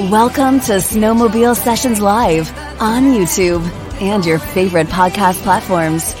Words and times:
Welcome 0.00 0.58
to 0.62 0.72
Snowmobile 0.72 1.54
Sessions 1.54 2.00
Live 2.00 2.50
on 2.80 3.04
YouTube 3.12 3.64
and 4.00 4.26
your 4.26 4.40
favorite 4.40 4.88
podcast 4.88 5.40
platforms. 5.44 6.16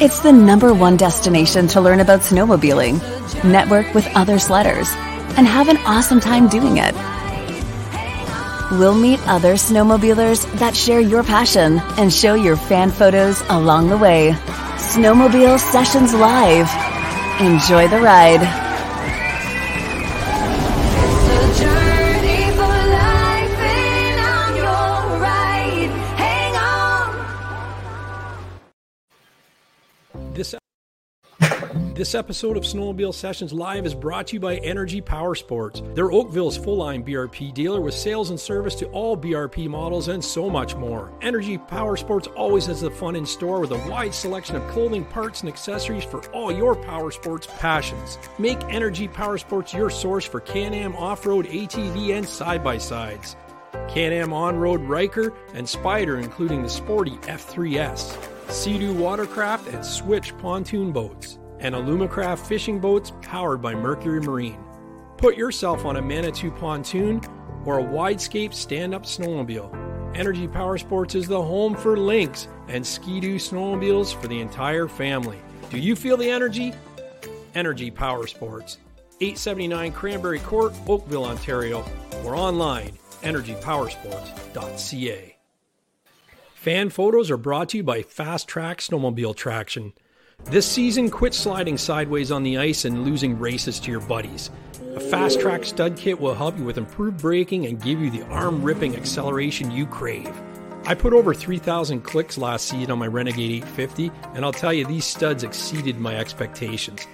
It's 0.00 0.20
the 0.20 0.30
number 0.30 0.72
one 0.72 0.96
destination 0.96 1.66
to 1.68 1.80
learn 1.80 1.98
about 1.98 2.20
snowmobiling, 2.20 3.02
network 3.42 3.92
with 3.94 4.06
other 4.14 4.36
sledders, 4.36 4.94
and 5.36 5.44
have 5.44 5.68
an 5.68 5.78
awesome 5.78 6.20
time 6.20 6.46
doing 6.46 6.76
it. 6.76 6.94
We'll 8.78 8.94
meet 8.94 9.18
other 9.26 9.54
snowmobilers 9.54 10.48
that 10.60 10.76
share 10.76 11.00
your 11.00 11.24
passion 11.24 11.80
and 11.98 12.12
show 12.12 12.34
your 12.34 12.56
fan 12.56 12.92
photos 12.92 13.42
along 13.48 13.88
the 13.88 13.98
way. 13.98 14.36
Snowmobile 14.76 15.58
Sessions 15.58 16.14
Live. 16.14 16.70
Enjoy 17.40 17.88
the 17.88 18.00
ride. 18.00 18.69
This 32.00 32.14
episode 32.14 32.56
of 32.56 32.62
Snowmobile 32.62 33.12
Sessions 33.12 33.52
Live 33.52 33.84
is 33.84 33.94
brought 33.94 34.28
to 34.28 34.36
you 34.36 34.40
by 34.40 34.56
Energy 34.56 35.02
Power 35.02 35.34
Sports. 35.34 35.82
They're 35.92 36.10
Oakville's 36.10 36.56
full 36.56 36.78
line 36.78 37.04
BRP 37.04 37.52
dealer 37.52 37.82
with 37.82 37.92
sales 37.92 38.30
and 38.30 38.40
service 38.40 38.74
to 38.76 38.86
all 38.86 39.18
BRP 39.18 39.68
models 39.68 40.08
and 40.08 40.24
so 40.24 40.48
much 40.48 40.74
more. 40.74 41.12
Energy 41.20 41.58
Power 41.58 41.98
Sports 41.98 42.26
always 42.28 42.64
has 42.64 42.80
the 42.80 42.90
fun 42.90 43.16
in 43.16 43.26
store 43.26 43.60
with 43.60 43.72
a 43.72 43.90
wide 43.90 44.14
selection 44.14 44.56
of 44.56 44.66
clothing, 44.70 45.04
parts, 45.04 45.42
and 45.42 45.50
accessories 45.50 46.02
for 46.02 46.26
all 46.30 46.50
your 46.50 46.74
power 46.74 47.10
sports 47.10 47.46
passions. 47.58 48.16
Make 48.38 48.64
Energy 48.70 49.06
Power 49.06 49.36
Sports 49.36 49.74
your 49.74 49.90
source 49.90 50.24
for 50.24 50.40
Can 50.40 50.72
Am 50.72 50.96
off 50.96 51.26
road, 51.26 51.44
ATV, 51.48 52.16
and 52.16 52.26
side 52.26 52.64
by 52.64 52.78
sides. 52.78 53.36
Can 53.90 54.14
Am 54.14 54.32
on 54.32 54.56
road 54.56 54.80
Ryker 54.80 55.34
and 55.52 55.68
Spider, 55.68 56.18
including 56.18 56.62
the 56.62 56.70
sporty 56.70 57.18
F3S, 57.24 58.50
Sea-Doo 58.50 58.94
watercraft 58.94 59.68
and 59.68 59.84
Switch 59.84 60.34
pontoon 60.38 60.92
boats, 60.92 61.38
and 61.60 61.74
Alumacraft 61.74 62.46
fishing 62.46 62.80
boats 62.80 63.12
powered 63.22 63.62
by 63.62 63.74
Mercury 63.74 64.20
Marine. 64.20 64.62
Put 65.16 65.36
yourself 65.36 65.84
on 65.84 65.96
a 65.96 66.02
Manitou 66.02 66.50
pontoon 66.50 67.20
or 67.64 67.78
a 67.78 67.84
widescape 67.84 68.54
stand 68.54 68.94
up 68.94 69.04
snowmobile. 69.04 70.16
Energy 70.16 70.48
Power 70.48 70.78
Sports 70.78 71.14
is 71.14 71.28
the 71.28 71.40
home 71.40 71.76
for 71.76 71.96
Lynx 71.96 72.48
and 72.68 72.84
Ski-Doo 72.84 73.36
snowmobiles 73.36 74.20
for 74.20 74.26
the 74.26 74.40
entire 74.40 74.88
family. 74.88 75.38
Do 75.70 75.78
you 75.78 75.94
feel 75.94 76.16
the 76.16 76.28
energy? 76.28 76.74
Energy 77.54 77.90
Power 77.90 78.26
Sports, 78.26 78.78
879 79.20 79.92
Cranberry 79.92 80.40
Court, 80.40 80.72
Oakville, 80.88 81.24
Ontario, 81.24 81.84
or 82.24 82.34
online 82.34 82.98
energypowersports.ca. 83.22 85.36
Fan 86.54 86.90
photos 86.90 87.30
are 87.30 87.36
brought 87.36 87.68
to 87.70 87.78
you 87.78 87.82
by 87.82 88.02
Fast 88.02 88.48
Track 88.48 88.78
Snowmobile 88.78 89.36
Traction. 89.36 89.92
This 90.46 90.66
season, 90.66 91.10
quit 91.10 91.32
sliding 91.32 91.78
sideways 91.78 92.32
on 92.32 92.42
the 92.42 92.58
ice 92.58 92.84
and 92.84 93.04
losing 93.04 93.38
races 93.38 93.78
to 93.80 93.90
your 93.90 94.00
buddies. 94.00 94.50
A 94.96 95.00
Fast 95.00 95.40
Track 95.40 95.64
stud 95.64 95.96
kit 95.96 96.20
will 96.20 96.34
help 96.34 96.58
you 96.58 96.64
with 96.64 96.76
improved 96.76 97.18
braking 97.18 97.66
and 97.66 97.80
give 97.80 98.00
you 98.00 98.10
the 98.10 98.24
arm 98.24 98.62
ripping 98.62 98.96
acceleration 98.96 99.70
you 99.70 99.86
crave. 99.86 100.32
I 100.86 100.94
put 100.94 101.12
over 101.12 101.34
3,000 101.34 102.00
clicks 102.00 102.36
last 102.36 102.66
season 102.66 102.90
on 102.90 102.98
my 102.98 103.06
Renegade 103.06 103.62
850, 103.62 104.10
and 104.34 104.44
I'll 104.44 104.52
tell 104.52 104.72
you, 104.72 104.84
these 104.84 105.04
studs 105.04 105.44
exceeded 105.44 106.00
my 106.00 106.16
expectations. 106.16 107.06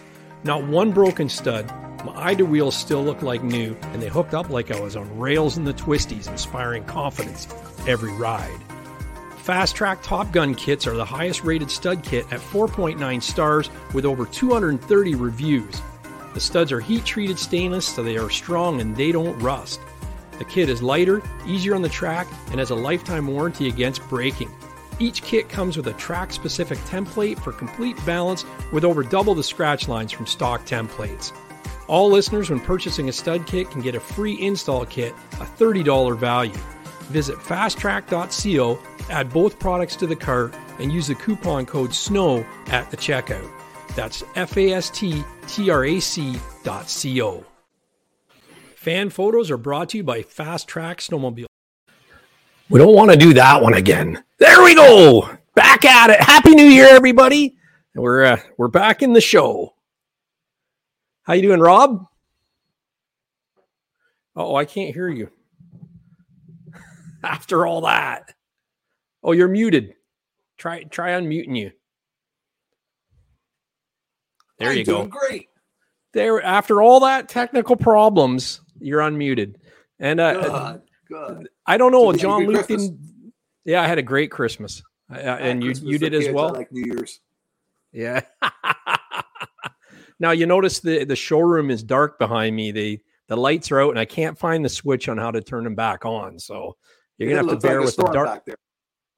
Not 0.45 0.67
one 0.67 0.93
broken 0.93 1.29
stud, 1.29 1.71
my 2.05 2.15
idler 2.15 2.47
wheels 2.47 2.77
still 2.77 3.03
look 3.05 3.21
like 3.21 3.43
new, 3.43 3.77
and 3.93 4.01
they 4.01 4.09
hooked 4.09 4.33
up 4.33 4.49
like 4.49 4.71
I 4.71 4.81
was 4.81 4.97
on 4.97 5.19
rails 5.19 5.59
in 5.59 5.65
the 5.65 5.75
twisties, 5.75 6.29
inspiring 6.29 6.85
confidence 6.85 7.49
every 7.87 8.13
ride. 8.13 8.61
Fast 9.47 9.77
Track 9.77 10.03
Top 10.03 10.33
Gun 10.33 10.57
kits 10.57 10.89
are 10.89 10.97
the 10.97 11.05
highest 11.05 11.45
rated 11.45 11.71
stud 11.71 12.03
kit 12.03 12.27
at 12.33 12.41
4.9 12.41 13.23
stars 13.23 13.71
with 13.95 14.05
over 14.05 14.27
230 14.27 15.15
reviews. 15.15 15.81
The 16.35 16.41
studs 16.41 16.73
are 16.73 16.81
heat 16.81 17.05
treated 17.05 17.39
stainless 17.39 17.87
so 17.87 18.03
they 18.03 18.17
are 18.17 18.29
strong 18.29 18.81
and 18.81 18.97
they 18.97 19.13
don't 19.13 19.39
rust. 19.39 19.79
The 20.39 20.45
kit 20.45 20.69
is 20.69 20.83
lighter, 20.83 21.23
easier 21.47 21.77
on 21.77 21.83
the 21.83 21.89
track, 21.89 22.27
and 22.51 22.59
has 22.59 22.71
a 22.71 22.75
lifetime 22.75 23.29
warranty 23.29 23.69
against 23.69 24.03
breaking. 24.09 24.51
Each 24.99 25.23
kit 25.23 25.49
comes 25.49 25.77
with 25.77 25.87
a 25.87 25.93
track 25.93 26.33
specific 26.33 26.79
template 26.79 27.39
for 27.39 27.53
complete 27.53 28.05
balance 28.05 28.45
with 28.73 28.85
over 28.85 29.05
double 29.05 29.37
the 29.37 29.45
scratch 29.45 29.87
lines 29.87 30.11
from 30.11 30.27
stock 30.27 30.67
templates. 30.67 31.31
All 31.87 32.11
listeners, 32.11 32.51
when 32.51 32.59
purchasing 32.59 33.09
a 33.09 33.13
stud 33.13 33.47
kit, 33.47 33.71
can 33.71 33.81
get 33.81 33.95
a 33.95 34.01
free 34.01 34.45
install 34.45 34.85
kit, 34.87 35.13
a 35.35 35.45
$30 35.45 36.19
value. 36.19 36.59
Visit 37.11 37.37
fasttrack.co, 37.37 38.81
add 39.09 39.33
both 39.33 39.59
products 39.59 39.97
to 39.97 40.07
the 40.07 40.17
cart, 40.17 40.55
and 40.79 40.93
use 40.93 41.07
the 41.07 41.15
coupon 41.15 41.67
code 41.67 41.95
SNOW 41.95 42.45
at 42.69 42.91
the 42.91 42.97
checkout. 42.97 43.51
That's 43.95 44.23
F 44.35 44.57
A 44.57 44.73
S 44.73 44.91
T 44.91 45.25
T 45.49 45.71
R 45.71 45.85
A 45.85 46.01
C 46.01 46.39
dot 46.65 46.89
C 46.89 47.23
O. 47.23 47.45
Fan 48.75 49.11
photos 49.11 49.51
are 49.51 49.57
brought 49.57 49.89
to 49.91 49.97
you 49.97 50.05
by 50.05 50.23
Fast 50.23 50.69
Track 50.69 50.99
Snowmobile. 50.99 51.47
We 52.69 52.79
don't 52.79 52.95
want 52.95 53.11
to 53.11 53.17
do 53.17 53.33
that 53.35 53.63
one 53.63 53.75
again. 53.75 54.23
There 54.39 54.63
we 54.63 54.75
go. 54.75 55.29
Back 55.55 55.85
at 55.85 56.11
it. 56.11 56.21
Happy 56.21 56.55
New 56.55 56.67
Year, 56.67 56.89
everybody. 56.91 57.57
We're 57.95 58.25
uh, 58.25 58.41
we're 58.59 58.69
back 58.69 59.03
in 59.03 59.13
the 59.13 59.21
show. 59.21 59.75
How 61.23 61.33
you 61.33 61.43
doing, 61.43 61.61
Rob? 61.61 62.07
Oh, 64.37 64.55
I 64.55 64.67
can't 64.67 64.95
hear 64.95 65.09
you. 65.09 65.31
After 67.25 67.67
all 67.67 67.81
that. 67.81 68.36
Oh, 69.27 69.33
you're 69.33 69.49
muted. 69.49 69.95
Try 70.57 70.85
try 70.85 71.11
unmuting 71.11 71.59
you. 71.59 71.73
There 74.59 74.71
I'm 74.71 74.77
you 74.79 74.85
go. 74.85 75.05
Great. 75.07 75.49
There 76.15 76.41
after 76.41 76.81
all 76.81 77.01
that 77.01 77.29
technical 77.29 77.77
problems, 77.77 78.61
you're 78.79 79.01
unmuted. 79.01 79.57
And 79.99 80.21
uh, 80.21 80.33
Good. 80.73 80.83
Good. 81.09 81.49
I 81.67 81.77
don't 81.77 81.93
know, 81.93 82.05
So 82.07 82.13
did 82.13 82.23
you 82.23 82.29
have 82.29 82.39
a 82.39 82.41
John 82.41 82.47
Luke 82.47 82.67
Christmas? 82.67 82.89
didn't. 82.89 83.33
Yeah, 83.65 83.83
I 83.83 83.87
had 83.89 83.99
a 83.99 84.03
great 84.03 84.31
Christmas, 84.31 84.83
Uh, 85.13 85.17
and 85.17 85.63
you 85.63 85.71
Christmas 85.71 85.93
you 85.93 85.99
did 85.99 86.15
as 86.15 86.33
well. 86.33 86.53
like 86.53 86.71
New 86.71 86.85
Year's. 86.87 87.21
Yeah. 87.93 88.21
now 90.21 90.31
you 90.31 90.47
notice 90.47 90.79
the 90.81 91.05
the 91.05 91.17
showroom 91.17 91.71
is 91.71 91.83
dark 91.83 92.19
behind 92.19 92.55
me. 92.55 92.71
The 92.71 93.01
the 93.29 93.37
lights 93.37 93.73
are 93.73 93.81
out, 93.81 93.91
and 93.91 93.99
I 93.99 94.05
can't 94.05 94.39
find 94.39 94.65
the 94.65 94.69
switch 94.69 95.09
on 95.09 95.19
how 95.19 95.33
to 95.33 95.41
turn 95.41 95.65
them 95.65 95.75
back 95.75 96.07
on. 96.07 96.39
So 96.39 96.77
you're 97.19 97.29
gonna 97.29 97.51
have 97.51 97.61
to 97.61 97.67
bear 97.67 97.81
like 97.81 97.87
with 97.87 97.97
the 97.97 98.05
dark. 98.13 98.47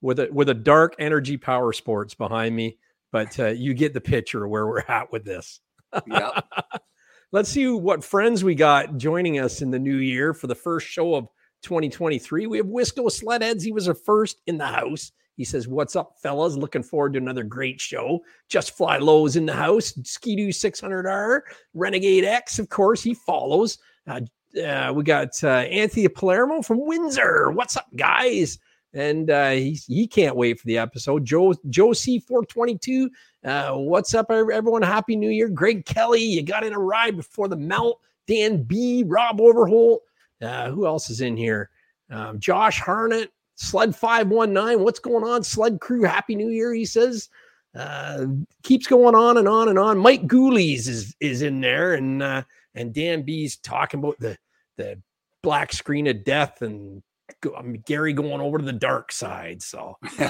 With 0.01 0.19
a 0.19 0.29
with 0.31 0.49
a 0.49 0.53
dark 0.53 0.95
energy 0.99 1.37
power 1.37 1.73
sports 1.73 2.13
behind 2.13 2.55
me. 2.55 2.77
But 3.11 3.39
uh, 3.39 3.47
you 3.47 3.73
get 3.73 3.93
the 3.93 4.01
picture 4.01 4.47
where 4.47 4.67
we're 4.67 4.83
at 4.87 5.11
with 5.11 5.25
this. 5.25 5.59
Yep. 6.07 6.45
Let's 7.31 7.49
see 7.49 7.67
what 7.67 8.03
friends 8.03 8.43
we 8.43 8.55
got 8.55 8.97
joining 8.97 9.39
us 9.39 9.61
in 9.61 9.71
the 9.71 9.79
new 9.79 9.97
year 9.97 10.33
for 10.33 10.47
the 10.47 10.55
first 10.55 10.87
show 10.87 11.13
of 11.15 11.27
2023. 11.63 12.47
We 12.47 12.57
have 12.57 12.65
Wisco 12.65 13.05
Sledheads. 13.05 13.61
He 13.61 13.71
was 13.71 13.87
a 13.87 13.93
first 13.93 14.41
in 14.47 14.57
the 14.57 14.65
house. 14.65 15.11
He 15.35 15.45
says, 15.45 15.67
What's 15.67 15.95
up, 15.95 16.15
fellas? 16.21 16.55
Looking 16.55 16.83
forward 16.83 17.13
to 17.13 17.19
another 17.19 17.43
great 17.43 17.79
show. 17.79 18.19
Just 18.49 18.75
Fly 18.75 18.97
Lows 18.97 19.35
in 19.35 19.45
the 19.45 19.53
house. 19.53 19.93
Ski-Doo 20.03 20.49
600R. 20.49 21.41
Renegade 21.73 22.25
X, 22.25 22.59
of 22.59 22.69
course, 22.69 23.01
he 23.01 23.13
follows. 23.13 23.77
Uh, 24.07 24.21
uh, 24.61 24.91
we 24.93 25.03
got 25.03 25.29
uh, 25.43 25.47
Anthony 25.47 26.07
Palermo 26.07 26.61
from 26.61 26.85
Windsor. 26.85 27.51
What's 27.51 27.77
up, 27.77 27.87
guys? 27.95 28.57
And 28.93 29.29
uh, 29.29 29.51
he, 29.51 29.79
he 29.87 30.07
can't 30.07 30.35
wait 30.35 30.59
for 30.59 30.65
the 30.65 30.77
episode. 30.77 31.23
Joe 31.23 31.53
Joe 31.69 31.89
C422 31.89 33.09
uh, 33.43 33.71
what's 33.73 34.13
up, 34.13 34.29
everyone? 34.29 34.81
Happy 34.81 35.15
New 35.15 35.29
Year. 35.29 35.47
Greg 35.47 35.85
Kelly, 35.85 36.21
you 36.21 36.43
got 36.43 36.65
in 36.65 36.73
a 36.73 36.79
ride 36.79 37.15
before 37.15 37.47
the 37.47 37.55
mount. 37.55 37.95
Dan 38.27 38.63
B, 38.63 39.03
Rob 39.05 39.39
Overholt. 39.39 40.01
Uh, 40.41 40.69
who 40.69 40.85
else 40.85 41.09
is 41.09 41.21
in 41.21 41.37
here? 41.37 41.69
Um, 42.11 42.39
Josh 42.39 42.81
Harnett, 42.81 43.29
Sled 43.55 43.95
519. 43.95 44.83
What's 44.83 44.99
going 44.99 45.23
on, 45.23 45.43
Sled 45.43 45.79
Crew? 45.79 46.03
Happy 46.03 46.35
New 46.35 46.49
Year, 46.49 46.73
he 46.73 46.85
says. 46.85 47.29
Uh, 47.75 48.25
keeps 48.63 48.87
going 48.87 49.15
on 49.15 49.37
and 49.37 49.47
on 49.47 49.69
and 49.69 49.79
on. 49.79 49.97
Mike 49.97 50.27
Goolies 50.27 50.87
is 50.87 51.15
is 51.19 51.41
in 51.41 51.61
there, 51.61 51.93
and 51.93 52.21
uh, 52.21 52.43
and 52.73 52.93
Dan 52.93 53.21
B's 53.21 53.57
talking 53.57 53.99
about 53.99 54.19
the 54.19 54.37
the 54.77 54.99
black 55.43 55.71
screen 55.71 56.07
of 56.07 56.23
death 56.23 56.61
and 56.61 57.03
go- 57.41 57.55
um, 57.55 57.73
Gary 57.85 58.13
going 58.13 58.41
over 58.41 58.57
to 58.57 58.65
the 58.65 58.73
dark 58.73 59.11
side. 59.11 59.61
So 59.61 59.97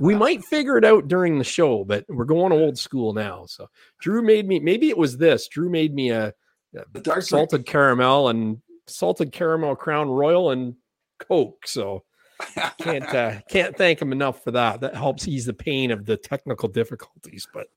we 0.00 0.14
might 0.14 0.44
figure 0.44 0.78
it 0.78 0.84
out 0.84 1.08
during 1.08 1.38
the 1.38 1.44
show, 1.44 1.84
but 1.84 2.04
we're 2.08 2.24
going 2.24 2.52
old 2.52 2.78
school 2.78 3.12
now. 3.12 3.44
So 3.46 3.68
Drew 4.00 4.22
made 4.22 4.46
me 4.46 4.60
maybe 4.60 4.88
it 4.88 4.98
was 4.98 5.18
this. 5.18 5.48
Drew 5.48 5.70
made 5.70 5.94
me 5.94 6.10
a, 6.10 6.32
The 6.92 7.00
dark 7.00 7.22
salted 7.22 7.66
caramel 7.66 8.28
and 8.28 8.58
salted 8.86 9.32
caramel 9.32 9.76
crown 9.76 10.08
royal 10.08 10.50
and 10.50 10.74
coke. 11.18 11.66
So 11.66 12.04
can't 12.80 13.14
uh, 13.14 13.40
can't 13.50 13.76
thank 13.76 14.00
him 14.00 14.12
enough 14.12 14.42
for 14.42 14.50
that. 14.52 14.80
That 14.80 14.94
helps 14.94 15.28
ease 15.28 15.46
the 15.46 15.52
pain 15.52 15.90
of 15.90 16.06
the 16.06 16.16
technical 16.16 16.68
difficulties. 16.68 17.46
But 17.52 17.68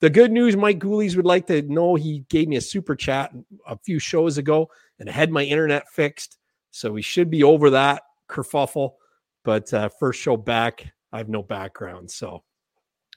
the 0.00 0.10
good 0.10 0.30
news, 0.30 0.56
Mike 0.56 0.78
Goolies 0.78 1.16
would 1.16 1.26
like 1.26 1.46
to 1.46 1.62
know 1.62 1.94
he 1.94 2.24
gave 2.28 2.48
me 2.48 2.56
a 2.56 2.60
super 2.60 2.94
chat 2.94 3.32
a 3.66 3.76
few 3.78 3.98
shows 3.98 4.38
ago. 4.38 4.70
and 4.98 5.08
I 5.08 5.12
had 5.12 5.30
my 5.30 5.42
internet 5.42 5.88
fixed. 5.90 6.38
So 6.76 6.92
we 6.92 7.02
should 7.02 7.30
be 7.30 7.42
over 7.42 7.70
that 7.70 8.02
kerfuffle. 8.28 8.92
But 9.44 9.72
uh, 9.72 9.88
first 9.88 10.20
show 10.20 10.36
back, 10.36 10.92
I 11.12 11.18
have 11.18 11.28
no 11.28 11.42
background. 11.42 12.10
So 12.10 12.42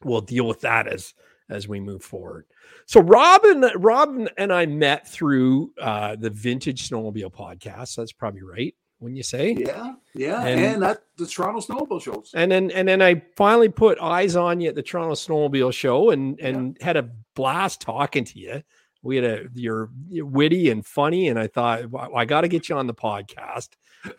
we'll 0.04 0.22
deal 0.22 0.48
with 0.48 0.62
that 0.62 0.88
as 0.88 1.14
as 1.50 1.68
we 1.68 1.80
move 1.80 2.04
forward. 2.04 2.46
So 2.86 3.02
Robin, 3.02 3.66
Robin 3.76 4.30
and 4.38 4.54
I 4.54 4.68
met 4.68 5.08
through 5.08 5.74
uh, 5.82 6.16
the 6.16 6.30
Vintage 6.30 6.88
Snowmobile 6.88 7.34
podcast. 7.34 7.96
That's 7.96 8.12
probably 8.14 8.44
right 8.44 8.76
when 9.00 9.16
you 9.16 9.24
say. 9.24 9.56
Yeah, 9.58 9.94
yeah, 10.14 10.44
And- 10.44 10.60
and, 10.60 10.84
at 10.84 11.02
the 11.18 11.26
Toronto 11.26 11.60
Snowmobile 11.60 12.02
shows. 12.04 12.32
And 12.36 12.52
then 12.52 12.70
and 12.72 12.88
then 12.88 13.02
I 13.02 13.24
finally 13.36 13.70
put 13.70 14.00
eyes 14.00 14.36
on 14.36 14.62
you 14.62 14.70
at 14.70 14.76
the 14.76 14.84
Toronto 14.84 15.16
Snowmobile 15.16 15.74
Show 15.74 16.12
and 16.12 16.40
and 16.40 16.78
had 16.82 16.98
a 16.98 17.10
blast 17.36 17.82
talking 17.82 18.26
to 18.26 18.40
you. 18.40 18.62
We 19.02 19.16
had 19.16 19.26
a 19.26 19.46
you're, 19.54 19.90
witty 20.10 20.70
and 20.70 20.86
funny, 20.86 21.30
and 21.30 21.40
I 21.40 21.48
thought 21.48 21.90
"Well, 21.90 22.16
I 22.16 22.26
got 22.26 22.42
to 22.42 22.48
get 22.48 22.68
you 22.70 22.76
on 22.76 22.88
the 22.88 22.94
podcast 22.94 23.70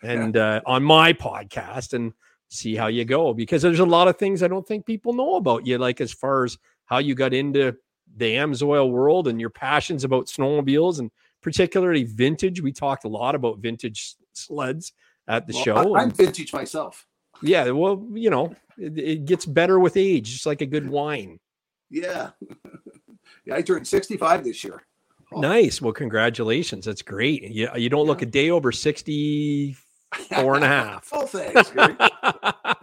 and 0.01 0.35
uh, 0.35 0.61
on 0.65 0.83
my 0.83 1.13
podcast 1.13 1.93
and 1.93 2.13
see 2.49 2.75
how 2.75 2.87
you 2.87 3.05
go 3.05 3.33
because 3.33 3.61
there's 3.61 3.79
a 3.79 3.85
lot 3.85 4.07
of 4.07 4.17
things 4.17 4.43
I 4.43 4.47
don't 4.47 4.67
think 4.67 4.85
people 4.85 5.13
know 5.13 5.35
about 5.35 5.65
you, 5.65 5.77
like 5.77 6.01
as 6.01 6.11
far 6.11 6.43
as 6.43 6.57
how 6.85 6.97
you 6.97 7.15
got 7.15 7.33
into 7.33 7.75
the 8.17 8.33
Amsoil 8.35 8.91
world 8.91 9.27
and 9.27 9.39
your 9.39 9.49
passions 9.49 10.03
about 10.03 10.25
snowmobiles 10.27 10.99
and 10.99 11.11
particularly 11.41 12.03
vintage. 12.03 12.61
We 12.61 12.71
talked 12.71 13.05
a 13.05 13.07
lot 13.09 13.35
about 13.35 13.59
vintage 13.59 14.15
sleds 14.33 14.93
at 15.27 15.47
the 15.47 15.53
Well, 15.53 15.63
show. 15.63 15.95
I, 15.95 16.03
am 16.03 16.11
vintage 16.11 16.51
myself. 16.53 17.05
yeah, 17.41 17.69
well, 17.69 18.05
you 18.13 18.29
know, 18.29 18.53
it, 18.77 18.97
it 18.97 19.25
gets 19.25 19.45
better 19.45 19.79
with 19.79 19.95
age, 19.95 20.29
just 20.31 20.45
like 20.45 20.61
a 20.61 20.65
good 20.65 20.89
wine. 20.89 21.39
Yeah, 21.89 22.31
yeah. 23.45 23.55
I 23.55 23.61
turned 23.61 23.87
65 23.87 24.43
this 24.43 24.63
year. 24.63 24.83
Oh. 25.33 25.39
Nice. 25.39 25.81
Well, 25.81 25.93
congratulations. 25.93 26.85
That's 26.85 27.01
great. 27.01 27.43
You, 27.43 27.69
you 27.75 27.89
don't 27.89 28.07
look 28.07 28.21
a 28.21 28.25
day 28.25 28.49
over 28.49 28.71
64 28.71 30.55
and 30.55 30.63
a 30.63 30.67
half. 30.67 31.09
oh, 31.13 31.25
thanks. 31.25 31.71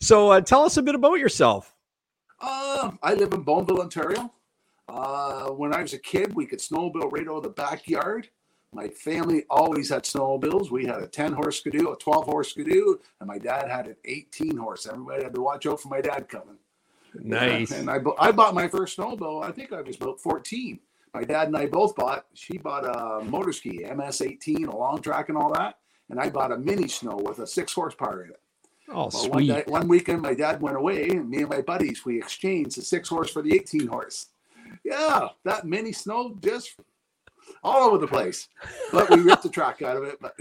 So 0.00 0.30
uh, 0.30 0.40
tell 0.40 0.62
us 0.62 0.76
a 0.76 0.82
bit 0.82 0.94
about 0.94 1.18
yourself. 1.18 1.74
Uh, 2.40 2.92
I 3.02 3.14
live 3.14 3.32
in 3.32 3.44
Bowmanville, 3.44 3.80
Ontario. 3.80 4.32
Uh, 4.88 5.48
when 5.48 5.74
I 5.74 5.82
was 5.82 5.92
a 5.92 5.98
kid, 5.98 6.34
we 6.34 6.46
could 6.46 6.60
snowmobile 6.60 7.10
right 7.10 7.26
out 7.26 7.38
of 7.38 7.42
the 7.42 7.48
backyard. 7.50 8.28
My 8.72 8.88
family 8.88 9.44
always 9.50 9.88
had 9.90 10.04
snowmobiles. 10.04 10.70
We 10.70 10.86
had 10.86 11.02
a 11.02 11.06
10 11.06 11.32
horse 11.32 11.58
skidoo, 11.58 11.90
a 11.90 11.96
12 11.96 12.24
horse 12.26 12.50
skidoo, 12.50 12.96
and 13.20 13.26
my 13.26 13.38
dad 13.38 13.68
had 13.68 13.86
an 13.86 13.96
18 14.04 14.56
horse. 14.56 14.86
Everybody 14.86 15.24
had 15.24 15.34
to 15.34 15.40
watch 15.40 15.66
out 15.66 15.80
for 15.80 15.88
my 15.88 16.00
dad 16.00 16.28
coming. 16.28 16.58
Nice. 17.14 17.70
And 17.72 17.90
I, 17.90 17.98
I 18.18 18.32
bought 18.32 18.54
my 18.54 18.68
first 18.68 18.96
snowmobile, 18.96 19.44
I 19.44 19.50
think 19.52 19.72
I 19.72 19.80
was 19.82 19.96
about 19.96 20.20
14. 20.20 20.78
My 21.14 21.24
dad 21.24 21.48
and 21.48 21.56
I 21.56 21.66
both 21.66 21.96
bought, 21.96 22.26
she 22.34 22.58
bought 22.58 22.84
a 22.84 23.24
Moto-Ski, 23.24 23.84
MS 23.94 24.20
18, 24.20 24.66
a 24.66 24.76
long 24.76 25.00
track 25.00 25.28
and 25.30 25.38
all 25.38 25.52
that. 25.54 25.76
And 26.10 26.20
I 26.20 26.28
bought 26.30 26.52
a 26.52 26.58
mini 26.58 26.88
snow 26.88 27.16
with 27.16 27.38
a 27.38 27.46
six 27.46 27.72
horsepower 27.72 28.24
in 28.24 28.30
it. 28.30 28.40
Oh, 28.90 29.10
Well, 29.12 29.28
one, 29.28 29.42
sweet. 29.42 29.46
day, 29.48 29.62
one 29.66 29.88
weekend, 29.88 30.22
my 30.22 30.34
dad 30.34 30.62
went 30.62 30.76
away, 30.76 31.08
and 31.10 31.28
me 31.28 31.38
and 31.38 31.48
my 31.50 31.60
buddies 31.60 32.04
we 32.06 32.16
exchanged 32.18 32.76
the 32.78 32.82
six 32.82 33.08
horse 33.10 33.30
for 33.30 33.42
the 33.42 33.54
eighteen 33.54 33.86
horse. 33.86 34.26
Yeah, 34.84 35.28
that 35.44 35.66
mini 35.66 35.92
snow 35.92 36.36
just 36.42 36.76
all 37.64 37.88
over 37.88 37.98
the 37.98 38.06
place, 38.06 38.48
but 38.92 39.10
we 39.10 39.20
ripped 39.20 39.42
the 39.42 39.48
track 39.48 39.82
out 39.82 39.96
of 39.96 40.04
it. 40.04 40.18
But 40.20 40.34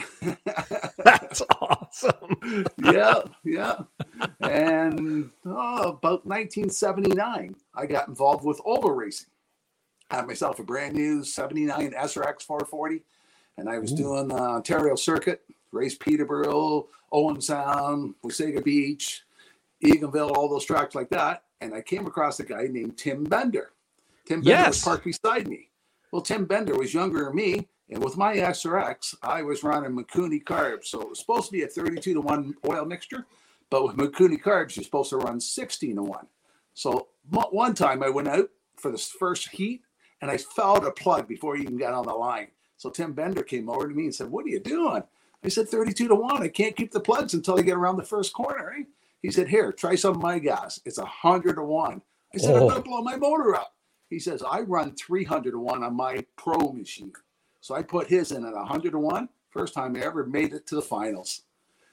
That's 1.03 1.41
awesome. 1.61 2.65
yeah, 2.83 3.21
yeah. 3.43 3.79
And 4.41 5.29
oh, 5.45 5.89
about 5.89 6.25
1979, 6.25 7.55
I 7.75 7.85
got 7.85 8.07
involved 8.07 8.43
with 8.45 8.61
oval 8.65 8.91
racing. 8.91 9.27
I 10.09 10.17
had 10.17 10.27
myself 10.27 10.59
a 10.59 10.63
brand 10.63 10.95
new 10.95 11.23
79 11.23 11.91
SRX 11.91 12.43
440, 12.43 13.03
and 13.57 13.69
I 13.69 13.77
was 13.79 13.91
doing 13.91 14.29
the 14.29 14.35
Ontario 14.35 14.95
circuit, 14.95 15.41
race 15.71 15.95
Peterborough, 15.97 16.87
Owen 17.11 17.41
Sound, 17.41 18.15
Wasaga 18.23 18.63
Beach, 18.63 19.23
Eganville, 19.83 20.31
all 20.35 20.47
those 20.49 20.65
tracks 20.65 20.95
like 20.95 21.09
that. 21.09 21.43
And 21.59 21.73
I 21.73 21.81
came 21.81 22.05
across 22.05 22.39
a 22.39 22.43
guy 22.45 22.67
named 22.69 22.97
Tim 22.97 23.23
Bender. 23.23 23.71
Tim 24.25 24.39
Bender 24.41 24.49
Yes. 24.49 24.67
was 24.67 24.83
parked 24.83 25.03
beside 25.05 25.47
me. 25.47 25.69
Well, 26.11 26.21
Tim 26.21 26.45
Bender 26.45 26.75
was 26.75 26.93
younger 26.93 27.25
than 27.25 27.35
me, 27.35 27.67
and 27.89 28.03
with 28.03 28.17
my 28.17 28.35
SRX, 28.35 29.15
I 29.21 29.41
was 29.41 29.63
running 29.63 29.91
Mikuni 29.91 30.43
carbs. 30.43 30.85
So 30.85 31.01
it 31.01 31.09
was 31.09 31.19
supposed 31.19 31.47
to 31.47 31.51
be 31.51 31.63
a 31.63 31.67
32 31.67 32.13
to 32.13 32.21
1 32.21 32.55
oil 32.69 32.85
mixture, 32.85 33.25
but 33.69 33.83
with 33.83 33.97
Mikuni 33.97 34.41
carbs, 34.41 34.75
you're 34.75 34.83
supposed 34.83 35.09
to 35.09 35.17
run 35.17 35.39
16 35.39 35.95
to 35.95 36.03
1. 36.03 36.27
So 36.73 37.07
one 37.29 37.73
time 37.73 38.03
I 38.03 38.09
went 38.09 38.27
out 38.27 38.49
for 38.77 38.91
this 38.91 39.09
first 39.09 39.49
heat 39.49 39.81
and 40.21 40.31
I 40.31 40.37
fouled 40.37 40.85
a 40.85 40.91
plug 40.91 41.27
before 41.27 41.55
he 41.55 41.63
even 41.63 41.77
got 41.77 41.93
on 41.93 42.05
the 42.05 42.13
line. 42.13 42.47
So 42.77 42.89
Tim 42.89 43.13
Bender 43.13 43.43
came 43.43 43.69
over 43.69 43.87
to 43.87 43.93
me 43.93 44.03
and 44.03 44.15
said, 44.15 44.29
What 44.29 44.45
are 44.45 44.49
you 44.49 44.59
doing? 44.59 45.03
I 45.43 45.49
said, 45.49 45.69
32 45.69 46.07
to 46.07 46.15
1. 46.15 46.43
I 46.43 46.47
can't 46.47 46.75
keep 46.75 46.91
the 46.91 46.99
plugs 46.99 47.33
until 47.33 47.57
I 47.57 47.61
get 47.61 47.77
around 47.77 47.97
the 47.97 48.03
first 48.03 48.33
corner. 48.33 48.73
Eh? 48.77 48.83
He 49.21 49.31
said, 49.31 49.47
Here, 49.47 49.71
try 49.71 49.95
some 49.95 50.15
of 50.15 50.21
my 50.21 50.39
gas. 50.39 50.79
It's 50.85 50.97
100 50.97 51.55
to 51.55 51.63
1. 51.63 52.01
I 52.33 52.37
said, 52.37 52.55
Oh. 52.55 52.55
I'm 52.55 52.67
going 52.69 52.75
to 52.75 52.81
blow 52.81 53.01
my 53.01 53.15
motor 53.15 53.55
up. 53.55 53.73
He 54.09 54.19
says, 54.19 54.43
I 54.43 54.61
run 54.61 54.95
300 54.95 55.51
to 55.51 55.59
1 55.59 55.83
on 55.83 55.95
my 55.95 56.23
pro 56.35 56.71
machine. 56.71 57.13
So 57.61 57.75
I 57.75 57.81
put 57.81 58.07
his 58.07 58.31
in 58.31 58.45
at 58.45 58.53
100 58.53 58.91
to 58.91 58.99
1. 58.99 59.29
First 59.49 59.73
time 59.73 59.95
I 59.95 59.99
ever 60.01 60.25
made 60.25 60.53
it 60.53 60.65
to 60.67 60.75
the 60.75 60.81
finals. 60.81 61.41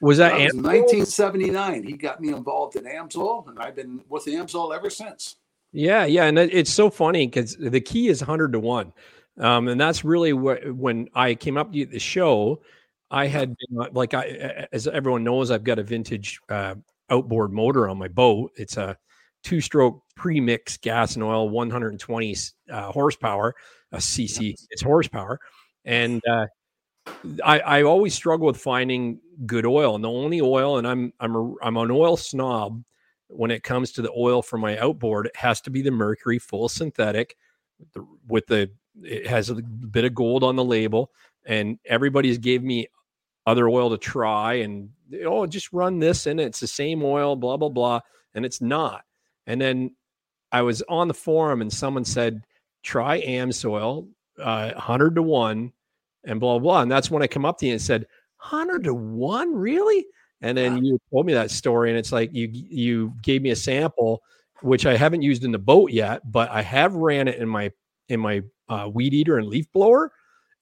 Was 0.00 0.18
that, 0.18 0.32
That 0.32 0.44
was 0.44 0.54
Am- 0.54 0.62
1979. 0.62 1.82
He 1.82 1.92
got 1.94 2.20
me 2.20 2.28
involved 2.28 2.76
in 2.76 2.84
AMSOIL, 2.84 3.48
and 3.48 3.58
I've 3.58 3.74
been 3.74 4.02
with 4.08 4.26
AMSOIL 4.26 4.74
ever 4.74 4.90
since. 4.90 5.36
Yeah, 5.72 6.04
yeah, 6.04 6.26
and 6.26 6.38
it's 6.38 6.70
so 6.70 6.88
funny 6.88 7.26
because 7.26 7.56
the 7.56 7.80
key 7.80 8.08
is 8.08 8.20
hundred 8.20 8.52
to 8.52 8.60
one, 8.60 8.92
um, 9.40 9.66
and 9.66 9.80
that's 9.80 10.04
really 10.04 10.32
what 10.32 10.72
when 10.72 11.08
I 11.16 11.34
came 11.34 11.56
up 11.56 11.72
to 11.72 11.86
the 11.86 11.98
show, 11.98 12.62
I 13.10 13.26
had 13.26 13.56
been, 13.56 13.88
like 13.92 14.14
I, 14.14 14.66
as 14.72 14.86
everyone 14.86 15.24
knows, 15.24 15.50
I've 15.50 15.64
got 15.64 15.80
a 15.80 15.82
vintage 15.82 16.38
uh, 16.48 16.76
outboard 17.10 17.52
motor 17.52 17.88
on 17.88 17.98
my 17.98 18.06
boat. 18.06 18.52
It's 18.56 18.76
a 18.76 18.96
two-stroke 19.44 20.02
pre-mix 20.16 20.76
gas 20.78 21.14
and 21.14 21.22
oil, 21.22 21.48
120 21.48 22.36
uh, 22.70 22.90
horsepower, 22.92 23.54
a 23.92 23.98
CC. 23.98 24.54
It's 24.70 24.82
horsepower, 24.82 25.38
and 25.84 26.22
uh, 26.28 26.46
I, 27.44 27.60
I 27.60 27.82
always 27.82 28.14
struggle 28.14 28.46
with 28.46 28.56
finding 28.56 29.20
good 29.46 29.66
oil, 29.66 29.94
and 29.94 30.02
the 30.02 30.10
only 30.10 30.40
oil, 30.40 30.78
and 30.78 30.86
I'm 30.86 31.12
I'm 31.20 31.36
a, 31.36 31.54
I'm 31.62 31.76
an 31.76 31.90
oil 31.90 32.16
snob 32.16 32.82
when 33.28 33.50
it 33.50 33.62
comes 33.62 33.92
to 33.92 34.02
the 34.02 34.12
oil 34.16 34.42
for 34.42 34.58
my 34.58 34.78
outboard, 34.78 35.26
it 35.26 35.36
has 35.36 35.60
to 35.62 35.70
be 35.70 35.82
the 35.82 35.90
Mercury 35.90 36.38
full 36.38 36.68
synthetic 36.68 37.36
with 37.78 37.92
the, 37.92 38.06
with 38.28 38.46
the 38.46 38.70
it 39.02 39.26
has 39.26 39.50
a 39.50 39.56
bit 39.56 40.04
of 40.04 40.14
gold 40.14 40.44
on 40.44 40.56
the 40.56 40.64
label. 40.64 41.10
And 41.44 41.78
everybody's 41.84 42.38
gave 42.38 42.62
me 42.62 42.86
other 43.46 43.68
oil 43.68 43.90
to 43.90 43.98
try 43.98 44.54
and 44.54 44.90
oh, 45.24 45.46
just 45.46 45.72
run 45.72 45.98
this 45.98 46.26
and 46.26 46.40
it. 46.40 46.44
It's 46.44 46.60
the 46.60 46.66
same 46.66 47.02
oil, 47.02 47.36
blah, 47.36 47.56
blah, 47.56 47.68
blah. 47.68 48.00
And 48.34 48.44
it's 48.44 48.60
not. 48.60 49.04
And 49.46 49.60
then 49.60 49.94
I 50.52 50.62
was 50.62 50.82
on 50.88 51.08
the 51.08 51.14
forum 51.14 51.60
and 51.60 51.72
someone 51.72 52.04
said, 52.04 52.44
try 52.82 53.20
Amsoil, 53.22 54.08
uh, 54.38 54.72
100 54.72 55.16
to 55.16 55.22
1 55.22 55.72
and 56.24 56.40
blah, 56.40 56.58
blah. 56.58 56.82
And 56.82 56.90
that's 56.90 57.10
when 57.10 57.22
I 57.22 57.26
come 57.26 57.44
up 57.44 57.58
to 57.58 57.66
you 57.66 57.72
and 57.72 57.82
said, 57.82 58.06
100 58.38 58.84
to 58.84 58.94
1? 58.94 59.54
Really? 59.54 60.06
And 60.44 60.58
then 60.58 60.84
you 60.84 60.98
told 61.10 61.24
me 61.24 61.32
that 61.32 61.50
story, 61.50 61.88
and 61.88 61.98
it's 61.98 62.12
like 62.12 62.34
you 62.34 62.50
you 62.52 63.14
gave 63.22 63.40
me 63.40 63.48
a 63.50 63.56
sample, 63.56 64.22
which 64.60 64.84
I 64.84 64.94
haven't 64.94 65.22
used 65.22 65.42
in 65.42 65.52
the 65.52 65.58
boat 65.58 65.90
yet, 65.90 66.20
but 66.30 66.50
I 66.50 66.60
have 66.60 66.94
ran 66.94 67.28
it 67.28 67.38
in 67.38 67.48
my 67.48 67.72
in 68.10 68.20
my 68.20 68.42
uh, 68.68 68.90
weed 68.92 69.14
eater 69.14 69.38
and 69.38 69.48
leaf 69.48 69.72
blower, 69.72 70.12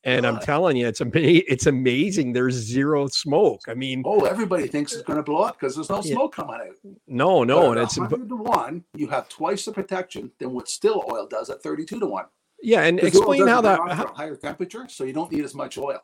and 0.04 0.26
I'm 0.26 0.38
telling 0.40 0.76
you, 0.76 0.87
it's 0.88 1.00
ama- 1.00 1.11
it's 1.14 1.66
amazing. 1.66 2.32
There's 2.32 2.54
zero 2.54 3.06
smoke. 3.09 3.62
I 3.68 3.75
mean, 3.75 4.02
Oh, 4.04 4.25
everybody 4.25 4.66
thinks 4.66 4.92
it's 4.92 5.02
going 5.02 5.16
to 5.18 5.23
blow 5.23 5.42
up 5.42 5.59
because 5.59 5.75
there's 5.75 5.90
no 5.90 6.02
Yeah. 6.02 6.14
smoke 6.14 6.35
coming 6.35 6.56
out. 6.56 6.76
no, 7.06 7.44
no, 7.44 7.71
and 7.73 7.80
it's 7.80 7.99
100 7.99 8.28
to 8.28 8.37
1, 8.37 8.85
you 8.97 9.09
have 9.09 9.28
twice 9.28 9.64
the 9.64 9.73
protection 9.73 10.30
than 10.38 10.52
what 10.52 10.68
still 10.68 11.04
oil 11.12 11.26
does 11.26 11.50
at 11.50 11.62
32 11.62 12.00
to 12.00 12.06
1. 12.06 12.25
yeah. 12.62 12.82
and 12.82 13.00
explain 13.00 13.47
how 13.47 13.61
that. 13.61 13.78
how- 13.90 14.12
higher 14.14 14.37
temperature, 14.37 14.87
so 14.88 15.04
you 15.04 15.12
don't 15.12 15.30
need 15.32 15.44
as 15.44 15.54
much 15.54 15.78
oil. 15.78 16.00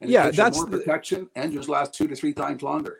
And 0.00 0.10
Yeah, 0.10 0.30
that's 0.30 0.58
more 0.58 0.66
the- 0.68 0.78
protection 0.78 1.28
and 1.34 1.52
just 1.52 1.68
last 1.68 1.94
two 1.94 2.06
to 2.08 2.14
three 2.14 2.32
times 2.34 2.62
longer. 2.62 2.98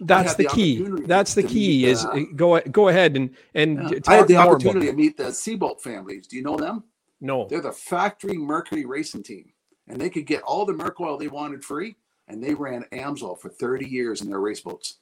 that's 0.00 0.34
the 0.34 0.42
the 0.42 0.48
key. 0.50 0.84
That's 1.06 1.34
the 1.34 1.42
key. 1.44 1.82
meet, 1.82 1.88
Is 1.88 2.04
uh, 2.04 2.08
uh, 2.10 2.20
go 2.36 2.60
go 2.62 2.88
ahead 2.88 3.16
and 3.16 3.30
and 3.54 3.78
Yeah. 3.90 3.98
I 4.08 4.16
had 4.16 4.28
the 4.28 4.36
opportunity 4.36 4.86
to 4.88 4.92
meet 4.92 5.16
the 5.16 5.24
Seabolt 5.30 5.80
families. 5.80 6.26
Do 6.26 6.36
you 6.36 6.42
know 6.42 6.56
them? 6.56 6.84
No, 7.20 7.46
They're 7.48 7.60
the 7.62 7.72
factory 7.72 8.36
Mercury 8.36 8.84
racing 8.84 9.22
team, 9.22 9.52
and 9.88 10.00
they 10.00 10.10
could 10.10 10.26
get 10.26 10.42
all 10.42 10.64
the 10.64 10.72
Merc 10.72 11.00
oil 11.00 11.16
they 11.18 11.28
wanted 11.28 11.64
free, 11.64 11.96
and 12.28 12.42
they 12.42 12.54
ran 12.54 12.84
Amsoil 12.92 13.38
for 13.38 13.48
30 13.48 13.86
years 13.86 14.22
in 14.22 14.28
their 14.28 14.40
race 14.40 14.60
boats. 14.60 14.98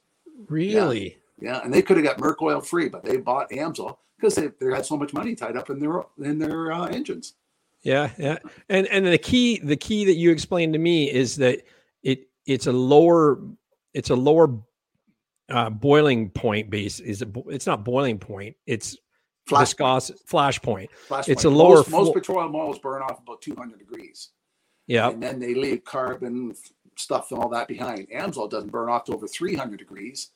really. 0.49 1.17
Yeah, 1.41 1.61
and 1.63 1.73
they 1.73 1.81
could 1.81 1.97
have 1.97 2.05
got 2.05 2.19
Merc 2.19 2.41
oil 2.41 2.61
free, 2.61 2.87
but 2.89 3.03
they 3.03 3.17
bought 3.17 3.49
Amsoil 3.49 3.97
because 4.17 4.35
they, 4.35 4.47
they 4.59 4.73
had 4.73 4.85
so 4.85 4.95
much 4.95 5.13
money 5.13 5.35
tied 5.35 5.57
up 5.57 5.69
in 5.69 5.79
their 5.79 6.03
in 6.19 6.37
their 6.37 6.71
uh, 6.71 6.85
engines. 6.87 7.33
Yeah, 7.81 8.11
yeah. 8.17 8.37
And 8.69 8.87
and 8.87 9.05
the 9.05 9.17
key 9.17 9.59
the 9.59 9.75
key 9.75 10.05
that 10.05 10.13
you 10.13 10.31
explained 10.31 10.73
to 10.73 10.79
me 10.79 11.11
is 11.11 11.35
that 11.37 11.63
it 12.03 12.29
it's 12.45 12.67
a 12.67 12.71
lower 12.71 13.41
it's 13.93 14.09
a 14.11 14.15
lower 14.15 14.57
uh, 15.49 15.69
boiling 15.71 16.29
point 16.29 16.69
base 16.69 16.99
is 16.99 17.21
a, 17.23 17.27
it's 17.47 17.65
not 17.67 17.83
boiling 17.83 18.17
point 18.17 18.55
it's 18.65 18.95
Flash 19.45 19.69
viscous 19.75 20.11
flash 20.25 20.61
point 20.61 20.89
Flash 21.07 21.27
It's 21.27 21.43
point. 21.43 21.53
a 21.53 21.57
lower 21.57 21.75
Most, 21.77 21.89
most 21.91 22.13
petroleum 22.13 22.55
oils 22.55 22.79
burn 22.79 23.01
off 23.01 23.19
about 23.21 23.41
200 23.41 23.77
degrees. 23.77 24.29
Yeah. 24.87 25.09
and 25.09 25.23
then 25.23 25.39
they 25.39 25.53
leave 25.53 25.83
carbon 25.83 26.55
stuff 26.95 27.31
and 27.31 27.39
all 27.41 27.49
that 27.49 27.67
behind. 27.67 28.09
Amsoil 28.09 28.49
doesn't 28.49 28.71
burn 28.71 28.89
off 28.89 29.05
to 29.05 29.13
over 29.13 29.27
300 29.27 29.77
degrees, 29.79 30.31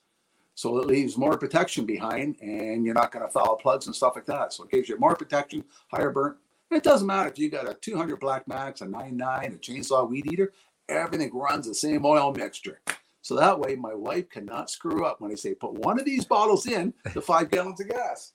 so 0.55 0.77
it 0.77 0.87
leaves 0.87 1.17
more 1.17 1.37
protection 1.37 1.85
behind, 1.85 2.37
and 2.41 2.85
you're 2.85 2.95
not 2.95 3.11
going 3.11 3.25
to 3.25 3.31
foul 3.31 3.55
plugs 3.57 3.85
and 3.87 3.95
stuff 3.95 4.13
like 4.15 4.25
that. 4.25 4.53
So 4.53 4.63
it 4.63 4.71
gives 4.71 4.89
you 4.89 4.97
more 4.97 5.15
protection, 5.15 5.63
higher 5.91 6.09
burn. 6.11 6.35
It 6.71 6.83
doesn't 6.83 7.07
matter 7.07 7.29
if 7.29 7.37
you 7.39 7.49
got 7.49 7.69
a 7.69 7.73
200 7.75 8.19
Black 8.19 8.47
Max, 8.47 8.81
a 8.81 8.85
99, 8.85 9.45
a 9.45 9.49
chainsaw 9.57 10.09
weed 10.09 10.25
eater. 10.31 10.51
Everything 10.89 11.31
runs 11.33 11.67
the 11.67 11.73
same 11.75 12.05
oil 12.05 12.33
mixture. 12.33 12.79
So 13.21 13.35
that 13.35 13.59
way, 13.59 13.75
my 13.75 13.93
wife 13.93 14.29
cannot 14.29 14.69
screw 14.69 15.05
up 15.05 15.19
when 15.19 15.31
I 15.31 15.35
say 15.35 15.53
put 15.53 15.73
one 15.73 15.99
of 15.99 16.05
these 16.05 16.25
bottles 16.25 16.65
in 16.65 16.93
the 17.13 17.21
five 17.21 17.51
gallons 17.51 17.79
of 17.81 17.89
gas. 17.89 18.33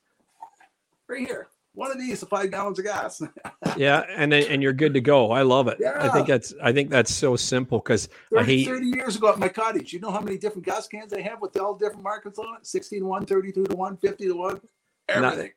Right 1.08 1.26
here, 1.26 1.48
one 1.74 1.90
of 1.90 1.98
these, 1.98 2.20
the 2.20 2.26
five 2.26 2.50
gallons 2.50 2.78
of 2.78 2.84
gas. 2.84 3.22
Yeah, 3.76 4.04
and 4.14 4.30
then 4.30 4.44
and 4.50 4.62
you're 4.62 4.74
good 4.74 4.92
to 4.94 5.00
go. 5.00 5.30
I 5.30 5.42
love 5.42 5.66
it. 5.68 5.78
I 5.82 6.08
think 6.10 6.26
that's 6.26 6.52
I 6.62 6.72
think 6.72 6.90
that's 6.90 7.12
so 7.14 7.36
simple 7.36 7.78
because 7.78 8.08
I 8.36 8.40
30, 8.40 8.56
hate 8.56 8.66
30 8.66 8.86
years 8.88 9.16
ago 9.16 9.30
at 9.30 9.38
my 9.38 9.48
cottage, 9.48 9.94
you 9.94 10.00
know 10.00 10.10
how 10.10 10.20
many 10.20 10.36
different 10.36 10.66
gas 10.66 10.86
cans 10.88 11.10
they 11.10 11.22
have 11.22 11.40
with 11.40 11.58
all 11.58 11.74
different 11.74 12.02
markets 12.02 12.38
on 12.38 12.56
it? 12.58 12.66
16 12.66 13.00
to 13.00 13.06
1, 13.06 13.24
32 13.24 13.64
to 13.64 13.76
1, 13.76 13.96
50 13.96 14.24
to 14.26 14.32
1, 14.36 14.60
everything. 15.08 15.50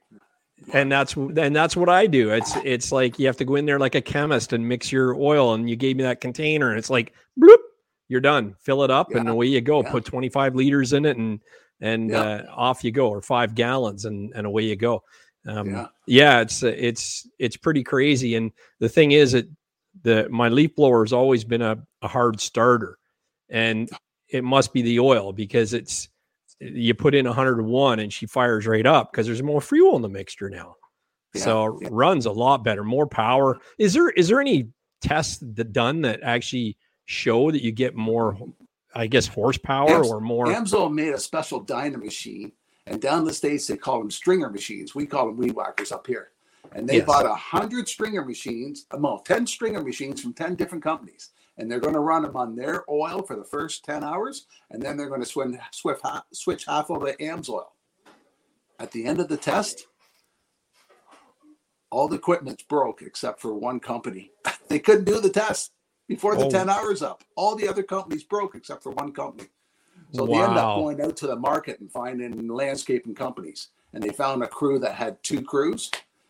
and 0.71 0.89
that's 0.89 1.15
and 1.15 1.53
that's 1.53 1.75
what 1.75 1.89
I 1.89 2.07
do. 2.07 2.29
It's 2.29 2.55
it's 2.63 2.91
like 2.93 3.19
you 3.19 3.25
have 3.27 3.37
to 3.37 3.45
go 3.45 3.55
in 3.55 3.65
there 3.65 3.79
like 3.79 3.95
a 3.95 4.01
chemist 4.01 4.53
and 4.53 4.65
mix 4.65 4.91
your 4.93 5.13
oil, 5.15 5.53
and 5.55 5.69
you 5.69 5.75
gave 5.75 5.97
me 5.97 6.03
that 6.03 6.21
container, 6.21 6.69
and 6.69 6.79
it's 6.79 6.89
like 6.89 7.11
bloop, 7.37 7.57
you're 8.07 8.21
done. 8.21 8.55
Fill 8.61 8.83
it 8.83 8.91
up, 8.91 9.13
and 9.13 9.27
away 9.27 9.47
you 9.47 9.59
go. 9.59 9.81
yeah. 9.83 9.91
Put 9.91 10.05
25 10.05 10.55
liters 10.55 10.93
in 10.93 11.03
it, 11.05 11.17
and 11.17 11.41
and 11.81 12.11
Yeah. 12.11 12.21
uh, 12.21 12.45
off 12.55 12.85
you 12.85 12.91
go, 12.91 13.09
or 13.09 13.21
five 13.21 13.55
gallons, 13.55 14.05
and 14.05 14.31
and 14.35 14.47
away 14.47 14.63
you 14.63 14.77
go. 14.77 15.03
Um, 15.47 15.69
Yeah. 15.69 15.87
yeah, 16.07 16.41
it's 16.41 16.63
it's 16.63 17.27
it's 17.39 17.57
pretty 17.57 17.83
crazy. 17.83 18.35
And 18.35 18.51
the 18.79 18.89
thing 18.89 19.11
is, 19.11 19.33
it 19.33 19.47
the 20.01 20.27
my 20.29 20.49
leaf 20.49 20.75
blower 20.75 21.03
has 21.03 21.13
always 21.13 21.43
been 21.43 21.61
a, 21.61 21.77
a 22.01 22.07
hard 22.07 22.39
starter, 22.39 22.97
and 23.49 23.89
it 24.29 24.43
must 24.43 24.73
be 24.73 24.81
the 24.81 24.99
oil 24.99 25.33
because 25.33 25.73
it's 25.73 26.09
you 26.59 26.93
put 26.93 27.13
in 27.13 27.25
101 27.25 27.99
and 27.99 28.11
she 28.13 28.25
fires 28.25 28.65
right 28.65 28.85
up 28.85 29.11
because 29.11 29.27
there's 29.27 29.43
more 29.43 29.61
fuel 29.61 29.95
in 29.97 30.01
the 30.01 30.09
mixture 30.09 30.49
now. 30.49 30.75
Yeah, 31.33 31.41
so 31.41 31.79
yeah. 31.81 31.89
runs 31.91 32.25
a 32.25 32.31
lot 32.31 32.63
better, 32.63 32.83
more 32.83 33.05
power. 33.07 33.57
Is 33.77 33.93
there 33.93 34.09
is 34.09 34.27
there 34.29 34.39
any 34.41 34.69
tests 35.01 35.37
that 35.41 35.73
done 35.73 36.01
that 36.01 36.21
actually 36.23 36.77
show 37.05 37.51
that 37.51 37.61
you 37.61 37.71
get 37.71 37.93
more, 37.95 38.37
I 38.95 39.07
guess, 39.07 39.27
horsepower 39.27 39.89
Ams- 39.91 40.09
or 40.09 40.21
more? 40.21 40.47
Amsoil 40.47 40.91
made 40.93 41.13
a 41.13 41.19
special 41.19 41.59
dyna 41.59 41.97
machine, 41.97 42.53
and 42.87 43.01
down 43.01 43.19
in 43.19 43.25
the 43.25 43.33
states 43.33 43.67
they 43.67 43.77
call 43.77 43.99
them 43.99 44.11
stringer 44.11 44.49
machines. 44.49 44.93
We 44.95 45.05
call 45.05 45.27
them 45.27 45.37
weed 45.37 45.53
whackers 45.53 45.91
up 45.91 46.07
here. 46.07 46.31
And 46.73 46.87
they 46.87 46.97
Yes. 46.97 47.05
bought 47.05 47.25
a 47.25 47.33
hundred 47.35 47.87
stringer 47.87 48.25
machines, 48.25 48.85
uh, 48.91 48.97
no, 48.97 49.21
ten 49.25 49.47
stringer 49.47 49.81
machines 49.81 50.21
from 50.21 50.33
ten 50.33 50.55
different 50.55 50.83
companies, 50.83 51.29
and 51.57 51.71
they're 51.71 51.79
going 51.79 51.93
to 51.93 51.99
run 51.99 52.23
them 52.23 52.35
on 52.35 52.55
their 52.55 52.83
oil 52.89 53.21
for 53.21 53.35
the 53.35 53.43
first 53.45 53.85
ten 53.85 54.03
hours, 54.03 54.47
and 54.71 54.81
then 54.81 54.97
they're 54.97 55.07
going 55.09 55.21
to 55.21 55.27
swim, 55.27 55.57
switch, 55.71 55.99
switch 56.33 56.65
half 56.65 56.89
over 56.91 57.11
to 57.11 57.17
Amsoil. 57.17 57.67
At 58.79 58.91
the 58.91 59.05
end 59.05 59.19
of 59.19 59.29
the 59.29 59.37
test, 59.37 59.87
all 61.91 62.07
the 62.07 62.17
equipment's 62.17 62.63
broke 62.63 63.01
except 63.01 63.39
for 63.41 63.53
one 63.53 63.79
company. 63.79 64.31
they 64.67 64.79
couldn't 64.79 65.05
do 65.05 65.21
the 65.21 65.29
test 65.29 65.71
before 66.07 66.35
the 66.35 66.45
Oh. 66.45 66.49
10 66.49 66.69
hours 66.69 67.01
up. 67.01 67.23
All 67.35 67.55
the 67.55 67.67
other 67.69 67.83
companies 67.83 68.23
broke 68.23 68.55
except 68.55 68.83
for 68.83 68.91
one 68.91 69.13
company. 69.13 69.47
So 70.15 70.25
they 70.25 70.33
ended 70.33 70.57
up 70.57 70.77
going 70.77 71.01
out 71.01 71.15
to 71.17 71.27
the 71.27 71.35
market 71.35 71.79
and 71.79 71.91
finding 71.91 72.47
landscaping 72.47 73.15
companies. 73.15 73.69
And 73.93 74.03
they 74.03 74.09
found 74.09 74.43
a 74.43 74.47
crew 74.47 74.79
that 74.79 74.95
had 74.95 75.21
two 75.23 75.41
crews 75.41 75.89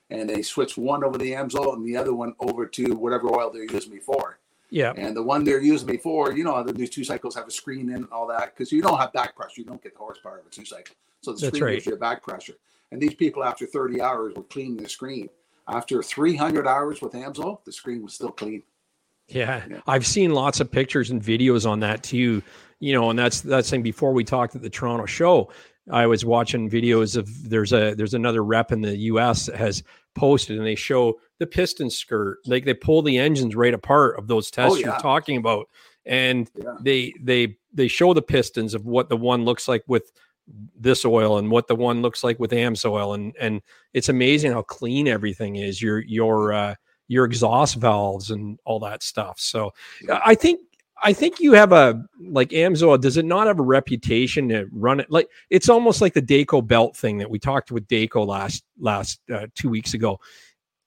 and 0.10 0.30
they 0.30 0.42
switched 0.42 0.77
one 0.77 1.04
over 1.04 1.18
to 1.18 1.25
Amsoil 1.25 1.74
and 1.74 1.86
the 1.86 1.98
other 1.98 2.13
one 2.13 2.34
over 2.39 2.65
to 2.68 2.94
whatever 2.96 3.27
oil 3.34 3.50
they're 3.51 3.63
using 3.63 3.92
before. 3.92 4.38
Yeah, 4.72 4.94
And 4.98 5.15
the 5.15 5.24
one 5.24 5.44
they're 5.44 5.62
using 5.62 5.88
before, 5.88 6.34
you 6.34 6.44
know, 6.44 6.62
the 6.63 6.74
new 6.74 6.88
two 6.88 7.04
cycles 7.04 7.36
have 7.36 7.48
a 7.48 7.51
screen 7.51 7.89
in 7.89 7.96
and 7.98 8.08
all 8.12 8.27
that 8.27 8.54
because 8.56 8.72
you 8.72 8.82
don't 8.82 8.98
have 8.98 9.13
back 9.13 9.36
pressure. 9.36 9.62
You 9.62 9.65
don't 9.65 9.82
get 9.82 9.94
the 9.94 10.00
horsepower 10.00 10.39
of 10.39 10.46
a 10.46 10.50
two 10.50 10.65
cycle. 10.65 10.96
So 11.22 11.32
the 11.32 11.38
That's 11.39 11.48
screen 11.56 11.63
right. 11.63 11.74
gives 11.75 11.86
you 11.86 11.96
back 11.96 12.24
pressure. 12.24 12.54
And 12.92 13.01
these 13.01 13.13
people, 13.13 13.44
after 13.44 13.65
30 13.65 14.01
hours, 14.01 14.34
were 14.36 14.44
cleaning 14.44 14.77
the 14.77 14.89
screen. 14.89 15.30
After 15.68 16.04
300 16.04 16.68
hours 16.68 17.01
with 17.01 17.13
Amsoil, 17.13 17.63
the 17.63 17.72
screen 17.72 18.04
was 18.04 18.13
still 18.13 18.30
clean. 18.32 18.63
Yeah, 19.27 19.63
Yeah. 19.70 19.82
I've 19.88 20.06
seen 20.06 20.34
lots 20.34 20.60
of 20.60 20.72
pictures 20.72 21.10
and 21.10 21.22
videos 21.22 21.68
on 21.68 21.80
that 21.80 22.04
too. 22.04 22.44
You 22.79 22.94
know, 22.94 23.10
and 23.10 23.17
that's 23.17 23.41
that's 23.41 23.67
saying 23.67 23.84
before 23.84 24.13
we 24.13 24.24
talked 24.24 24.55
at 24.55 24.62
the 24.62 24.70
Toronto 24.70 25.05
show, 25.05 25.51
I 25.91 26.05
was 26.08 26.25
watching 26.25 26.70
videos 26.70 27.15
of 27.15 27.29
there's 27.50 27.74
a 27.74 27.94
there's 27.94 28.13
another 28.13 28.44
rep 28.44 28.72
in 28.72 28.82
the 28.82 28.96
U.S. 28.98 29.46
that 29.46 29.55
has 29.55 29.84
posted, 30.15 30.58
and 30.58 30.65
they 30.65 30.75
show 30.75 31.20
the 31.39 31.48
piston 31.48 31.89
skirt, 31.89 32.39
like 32.46 32.65
they 32.65 32.74
pull 32.74 33.01
the 33.01 33.17
engines 33.17 33.55
right 33.55 33.74
apart 33.74 34.17
of 34.17 34.27
those 34.27 34.50
tests 34.51 34.77
Oh, 34.77 34.79
you're 34.79 35.00
talking 35.00 35.38
about, 35.38 35.67
and 36.05 36.50
Yeah. 36.55 36.75
they 36.82 37.13
they 37.22 37.58
they 37.74 37.88
show 37.88 38.13
the 38.13 38.22
pistons 38.22 38.74
of 38.74 38.86
what 38.86 39.10
the 39.10 39.17
one 39.17 39.46
looks 39.46 39.67
like 39.67 39.84
with 39.88 40.12
this 40.79 41.05
oil 41.05 41.38
and 41.39 41.50
what 41.50 41.67
the 41.67 41.75
one 41.75 42.01
looks 42.01 42.24
like 42.24 42.39
with 42.39 42.51
AMSOIL 42.51 43.15
and 43.15 43.36
and 43.39 43.62
it's 43.94 44.10
amazing 44.10 44.51
how 44.51 44.62
clean 44.62 45.08
everything 45.08 45.55
is 45.55 45.82
your 45.82 46.00
your 46.01 46.53
uh 46.53 46.75
your 47.08 47.25
exhaust 47.25 47.75
valves 47.77 48.29
and 48.29 48.60
all 48.63 48.79
that 48.79 49.01
stuff 49.01 49.39
so 49.39 49.72
i 50.24 50.36
think 50.36 50.60
i 51.05 51.13
think 51.13 51.39
you 51.39 51.53
have 51.53 51.71
a 51.71 52.03
like 52.19 52.50
AMSOIL 52.50 53.00
does 53.00 53.17
it 53.17 53.25
not 53.25 53.47
have 53.47 53.59
a 53.59 53.63
reputation 53.63 54.50
to 54.50 54.67
run 54.71 55.00
it 55.00 55.09
like 55.09 55.29
it's 55.50 55.69
almost 55.69 56.01
like 56.01 56.13
the 56.13 56.21
Dayco 56.21 56.65
belt 56.65 56.97
thing 56.97 57.17
that 57.19 57.29
we 57.29 57.39
talked 57.39 57.71
with 57.71 57.88
Dayco 57.88 58.27
last 58.27 58.63
last 58.79 59.21
uh, 59.33 59.47
2 59.55 59.69
weeks 59.69 59.93
ago 59.93 60.19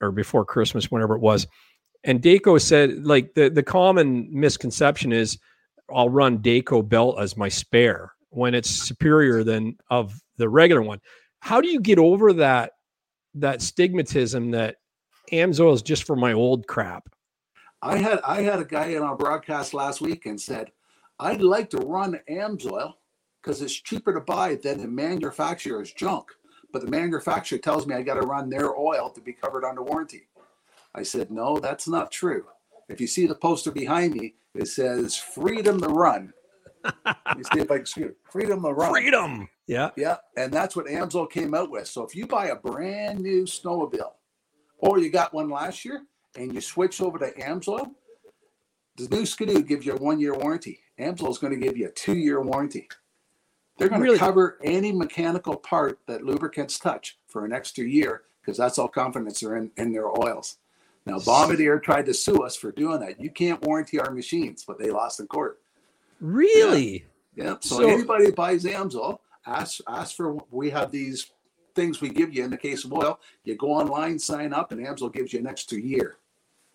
or 0.01 0.13
before 0.13 0.45
christmas 0.45 0.91
whenever 0.91 1.15
it 1.15 1.21
was 1.21 1.47
and 2.05 2.23
Dayco 2.23 2.61
said 2.61 3.05
like 3.05 3.35
the 3.35 3.49
the 3.49 3.63
common 3.63 4.29
misconception 4.31 5.13
is 5.13 5.39
I'll 5.95 6.11
run 6.11 6.39
Dayco 6.39 6.87
belt 6.87 7.19
as 7.21 7.37
my 7.37 7.49
spare 7.49 8.13
when 8.31 8.55
it's 8.55 8.71
superior 8.71 9.43
than 9.43 9.77
of 9.91 10.21
the 10.37 10.49
regular 10.49 10.83
one. 10.83 11.01
How 11.41 11.61
do 11.61 11.69
you 11.69 11.81
get 11.81 11.99
over 11.99 12.33
that 12.35 12.73
that 13.35 13.61
stigmatism 13.61 14.53
that 14.53 14.77
AMSOIL 15.33 15.75
is 15.75 15.83
just 15.83 16.05
for 16.05 16.17
my 16.17 16.33
old 16.33 16.67
crap? 16.67 17.09
I 17.81 17.99
had 17.99 18.21
I 18.25 18.43
had 18.43 18.59
a 18.59 18.65
guy 18.65 18.87
in 18.87 19.03
our 19.03 19.17
broadcast 19.17 19.73
last 19.73 20.01
week 20.01 20.27
and 20.27 20.41
said, 20.41 20.73
I'd 21.19 21.43
like 21.43 21.71
to 21.71 21.79
run 21.79 22.21
Amsoil 22.29 22.95
because 23.43 23.63
it's 23.63 23.75
cheaper 23.75 24.13
to 24.13 24.21
buy 24.21 24.57
than 24.57 24.79
the 24.79 24.89
manufacturer's 24.89 25.93
junk. 25.93 26.27
But 26.73 26.83
the 26.83 26.91
manufacturer 26.91 27.59
tells 27.59 27.87
me 27.87 27.95
I 27.95 28.03
got 28.03 28.15
to 28.15 28.27
run 28.27 28.51
their 28.51 28.77
oil 28.77 29.11
to 29.11 29.21
be 29.21 29.33
covered 29.33 29.65
under 29.65 29.83
warranty. 29.83 30.29
I 30.95 31.03
said, 31.03 31.31
no, 31.31 31.59
that's 31.59 31.89
not 31.89 32.11
true. 32.11 32.45
If 32.89 33.01
you 33.01 33.07
see 33.07 33.27
the 33.27 33.35
poster 33.35 33.71
behind 33.71 34.15
me, 34.15 34.35
it 34.55 34.67
says 34.67 35.17
freedom 35.17 35.81
to 35.81 35.89
run. 35.89 36.33
Let 37.05 37.39
me 37.39 37.45
see 37.45 37.61
if 37.61 37.71
I 37.71 37.77
can 37.79 37.87
see 37.87 38.03
it. 38.03 38.17
Freedom 38.31 38.63
to 38.63 38.73
run. 38.73 38.91
Freedom. 38.91 39.49
Yeah. 39.67 39.91
Yeah, 39.97 40.17
and 40.37 40.53
that's 40.53 40.75
what 40.75 40.87
Amsoil 40.87 41.31
came 41.31 41.55
out 41.55 41.71
with. 41.71 41.87
So 41.87 42.03
if 42.05 42.15
you 42.15 42.27
buy 42.27 42.47
a 42.49 42.57
brand 42.57 43.21
new 43.21 43.45
snowmobile, 43.45 44.13
or 44.79 44.99
you 44.99 45.11
got 45.11 45.35
one 45.35 45.51
last 45.51 45.85
year, 45.85 46.03
and 46.37 46.55
you 46.55 46.61
switch 46.61 47.01
over 47.01 47.19
to 47.19 47.33
Amsoil, 47.41 47.91
the 48.97 49.09
new 49.09 49.25
Skidoo 49.25 49.63
gives 49.63 49.87
you 49.87 49.95
a 49.95 49.97
one-year 49.97 50.35
warranty. 50.35 50.81
Amsoil 50.99 51.31
is 51.31 51.39
going 51.39 51.59
to 51.59 51.65
give 51.65 51.77
you 51.77 51.87
a 51.87 51.93
two-year 51.93 52.41
warranty. 52.41 52.89
They're 53.79 53.89
going 53.89 54.01
to 54.01 54.07
Really? 54.07 54.19
cover 54.19 54.59
any 54.63 54.91
mechanical 54.91 55.57
part 55.57 56.01
that 56.07 56.25
lubricants 56.25 56.79
touch 56.79 57.17
for 57.29 57.45
an 57.45 57.53
extra 57.53 57.85
year 57.85 58.23
because 58.41 58.57
that's 58.59 58.77
all 58.79 58.89
confidence 58.89 59.43
are 59.43 59.57
in, 59.57 59.71
in 59.77 59.93
their 59.93 60.09
oils. 60.09 60.57
Now, 61.07 61.21
Bombardier 61.21 61.79
tried 61.79 62.07
to 62.07 62.15
sue 62.15 62.43
us 62.43 62.57
for 62.57 62.73
doing 62.73 63.01
that. 63.01 63.21
You 63.21 63.31
can't 63.31 63.63
warranty 63.63 64.01
our 64.01 64.11
machines, 64.11 64.65
but 64.67 64.79
they 64.79 64.91
lost 64.91 65.21
in 65.21 65.27
court. 65.29 65.61
Really? 66.21 67.07
Yep. 67.37 67.63
So, 67.63 67.77
So- 67.77 67.89
anybody 67.89 68.27
that 68.27 68.37
buys 68.37 68.65
Amsoil, 68.65 69.21
ask 69.47 69.81
ask 69.89 70.17
for. 70.17 70.39
We 70.51 70.71
have 70.71 70.91
these 70.91 71.31
things 71.79 72.01
we 72.01 72.09
give 72.09 72.35
you 72.35 72.43
in 72.45 72.51
the 72.51 72.57
case 72.57 72.85
of 72.85 72.93
oil. 72.93 73.21
You 73.45 73.55
go 73.55 73.69
online, 73.69 74.19
sign 74.19 74.53
up, 74.53 74.73
and 74.73 74.85
Amsoil 74.85 75.13
gives 75.13 75.33
you 75.33 75.39
an 75.39 75.47
extra 75.47 75.79
year 75.79 76.17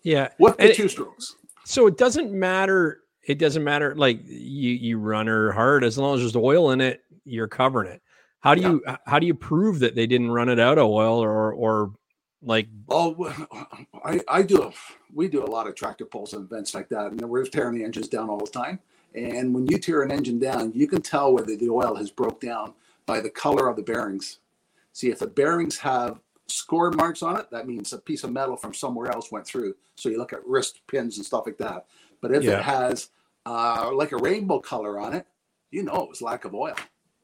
Yeah. 0.02 0.28
with 0.38 0.56
the 0.56 0.70
it- 0.70 0.76
two 0.76 0.88
strokes. 0.88 1.36
So 1.66 1.86
it 1.86 1.96
doesn't 1.98 2.32
matter. 2.32 3.00
It 3.22 3.38
doesn't 3.38 3.62
matter. 3.64 3.94
Like 3.94 4.20
you, 4.24 4.70
you 4.70 4.98
run 4.98 5.26
her 5.26 5.52
hard 5.52 5.84
as 5.84 5.96
long 5.98 6.14
as 6.14 6.20
there's 6.20 6.36
oil 6.36 6.70
in 6.72 6.80
it, 6.80 7.02
you're 7.24 7.48
covering 7.48 7.90
it. 7.90 8.02
How 8.40 8.54
do 8.54 8.60
Yeah. 8.62 8.68
you 8.72 8.82
how 9.06 9.18
do 9.18 9.26
you 9.26 9.34
prove 9.34 9.78
that 9.80 9.94
they 9.94 10.06
didn't 10.06 10.30
run 10.30 10.48
it 10.50 10.58
out 10.60 10.76
of 10.78 10.86
oil 10.86 11.18
or 11.22 11.52
or 11.52 11.92
like 12.42 12.68
Oh, 12.90 13.14
I 14.04 14.20
I 14.28 14.42
do. 14.42 14.72
We 15.14 15.28
do 15.28 15.42
a 15.44 15.46
lot 15.56 15.66
of 15.66 15.74
tractor 15.74 16.04
pulls 16.06 16.32
and 16.34 16.44
events 16.44 16.74
like 16.74 16.88
that, 16.90 17.12
and 17.12 17.20
we're 17.22 17.44
tearing 17.46 17.74
the 17.78 17.84
engines 17.84 18.08
down 18.08 18.28
all 18.28 18.38
the 18.38 18.50
time. 18.50 18.78
And 19.14 19.54
when 19.54 19.66
you 19.68 19.78
tear 19.78 20.02
an 20.02 20.10
engine 20.10 20.38
down, 20.40 20.72
you 20.74 20.86
can 20.88 21.00
tell 21.00 21.32
whether 21.32 21.54
the 21.56 21.70
oil 21.70 21.94
has 21.94 22.10
broke 22.10 22.40
down 22.40 22.74
by 23.06 23.20
the 23.20 23.30
color 23.30 23.68
of 23.68 23.76
the 23.76 23.82
bearings. 23.82 24.40
See, 24.94 25.10
if 25.10 25.18
the 25.18 25.26
bearings 25.26 25.76
have 25.78 26.20
score 26.46 26.90
marks 26.92 27.22
on 27.22 27.36
it, 27.38 27.50
that 27.50 27.66
means 27.66 27.92
a 27.92 27.98
piece 27.98 28.22
of 28.24 28.32
metal 28.32 28.56
from 28.56 28.72
somewhere 28.72 29.10
else 29.10 29.30
went 29.32 29.44
through. 29.46 29.74
So 29.96 30.08
you 30.08 30.18
look 30.18 30.32
at 30.32 30.46
wrist 30.46 30.80
pins 30.86 31.16
and 31.18 31.26
stuff 31.26 31.44
like 31.46 31.58
that. 31.58 31.84
But 32.22 32.32
if 32.32 32.44
Yeah. 32.44 32.58
it 32.58 32.62
has 32.62 33.10
uh, 33.44 33.90
like 33.92 34.12
a 34.12 34.16
rainbow 34.16 34.58
color 34.60 34.98
on 34.98 35.12
it, 35.12 35.26
you 35.70 35.82
know 35.82 35.96
it 35.96 36.08
was 36.08 36.22
lack 36.22 36.44
of 36.46 36.54
oil. 36.54 36.76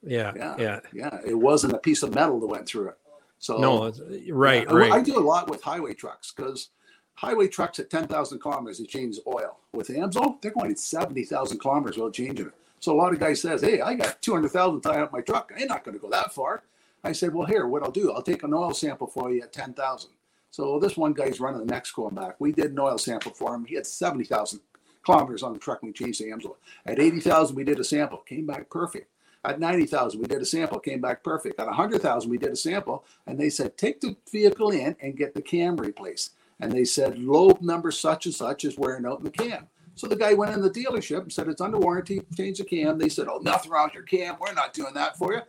yeah 0.02 0.32
Yeah. 0.36 0.56
yeah 0.58 0.80
Yeah, 0.92 1.18
it 1.24 1.34
wasn't 1.34 1.72
a 1.74 1.78
piece 1.78 2.02
of 2.02 2.14
metal 2.14 2.38
that 2.40 2.46
went 2.46 2.66
through 2.66 2.88
it. 2.88 2.98
So 3.38 3.56
no 3.58 3.92
right 4.34 4.64
yeah, 4.64 4.70
I- 4.70 4.74
right 4.74 4.92
I 4.92 5.00
do 5.00 5.18
a 5.18 5.20
lot 5.32 5.48
with 5.48 5.62
highway 5.62 5.94
trucks 5.94 6.32
because 6.36 6.70
highway 7.14 7.46
trucks 7.48 7.78
at 7.78 7.88
10,000 7.88 8.38
kilometers, 8.40 8.78
they 8.78 8.84
change 8.84 9.18
oil. 9.26 9.58
With 9.72 9.88
AMSO, 9.88 10.40
they're 10.42 10.50
going 10.50 10.70
at 10.72 10.78
70,000 10.78 11.58
kilometers 11.58 11.96
without 11.96 12.14
changing 12.14 12.46
it. 12.46 12.52
So 12.80 12.92
a 12.92 12.98
lot 12.98 13.12
of 13.12 13.20
guys 13.20 13.40
says, 13.42 13.60
hey, 13.62 13.80
I 13.80 13.94
got 13.94 14.20
200,000 14.22 14.80
tied 14.80 15.00
up 15.00 15.12
my 15.12 15.20
truck. 15.20 15.52
I'm 15.56 15.68
not 15.68 15.84
going 15.84 15.96
to 15.96 16.00
go 16.00 16.08
that 16.10 16.32
far. 16.34 16.62
I 17.02 17.12
said, 17.12 17.34
well, 17.34 17.46
here, 17.46 17.66
what 17.66 17.82
I'll 17.82 17.90
do, 17.90 18.12
I'll 18.12 18.22
take 18.22 18.42
an 18.42 18.54
oil 18.54 18.74
sample 18.74 19.06
for 19.06 19.30
you 19.30 19.42
at 19.42 19.52
10,000. 19.52 20.10
So 20.50 20.78
this 20.78 20.96
one 20.96 21.12
guy's 21.12 21.40
running 21.40 21.64
the 21.64 21.82
and 21.96 22.16
back. 22.16 22.36
We 22.38 22.52
did 22.52 22.72
an 22.72 22.78
oil 22.78 22.98
sample 22.98 23.32
for 23.32 23.54
him. 23.54 23.64
He 23.64 23.76
had 23.76 23.86
70,000 23.86 24.60
kilometers 25.04 25.42
on 25.42 25.52
the 25.52 25.58
truck 25.58 25.82
when 25.82 25.90
we 25.90 25.92
changed 25.92 26.20
the 26.20 26.30
AMSO. 26.30 26.56
At 26.86 26.98
80,000, 26.98 27.56
we 27.56 27.64
did 27.64 27.78
a 27.78 27.84
sample, 27.84 28.18
came 28.18 28.46
back 28.46 28.68
perfect. 28.68 29.08
At 29.44 29.58
90,000, 29.58 30.20
we 30.20 30.26
did 30.26 30.42
a 30.42 30.44
sample, 30.44 30.78
came 30.78 31.00
back 31.00 31.24
perfect. 31.24 31.58
At 31.58 31.66
100,000, 31.66 32.28
we 32.30 32.36
did 32.36 32.50
a 32.50 32.56
sample, 32.56 33.04
and 33.26 33.38
they 33.38 33.48
said, 33.48 33.78
take 33.78 34.00
the 34.00 34.16
vehicle 34.30 34.70
in 34.70 34.96
and 35.00 35.16
get 35.16 35.34
the 35.34 35.40
cam 35.40 35.76
replaced. 35.76 36.34
And 36.60 36.70
they 36.70 36.84
said, 36.84 37.18
lobe 37.18 37.62
number 37.62 37.90
such 37.90 38.26
and 38.26 38.34
such 38.34 38.64
is 38.64 38.76
wearing 38.76 39.06
out 39.06 39.18
in 39.18 39.24
the 39.24 39.30
cam. 39.30 39.68
So 39.94 40.06
the 40.06 40.16
guy 40.16 40.34
went 40.34 40.52
in 40.52 40.60
the 40.60 40.70
dealership 40.70 41.22
and 41.22 41.32
said, 41.32 41.48
it's 41.48 41.60
under 41.60 41.78
warranty, 41.78 42.20
change 42.36 42.58
the 42.58 42.64
cam. 42.64 42.98
They 42.98 43.08
said, 43.08 43.28
oh, 43.28 43.38
nothing 43.38 43.70
wrong 43.70 43.86
with 43.86 43.94
your 43.94 44.02
cam. 44.02 44.36
We're 44.38 44.52
not 44.52 44.74
doing 44.74 44.94
that 44.94 45.16
for 45.16 45.32
you. 45.32 45.40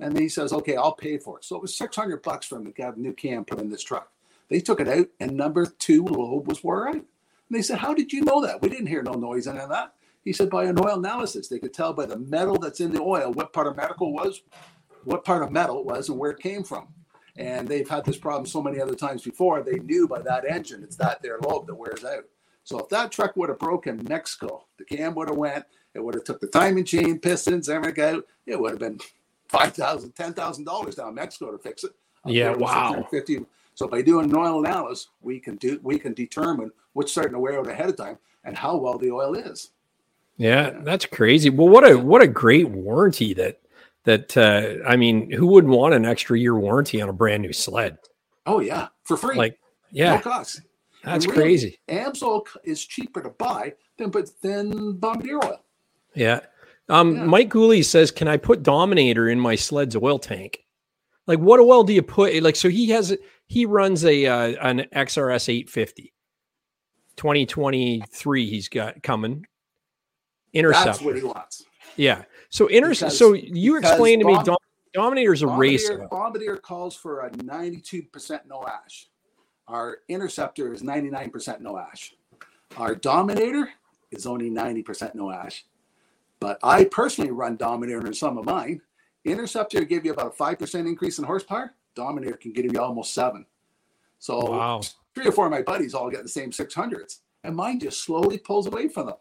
And 0.00 0.18
he 0.18 0.28
says, 0.28 0.52
okay, 0.52 0.76
I'll 0.76 0.94
pay 0.94 1.18
for 1.18 1.38
it. 1.38 1.44
So 1.44 1.56
it 1.56 1.62
was 1.62 1.76
600 1.76 2.22
bucks 2.22 2.46
for 2.46 2.56
him 2.56 2.72
to 2.72 2.82
have 2.82 2.96
a 2.96 3.00
new 3.00 3.12
cam 3.12 3.44
put 3.44 3.60
in 3.60 3.68
this 3.68 3.82
truck. 3.82 4.12
They 4.48 4.60
took 4.60 4.80
it 4.80 4.88
out, 4.88 5.08
and 5.20 5.36
number 5.36 5.66
two 5.66 6.04
lobe 6.04 6.48
was 6.48 6.62
wore 6.62 6.88
out. 6.88 6.94
And 6.94 7.04
they 7.50 7.62
said, 7.62 7.78
how 7.78 7.94
did 7.94 8.12
you 8.12 8.22
know 8.22 8.40
that? 8.42 8.62
We 8.62 8.68
didn't 8.68 8.86
hear 8.86 9.02
no 9.02 9.12
noise 9.12 9.46
in 9.46 9.56
that. 9.56 9.94
He 10.24 10.32
said, 10.32 10.50
by 10.50 10.64
an 10.64 10.78
oil 10.78 10.98
analysis, 10.98 11.48
they 11.48 11.58
could 11.58 11.74
tell 11.74 11.92
by 11.92 12.06
the 12.06 12.18
metal 12.18 12.58
that's 12.58 12.80
in 12.80 12.92
the 12.92 13.00
oil 13.00 13.32
what 13.32 13.52
part 13.52 13.66
of 13.66 13.76
medical 13.76 14.12
was, 14.12 14.42
what 15.04 15.24
part 15.24 15.42
of 15.42 15.50
metal 15.50 15.84
was, 15.84 16.08
and 16.08 16.18
where 16.18 16.30
it 16.30 16.40
came 16.40 16.62
from. 16.62 16.88
And 17.36 17.68
they've 17.68 17.88
had 17.88 18.04
this 18.04 18.18
problem 18.18 18.46
so 18.46 18.60
many 18.60 18.80
other 18.80 18.94
times 18.94 19.22
before. 19.22 19.62
They 19.62 19.78
knew 19.78 20.08
by 20.08 20.20
that 20.22 20.44
engine, 20.44 20.82
it's 20.82 20.96
that 20.96 21.22
there 21.22 21.38
lobe 21.40 21.66
that 21.66 21.74
wears 21.74 22.04
out. 22.04 22.24
So 22.64 22.78
if 22.78 22.88
that 22.90 23.12
truck 23.12 23.36
would 23.36 23.48
have 23.48 23.58
broken 23.58 24.04
Mexico, 24.08 24.66
the 24.76 24.84
cam 24.84 25.14
would 25.14 25.28
have 25.28 25.38
went. 25.38 25.64
It 25.94 26.04
would 26.04 26.14
have 26.14 26.24
took 26.24 26.40
the 26.40 26.48
timing 26.48 26.84
chain, 26.84 27.18
pistons, 27.18 27.68
everything 27.68 28.16
out. 28.16 28.26
It 28.44 28.60
would 28.60 28.72
have 28.72 28.80
been 28.80 28.98
five 29.48 29.74
thousand, 29.74 30.12
ten 30.12 30.32
thousand 30.34 30.64
dollars 30.64 30.94
down 30.96 31.08
in 31.08 31.14
Mexico 31.14 31.50
to 31.52 31.58
fix 31.58 31.84
it. 31.84 31.90
Up 32.24 32.32
Yeah, 32.32 32.44
there 32.44 32.52
it 32.52 32.58
was 32.60 32.70
wow. 32.70 32.88
650. 33.10 33.46
So 33.74 33.86
by 33.86 34.02
doing 34.02 34.24
an 34.30 34.36
oil 34.36 34.64
analysis, 34.64 35.08
we 35.20 35.38
can 35.38 35.56
do 35.56 35.78
we 35.82 35.98
can 35.98 36.12
determine 36.14 36.70
what's 36.94 37.12
starting 37.12 37.34
to 37.34 37.38
wear 37.38 37.58
out 37.58 37.68
ahead 37.68 37.88
of 37.88 37.96
time 37.96 38.18
and 38.44 38.56
how 38.56 38.76
well 38.76 38.98
the 38.98 39.10
oil 39.10 39.34
is. 39.34 39.70
Yeah, 40.36 40.70
that's 40.82 41.06
crazy. 41.06 41.50
Well, 41.50 41.68
what 41.68 41.88
a 41.88 41.96
what 41.96 42.22
a 42.22 42.26
great 42.26 42.68
warranty 42.68 43.34
that 43.34 43.60
that 44.04 44.36
uh 44.36 44.84
I 44.88 44.96
mean, 44.96 45.30
who 45.30 45.46
wouldn't 45.46 45.72
want 45.72 45.94
an 45.94 46.04
extra 46.04 46.38
year 46.38 46.56
warranty 46.58 47.00
on 47.00 47.08
a 47.08 47.12
brand 47.12 47.42
new 47.42 47.52
sled? 47.52 47.98
Oh 48.46 48.60
yeah, 48.60 48.88
for 49.04 49.16
free, 49.16 49.36
Like, 49.36 49.58
yeah, 49.90 50.10
no 50.10 50.14
yeah, 50.14 50.20
cost. 50.22 50.62
that's 51.04 51.26
really, 51.26 51.38
crazy. 51.38 51.78
Amsoil 51.88 52.46
is 52.64 52.84
cheaper 52.84 53.20
to 53.22 53.30
buy 53.30 53.74
than 53.98 54.10
but 54.10 54.30
than 54.42 54.96
Bombardier 54.96 55.38
oil. 55.44 55.62
Yeah. 56.14 56.40
Um, 56.88 57.16
Yeah. 57.16 57.24
Mike 57.24 57.48
Gooley 57.50 57.82
says, 57.82 58.10
"Can 58.10 58.28
I 58.28 58.36
put 58.36 58.62
Dominator 58.62 59.28
in 59.28 59.38
my 59.40 59.54
sled's 59.56 59.94
oil 59.96 60.18
tank? 60.18 60.60
Like, 61.26 61.38
what 61.38 61.60
oil 61.60 61.84
do 61.84 61.92
you 61.92 62.02
put? 62.02 62.42
Like, 62.42 62.56
so 62.56 62.68
he 62.70 62.88
has 62.90 63.16
he 63.46 63.66
runs 63.66 64.04
a 64.04 64.26
uh, 64.26 64.68
an 64.68 64.86
XRS 64.94 65.48
850, 65.48 66.14
2023. 67.16 68.48
He's 68.48 68.68
got 68.68 69.02
coming 69.02 69.44
Interceptor. 70.54 70.86
That's 70.90 71.00
what 71.02 71.16
he 71.16 71.22
wants. 71.22 71.64
yeah. 71.96 72.24
So 72.50 72.68
intercept. 72.68 73.12
So 73.12 73.34
you 73.34 73.76
explained 73.76 74.22
to 74.22 74.26
me, 74.26 74.34
Dom- 74.36 74.44
Dom- 74.44 74.56
Dominator's 74.94 75.42
a 75.42 75.46
race 75.48 75.88
oil. 75.90 76.08
Bombardier 76.10 76.56
calls 76.56 76.96
for 76.96 77.20
a 77.26 77.30
92% 77.30 78.40
no 78.48 78.64
ash. 78.66 79.08
Our 79.66 79.98
Interceptor 80.08 80.72
is 80.72 80.82
99% 80.82 81.60
no 81.60 81.76
ash. 81.78 82.14
Our 82.78 82.94
Dominator 82.94 83.68
is 84.10 84.24
only 84.26 84.48
90% 84.50 85.14
no 85.14 85.30
ash. 85.30 85.66
But 86.40 86.58
I 86.62 86.84
personally 86.84 87.30
run 87.30 87.56
Dominator 87.56 88.06
in 88.06 88.14
some 88.14 88.38
of 88.38 88.44
mine. 88.44 88.80
Interceptor 89.24 89.84
give 89.84 90.04
you 90.04 90.12
about 90.12 90.34
a 90.38 90.42
5% 90.42 90.74
increase 90.86 91.18
in 91.18 91.24
horsepower. 91.24 91.74
Dominator 91.94 92.36
can 92.36 92.52
give 92.52 92.64
you 92.72 92.80
almost 92.80 93.12
seven. 93.14 93.44
So 94.18 94.50
Wow. 94.52 94.80
three 95.14 95.26
or 95.26 95.32
four 95.32 95.46
of 95.46 95.50
my 95.50 95.62
buddies 95.62 95.94
all 95.94 96.10
get 96.10 96.22
the 96.22 96.28
same 96.28 96.52
600s. 96.52 97.20
And 97.44 97.54
mine 97.56 97.80
just 97.80 98.02
slowly 98.02 98.38
pulls 98.38 98.66
away 98.66 98.88
from 98.88 99.06
them. 99.06 99.16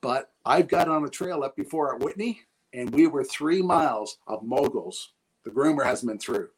But 0.00 0.32
I've 0.44 0.68
got 0.68 0.88
on 0.88 1.04
a 1.04 1.08
trail 1.08 1.42
up 1.44 1.54
before 1.56 1.94
at 1.94 2.00
Whitney, 2.00 2.42
and 2.72 2.90
we 2.90 3.06
were 3.06 3.24
three 3.24 3.62
miles 3.62 4.18
of 4.26 4.42
moguls. 4.42 5.12
The 5.44 5.50
groomer 5.50 5.84
hasn't 5.84 6.10
been 6.10 6.18
through. 6.18 6.48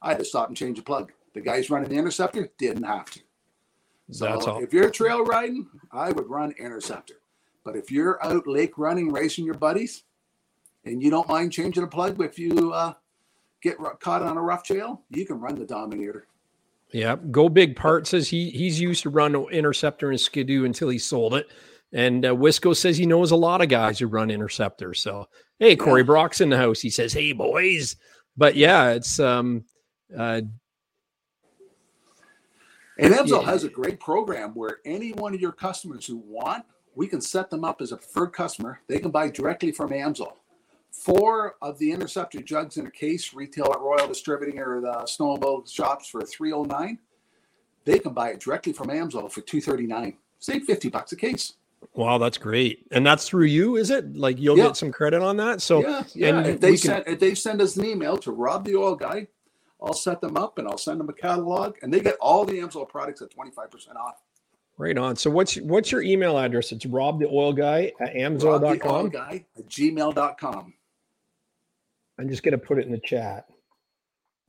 I 0.00 0.10
had 0.10 0.18
to 0.18 0.24
stop 0.24 0.48
and 0.48 0.56
change 0.56 0.78
a 0.78 0.82
plug. 0.82 1.12
The 1.34 1.40
guys 1.40 1.70
running 1.70 1.88
the 1.88 1.96
Interceptor 1.96 2.50
didn't 2.58 2.82
have 2.84 3.10
to. 3.10 3.20
So 4.10 4.26
That's 4.26 4.46
all. 4.46 4.62
if 4.62 4.72
you're 4.72 4.90
trail 4.90 5.24
riding, 5.24 5.68
I 5.90 6.12
would 6.12 6.28
run 6.28 6.52
Interceptor. 6.52 7.14
But 7.64 7.76
if 7.76 7.90
you're 7.90 8.22
out 8.24 8.46
lake 8.46 8.76
running, 8.76 9.12
racing 9.12 9.44
your 9.44 9.54
buddies, 9.54 10.04
and 10.84 11.02
you 11.02 11.10
don't 11.10 11.28
mind 11.28 11.52
changing 11.52 11.84
a 11.84 11.86
plug 11.86 12.20
if 12.20 12.38
you 12.38 12.72
uh, 12.72 12.94
get 13.62 13.76
caught 14.00 14.22
on 14.22 14.36
a 14.36 14.42
rough 14.42 14.64
trail, 14.64 15.02
you 15.10 15.24
can 15.24 15.40
run 15.40 15.54
the 15.54 15.64
Dominator. 15.64 16.26
Yeah, 16.92 17.16
Go 17.30 17.48
Big 17.48 17.76
Part 17.76 18.06
says 18.06 18.28
he 18.28 18.50
he's 18.50 18.80
used 18.80 19.02
to 19.04 19.10
run 19.10 19.34
Interceptor 19.34 20.10
and 20.10 20.20
Skidoo 20.20 20.64
until 20.64 20.88
he 20.90 20.98
sold 20.98 21.34
it, 21.34 21.48
and 21.92 22.26
uh, 22.26 22.34
Wisco 22.34 22.76
says 22.76 22.98
he 22.98 23.06
knows 23.06 23.30
a 23.30 23.36
lot 23.36 23.62
of 23.62 23.68
guys 23.68 23.98
who 23.98 24.06
run 24.08 24.30
Interceptor. 24.30 24.92
So 24.92 25.28
hey, 25.58 25.76
Corey 25.76 26.02
Brock's 26.02 26.40
in 26.42 26.50
the 26.50 26.58
house. 26.58 26.80
He 26.80 26.90
says, 26.90 27.12
"Hey 27.14 27.32
boys," 27.32 27.96
but 28.36 28.56
yeah, 28.56 28.90
it's 28.90 29.18
um, 29.18 29.64
uh, 30.16 30.42
And 32.98 33.14
Amsoil 33.14 33.40
Yeah. 33.40 33.50
has 33.50 33.64
a 33.64 33.68
great 33.70 33.98
program 33.98 34.50
where 34.54 34.78
any 34.84 35.12
one 35.12 35.34
of 35.34 35.40
your 35.40 35.52
customers 35.52 36.04
who 36.06 36.18
want, 36.18 36.64
we 36.94 37.06
can 37.06 37.20
set 37.20 37.50
them 37.50 37.64
up 37.64 37.80
as 37.80 37.92
a 37.92 37.96
preferred 37.96 38.28
customer. 38.32 38.80
They 38.86 38.98
can 38.98 39.10
buy 39.10 39.28
directly 39.30 39.72
from 39.72 39.90
Amsoil. 39.90 40.34
Four 40.90 41.56
of 41.62 41.78
the 41.78 41.90
Interceptor 41.90 42.42
jugs 42.42 42.76
in 42.76 42.86
a 42.86 42.90
case 42.90 43.32
retail 43.32 43.70
at 43.72 43.80
Royal 43.80 44.06
Distributing 44.06 44.58
or 44.58 44.80
the 44.80 44.92
snowmobile 45.04 45.68
shops 45.70 46.08
for 46.08 46.22
309 46.22 46.98
They 47.84 47.98
can 47.98 48.12
buy 48.12 48.30
it 48.30 48.40
directly 48.40 48.72
from 48.72 48.88
Amsoil 48.88 49.30
for 49.32 49.40
239 49.40 50.16
Save 50.38 50.64
50 50.64 50.88
bucks 50.90 51.12
a 51.12 51.16
case. 51.16 51.54
wow, 51.94 52.18
that's 52.18 52.36
great, 52.38 52.86
and 52.92 53.06
that's 53.06 53.26
through 53.28 53.46
you, 53.46 53.76
is 53.76 53.90
it? 53.90 54.14
Like 54.16 54.38
you'll 54.38 54.58
Yeah. 54.58 54.66
get 54.66 54.76
some 54.76 54.92
credit 54.92 55.22
on 55.22 55.36
that. 55.38 55.62
So 55.62 55.80
yeah, 55.82 56.02
yeah. 56.14 56.28
and 56.38 56.46
If 56.46 56.60
they 56.60 56.70
can- 56.70 56.76
send 56.78 57.04
if 57.06 57.18
they 57.20 57.34
send 57.34 57.62
us 57.62 57.76
an 57.76 57.84
email 57.86 58.16
to 58.18 58.30
Rob 58.32 58.64
the 58.64 58.76
Oil 58.76 58.94
Guy, 58.94 59.28
I'll 59.80 59.94
set 59.94 60.20
them 60.20 60.36
up 60.36 60.58
and 60.58 60.68
I'll 60.68 60.78
send 60.78 61.00
them 61.00 61.08
a 61.08 61.12
catalog, 61.12 61.76
and 61.82 61.92
they 61.92 62.00
get 62.00 62.16
all 62.20 62.44
the 62.44 62.54
Amsoil 62.58 62.88
products 62.88 63.22
at 63.22 63.30
25% 63.30 63.96
off. 63.96 64.20
Right 64.82 64.98
on. 64.98 65.16
So 65.16 65.30
what's 65.30 65.56
what's 65.58 65.92
your 65.92 66.02
email 66.02 66.36
address? 66.36 66.72
It's 66.72 66.84
Rob 66.84 67.20
the 67.20 67.28
Oil 67.28 67.52
Guy 67.52 67.92
at 68.00 68.08
Rob 68.08 68.10
the 68.12 68.18
Oil 68.18 68.24
Amazon.com. 68.26 69.08
Guy 69.10 69.44
at 69.56 69.68
gmail.com. 69.68 70.74
I'm 72.18 72.28
just 72.28 72.42
gonna 72.42 72.58
put 72.58 72.78
it 72.78 72.86
in 72.86 72.92
the 72.92 72.98
chat. 72.98 73.46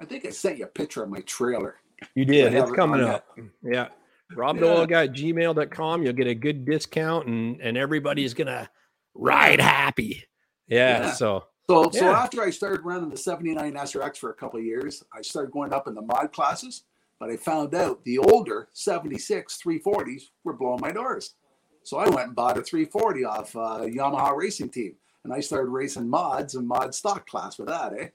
I 0.02 0.06
think 0.06 0.26
I 0.26 0.32
sent 0.32 0.58
you 0.58 0.66
a 0.66 0.68
picture 0.68 1.04
of 1.04 1.10
my 1.10 1.20
trailer. 1.22 1.76
You 2.16 2.26
did. 2.26 2.54
It's 2.54 2.72
it 2.72 2.76
coming 2.76 3.02
up. 3.02 3.26
Yeah. 3.64 3.90
Rob 4.36 4.56
Yeah. 4.58 4.62
the 4.62 4.68
Oil 4.80 4.86
Guy 4.88 5.04
at 5.04 5.14
gmail.com. 5.14 6.04
You'll 6.04 6.14
get 6.14 6.28
a 6.28 6.36
good 6.36 6.66
discount 6.66 7.28
and 7.28 7.62
and 7.62 7.78
everybody's 7.78 8.34
gonna 8.34 8.70
ride 9.14 9.62
happy. 9.62 10.24
Yeah. 10.68 11.04
Yeah. 11.06 11.12
So 11.14 11.46
So, 11.70 11.90
so 11.92 12.12
after 12.12 12.42
I 12.42 12.50
started 12.50 12.84
running 12.84 13.10
the 13.10 13.18
79 13.18 13.74
SRX 13.74 14.18
for 14.18 14.32
a 14.32 14.34
couple 14.34 14.60
of 14.60 14.66
years, 14.66 15.04
I 15.14 15.22
started 15.22 15.52
going 15.52 15.72
up 15.72 15.88
in 15.88 15.94
the 15.94 16.02
mod 16.02 16.34
classes, 16.34 16.84
but 17.24 17.32
I 17.32 17.38
found 17.38 17.74
out 17.74 18.04
the 18.04 18.18
older 18.18 18.68
76 18.74 19.58
340s 19.66 20.24
were 20.44 20.52
blowing 20.52 20.82
my 20.82 20.92
doors. 20.92 21.36
So 21.84 21.98
I 21.98 22.10
went 22.10 22.28
and 22.28 22.36
bought 22.36 22.58
a 22.58 22.62
340 22.62 23.24
off 23.24 23.56
uh, 23.56 23.86
Yamaha 23.86 24.36
Racing 24.36 24.68
Team, 24.72 24.96
and 25.24 25.32
I 25.32 25.40
started 25.40 25.70
racing 25.70 26.10
mods 26.10 26.56
and 26.56 26.68
mod 26.68 26.94
stock 26.94 27.26
class 27.26 27.58
with 27.58 27.70
that. 27.70 27.94
Eh, 27.98 28.08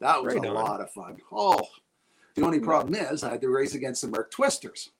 that 0.00 0.20
was 0.20 0.34
Right 0.34 0.44
a 0.44 0.48
on. 0.48 0.54
lot 0.54 0.80
of 0.80 0.90
fun. 0.90 1.18
Oh, 1.30 1.60
the 2.34 2.42
only 2.42 2.58
problem 2.58 2.96
is 2.96 3.22
I 3.22 3.30
had 3.30 3.40
to 3.42 3.48
race 3.48 3.76
against 3.76 4.02
the 4.02 4.08
Merc 4.08 4.32
Twisters. 4.32 4.90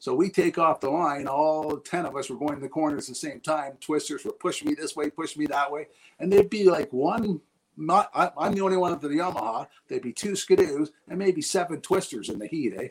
So 0.00 0.12
we 0.12 0.28
take 0.28 0.58
off 0.58 0.80
the 0.80 0.90
line. 0.90 1.28
All 1.28 1.76
ten 1.78 2.06
of 2.06 2.16
us 2.16 2.28
were 2.30 2.36
going 2.36 2.56
to 2.56 2.60
the 2.60 2.68
corners 2.68 3.04
at 3.04 3.10
the 3.10 3.14
same 3.14 3.38
time. 3.38 3.74
Twisters 3.80 4.24
would 4.24 4.40
push 4.40 4.64
me 4.64 4.74
this 4.74 4.96
way, 4.96 5.08
push 5.08 5.36
me 5.36 5.46
that 5.46 5.70
way, 5.70 5.86
and 6.18 6.32
there'd 6.32 6.50
be 6.50 6.64
like 6.68 6.92
one. 6.92 7.40
Not, 7.76 8.10
I, 8.14 8.30
I'm 8.38 8.52
the 8.54 8.60
only 8.62 8.76
one 8.76 8.98
to 8.98 9.08
the 9.08 9.14
Yamaha. 9.16 9.66
There'd 9.88 10.02
be 10.02 10.12
two 10.12 10.32
skidoos 10.32 10.90
and 11.08 11.18
maybe 11.18 11.42
seven 11.42 11.80
twisters 11.80 12.28
in 12.28 12.38
the 12.38 12.46
heat. 12.46 12.72
Eh. 12.76 12.88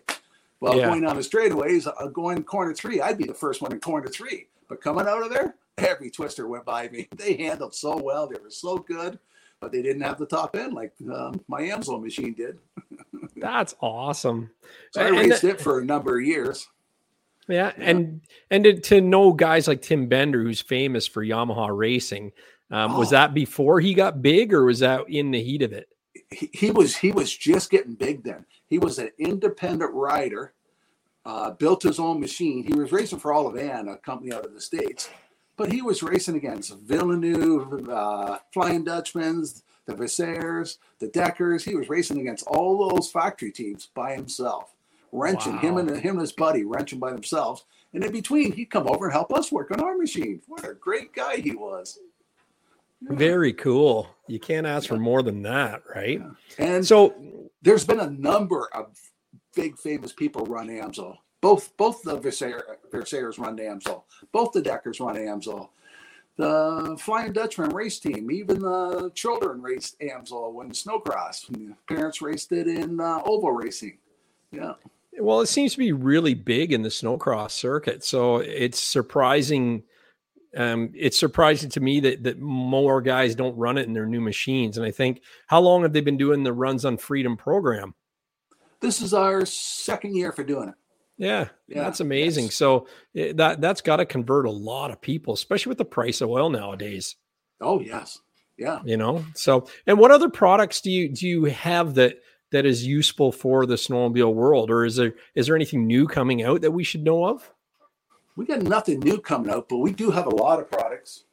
Well, 0.60 0.78
Yeah. 0.78 0.88
going 0.88 1.06
on 1.06 1.16
the 1.16 1.22
straightaways, 1.22 1.88
uh, 1.88 2.08
going 2.08 2.44
corner 2.44 2.74
three, 2.74 3.02
I'd 3.02 3.18
be 3.18 3.26
the 3.26 3.34
first 3.34 3.62
one 3.62 3.72
in 3.72 3.80
corner 3.80 4.08
three. 4.08 4.48
But 4.70 4.82
coming 4.82 5.08
out 5.08 5.24
of 5.24 5.30
there, 5.30 5.56
every 5.78 6.10
twister 6.10 6.48
went 6.48 6.66
by 6.66 6.88
me. 6.90 7.08
They 7.18 7.36
handled 7.36 7.76
so 7.76 7.96
well. 7.98 8.28
They 8.28 8.40
were 8.42 8.50
so 8.50 8.78
good, 8.78 9.20
but 9.60 9.72
they 9.72 9.82
didn't 9.82 10.02
have 10.04 10.18
the 10.20 10.26
top 10.26 10.56
end 10.56 10.74
like 10.74 10.94
um, 11.14 11.42
my 11.48 11.62
Amsoil 11.62 12.02
machine 12.02 12.34
did. 12.34 12.60
that's 13.38 13.76
awesome. 13.82 14.52
So 14.92 15.02
I 15.02 15.08
And- 15.08 15.18
raced 15.18 15.44
it 15.44 15.62
for 15.62 15.80
a 15.80 15.86
number 15.86 16.18
of 16.20 16.26
years. 16.26 16.68
Yeah, 17.50 17.74
and 17.76 18.22
and 18.50 18.64
to, 18.64 18.80
to 18.80 19.02
know 19.02 19.34
guys 19.34 19.68
like 19.68 19.82
Tim 19.82 20.08
Bender, 20.08 20.42
who's 20.42 20.62
famous 20.62 21.06
for 21.08 21.22
Yamaha 21.26 21.76
racing, 21.78 22.32
um, 22.72 22.98
was 22.98 23.10
Oh. 23.10 23.12
that 23.12 23.34
before 23.34 23.80
he 23.80 23.94
got 23.94 24.22
big, 24.22 24.54
or 24.54 24.66
was 24.66 24.80
that 24.80 25.08
in 25.10 25.32
the 25.32 25.42
heat 25.44 25.62
of 25.62 25.74
it? 25.74 25.88
he, 26.32 26.50
he 26.54 26.72
was 26.72 26.96
he 26.96 27.12
was 27.12 27.36
just 27.36 27.70
getting 27.70 27.94
big 27.94 28.24
then. 28.24 28.46
He 28.68 28.80
was 28.80 28.98
an 29.00 29.10
independent 29.20 29.94
rider 29.94 30.54
uh, 31.26 31.52
built 31.52 31.84
his 31.84 32.00
own 32.00 32.20
machine. 32.20 32.64
He 32.64 32.74
was 32.74 32.92
racing 32.92 33.20
for 33.20 33.32
Olivan, 33.32 33.92
a 33.92 33.98
company 33.98 34.34
out 34.34 34.46
of 34.46 34.54
the 34.54 34.62
States, 34.62 35.10
but 35.58 35.72
he 35.72 35.82
was 35.82 36.04
racing 36.04 36.36
against 36.36 36.78
Villeneuve, 36.80 37.88
uh, 37.90 38.40
Flying 38.54 38.84
Dutchmans, 38.84 39.62
the 39.86 39.94
Visayers, 39.96 40.78
the 41.00 41.08
Deckers. 41.08 41.64
He 41.64 41.76
was 41.76 41.90
racing 41.90 42.20
against 42.20 42.46
all 42.48 42.90
those 42.90 43.12
factory 43.12 43.52
teams 43.52 43.88
by 43.94 44.14
himself, 44.16 44.74
wrenching 45.12 45.58
him 45.60 45.78
and 45.78 45.90
him 45.98 46.14
and 46.14 46.22
his 46.22 46.32
buddy 46.34 46.64
wrenching 46.64 47.00
by 47.00 47.12
themselves. 47.12 47.66
And 47.94 48.04
in 48.04 48.12
between, 48.12 48.52
he'd 48.54 48.72
come 48.72 48.88
over 48.90 49.06
and 49.06 49.14
help 49.14 49.32
us 49.34 49.52
work 49.52 49.70
on 49.72 49.80
our 49.80 49.96
machine. 49.96 50.42
What 50.48 50.68
a 50.68 50.74
great 50.74 51.14
guy 51.14 51.38
he 51.38 51.52
was! 51.52 52.00
Very 53.10 53.54
cool. 53.54 54.08
You 54.28 54.40
can't 54.40 54.66
ask 54.66 54.88
for 54.88 54.98
more 54.98 55.22
than 55.22 55.42
that, 55.44 55.84
right? 55.94 56.22
And 56.58 56.86
So, 56.86 57.14
there's 57.62 57.86
been 57.86 58.00
a 58.00 58.10
number 58.10 58.68
of 58.74 58.98
big 59.56 59.78
famous 59.78 60.12
people 60.12 60.46
run 60.46 60.68
AMSO. 60.68 61.18
Both 61.42 61.76
both 61.78 62.02
the 62.04 62.18
Versailles, 62.18 62.62
Versailles 62.92 63.38
run 63.38 63.58
AMSO. 63.58 64.04
Both 64.32 64.54
the 64.54 64.62
Deckers 64.62 65.00
run 65.00 65.16
AMSO. 65.16 65.70
The 66.36 66.98
Flying 67.00 67.34
Dutchman 67.34 67.70
race 67.70 68.00
team, 68.00 68.32
even 68.32 68.60
the 68.60 69.12
children 69.14 69.62
raced 69.62 70.00
AMSO 70.00 70.52
when 70.54 70.72
snowcross. 70.72 71.48
The 71.48 71.76
parents 71.88 72.22
raced 72.22 72.52
it 72.52 72.68
in 72.68 73.00
uh, 73.00 73.22
oval 73.26 73.52
racing. 73.52 73.98
Yeah, 74.52 74.74
well, 75.20 75.42
it 75.42 75.48
seems 75.48 75.74
to 75.74 75.78
be 75.78 75.92
really 75.92 76.34
big 76.34 76.72
in 76.72 76.82
the 76.82 76.90
snowcross 76.90 77.52
circuit. 77.52 78.04
So 78.04 78.38
it's 78.38 78.80
surprising. 78.80 79.84
Um, 80.56 80.92
it's 80.94 81.20
surprising 81.20 81.70
to 81.72 81.80
me 81.80 82.00
that 82.02 82.24
that 82.24 82.40
more 82.40 83.02
guys 83.02 83.36
don't 83.36 83.58
run 83.58 83.78
it 83.78 83.88
in 83.88 83.94
their 83.94 84.06
new 84.06 84.22
machines. 84.22 84.78
And 84.78 84.86
I 84.86 84.92
think, 84.92 85.22
how 85.48 85.60
long 85.62 85.82
have 85.82 85.94
they 85.94 86.02
been 86.02 86.18
doing 86.18 86.44
the 86.44 86.54
runs 86.54 86.86
on 86.86 86.98
Freedom 86.98 87.38
program? 87.38 87.96
this 88.82 89.02
is 89.02 89.14
our 89.14 89.46
second 89.46 90.14
year 90.14 90.34
for 90.34 90.44
doing 90.44 90.68
it. 90.68 90.76
Yeah, 91.18 91.48
Yeah, 91.68 91.84
that's 91.84 92.02
amazing. 92.02 92.46
yes. 92.46 92.56
So 92.56 92.88
eh, 93.16 93.32
that 93.36 93.62
that's 93.62 93.80
got 93.82 93.98
to 93.98 94.06
convert 94.06 94.46
a 94.46 94.52
lot 94.52 94.92
of 94.92 95.00
people, 95.00 95.34
especially 95.34 95.70
with 95.70 95.78
the 95.78 95.86
price 95.86 96.20
of 96.22 96.30
oil 96.30 96.50
nowadays. 96.50 97.16
Oh 97.62 97.80
yes, 97.80 98.20
yeah. 98.58 98.82
You 98.84 98.98
know. 98.98 99.24
So, 99.36 99.68
and 99.88 99.98
what 99.98 100.12
other 100.12 100.30
products 100.30 100.82
do 100.82 100.92
you 100.92 101.08
do 101.10 101.28
you 101.28 101.46
have 101.46 101.94
that 101.96 102.18
that 102.52 102.66
is 102.66 102.86
useful 102.86 103.32
for 103.32 103.66
the 103.66 103.76
snowmobile 103.76 104.34
world, 104.34 104.70
or 104.70 104.84
is 104.84 104.98
there 104.98 105.14
is 105.34 105.48
there 105.48 105.56
anything 105.56 105.88
new 105.88 106.06
coming 106.08 106.44
out 106.44 106.62
that 106.62 106.72
we 106.72 106.84
should 106.84 107.04
know 107.04 107.26
of? 107.26 107.50
We 108.36 108.46
got 108.46 108.62
nothing 108.64 109.00
new 109.00 109.20
coming 109.20 109.52
out, 109.52 109.70
but 109.70 109.78
we 109.78 109.92
do 109.92 110.10
have 110.12 110.26
a 110.26 110.36
lot 110.36 110.60
of 110.60 110.70
products. 110.72 111.26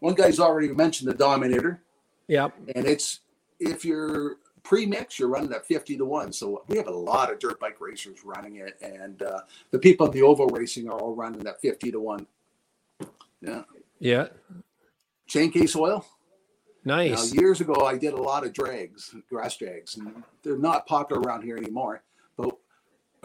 One 0.00 0.14
guy's 0.14 0.38
already 0.38 0.68
mentioned 0.68 1.10
the 1.10 1.14
Dominator. 1.14 1.82
Yep. 2.28 2.54
and 2.74 2.86
it's 2.86 3.20
if 3.60 3.84
you're 3.84 4.38
pre-mix 4.64 5.16
you're 5.16 5.28
running 5.28 5.52
at 5.52 5.64
50 5.64 5.96
to 5.98 6.04
1 6.04 6.32
so 6.32 6.64
we 6.66 6.76
have 6.76 6.88
a 6.88 6.90
lot 6.90 7.32
of 7.32 7.38
dirt 7.38 7.60
bike 7.60 7.80
racers 7.80 8.18
running 8.24 8.56
it 8.56 8.76
and 8.82 9.22
uh, 9.22 9.42
the 9.70 9.78
people 9.78 10.06
in 10.06 10.12
the 10.12 10.22
oval 10.22 10.48
racing 10.48 10.88
are 10.88 10.98
all 10.98 11.14
running 11.14 11.38
that 11.44 11.60
50 11.60 11.92
to 11.92 12.00
1 12.00 12.26
yeah 13.42 13.62
Yeah. 14.00 14.26
chain 15.28 15.52
case 15.52 15.76
oil 15.76 16.04
now 16.84 16.96
Nice. 16.96 17.32
years 17.32 17.60
ago 17.60 17.86
i 17.86 17.96
did 17.96 18.12
a 18.12 18.20
lot 18.20 18.44
of 18.44 18.52
drags 18.52 19.14
grass 19.30 19.56
drags 19.56 19.96
and 19.96 20.24
they're 20.42 20.58
not 20.58 20.84
popular 20.88 21.22
around 21.22 21.42
here 21.44 21.56
anymore 21.56 22.02
but 22.36 22.56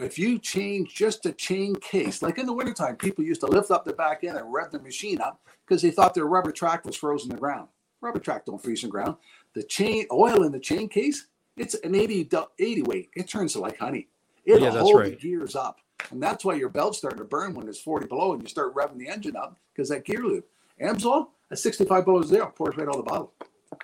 if 0.02 0.18
you 0.18 0.38
change 0.38 0.94
just 0.94 1.26
a 1.26 1.32
chain 1.32 1.74
case 1.76 2.22
like 2.22 2.38
in 2.38 2.46
the 2.46 2.52
wintertime 2.52 2.96
people 2.96 3.24
used 3.24 3.40
to 3.40 3.46
lift 3.46 3.70
up 3.70 3.84
the 3.84 3.92
back 3.92 4.24
end 4.24 4.36
and 4.36 4.52
rev 4.52 4.70
the 4.70 4.78
machine 4.80 5.20
up 5.20 5.40
because 5.66 5.82
they 5.82 5.90
thought 5.90 6.14
their 6.14 6.26
rubber 6.26 6.52
track 6.52 6.84
was 6.84 6.96
frozen 6.96 7.28
the 7.30 7.36
ground 7.36 7.68
rubber 8.00 8.18
track 8.18 8.44
don't 8.46 8.62
freeze 8.62 8.82
in 8.82 8.88
the 8.88 8.92
ground 8.92 9.16
the 9.54 9.62
chain 9.62 10.06
oil 10.12 10.42
in 10.44 10.52
the 10.52 10.58
chain 10.60 10.88
case 10.88 11.26
it's 11.56 11.74
an 11.74 11.94
80, 11.94 12.28
80 12.58 12.82
weight 12.82 13.10
it 13.14 13.28
turns 13.28 13.52
to 13.52 13.60
like 13.60 13.78
honey 13.78 14.08
it'll 14.44 14.62
Yeah, 14.62 14.78
hold 14.80 14.96
right. 15.00 15.10
the 15.10 15.16
gears 15.16 15.54
up 15.56 15.78
and 16.10 16.22
that's 16.22 16.44
why 16.44 16.54
your 16.54 16.68
belt's 16.68 16.98
starting 16.98 17.18
to 17.18 17.24
burn 17.24 17.54
when 17.54 17.68
it's 17.68 17.80
40 17.80 18.06
below 18.06 18.32
and 18.32 18.42
you 18.42 18.48
start 18.48 18.74
revving 18.74 18.98
the 18.98 19.08
engine 19.08 19.36
up 19.36 19.56
because 19.72 19.88
that 19.90 20.04
gear 20.04 20.20
loop 20.22 20.48
amsoil 20.82 21.28
at 21.50 21.58
65 21.58 22.04
below 22.04 22.22
zero 22.22 22.52
pours 22.56 22.76
right 22.76 22.88
out 22.88 22.96
of 22.96 23.04
the 23.04 23.10
bottle 23.10 23.32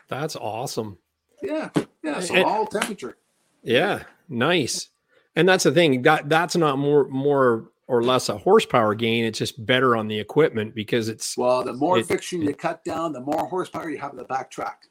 That's 0.09 0.35
awesome. 0.37 0.99
yeah 1.43 1.69
yeah 2.03 2.21
so 2.21 2.35
And- 2.35 2.45
all 2.45 2.67
temperature 2.67 3.17
Yeah. 3.63 4.05
Nice. 4.31 4.89
And 5.37 5.49
that's 5.49 5.65
the 5.65 5.73
thing. 5.73 6.03
That 6.03 6.29
that's 6.29 6.57
not 6.57 6.79
more 6.79 7.07
more 7.09 7.71
or 7.87 8.03
less 8.03 8.29
a 8.29 8.37
horsepower 8.37 8.95
gain. 8.95 9.25
It's 9.25 9.39
just 9.39 9.65
better 9.65 9.97
on 9.97 10.09
the 10.09 10.19
equipment 10.19 10.75
because 10.75 11.09
it's 11.09 11.37
Well, 11.39 11.63
the 11.65 11.73
more 11.73 11.99
It- 11.99 12.07
friction 12.07 12.43
you 12.43 12.55
cut 12.55 12.85
down, 12.85 13.13
the 13.13 13.21
more 13.21 13.47
horsepower 13.47 13.89
you 13.89 13.99
have 13.99 14.11
in 14.13 14.19
the 14.19 14.25
back 14.25 14.51
track. 14.51 14.83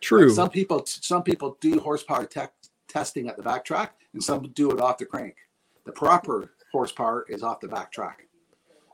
true. 0.00 0.28
Some 0.28 0.50
people, 0.50 0.82
some 0.84 1.22
people 1.22 1.56
do 1.60 1.78
horsepower 1.80 2.26
tech 2.26 2.52
testing 2.88 3.26
at 3.28 3.38
the 3.38 3.42
back 3.42 3.64
track, 3.64 3.94
and 4.12 4.22
some 4.22 4.42
do 4.52 4.70
it 4.70 4.78
off 4.78 4.98
the 4.98 5.06
crank. 5.06 5.34
The 5.86 5.92
proper 5.92 6.52
horsepower 6.72 7.24
is 7.30 7.42
off 7.42 7.60
the 7.60 7.68
back 7.68 7.90
track. 7.90 8.26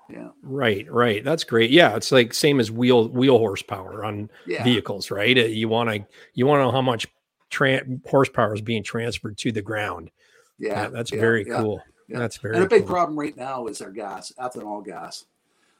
Yeah, 0.09 0.29
Right, 0.43 0.89
right. 0.91 1.25
That's 1.25 1.43
great. 1.43 1.71
Yeah, 1.71 1.97
it's 1.97 2.13
like 2.13 2.33
same 2.35 2.61
as 2.61 2.71
wheel 2.71 3.09
wheel 3.09 3.39
horsepower 3.39 4.05
on 4.05 4.31
Yeah. 4.47 4.63
vehicles, 4.63 5.11
right? 5.11 5.37
Uh, 5.37 5.43
You 5.43 5.69
want 5.69 5.91
to 5.91 6.07
you 6.35 6.47
want 6.47 6.61
to 6.61 6.65
know 6.65 6.71
how 6.73 6.83
much 6.83 7.09
tran 7.51 8.07
horsepower 8.07 8.55
is 8.55 8.61
being 8.61 8.85
transferred 8.85 9.37
to 9.39 9.51
the 9.51 9.63
ground. 9.63 10.11
Yeah, 10.61 10.89
that's 10.91 11.13
yeah, 11.13 11.19
very 11.19 11.45
yeah, 11.45 11.55
cool. 11.57 11.87
yeah. 12.09 12.21
That's 12.21 12.39
very 12.39 12.57
And 12.57 12.65
a 12.65 12.69
big 12.69 12.87
cool. 12.87 12.87
problem 12.87 13.19
right 13.19 13.37
now 13.37 13.67
is 13.69 13.83
our 13.83 13.93
gas, 13.93 14.33
ethanol 14.41 14.85
gas. 14.85 15.27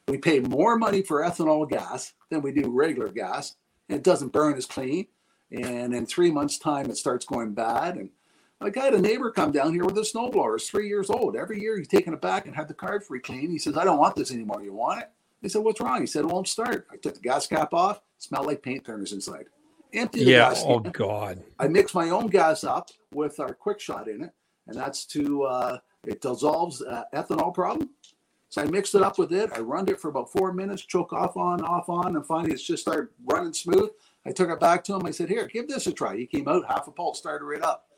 We 0.09 0.19
pay 0.19 0.41
more 0.41 0.77
money 0.79 1.03
for 1.03 1.23
ethanol 1.23 1.69
gas 1.69 2.15
than 2.31 2.43
we 2.43 2.53
do 2.53 2.71
regular 2.71 3.09
gas, 3.11 3.57
and 3.89 3.99
it 3.99 4.05
doesn't 4.05 4.33
burn 4.35 4.57
as 4.57 4.67
clean. 4.67 5.07
And 5.53 5.95
in 5.95 6.07
three 6.07 6.31
months' 6.33 6.59
time, 6.59 6.91
it 6.91 6.99
starts 6.99 7.27
going 7.27 7.55
bad. 7.55 7.97
And 7.97 8.11
I 8.61 8.71
got 8.71 8.95
a 8.95 9.01
neighbor 9.01 9.31
come 9.33 9.53
down 9.53 9.73
here 9.75 9.85
with 9.87 9.99
a 9.99 10.03
snowblower. 10.03 10.57
It's 10.57 10.69
three 10.71 10.89
years 10.89 11.11
old. 11.11 11.37
Every 11.37 11.61
year 11.61 11.79
he's 11.79 11.89
taking 11.89 12.13
it 12.15 12.21
back 12.23 12.47
and 12.47 12.57
had 12.57 12.69
the 12.69 12.75
card 12.75 13.05
free 13.05 13.21
clean. 13.21 13.51
He 13.51 13.59
says, 13.59 13.79
I 13.79 13.85
don't 13.85 13.99
want 13.99 14.17
this 14.17 14.33
anymore. 14.33 14.63
You 14.65 14.75
want 14.75 15.03
it? 15.03 15.11
I 15.45 15.49
said, 15.49 15.63
What's 15.65 15.81
wrong? 15.81 16.01
He 16.03 16.07
said, 16.07 16.23
It 16.25 16.29
won't 16.29 16.49
start. 16.49 16.87
I 16.93 16.97
took 16.97 17.15
the 17.15 17.21
gas 17.21 17.47
cap 17.47 17.75
off, 17.75 18.01
smelled 18.19 18.47
like 18.47 18.63
paint 18.63 18.85
turners 18.85 19.13
inside. 19.13 19.47
Empty 19.95 20.25
the 20.25 20.33
Yeah. 20.33 20.33
gas 20.33 20.65
Oh 20.65 20.81
can. 20.85 20.93
God. 20.93 21.45
I 21.59 21.69
mix 21.69 21.95
my 21.95 22.11
own 22.11 22.29
gas 22.29 22.65
up 22.65 22.91
with 23.13 23.41
our 23.41 23.55
quick 23.55 23.81
shot 23.81 24.09
in 24.09 24.25
it, 24.25 24.33
and 24.71 24.79
that's 24.79 25.05
to 25.05 25.43
uh, 25.43 25.79
it 26.07 26.23
dissolves 26.23 26.81
uh, 26.81 27.05
ethanol 27.13 27.53
problem. 27.53 27.91
So 28.49 28.63
I 28.63 28.65
mixed 28.65 28.95
it 28.95 29.03
up 29.03 29.19
with 29.19 29.33
it. 29.33 29.51
I 29.55 29.61
run 29.61 29.89
it 29.89 30.01
for 30.01 30.09
about 30.09 30.33
four 30.33 30.53
minutes, 30.53 30.83
choke 30.83 31.13
off 31.13 31.37
on, 31.37 31.61
off 31.63 31.89
on, 31.89 32.17
and 32.17 32.27
finally 32.27 32.53
it's 32.53 32.67
just 32.67 32.83
started 32.83 33.11
running 33.25 33.53
smooth. 33.53 33.91
I 34.27 34.33
took 34.33 34.51
it 34.51 34.59
back 34.59 34.83
to 34.85 34.95
him. 34.95 35.07
I 35.07 35.11
said, 35.11 35.29
"Here, 35.29 35.47
give 35.47 35.69
this 35.69 35.87
a 35.87 35.93
try." 35.93 36.17
He 36.17 36.27
came 36.27 36.49
out 36.49 36.67
half 36.67 36.89
a 36.89 36.91
pulse, 36.91 37.19
started 37.19 37.45
right 37.45 37.63
up. 37.63 37.89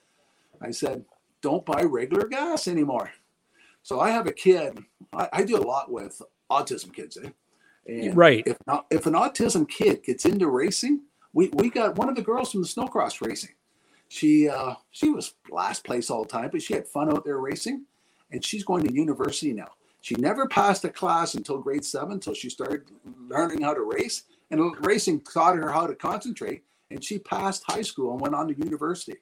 I 0.61 0.70
said, 0.70 1.04
"Don't 1.40 1.64
buy 1.64 1.82
regular 1.82 2.26
gas 2.26 2.66
anymore." 2.66 3.11
So 3.82 4.00
I 4.00 4.11
have 4.11 4.26
a 4.26 4.32
kid. 4.32 4.78
I, 5.12 5.28
I 5.32 5.42
do 5.42 5.56
a 5.56 5.58
lot 5.58 5.90
with 5.90 6.20
autism 6.50 6.92
kids, 6.92 7.18
eh? 7.22 7.30
And 7.87 8.16
Right. 8.16 8.44
If 8.46 8.58
not, 8.66 8.87
if 8.90 9.06
an 9.06 9.14
autism 9.14 9.68
kid 9.68 10.04
gets 10.04 10.24
into 10.24 10.48
racing, 10.48 11.02
we 11.32 11.48
we 11.48 11.70
got 11.70 11.96
one 11.96 12.08
of 12.08 12.14
the 12.14 12.22
girls 12.22 12.52
from 12.52 12.62
the 12.62 12.68
snowcross 12.68 13.26
racing. 13.26 13.54
She 14.12 14.46
uh, 14.46 14.75
she 14.90 15.09
was 15.09 15.33
last 15.51 15.85
place 15.85 16.11
all 16.11 16.25
the 16.25 16.29
time, 16.29 16.51
but 16.53 16.61
she 16.61 16.75
had 16.75 16.87
fun 16.87 17.11
out 17.11 17.25
there 17.25 17.38
racing, 17.38 17.87
and 18.31 18.44
she's 18.44 18.62
going 18.62 18.87
to 18.87 18.92
university 18.92 19.55
now. 19.55 19.70
She 20.03 20.16
never 20.16 20.46
passed 20.46 20.85
a 20.85 20.90
class 20.90 21.33
until 21.33 21.57
grade 21.57 21.83
seven, 21.83 22.12
until 22.12 22.35
she 22.35 22.51
started 22.51 22.83
learning 23.27 23.62
how 23.62 23.72
to 23.72 23.81
race, 23.81 24.25
and 24.51 24.61
racing 24.85 25.20
taught 25.20 25.57
her 25.57 25.72
how 25.72 25.87
to 25.87 25.94
concentrate. 25.94 26.62
And 26.90 27.03
she 27.03 27.20
passed 27.20 27.64
high 27.66 27.81
school 27.81 28.12
and 28.12 28.20
went 28.20 28.35
on 28.35 28.48
to 28.48 28.55
university. 28.55 29.16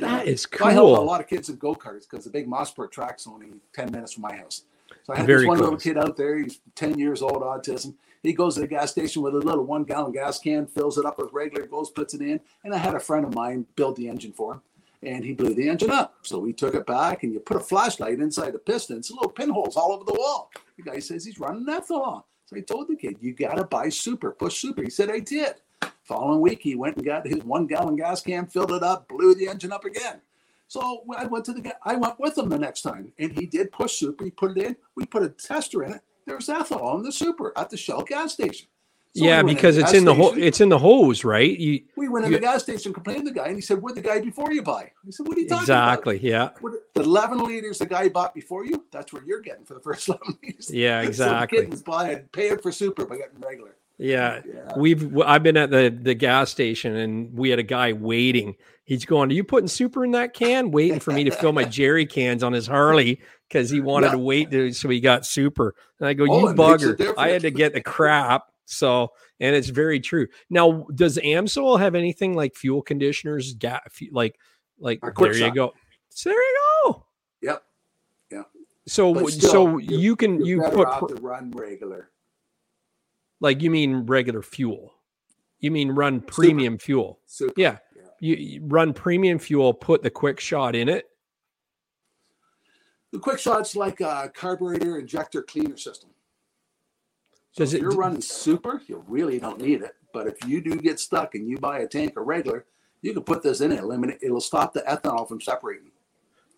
That 0.00 0.26
is 0.26 0.42
So 0.42 0.64
I 0.64 0.72
help 0.72 0.98
a 0.98 1.00
lot 1.00 1.20
of 1.20 1.28
kids 1.28 1.48
in 1.48 1.54
go 1.54 1.76
karts 1.76 2.10
because 2.10 2.24
the 2.24 2.30
big 2.30 2.48
Mosport 2.48 2.90
track's 2.90 3.28
only 3.28 3.46
ten 3.72 3.92
minutes 3.92 4.14
from 4.14 4.22
my 4.22 4.34
house. 4.34 4.62
So 5.04 5.12
I 5.12 5.18
have 5.18 5.26
Very 5.26 5.42
this 5.42 5.48
one 5.50 5.60
little 5.60 5.76
kid 5.76 5.96
out 5.96 6.16
there. 6.16 6.36
He's 6.36 6.58
ten 6.74 6.98
years 6.98 7.22
old, 7.22 7.42
autism. 7.42 7.94
He 8.26 8.32
goes 8.32 8.54
to 8.54 8.60
the 8.60 8.66
gas 8.66 8.90
station 8.90 9.22
with 9.22 9.34
a 9.34 9.38
little 9.38 9.64
one 9.64 9.84
gallon 9.84 10.12
gas 10.12 10.38
can, 10.38 10.66
fills 10.66 10.98
it 10.98 11.04
up 11.04 11.18
with 11.18 11.32
regular, 11.32 11.66
goes 11.66 11.90
puts 11.90 12.14
it 12.14 12.20
in. 12.20 12.40
And 12.64 12.74
I 12.74 12.78
had 12.78 12.94
a 12.94 13.00
friend 13.00 13.24
of 13.24 13.34
mine 13.34 13.66
build 13.76 13.96
the 13.96 14.08
engine 14.08 14.32
for 14.32 14.54
him, 14.54 14.62
and 15.02 15.24
he 15.24 15.32
blew 15.32 15.54
the 15.54 15.68
engine 15.68 15.90
up. 15.90 16.14
So 16.22 16.38
we 16.38 16.52
took 16.52 16.74
it 16.74 16.86
back, 16.86 17.22
and 17.22 17.32
you 17.32 17.40
put 17.40 17.56
a 17.56 17.60
flashlight 17.60 18.18
inside 18.18 18.52
the 18.52 18.58
piston. 18.58 18.98
It's 18.98 19.10
little 19.10 19.30
pinholes 19.30 19.76
all 19.76 19.92
over 19.92 20.04
the 20.04 20.14
wall. 20.14 20.50
The 20.76 20.82
guy 20.82 20.98
says 20.98 21.24
he's 21.24 21.38
running 21.38 21.66
ethanol. 21.66 22.24
So 22.46 22.56
I 22.56 22.60
told 22.60 22.88
the 22.88 22.96
kid, 22.96 23.16
"You 23.20 23.32
got 23.34 23.56
to 23.56 23.64
buy 23.64 23.88
super, 23.88 24.30
push 24.30 24.60
super." 24.60 24.82
He 24.82 24.90
said, 24.90 25.10
"I 25.10 25.18
did." 25.20 25.54
Following 26.04 26.40
week, 26.40 26.62
he 26.62 26.76
went 26.76 26.96
and 26.96 27.04
got 27.04 27.26
his 27.26 27.42
one 27.42 27.66
gallon 27.66 27.96
gas 27.96 28.22
can, 28.22 28.46
filled 28.46 28.70
it 28.70 28.84
up, 28.84 29.08
blew 29.08 29.34
the 29.34 29.48
engine 29.48 29.72
up 29.72 29.84
again. 29.84 30.20
So 30.68 31.02
I 31.16 31.26
went 31.26 31.44
to 31.46 31.52
the. 31.52 31.74
I 31.82 31.96
went 31.96 32.18
with 32.20 32.38
him 32.38 32.48
the 32.48 32.58
next 32.58 32.82
time, 32.82 33.12
and 33.18 33.32
he 33.32 33.46
did 33.46 33.72
push 33.72 33.94
super. 33.94 34.24
He 34.24 34.30
put 34.30 34.56
it 34.56 34.64
in. 34.64 34.76
We 34.94 35.04
put 35.06 35.22
a 35.22 35.28
tester 35.28 35.82
in 35.82 35.92
it. 35.94 36.02
There 36.26 36.36
was 36.36 36.46
ethanol 36.48 36.96
in 36.96 37.02
the 37.02 37.12
super 37.12 37.52
at 37.56 37.70
the 37.70 37.76
Shell 37.76 38.02
gas 38.02 38.32
station. 38.32 38.68
So 39.14 39.24
yeah, 39.24 39.40
in 39.40 39.46
because 39.46 39.78
it's 39.78 39.94
in 39.94 40.04
the 40.04 40.12
ho- 40.14 40.34
it's 40.36 40.60
in 40.60 40.68
the 40.68 40.78
hose, 40.78 41.24
right? 41.24 41.58
You 41.58 41.80
We 41.96 42.06
went 42.08 42.26
in 42.26 42.32
you- 42.32 42.36
the 42.36 42.42
gas 42.42 42.62
station, 42.64 42.92
complained 42.92 43.24
to 43.26 43.32
the 43.32 43.38
guy, 43.38 43.46
and 43.46 43.54
he 43.54 43.62
said, 43.62 43.80
"What 43.80 43.94
the 43.94 44.02
guy 44.02 44.20
before 44.20 44.52
you 44.52 44.60
buy?" 44.62 44.90
I 45.06 45.10
said, 45.10 45.26
"What 45.26 45.38
are 45.38 45.40
you 45.40 45.48
talking 45.48 45.64
about? 45.64 45.92
exactly. 45.94 46.18
Yeah. 46.18 46.50
What, 46.60 46.72
the 46.94 47.00
11 47.02 47.38
liters 47.38 47.78
the 47.78 47.86
guy 47.86 48.08
bought 48.10 48.34
before 48.34 48.66
you, 48.66 48.84
that's 48.90 49.14
what 49.14 49.24
you're 49.24 49.40
getting 49.40 49.64
for 49.64 49.72
the 49.72 49.80
first 49.80 50.08
11 50.08 50.38
liters. 50.42 50.70
Yeah, 50.70 51.00
So 51.00 51.02
the 51.04 51.08
exactly. 51.08 51.66
was 51.66 51.82
buying, 51.82 52.24
paying 52.32 52.58
for 52.58 52.70
super 52.72 53.06
by 53.06 53.16
getting 53.16 53.40
regular. 53.40 53.76
Yeah. 53.98 54.42
Yeah. 54.46 54.72
We've 54.76 55.18
I've 55.22 55.42
been 55.42 55.56
at 55.56 55.70
the 55.70 55.88
the 55.98 56.12
gas 56.14 56.50
station 56.50 56.94
and 56.96 57.32
we 57.32 57.48
had 57.48 57.58
a 57.58 57.62
guy 57.62 57.94
waiting. 57.94 58.56
He's 58.84 59.06
going, 59.06 59.30
Are 59.30 59.34
you 59.34 59.44
putting 59.44 59.66
super 59.68 60.04
in 60.04 60.10
that 60.10 60.34
can? 60.34 60.70
Waiting 60.70 61.00
for 61.00 61.12
me 61.12 61.24
to 61.24 61.30
fill 61.30 61.52
my 61.54 61.64
jerry 61.64 62.04
cans 62.04 62.42
on 62.42 62.52
his 62.52 62.66
Harley 62.66 63.20
because 63.48 63.70
he 63.70 63.80
wanted 63.80 64.06
Yeah. 64.06 64.12
to 64.12 64.18
wait 64.18 64.50
to, 64.50 64.72
so 64.72 64.88
he 64.88 65.00
got 65.00 65.24
super. 65.26 65.74
And 66.00 66.08
I 66.08 66.14
go, 66.14 66.24
Oh, 66.28 66.40
You 66.40 66.48
it 66.48 66.56
makes 66.56 66.82
a 66.84 66.94
bugger. 66.94 67.14
I 67.16 67.28
had 67.28 67.42
to 67.42 67.50
get 67.50 67.72
the 67.74 67.80
crap. 67.80 68.46
So 68.64 69.12
and 69.38 69.54
it's 69.54 69.68
very 69.68 70.00
true. 70.00 70.26
Now, 70.50 70.86
does 70.94 71.18
Amsoil 71.18 71.78
have 71.78 71.94
anything 71.94 72.34
like 72.34 72.56
fuel 72.56 72.82
conditioners? 72.82 73.54
Ga- 73.54 73.80
fu- 73.90 74.08
like 74.10 74.38
like 74.78 75.00
there 75.00 75.12
quick 75.12 75.32
you 75.34 75.38
shot. 75.38 75.54
go. 75.54 75.74
So 76.10 76.30
there 76.30 76.38
you 76.42 76.58
go. 76.84 77.06
Yep. 77.42 77.62
Yeah. 78.32 78.42
So 78.88 79.14
But 79.14 79.30
so 79.32 79.78
you 79.78 80.16
can 80.16 80.44
you 80.44 80.62
put 80.62 80.88
pr- 80.98 81.06
to 81.14 81.14
run 81.20 81.52
regular. 81.52 82.10
like 83.40 83.62
you 83.62 83.70
mean 83.70 83.98
regular 84.06 84.42
fuel. 84.42 84.94
You 85.60 85.70
mean 85.70 85.92
run 85.92 86.20
premium 86.20 86.76
fuel. 86.78 87.20
Super. 87.26 87.54
Yeah. 87.56 87.78
Yeah. 87.94 88.02
You, 88.20 88.34
you 88.36 88.60
run 88.64 88.92
premium 88.92 89.38
fuel, 89.38 89.72
put 89.74 90.02
the 90.02 90.10
quick 90.10 90.40
shot 90.40 90.74
in 90.74 90.88
it. 90.88 91.06
The 93.16 93.22
quick 93.22 93.38
shot's 93.38 93.74
like 93.74 94.02
a 94.02 94.30
carburetor 94.34 94.98
injector 94.98 95.40
cleaner 95.42 95.78
system. 95.78 96.10
So 97.52 97.64
Does 97.64 97.72
if 97.72 97.78
it- 97.80 97.82
you're 97.82 97.92
running 97.92 98.20
super, 98.20 98.82
you 98.86 99.02
really 99.08 99.38
don't 99.38 99.58
need 99.58 99.80
it. 99.80 99.94
But 100.12 100.26
if 100.26 100.46
you 100.46 100.60
do 100.60 100.76
get 100.76 101.00
stuck 101.00 101.34
and 101.34 101.48
you 101.48 101.56
buy 101.56 101.78
a 101.78 101.88
tank 101.88 102.12
or 102.16 102.24
regular, 102.24 102.66
you 103.00 103.14
can 103.14 103.22
put 103.22 103.42
this 103.42 103.62
in 103.62 103.72
it. 103.72 103.80
Eliminate. 103.80 104.18
It'll 104.20 104.38
stop 104.42 104.74
the 104.74 104.82
ethanol 104.82 105.26
from 105.26 105.40
separating. 105.40 105.92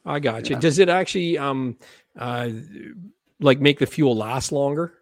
I 0.04 0.18
got 0.18 0.48
you. 0.50 0.56
Yeah. 0.56 0.60
Does 0.60 0.80
it 0.80 0.88
actually 0.88 1.38
um 1.38 1.76
uh 2.18 2.48
like 3.38 3.60
make 3.60 3.78
the 3.78 3.86
fuel 3.86 4.16
last 4.16 4.50
longer? 4.50 4.94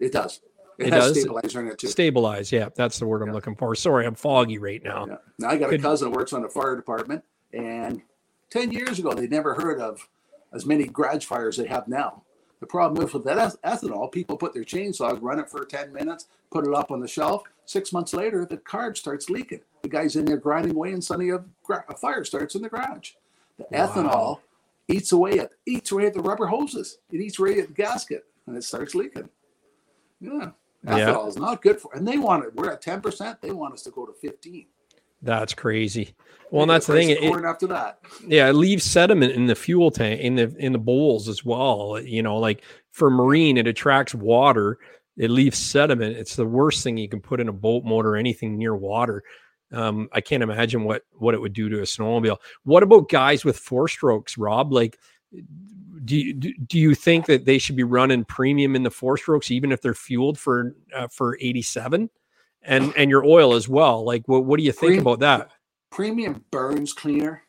It 0.00 0.12
does. 0.12 0.42
It, 0.78 0.88
It 0.88 0.92
has 0.92 1.12
does? 1.12 1.20
stabilizer 1.22 1.60
in 1.62 1.68
it 1.68 1.78
too. 1.78 1.86
Stabilize. 1.86 2.52
Yeah, 2.52 2.68
that's 2.74 2.98
the 2.98 3.06
word 3.06 3.22
I'm 3.22 3.28
Yeah. 3.28 3.34
looking 3.34 3.56
for. 3.56 3.74
Sorry, 3.74 4.04
I'm 4.04 4.14
foggy 4.14 4.58
right 4.58 4.82
now. 4.84 5.06
Yeah. 5.06 5.16
Now 5.38 5.48
I 5.48 5.56
got 5.56 5.72
a 5.72 5.78
cousin 5.78 6.10
that 6.10 6.16
works 6.18 6.34
on 6.34 6.42
the 6.42 6.50
fire 6.50 6.76
department, 6.76 7.24
and 7.54 8.02
ten 8.50 8.70
years 8.72 8.98
ago 8.98 9.14
they 9.14 9.26
never 9.26 9.54
heard 9.54 9.80
of 9.80 10.06
as 10.52 10.66
many 10.66 10.84
garage 10.84 11.24
fires 11.24 11.56
they 11.56 11.66
have 11.66 11.88
now. 11.88 12.22
The 12.60 12.66
problem 12.66 13.06
is 13.06 13.12
with 13.12 13.24
that 13.24 13.54
ethanol, 13.62 14.10
people 14.10 14.36
put 14.36 14.52
their 14.52 14.64
chainsaws, 14.64 15.22
run 15.22 15.38
it 15.38 15.48
for 15.48 15.64
ten 15.64 15.92
minutes, 15.92 16.26
put 16.50 16.66
it 16.66 16.74
up 16.74 16.90
on 16.90 17.00
the 17.00 17.08
shelf. 17.08 17.42
Six 17.66 17.92
months 17.92 18.14
later, 18.14 18.44
the 18.44 18.56
carb 18.56 18.96
starts 18.96 19.30
leaking. 19.30 19.60
The 19.82 19.88
guy's 19.88 20.16
in 20.16 20.24
there 20.24 20.38
grinding 20.38 20.74
away, 20.74 20.92
and 20.92 21.04
suddenly 21.04 21.30
uh, 21.30 21.38
a, 21.68 21.84
a 21.90 21.96
fire 21.96 22.24
starts 22.24 22.54
in 22.54 22.62
the 22.62 22.68
garage. 22.68 23.12
The 23.58 23.64
ethanol 23.72 24.40
eats 24.88 25.12
away 25.12 25.38
at 25.38 25.52
eats 25.66 25.92
away 25.92 26.06
at 26.06 26.14
the 26.14 26.20
rubber 26.20 26.46
hoses. 26.46 26.98
It 27.12 27.20
eats 27.20 27.38
away 27.38 27.60
at 27.60 27.68
the 27.68 27.74
gasket, 27.74 28.24
and 28.46 28.56
it 28.56 28.64
starts 28.64 28.94
leaking. 28.94 29.28
Yeah. 30.20 30.50
Yeah. 30.84 30.98
Ethanol 30.98 31.28
is 31.28 31.36
not 31.36 31.62
good 31.62 31.80
for, 31.80 31.92
and 31.94 32.06
they 32.06 32.18
want 32.18 32.44
it. 32.44 32.54
We're 32.54 32.72
at 32.72 32.82
ten 32.82 33.00
percent. 33.00 33.40
They 33.40 33.50
want 33.50 33.74
us 33.74 33.82
to 33.82 33.90
go 33.90 34.06
to 34.06 34.12
fifteen. 34.12 34.66
That's 35.22 35.54
crazy. 35.54 36.14
Well, 36.50 36.62
and 36.62 36.70
that's 36.70 36.86
the 36.86 36.94
thing. 36.94 37.10
It, 37.10 37.44
after 37.44 37.66
that. 37.68 37.98
yeah, 38.26 38.48
it 38.48 38.54
leaves 38.54 38.84
sediment 38.84 39.32
in 39.32 39.46
the 39.46 39.54
fuel 39.54 39.90
tank 39.90 40.20
in 40.20 40.36
the 40.36 40.54
in 40.58 40.72
the 40.72 40.78
bowls 40.78 41.28
as 41.28 41.44
well. 41.44 42.00
You 42.00 42.22
know, 42.22 42.38
like 42.38 42.62
for 42.90 43.10
marine, 43.10 43.56
it 43.56 43.66
attracts 43.66 44.14
water. 44.14 44.78
It 45.16 45.30
leaves 45.30 45.58
sediment. 45.58 46.16
It's 46.16 46.36
the 46.36 46.46
worst 46.46 46.82
thing 46.82 46.96
you 46.96 47.08
can 47.08 47.20
put 47.20 47.40
in 47.40 47.48
a 47.48 47.52
boat 47.52 47.84
motor 47.84 48.10
or 48.10 48.16
anything 48.16 48.56
near 48.56 48.74
water. 48.74 49.24
Um, 49.72 50.08
I 50.12 50.20
can't 50.20 50.42
imagine 50.42 50.84
what 50.84 51.02
what 51.12 51.34
it 51.34 51.40
would 51.40 51.52
do 51.52 51.68
to 51.68 51.80
a 51.80 51.82
snowmobile. 51.82 52.38
What 52.64 52.82
about 52.82 53.10
guys 53.10 53.44
with 53.44 53.58
four 53.58 53.88
strokes, 53.88 54.38
Rob? 54.38 54.72
Like, 54.72 54.98
do 56.04 56.16
you 56.16 56.32
do, 56.32 56.78
you 56.78 56.94
think 56.94 57.26
that 57.26 57.44
they 57.44 57.58
should 57.58 57.76
be 57.76 57.82
running 57.84 58.24
premium 58.24 58.74
in 58.74 58.82
the 58.82 58.90
four 58.90 59.16
strokes, 59.18 59.50
even 59.50 59.72
if 59.72 59.82
they're 59.82 59.94
fueled 59.94 60.38
for 60.38 60.74
uh, 60.94 61.08
for 61.08 61.36
eighty 61.40 61.62
seven, 61.62 62.08
and 62.62 62.94
and 62.96 63.10
your 63.10 63.24
oil 63.26 63.52
as 63.52 63.68
well? 63.68 64.04
Like, 64.04 64.26
what 64.26 64.46
what 64.46 64.58
do 64.58 64.64
you 64.64 64.72
think 64.72 65.00
about 65.00 65.20
that? 65.20 65.50
Premium 65.90 66.44
burns 66.50 66.92
cleaner. 66.92 67.42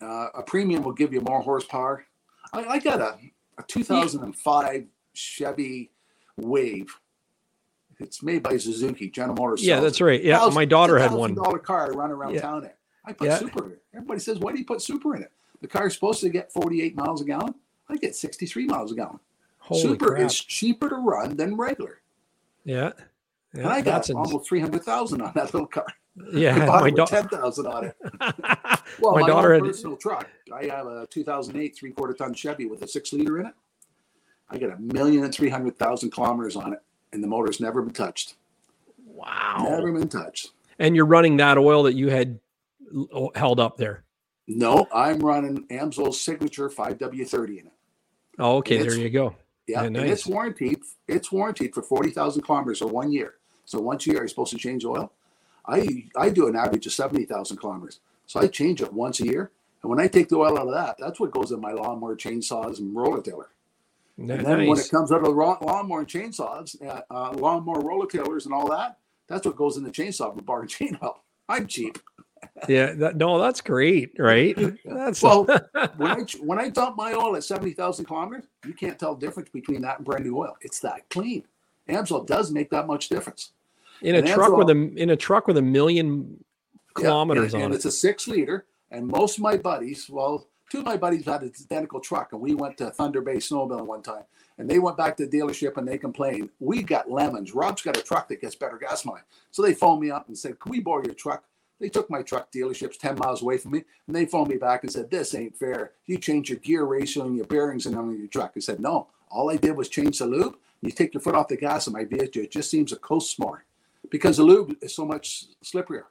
Uh, 0.00 0.28
a 0.34 0.42
premium 0.42 0.82
will 0.82 0.92
give 0.92 1.12
you 1.12 1.20
more 1.20 1.40
horsepower. 1.40 2.04
I, 2.52 2.64
I 2.64 2.78
got 2.78 3.00
a, 3.00 3.18
a 3.58 3.62
2005 3.66 4.84
Chevy 5.14 5.90
Wave. 6.36 6.98
It's 8.00 8.22
made 8.22 8.44
by 8.44 8.56
Suzuki, 8.58 9.10
General 9.10 9.34
Motors. 9.34 9.64
Yeah, 9.66 9.80
that's 9.80 10.00
right. 10.00 10.22
Yeah, 10.22 10.38
Thousand- 10.38 10.54
my 10.54 10.64
daughter 10.64 10.98
had 10.98 11.10
one. 11.12 11.34
$1,000 11.34 11.62
car 11.64 11.86
I 11.86 11.88
run 11.88 12.10
around 12.12 12.34
Yeah. 12.34 12.42
town 12.42 12.64
in. 12.64 12.70
I 13.04 13.12
put 13.12 13.26
Yeah. 13.28 13.38
super 13.38 13.66
in 13.66 13.72
it. 13.72 13.82
Everybody 13.92 14.20
says, 14.20 14.38
why 14.38 14.52
do 14.52 14.58
you 14.58 14.64
put 14.64 14.80
super 14.82 15.16
in 15.16 15.22
it? 15.22 15.32
The 15.60 15.66
car's 15.66 15.94
supposed 15.94 16.20
to 16.20 16.28
get 16.28 16.52
48 16.52 16.94
miles 16.94 17.20
a 17.20 17.24
gallon. 17.24 17.54
I 17.88 17.96
get 17.96 18.14
63 18.14 18.66
miles 18.66 18.92
a 18.92 18.94
gallon. 18.94 19.18
Holy 19.58 19.80
super 19.80 20.08
crap! 20.10 20.26
is 20.26 20.34
cheaper 20.38 20.88
to 20.88 20.96
run 20.96 21.36
than 21.36 21.56
regular. 21.56 22.00
Yeah, 22.64 22.92
and 23.52 23.66
I 23.66 23.80
got 23.80 24.08
almost 24.10 24.48
300,000 24.48 25.20
on 25.20 25.32
that 25.34 25.52
little 25.52 25.66
car. 25.66 25.86
Yeah. 26.32 26.66
My 26.66 26.82
with 26.82 26.96
daughter, 26.96 27.22
10,000 27.22 27.66
on 27.66 27.84
it. 27.86 27.96
Well, 29.00 29.12
my 29.12 29.20
my, 29.20 29.28
daughter 29.28 29.54
had 29.54 29.62
personal 29.62 29.96
truck. 29.96 30.28
I 30.52 30.64
have 30.64 30.86
a 30.86 31.06
2008 31.10 31.76
three 31.76 31.90
quarter 31.90 32.14
ton 32.14 32.32
Chevy 32.32 32.66
with 32.66 32.82
a 32.82 32.88
six 32.88 33.12
liter 33.12 33.38
in 33.38 33.46
it. 33.46 33.54
I 34.50 34.58
got 34.58 34.70
a 34.70 34.78
million 34.78 35.24
and 35.24 35.32
three 35.32 35.50
hundred 35.50 35.78
thousand 35.78 36.10
kilometers 36.10 36.56
on 36.56 36.72
it, 36.72 36.80
and 37.12 37.22
the 37.22 37.28
motor's 37.28 37.60
never 37.60 37.82
been 37.82 37.92
touched. 37.92 38.34
wow. 39.04 39.66
Never 39.68 39.92
been 39.92 40.08
touched. 40.08 40.52
And 40.78 40.96
you're 40.96 41.06
running 41.06 41.36
that 41.36 41.58
oil 41.58 41.82
that 41.84 41.94
you 41.94 42.08
had 42.08 42.40
held 43.34 43.60
up 43.60 43.76
there. 43.76 44.04
No, 44.46 44.86
I'm 44.92 45.20
running 45.20 45.66
Amsoil's 45.68 46.20
signature 46.20 46.70
5W30 46.70 47.48
in 47.48 47.66
it. 47.66 47.72
Oh, 48.38 48.56
okay. 48.56 48.78
There 48.78 48.96
you 48.96 49.10
go. 49.10 49.36
Yeah, 49.66 49.82
Yeah, 49.82 49.86
and 49.86 49.96
it's 49.96 50.26
warranted. 50.26 50.80
It's 51.06 51.30
warranted 51.30 51.74
for 51.74 51.82
40,000 51.82 52.42
kilometers 52.42 52.80
or 52.80 52.88
one 52.88 53.12
year. 53.12 53.34
So 53.66 53.80
once 53.80 54.06
a 54.06 54.10
year, 54.10 54.20
you're 54.20 54.28
supposed 54.28 54.52
to 54.52 54.56
change 54.58 54.84
oil. 54.86 55.12
I 55.68 56.06
I 56.16 56.30
do 56.30 56.46
an 56.48 56.56
average 56.56 56.86
of 56.86 56.92
70,000 56.92 57.56
kilometers. 57.58 58.00
So 58.26 58.40
I 58.40 58.46
change 58.48 58.82
it 58.82 58.92
once 58.92 59.20
a 59.20 59.26
year. 59.26 59.50
And 59.82 59.90
when 59.90 60.00
I 60.00 60.08
take 60.08 60.28
the 60.28 60.36
oil 60.36 60.58
out 60.58 60.66
of 60.66 60.74
that, 60.74 60.96
that's 60.98 61.20
what 61.20 61.30
goes 61.30 61.52
in 61.52 61.60
my 61.60 61.72
lawnmower, 61.72 62.16
chainsaws, 62.16 62.78
and 62.80 62.94
roller 62.96 63.22
tiller. 63.22 63.48
Ni- 64.16 64.34
And 64.34 64.44
then 64.44 64.66
when 64.66 64.78
it 64.78 64.90
comes 64.90 65.12
out 65.12 65.18
of 65.20 65.24
the 65.24 65.30
lawnmower 65.30 66.00
and 66.00 66.08
chainsaws, 66.08 66.74
uh, 66.84 67.02
uh, 67.10 67.32
lawnmower 67.34 67.80
roller 67.80 68.06
tillers 68.08 68.46
and 68.46 68.54
all 68.54 68.68
that, 68.70 68.98
that's 69.28 69.46
what 69.46 69.56
goes 69.56 69.76
in 69.76 69.84
the 69.84 69.90
chainsaw 69.90 70.34
with 70.34 70.44
bar 70.44 70.60
and 70.62 70.70
chain 70.70 70.98
oil. 71.02 71.22
I'm 71.48 71.66
cheap. 71.68 71.98
yeah. 72.68 72.92
That, 72.94 73.16
no, 73.16 73.38
that's 73.38 73.60
great. 73.60 74.12
Right. 74.18 74.56
That's 74.84 75.22
Well, 75.22 75.44
when 75.96 76.10
I 76.10 76.20
when 76.42 76.58
I 76.58 76.68
dump 76.70 76.96
my 76.96 77.12
oil 77.12 77.36
at 77.36 77.44
seventy 77.44 77.72
thousand 77.72 78.06
kilometers, 78.06 78.44
you 78.66 78.74
can't 78.74 78.98
tell 78.98 79.14
the 79.14 79.24
difference 79.24 79.48
between 79.50 79.82
that 79.82 79.98
and 79.98 80.04
brand 80.04 80.24
new 80.24 80.36
oil. 80.36 80.56
It's 80.60 80.80
that 80.80 81.08
clean. 81.10 81.44
Amsoil 81.88 82.26
does 82.26 82.50
make 82.50 82.68
that 82.70 82.86
much 82.86 83.08
difference. 83.08 83.52
In 84.02 84.14
a 84.16 84.22
truck 84.22 84.52
with 84.56 84.70
a 84.70 84.92
in 84.96 85.10
a 85.10 85.16
truck 85.16 85.46
with 85.46 85.56
a 85.56 85.62
million 85.62 86.44
Yeah, 86.96 87.02
kilometers 87.02 87.54
and, 87.54 87.62
on 87.62 87.66
and 87.66 87.74
it. 87.74 87.76
it's 87.76 87.84
a 87.84 87.90
six 87.90 88.28
liter. 88.28 88.66
And 88.90 89.06
most 89.06 89.36
of 89.36 89.42
my 89.42 89.56
buddies, 89.56 90.08
well, 90.08 90.46
two 90.70 90.78
of 90.78 90.84
my 90.86 90.96
buddies 90.96 91.26
had 91.26 91.42
an 91.42 91.52
identical 91.60 92.00
truck, 92.00 92.32
and 92.32 92.40
we 92.40 92.54
went 92.54 92.78
to 92.78 92.90
Thunder 92.90 93.20
Bay 93.20 93.36
Snowmobile 93.36 93.84
one 93.84 94.02
time, 94.02 94.22
and 94.56 94.68
they 94.68 94.78
went 94.78 94.96
back 94.96 95.16
to 95.18 95.26
the 95.26 95.38
dealership 95.38 95.76
and 95.76 95.86
they 95.86 95.98
complained, 95.98 96.50
"We 96.58 96.82
got 96.82 97.10
lemons. 97.10 97.54
Rob's 97.54 97.82
got 97.82 97.96
a 97.98 98.02
truck 98.02 98.28
that 98.28 98.40
gets 98.40 98.54
better 98.54 98.78
gas 98.78 99.04
money." 99.04 99.22
So 99.50 99.62
they 99.62 99.74
phoned 99.74 100.00
me 100.00 100.10
up 100.10 100.28
and 100.28 100.38
said, 100.38 100.58
"Can 100.58 100.70
we 100.70 100.80
borrow 100.80 101.04
your 101.04 101.14
truck?" 101.14 101.44
They 101.80 101.88
took 101.88 102.10
my 102.10 102.22
truck 102.22 102.50
dealerships 102.50 102.98
10 102.98 103.18
miles 103.18 103.42
away 103.42 103.56
from 103.58 103.72
me, 103.72 103.84
and 104.06 104.16
they 104.16 104.26
phoned 104.26 104.48
me 104.48 104.56
back 104.56 104.82
and 104.82 104.92
said, 104.92 105.10
This 105.10 105.34
ain't 105.34 105.56
fair. 105.56 105.92
You 106.06 106.18
change 106.18 106.50
your 106.50 106.58
gear 106.58 106.84
ratio 106.84 107.24
and 107.24 107.36
your 107.36 107.46
bearings 107.46 107.86
and 107.86 107.96
on 107.96 108.18
your 108.18 108.26
truck. 108.26 108.52
I 108.56 108.60
said, 108.60 108.80
No, 108.80 109.08
all 109.30 109.50
I 109.50 109.56
did 109.56 109.76
was 109.76 109.88
change 109.88 110.18
the 110.18 110.26
lube. 110.26 110.56
You 110.80 110.90
take 110.90 111.14
your 111.14 111.20
foot 111.20 111.34
off 111.34 111.48
the 111.48 111.56
gas 111.56 111.86
in 111.86 111.92
my 111.92 112.04
vehicle, 112.04 112.42
it 112.42 112.50
just 112.50 112.70
seems 112.70 112.90
to 112.90 112.96
coast 112.96 113.38
more 113.38 113.64
because 114.10 114.36
the 114.36 114.42
lube 114.42 114.76
is 114.82 114.94
so 114.94 115.04
much 115.04 115.44
slipperier. 115.64 116.04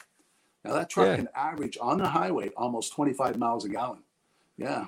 Now, 0.64 0.74
that 0.74 0.90
truck 0.90 1.08
Yeah. 1.08 1.16
can 1.18 1.30
average 1.36 1.78
on 1.80 1.98
the 1.98 2.08
highway 2.08 2.52
almost 2.58 2.94
25 2.94 3.38
miles 3.38 3.66
a 3.66 3.70
gallon. 3.70 4.00
Yeah. 4.58 4.88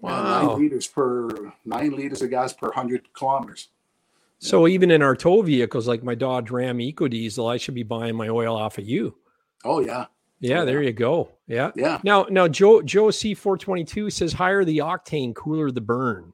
Wow. 0.00 0.46
nine 0.46 0.58
liters 0.60 0.86
per 0.86 1.52
nine 1.64 1.90
liters 1.90 2.22
of 2.22 2.30
gas 2.30 2.52
per 2.52 2.68
100 2.68 3.12
kilometers. 3.14 3.68
So 4.38 4.68
even 4.68 4.92
in 4.92 5.02
our 5.02 5.16
tow 5.16 5.42
vehicles, 5.42 5.88
like 5.88 6.04
my 6.04 6.14
Dodge 6.14 6.50
Ram 6.50 6.78
EcoDiesel, 6.78 7.50
I 7.52 7.56
should 7.56 7.74
be 7.74 7.82
buying 7.82 8.14
my 8.14 8.28
oil 8.28 8.54
off 8.56 8.78
of 8.78 8.88
you. 8.88 9.16
Oh, 9.64 9.80
yeah. 9.80 10.06
Yeah, 10.40 10.60
Oh, 10.60 10.64
there 10.66 10.80
you 10.82 10.92
go. 10.92 11.32
Yeah. 11.48 11.72
Yeah. 11.74 11.98
Now, 12.04 12.26
now 12.30 12.46
Joe 12.46 12.80
Joe 12.80 13.10
C 13.10 13.34
four 13.34 13.58
twenty 13.58 13.82
two 13.82 14.08
says 14.08 14.32
higher 14.32 14.64
the 14.64 14.78
octane, 14.78 15.34
cooler 15.34 15.72
the 15.72 15.80
burn. 15.80 16.32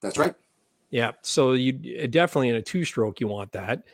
That's 0.00 0.18
right. 0.18 0.34
Yeah. 0.90 1.12
So 1.22 1.52
you 1.52 1.72
definitely 2.08 2.48
in 2.48 2.56
a 2.56 2.62
two 2.62 2.84
stroke, 2.84 3.20
you 3.20 3.28
want 3.28 3.52
that. 3.52 3.84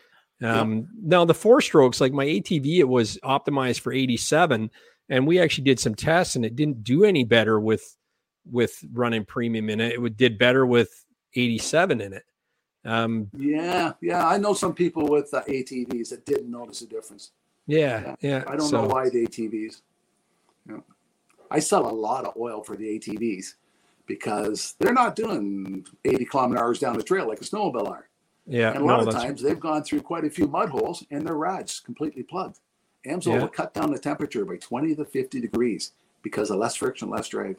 Um, 0.43 0.89
Now 1.01 1.25
the 1.25 1.35
four 1.35 1.61
strokes, 1.61 2.01
like 2.01 2.13
my 2.13 2.25
ATV, 2.27 2.79
it 2.79 2.89
was 2.89 3.19
optimized 3.23 3.81
for 3.81 3.93
87, 3.93 4.71
and 5.09 5.27
we 5.27 5.39
actually 5.41 5.65
did 5.65 5.79
some 5.81 5.95
tests, 5.95 6.37
and 6.37 6.45
it 6.45 6.57
didn't 6.57 6.83
do 6.85 7.05
any 7.05 7.25
better 7.25 7.59
with 7.61 7.97
with 8.51 8.85
running 8.93 9.25
premium 9.25 9.71
in 9.71 9.81
it. 9.81 9.93
It 9.93 10.01
would- 10.03 10.17
did 10.17 10.37
better 10.37 10.67
with 10.67 11.05
87 11.37 12.01
in 12.01 12.13
it. 12.13 12.25
Um, 12.85 13.31
Yeah. 13.37 13.93
Yeah. 14.01 14.27
I 14.27 14.37
know 14.37 14.53
some 14.53 14.75
people 14.75 15.07
with 15.07 15.33
uh, 15.33 15.43
ATVs 15.47 16.09
that 16.11 16.27
didn't 16.27 16.51
notice 16.51 16.81
a 16.83 16.87
difference. 16.89 17.31
yeah, 17.69 18.17
yeah. 18.21 18.43
I 18.49 18.57
don't 18.57 18.67
so- 18.69 18.83
know 18.83 18.89
why 18.89 19.09
the 19.11 19.23
ATVs. 19.29 19.83
Yeah. 20.69 20.81
I 21.53 21.61
sell 21.61 21.89
a 21.89 21.93
lot 21.95 22.25
of 22.25 22.37
oil 22.37 22.65
for 22.65 22.77
the 22.77 22.99
ATVs 22.99 23.55
because 24.07 24.75
they're 24.81 24.93
not 24.93 25.15
doing 25.15 25.87
80 26.05 26.25
kilometer 26.25 26.61
hours 26.61 26.81
down 26.81 26.97
the 26.97 27.03
trail 27.05 27.29
like 27.29 27.41
a 27.41 27.45
snowmobile 27.45 27.89
are. 27.89 28.09
Yeah, 28.47 28.73
And 28.73 28.83
a 28.83 28.85
lot 28.85 29.03
no, 29.03 29.09
of 29.09 29.15
times 29.15 29.41
they've 29.43 29.59
gone 29.59 29.85
through 29.85 30.03
quite 30.03 30.25
a 30.25 30.31
few 30.31 30.49
mud 30.49 30.69
holes 30.71 31.05
and 31.11 31.27
their 31.27 31.37
rod's 31.37 31.81
completely 31.81 32.23
plugged. 32.23 32.59
AMSOIL 33.07 33.35
Yeah. 33.35 33.41
will 33.41 33.49
cut 33.49 33.73
down 33.75 33.93
the 33.93 33.99
temperature 33.99 34.45
by 34.45 34.57
20 34.57 34.95
to 34.97 35.05
50 35.05 35.41
degrees 35.41 35.93
because 36.23 36.51
of 36.51 36.59
less 36.59 36.75
friction, 36.75 37.09
less 37.11 37.29
drag. 37.29 37.57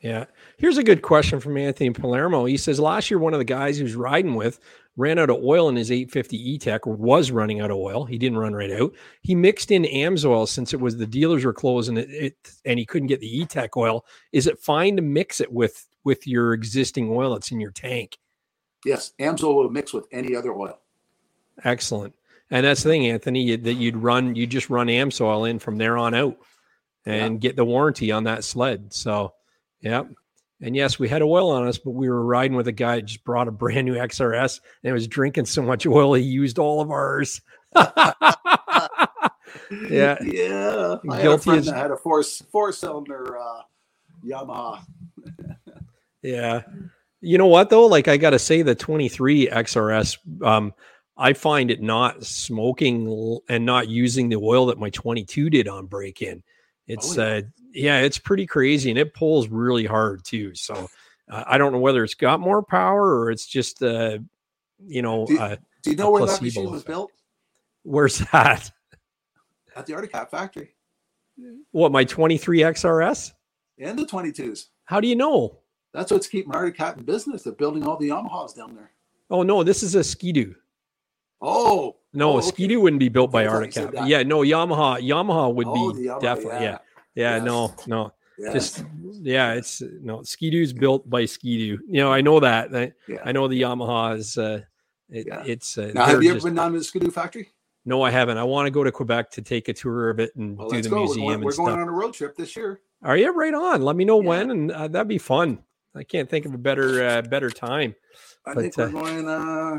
Yeah. 0.00 0.26
Here's 0.58 0.76
a 0.76 0.84
good 0.84 1.00
question 1.02 1.40
from 1.40 1.56
Anthony 1.56 1.90
Palermo. 1.90 2.44
He 2.44 2.58
says 2.58 2.78
last 2.78 3.10
year 3.10 3.18
one 3.18 3.32
of 3.32 3.38
the 3.38 3.44
guys 3.44 3.78
he 3.78 3.82
was 3.82 3.94
riding 3.96 4.34
with 4.34 4.60
ran 4.96 5.18
out 5.18 5.30
of 5.30 5.42
oil 5.42 5.68
in 5.68 5.76
his 5.76 5.90
850 5.90 6.50
E-Tech 6.52 6.86
or 6.86 6.94
was 6.94 7.30
running 7.30 7.60
out 7.60 7.70
of 7.70 7.78
oil. 7.78 8.04
He 8.04 8.18
didn't 8.18 8.38
run 8.38 8.54
right 8.54 8.70
out. 8.70 8.94
He 9.22 9.34
mixed 9.34 9.70
in 9.70 9.84
AMSOIL 9.84 10.46
since 10.46 10.74
it 10.74 10.80
was 10.80 10.96
the 10.96 11.06
dealers 11.06 11.44
were 11.44 11.54
closed 11.54 11.88
and 11.88 11.98
it, 11.98 12.10
it 12.10 12.36
and 12.64 12.78
he 12.78 12.84
couldn't 12.84 13.08
get 13.08 13.20
the 13.20 13.38
E-Tech 13.40 13.76
oil. 13.76 14.04
Is 14.32 14.46
it 14.46 14.58
fine 14.58 14.96
to 14.96 15.02
mix 15.02 15.40
it 15.40 15.50
with 15.52 15.86
with 16.04 16.26
your 16.26 16.52
existing 16.52 17.10
oil 17.10 17.32
that's 17.32 17.50
in 17.50 17.60
your 17.60 17.70
tank? 17.72 18.18
Yes, 18.84 19.12
AMSOIL 19.18 19.54
will 19.54 19.70
mix 19.70 19.92
with 19.92 20.06
any 20.12 20.36
other 20.36 20.52
oil. 20.52 20.78
Excellent. 21.62 22.14
And 22.50 22.66
that's 22.66 22.82
the 22.82 22.90
thing, 22.90 23.06
Anthony, 23.06 23.42
you- 23.42 23.56
that 23.56 23.74
you'd 23.74 23.96
run, 23.96 24.34
you 24.36 24.46
just 24.46 24.70
run 24.70 24.88
AMSOIL 24.88 25.48
in 25.48 25.58
from 25.58 25.78
there 25.78 25.96
on 25.96 26.14
out 26.14 26.36
and 27.06 27.40
get 27.40 27.56
the 27.56 27.64
warranty 27.64 28.12
on 28.12 28.24
that 28.24 28.44
sled. 28.44 28.92
So, 28.92 29.34
yeah. 29.80 30.04
And 30.60 30.76
yes, 30.76 30.98
we 30.98 31.08
had 31.08 31.22
oil 31.22 31.50
on 31.50 31.66
us, 31.66 31.78
but 31.78 31.90
we 31.90 32.08
were 32.08 32.24
riding 32.24 32.56
with 32.56 32.68
a 32.68 32.72
guy 32.72 32.96
that 32.96 33.06
just 33.06 33.24
brought 33.24 33.48
a 33.48 33.52
brand 33.52 33.86
new 33.86 33.94
XRS 33.94 34.60
and 34.82 34.92
was 34.94 35.08
drinking 35.08 35.46
so 35.46 35.62
much 35.62 35.86
oil 35.86 36.14
he 36.14 36.22
used 36.22 36.58
all 36.58 36.80
of 36.80 36.90
ours. 36.90 37.40
yeah. 37.74 38.12
Yeah. 40.22 40.96
I 41.10 41.16
had 41.16 41.20
a 41.20 41.22
Guilty 41.22 41.50
as- 41.52 41.66
that 41.66 41.76
had 41.76 41.90
a 41.90 41.96
four 41.96 42.22
four 42.22 42.72
cylinder 42.72 43.38
uh, 43.38 43.62
Yamaha. 44.24 44.84
Yeah. 46.22 46.62
You 47.24 47.38
know 47.38 47.46
what 47.46 47.70
though? 47.70 47.86
Like 47.86 48.08
I 48.08 48.16
got 48.16 48.30
to 48.30 48.38
say 48.38 48.62
the 48.62 48.74
23 48.74 49.48
XRS 49.48 50.18
um 50.44 50.72
I 51.16 51.32
find 51.32 51.70
it 51.70 51.80
not 51.80 52.24
smoking 52.24 53.38
and 53.48 53.64
not 53.64 53.88
using 53.88 54.28
the 54.28 54.36
oil 54.36 54.66
that 54.66 54.78
my 54.78 54.90
22 54.90 55.48
did 55.50 55.68
on 55.68 55.86
break 55.86 56.22
in. 56.22 56.42
It's 56.86 57.16
Oh, 57.16 57.22
yeah. 57.22 57.36
uh 57.36 57.42
yeah, 57.72 58.00
it's 58.00 58.18
pretty 58.18 58.46
crazy 58.46 58.90
and 58.90 58.98
it 58.98 59.14
pulls 59.14 59.48
really 59.48 59.84
hard 59.86 60.24
too. 60.24 60.54
So 60.54 60.88
uh, 61.30 61.44
I 61.46 61.56
don't 61.58 61.72
know 61.72 61.78
whether 61.78 62.04
it's 62.04 62.14
got 62.14 62.40
more 62.40 62.62
power 62.62 63.18
or 63.20 63.30
it's 63.30 63.46
just 63.46 63.82
uh 63.82 64.18
you 64.86 65.02
know, 65.02 65.26
Do- 65.26 65.38
uh, 65.38 65.56
Do 65.82 65.90
you 65.90 65.96
know 65.96 66.10
where 66.10 66.26
that 66.26 66.42
machine 66.42 66.64
was 66.70 66.80
effect. 66.82 66.86
built? 66.88 67.10
where's 67.84 68.18
that? 68.32 68.70
At 69.76 69.86
the 69.86 69.94
Arctic 69.94 70.12
Cat 70.12 70.30
factory 70.30 70.74
What 71.70 71.90
my 71.92 72.04
23 72.04 72.60
XRS? 72.60 73.32
and 73.78 73.98
the 73.98 74.04
22s. 74.06 74.66
How 74.84 75.00
do 75.00 75.08
you 75.08 75.16
know? 75.16 75.58
That's 75.94 76.10
what's 76.12 76.26
keeping 76.26 76.52
Arctic 76.52 76.76
Cat 76.76 76.98
in 76.98 77.04
business. 77.04 77.44
They're 77.44 77.52
building 77.54 77.86
all 77.86 77.96
the 77.96 78.08
Yamahas 78.10 78.54
down 78.54 78.74
there. 78.74 78.90
Oh 79.30 79.42
no, 79.42 79.62
this 79.62 79.82
is 79.82 79.94
a 79.94 80.04
Ski-Doo. 80.04 80.54
Oh, 81.40 81.96
No, 82.12 82.32
oh, 82.32 82.34
a 82.34 82.38
okay. 82.38 82.46
Ski-Doo 82.48 82.80
wouldn't 82.80 83.00
be 83.00 83.08
built 83.08 83.30
by 83.30 83.42
I 83.42 83.46
thought 83.46 83.52
you 83.52 83.82
Arctic 83.82 83.92
Cat. 83.94 84.08
Yeah, 84.08 84.22
no, 84.22 84.40
Yamaha 84.40 85.00
Yamaha 85.00 85.54
would 85.54 85.66
Oh, 85.68 85.92
be 85.92 86.02
Yamaha, 86.02 86.20
definitely 86.20 86.64
yeah. 86.64 86.78
Yeah, 87.14 87.36
Yes. 87.36 87.44
no, 87.44 87.74
no. 87.86 88.12
Yes. 88.36 88.52
Just 88.52 88.84
yeah, 89.22 89.52
it's 89.52 89.80
no 90.02 90.22
Ski-Doo's 90.24 90.72
built 90.72 91.08
by 91.08 91.24
Ski-Doo. 91.24 91.78
You 91.88 92.00
know, 92.00 92.12
I 92.12 92.20
know 92.20 92.40
that. 92.40 92.74
I, 92.74 92.92
yeah. 93.06 93.18
I 93.24 93.32
know 93.32 93.46
the 93.46 93.60
Yamaha 93.62 94.16
is 94.18 94.36
uh 94.36 94.60
it, 95.10 95.26
Yeah. 95.28 95.42
it's 95.46 95.78
uh, 95.78 95.92
Now, 95.94 96.06
have 96.06 96.22
you 96.22 96.30
ever 96.30 96.36
just- 96.38 96.46
been 96.46 96.54
down 96.56 96.72
to 96.72 96.78
the 96.78 96.84
Skidoo 96.84 97.10
factory? 97.10 97.50
No, 97.86 98.00
I 98.02 98.10
haven't. 98.10 98.38
I 98.38 98.42
want 98.44 98.66
to 98.66 98.70
go 98.70 98.82
to 98.82 98.90
Quebec 98.90 99.30
to 99.32 99.42
take 99.42 99.68
a 99.68 99.74
tour 99.74 100.08
of 100.08 100.18
it 100.18 100.34
and 100.36 100.56
Well, 100.56 100.70
do 100.70 100.80
the 100.80 100.88
go. 100.88 100.96
We're 100.96 101.04
museum 101.04 101.24
going, 101.26 101.34
and 101.34 101.44
we're 101.44 101.52
going 101.54 101.72
on 101.78 101.86
a 101.88 101.92
road 101.92 102.14
trip 102.14 102.34
this 102.34 102.56
year. 102.56 102.80
Are 103.02 103.16
you 103.16 103.30
right 103.30 103.52
on? 103.52 103.82
Let 103.82 103.94
me 103.94 104.06
know 104.06 104.20
Yeah. 104.22 104.28
when 104.28 104.50
and 104.50 104.72
uh, 104.72 104.88
that'd 104.88 105.06
be 105.06 105.18
fun. 105.18 105.58
I 105.94 106.02
can't 106.02 106.28
think 106.28 106.46
of 106.46 106.54
a 106.54 106.58
better 106.58 107.04
uh, 107.06 107.22
better 107.22 107.50
time. 107.50 107.94
I 108.46 108.54
But, 108.54 108.60
think 108.74 108.76
we're 108.76 108.84
uh, 108.86 108.90
going 108.90 109.28
uh, 109.28 109.78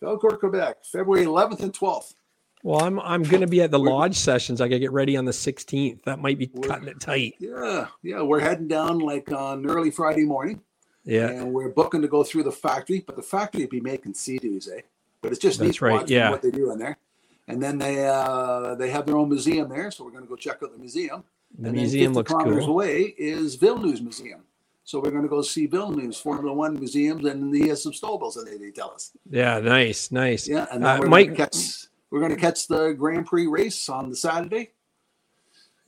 Valcourt, 0.00 0.40
Quebec, 0.40 0.84
February 0.84 1.26
11th 1.26 1.60
and 1.60 1.72
12th. 1.72 2.14
Well, 2.62 2.82
I'm 2.82 2.98
I'm 3.00 3.22
going 3.22 3.40
to 3.40 3.46
be 3.46 3.62
at 3.62 3.70
the 3.70 3.78
We're- 3.80 3.92
lodge 3.92 4.16
sessions. 4.16 4.60
I 4.60 4.68
got 4.68 4.74
to 4.74 4.80
get 4.80 4.92
ready 4.92 5.16
on 5.16 5.24
the 5.24 5.32
16th. 5.32 6.02
That 6.04 6.18
might 6.20 6.38
be 6.38 6.46
cutting 6.48 6.88
it 6.88 7.00
tight. 7.00 7.34
Yeah, 7.38 7.86
yeah, 8.02 8.22
we're 8.22 8.40
heading 8.40 8.68
down 8.68 8.98
like 8.98 9.30
on 9.32 9.64
early 9.68 9.90
Friday 9.90 10.24
morning, 10.24 10.60
Yeah. 11.04 11.28
and 11.28 11.52
we're 11.52 11.68
booking 11.70 12.02
to 12.02 12.08
go 12.08 12.24
through 12.24 12.44
the 12.44 12.52
factory. 12.52 13.00
But 13.06 13.16
the 13.16 13.22
factory 13.22 13.60
would 13.62 13.70
be 13.70 13.80
making 13.80 14.14
sea-doos, 14.14 14.68
eh? 14.68 14.80
But 15.22 15.30
it's 15.32 15.40
just 15.40 15.58
That's 15.60 15.68
neat 15.72 15.80
right, 15.82 15.92
watching 16.00 16.16
yeah. 16.16 16.30
what 16.30 16.42
they 16.42 16.50
do 16.50 16.70
in 16.72 16.78
there. 16.78 16.98
And 17.46 17.62
then 17.62 17.78
they 17.78 18.06
uh, 18.06 18.74
they 18.74 18.90
have 18.90 19.06
their 19.06 19.16
own 19.16 19.28
museum 19.28 19.68
there, 19.68 19.90
so 19.90 20.04
we're 20.04 20.10
going 20.10 20.24
to 20.24 20.28
go 20.28 20.36
check 20.36 20.58
out 20.62 20.72
the 20.72 20.78
museum. 20.78 21.24
The 21.58 21.68
and 21.68 21.76
museum 21.76 22.12
then 22.12 22.14
50 22.14 22.14
looks 22.14 22.30
kilometers 22.32 22.64
cool. 22.66 22.74
away 22.74 23.02
is 23.16 23.54
Villeneuve 23.54 24.02
Museum. 24.02 24.40
So 24.88 25.00
we're 25.00 25.10
going 25.10 25.24
to 25.24 25.28
go 25.28 25.42
see 25.42 25.66
Villeneuve's 25.66 26.18
Formula 26.18 26.50
One 26.50 26.72
museums, 26.78 27.26
and 27.26 27.52
the 27.52 27.76
some 27.76 27.92
snowballs 27.92 28.36
that 28.36 28.46
they, 28.50 28.56
they 28.56 28.70
tell 28.70 28.90
us. 28.92 29.10
Yeah, 29.28 29.60
nice, 29.60 30.10
nice. 30.10 30.48
Yeah, 30.48 30.66
and 30.72 30.82
Uh, 30.82 30.96
we're 30.98 31.08
Mike- 31.08 31.26
going 31.26 31.36
to 31.36 31.42
catch 31.44 31.86
we're 32.10 32.20
going 32.20 32.34
to 32.34 32.40
catch 32.40 32.66
the 32.68 32.92
Grand 32.94 33.26
Prix 33.26 33.46
race 33.48 33.90
on 33.90 34.08
the 34.08 34.16
Saturday. 34.16 34.70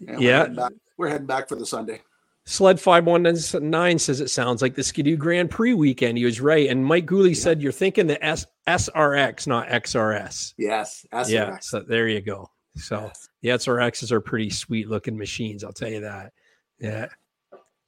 And 0.06 0.18
we're 0.18 0.22
Yeah. 0.22 0.38
heading 0.40 0.54
back, 0.56 0.72
we're 0.98 1.08
heading 1.08 1.26
back 1.26 1.48
for 1.48 1.54
the 1.54 1.64
Sunday. 1.64 2.02
Sled 2.44 2.78
519 2.78 3.98
says 3.98 4.20
it 4.20 4.28
sounds 4.28 4.60
like 4.60 4.74
the 4.74 4.82
Skidoo 4.84 5.16
Grand 5.16 5.50
Prix 5.50 5.72
weekend. 5.72 6.18
He 6.18 6.26
was 6.26 6.42
right. 6.42 6.68
And 6.68 6.84
Mike 6.84 7.06
Gooley 7.06 7.32
said 7.32 7.62
you're 7.62 7.72
thinking 7.72 8.06
the 8.06 8.22
S- 8.22 8.44
SRX, 8.66 9.46
not 9.46 9.66
XRS. 9.68 10.52
Yes, 10.58 11.06
that's 11.10 11.30
yeah. 11.30 11.56
So 11.60 11.80
there 11.80 12.06
you 12.06 12.20
go. 12.20 12.50
So 12.76 13.10
the 13.40 13.48
SRXs 13.48 14.12
are 14.12 14.20
pretty 14.20 14.50
sweet 14.50 14.90
looking 14.90 15.16
machines. 15.16 15.64
I'll 15.64 15.72
tell 15.72 15.88
you 15.90 16.00
that. 16.00 16.34
Yeah. 16.78 17.06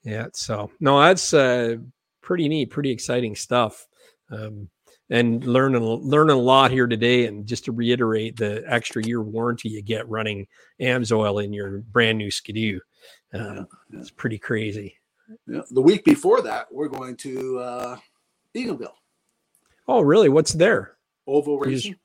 Yeah. 0.04 0.26
So 0.34 0.70
no, 0.80 1.00
that's 1.00 1.32
uh, 1.32 1.76
pretty 2.20 2.48
neat, 2.48 2.70
pretty 2.70 2.90
exciting 2.90 3.34
stuff. 3.36 3.86
Um, 4.30 4.68
and 5.10 5.44
learning 5.44 5.82
learning 5.82 6.36
a 6.36 6.40
lot 6.40 6.70
here 6.70 6.86
today. 6.86 7.26
And 7.26 7.46
just 7.46 7.66
to 7.66 7.72
reiterate, 7.72 8.36
the 8.36 8.64
extra 8.66 9.04
year 9.04 9.20
warranty 9.22 9.68
you 9.68 9.82
get 9.82 10.08
running 10.08 10.46
AMSOIL 10.80 11.44
in 11.44 11.52
your 11.52 11.78
brand 11.78 12.18
new 12.18 12.30
Skidoo. 12.30 12.80
Uh, 13.34 13.64
It's 13.92 14.10
pretty 14.10 14.38
crazy. 14.38 14.96
Yeah. 15.46 15.62
The 15.70 15.82
week 15.82 16.04
before 16.04 16.40
that, 16.42 16.66
we're 16.72 16.88
going 16.88 17.16
to 17.18 17.58
uh, 17.58 17.96
Eagleville 18.54 18.94
Oh, 19.88 20.00
really? 20.00 20.28
What's 20.28 20.52
there? 20.52 20.96
Oval 21.26 21.58
Racing. 21.58 21.96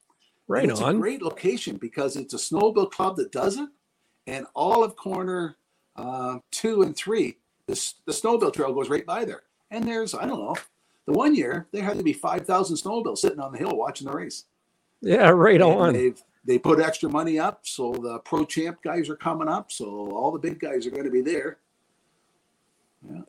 Right 0.47 0.63
And 0.63 0.71
it's 0.71 0.81
on. 0.81 0.95
a 0.95 0.99
great 0.99 1.21
location 1.21 1.77
because 1.77 2.15
it's 2.15 2.33
a 2.33 2.37
snowmobile 2.37 2.91
club 2.91 3.17
that 3.17 3.31
does 3.31 3.57
it, 3.57 3.67
and 4.27 4.45
Olive 4.55 4.95
Corner 4.95 5.57
uh, 5.95 6.39
two 6.51 6.83
and 6.83 6.95
three, 6.95 7.37
the, 7.67 7.73
s- 7.73 7.95
the 8.05 8.11
snowmobile 8.11 8.53
trail 8.53 8.73
goes 8.73 8.89
right 8.89 9.05
by 9.05 9.23
there. 9.25 9.43
And 9.71 9.87
there's 9.87 10.15
I 10.15 10.25
don't 10.25 10.39
know, 10.39 10.55
the 11.05 11.13
one 11.13 11.35
year 11.35 11.67
there 11.71 11.83
had 11.83 11.97
to 11.97 12.03
be 12.03 12.13
five 12.13 12.45
thousand 12.45 12.77
snowmobiles 12.77 13.19
sitting 13.19 13.39
on 13.39 13.51
the 13.51 13.57
hill 13.57 13.75
watching 13.75 14.07
the 14.07 14.13
race. 14.13 14.45
Yeah, 15.01 15.29
right 15.29 15.61
on. 15.61 15.93
They 15.93 16.13
they 16.45 16.57
put 16.57 16.79
extra 16.79 17.09
money 17.09 17.37
up, 17.39 17.59
so 17.67 17.91
the 17.91 18.19
pro 18.19 18.45
champ 18.45 18.79
guys 18.83 19.09
are 19.09 19.15
coming 19.17 19.49
up, 19.49 19.71
so 19.71 20.09
all 20.11 20.31
the 20.31 20.39
big 20.39 20.59
guys 20.59 20.87
are 20.87 20.91
going 20.91 21.03
to 21.03 21.11
be 21.11 21.21
there. 21.21 21.57
Yeah. 23.07 23.21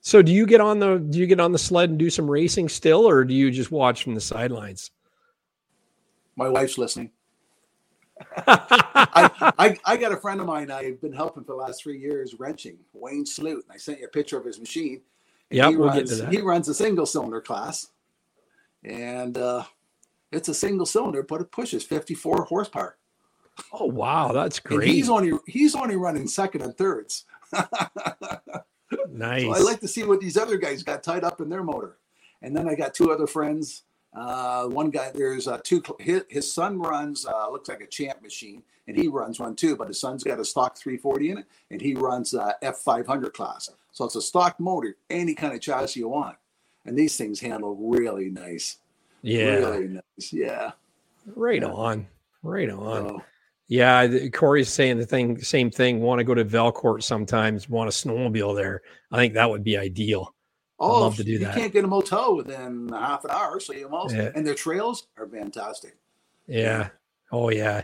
So 0.00 0.20
do 0.22 0.32
you 0.32 0.46
get 0.46 0.60
on 0.60 0.78
the 0.80 0.96
do 0.98 1.18
you 1.18 1.26
get 1.26 1.38
on 1.38 1.52
the 1.52 1.58
sled 1.58 1.90
and 1.90 1.98
do 1.98 2.10
some 2.10 2.28
racing 2.30 2.68
still, 2.70 3.06
or 3.08 3.24
do 3.24 3.34
you 3.34 3.50
just 3.50 3.70
watch 3.70 4.02
from 4.02 4.14
the 4.14 4.20
sidelines? 4.20 4.90
My 6.34 6.48
wife's 6.48 6.78
listening. 6.78 7.10
I, 8.46 9.52
I, 9.58 9.78
I 9.84 9.96
got 9.96 10.12
a 10.12 10.16
friend 10.16 10.40
of 10.40 10.46
mine 10.46 10.70
I've 10.70 11.00
been 11.00 11.12
helping 11.12 11.44
for 11.44 11.52
the 11.52 11.56
last 11.58 11.82
three 11.82 11.98
years 11.98 12.34
wrenching, 12.38 12.78
Wayne 12.92 13.26
Sloot. 13.26 13.64
And 13.64 13.72
I 13.72 13.76
sent 13.76 14.00
you 14.00 14.06
a 14.06 14.10
picture 14.10 14.38
of 14.38 14.44
his 14.44 14.58
machine. 14.60 15.00
And 15.50 15.58
he 15.70 15.76
we'll 15.76 15.88
runs, 15.88 15.98
get 15.98 16.06
to 16.08 16.22
that. 16.22 16.32
He 16.32 16.40
runs 16.40 16.68
a 16.68 16.74
single 16.74 17.06
cylinder 17.06 17.40
class. 17.40 17.88
And 18.84 19.36
uh, 19.38 19.64
it's 20.32 20.48
a 20.48 20.54
single 20.54 20.86
cylinder, 20.86 21.22
but 21.22 21.40
it 21.40 21.52
pushes 21.52 21.84
54 21.84 22.44
horsepower. 22.44 22.96
Oh 23.72 23.86
wow, 23.86 24.32
that's 24.32 24.60
And 24.70 24.78
great. 24.78 24.88
he's 24.88 25.10
only 25.10 25.32
he's 25.46 25.74
only 25.74 25.96
running 25.96 26.26
second 26.26 26.62
and 26.62 26.76
thirds. 26.76 27.26
nice. 29.10 29.42
So 29.42 29.54
I 29.54 29.58
like 29.58 29.80
to 29.80 29.88
see 29.88 30.04
what 30.04 30.20
these 30.20 30.36
other 30.38 30.56
guys 30.56 30.82
got 30.82 31.02
tied 31.02 31.24
up 31.24 31.40
in 31.40 31.48
their 31.50 31.62
motor. 31.62 31.98
And 32.40 32.56
then 32.56 32.68
I 32.68 32.74
got 32.74 32.94
two 32.94 33.10
other 33.12 33.26
friends. 33.26 33.82
Uh, 34.14 34.66
one 34.66 34.90
guy, 34.90 35.10
there's 35.14 35.48
uh, 35.48 35.58
two. 35.64 35.82
His, 35.98 36.24
his 36.28 36.52
son 36.52 36.78
runs, 36.78 37.24
uh, 37.26 37.50
looks 37.50 37.68
like 37.68 37.80
a 37.80 37.86
champ 37.86 38.22
machine, 38.22 38.62
and 38.86 38.96
he 38.96 39.08
runs 39.08 39.40
one 39.40 39.56
too. 39.56 39.76
But 39.76 39.88
his 39.88 40.00
son's 40.00 40.22
got 40.22 40.38
a 40.38 40.44
stock 40.44 40.76
340 40.76 41.30
in 41.30 41.38
it, 41.38 41.46
and 41.70 41.80
he 41.80 41.94
runs 41.94 42.34
uh, 42.34 42.52
F500 42.62 43.32
class. 43.32 43.70
So 43.92 44.04
it's 44.04 44.16
a 44.16 44.22
stock 44.22 44.58
motor, 44.60 44.96
any 45.08 45.34
kind 45.34 45.54
of 45.54 45.60
chassis 45.60 46.00
you 46.00 46.08
want. 46.08 46.36
And 46.84 46.96
these 46.96 47.16
things 47.16 47.40
handle 47.40 47.76
really 47.76 48.28
nice. 48.28 48.78
yeah, 49.22 49.54
Really 49.54 49.88
nice. 49.88 50.32
Yeah. 50.32 50.72
right 51.34 51.62
yeah. 51.62 51.68
on, 51.68 52.06
right 52.42 52.68
on. 52.68 53.08
So, 53.08 53.22
Yeah, 53.68 54.28
Corey's 54.30 54.68
saying 54.68 54.98
the 54.98 55.06
thing, 55.06 55.40
same 55.40 55.70
thing. 55.70 56.00
Want 56.00 56.18
to 56.18 56.24
go 56.24 56.34
to 56.34 56.44
Valcourt 56.44 57.02
sometimes? 57.02 57.68
Want 57.68 57.88
a 57.88 57.92
snowmobile 57.92 58.56
there? 58.56 58.82
I 59.10 59.16
think 59.16 59.34
that 59.34 59.48
would 59.48 59.62
be 59.62 59.78
ideal. 59.78 60.34
Oh, 60.82 61.00
love 61.00 61.16
to 61.16 61.24
do 61.24 61.32
you 61.32 61.38
that. 61.40 61.54
can't 61.54 61.72
get 61.72 61.84
a 61.84 61.88
motel 61.88 62.36
within 62.36 62.88
half 62.90 63.24
an 63.24 63.30
hour, 63.30 63.60
so 63.60 63.72
you 63.72 63.84
almost. 63.86 64.14
Yeah. 64.14 64.30
And 64.34 64.46
their 64.46 64.54
trails 64.54 65.06
are 65.16 65.26
fantastic. 65.28 65.96
Yeah. 66.46 66.88
Oh 67.30 67.50
yeah. 67.50 67.82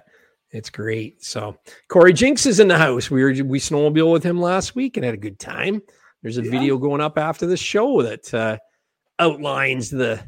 It's 0.51 0.71
great. 0.71 1.23
So 1.23 1.57
Corey 1.89 2.13
Jinks 2.13 2.47
is 2.47 2.59
in 2.59 2.69
the 2.69 2.79
house. 2.79 3.11
We 3.11 3.23
were 3.23 3.31
we 3.45 3.61
snowmobile 3.61 4.11
with 4.13 4.25
him 4.25 4.41
last 4.41 4.75
week 4.75 4.97
and 4.97 5.05
had 5.05 5.15
a 5.15 5.19
good 5.19 5.39
time. 5.39 5.83
There's 6.23 6.39
a 6.39 6.43
Yeah. 6.43 6.51
video 6.51 6.79
going 6.79 7.01
up 7.01 7.19
after 7.19 7.47
the 7.47 7.57
show 7.57 8.03
that 8.03 8.33
uh, 8.35 8.59
outlines 9.19 9.91
the 9.91 10.21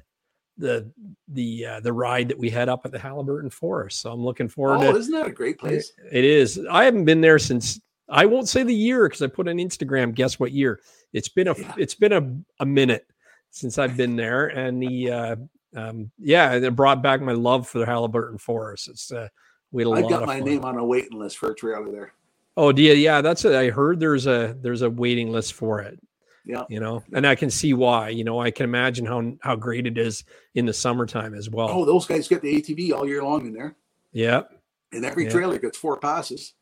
the 0.58 0.90
the 1.28 1.64
uh, 1.66 1.80
the 1.80 1.92
ride 1.92 2.28
that 2.28 2.38
we 2.38 2.50
had 2.50 2.68
up 2.68 2.84
at 2.84 2.92
the 2.92 2.98
Haliburton 2.98 3.50
Forest. 3.52 4.00
So 4.02 4.12
I'm 4.12 4.20
looking 4.22 4.48
forward 4.48 4.84
Oh, 4.86 4.92
to 4.92 4.98
isn't 4.98 5.12
that 5.12 5.26
a 5.26 5.32
great 5.32 5.58
place? 5.58 5.90
it 6.12 6.24
is. 6.24 6.60
I 6.70 6.84
haven't 6.84 7.06
been 7.06 7.20
there 7.22 7.38
since 7.38 7.80
I 8.10 8.26
won't 8.26 8.48
say 8.48 8.62
the 8.62 8.74
year 8.74 9.08
because 9.08 9.22
I 9.22 9.26
put 9.28 9.48
on 9.48 9.56
Instagram. 9.56 10.14
Guess 10.14 10.38
what 10.40 10.52
year? 10.52 10.80
It's 11.12 11.28
been 11.28 11.48
a 11.48 11.56
Yeah. 11.58 11.74
it's 11.78 11.94
been 11.94 12.12
a, 12.12 12.62
a 12.62 12.66
minute 12.66 13.06
since 13.50 13.78
I've 13.78 13.96
been 13.96 14.16
there, 14.16 14.48
and 14.48 14.82
the 14.82 15.10
uh, 15.10 15.36
um, 15.76 16.10
yeah, 16.18 16.52
it 16.54 16.76
brought 16.76 17.02
back 17.02 17.20
my 17.20 17.32
love 17.32 17.68
for 17.68 17.78
the 17.78 17.84
Haliburton 17.86 18.40
Forest. 18.40 18.88
It's 18.88 19.12
uh, 19.12 19.28
we 19.72 19.82
had 19.82 19.88
a 19.92 19.94
I've 19.96 20.08
got 20.08 20.26
my 20.26 20.38
fun. 20.38 20.48
name 20.48 20.64
on 20.64 20.76
a 20.78 20.84
waiting 20.84 21.18
list 21.18 21.38
for 21.38 21.50
a 21.50 21.54
trailer 21.54 21.90
there. 21.90 22.12
Oh, 22.56 22.74
yeah, 22.76 22.92
yeah, 22.92 23.20
that's 23.22 23.44
it. 23.44 23.54
I 23.54 23.70
heard 23.70 24.00
there's 24.00 24.26
a 24.26 24.56
there's 24.60 24.82
a 24.82 24.90
waiting 24.90 25.30
list 25.30 25.54
for 25.54 25.80
it. 25.80 25.98
Yeah. 26.46 26.64
you 26.70 26.80
know, 26.80 27.04
and 27.12 27.26
I 27.26 27.34
can 27.36 27.50
see 27.50 27.74
why. 27.74 28.08
You 28.08 28.24
know, 28.24 28.40
I 28.40 28.50
can 28.50 28.64
imagine 28.64 29.06
how 29.06 29.32
how 29.40 29.54
great 29.56 29.86
it 29.86 29.96
is 29.98 30.24
in 30.54 30.66
the 30.66 30.72
summertime 30.72 31.34
as 31.34 31.48
well. 31.50 31.68
Oh, 31.70 31.84
those 31.84 32.06
guys 32.06 32.26
get 32.28 32.42
the 32.42 32.60
ATV 32.60 32.92
all 32.92 33.06
year 33.06 33.22
long 33.22 33.46
in 33.46 33.52
there, 33.52 33.76
Yeah, 34.12 34.42
and 34.92 35.04
every 35.04 35.24
Yeah. 35.24 35.30
trailer 35.30 35.58
gets 35.58 35.78
four 35.78 35.98
passes. 35.98 36.54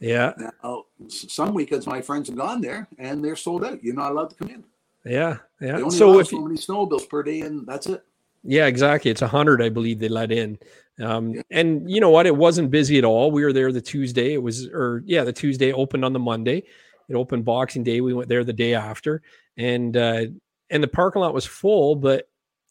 Yeah, 0.00 0.32
Now, 0.62 0.84
some 1.08 1.54
weekends 1.54 1.86
my 1.86 2.00
friends 2.02 2.28
have 2.28 2.36
gone 2.36 2.60
there 2.60 2.88
and 2.98 3.24
they're 3.24 3.36
sold 3.36 3.64
out. 3.64 3.82
You're 3.82 3.94
not 3.94 4.12
allowed 4.12 4.30
to 4.30 4.36
come 4.36 4.48
in. 4.48 4.64
yeah, 5.04 5.38
They 5.60 5.68
yeah. 5.68 5.76
only 5.76 5.90
So 5.96 6.18
if 6.18 6.28
so 6.28 6.40
many 6.40 6.56
snowmobiles 6.56 7.08
per 7.08 7.22
day, 7.22 7.40
and 7.42 7.66
that's 7.66 7.86
it. 7.86 8.04
Yeah, 8.42 8.66
exactly. 8.66 9.10
It's 9.10 9.22
a 9.22 9.28
hundred, 9.28 9.62
I 9.62 9.70
believe 9.70 9.98
they 9.98 10.08
let 10.08 10.30
in. 10.30 10.58
Um, 11.00 11.34
Yeah. 11.34 11.42
and 11.50 11.90
you 11.90 12.00
know 12.00 12.10
what? 12.10 12.26
It 12.26 12.36
wasn't 12.36 12.70
busy 12.70 12.98
at 12.98 13.04
all. 13.04 13.30
We 13.30 13.42
were 13.44 13.52
there 13.52 13.72
the 13.72 13.80
Tuesday. 13.80 14.34
It 14.34 14.42
was, 14.42 14.66
or 14.66 15.02
yeah, 15.06 15.24
the 15.24 15.32
Tuesday 15.32 15.72
opened 15.72 16.04
on 16.04 16.12
the 16.12 16.18
Monday. 16.18 16.64
It 17.08 17.14
opened 17.14 17.44
Boxing 17.44 17.82
Day. 17.82 18.00
We 18.00 18.14
went 18.14 18.28
there 18.28 18.44
the 18.44 18.52
day 18.52 18.74
after, 18.74 19.22
and 19.56 19.96
uh, 19.96 20.26
and 20.70 20.82
the 20.82 20.88
parking 20.88 21.20
lot 21.20 21.34
was 21.34 21.44
full, 21.44 21.96
but 21.96 22.28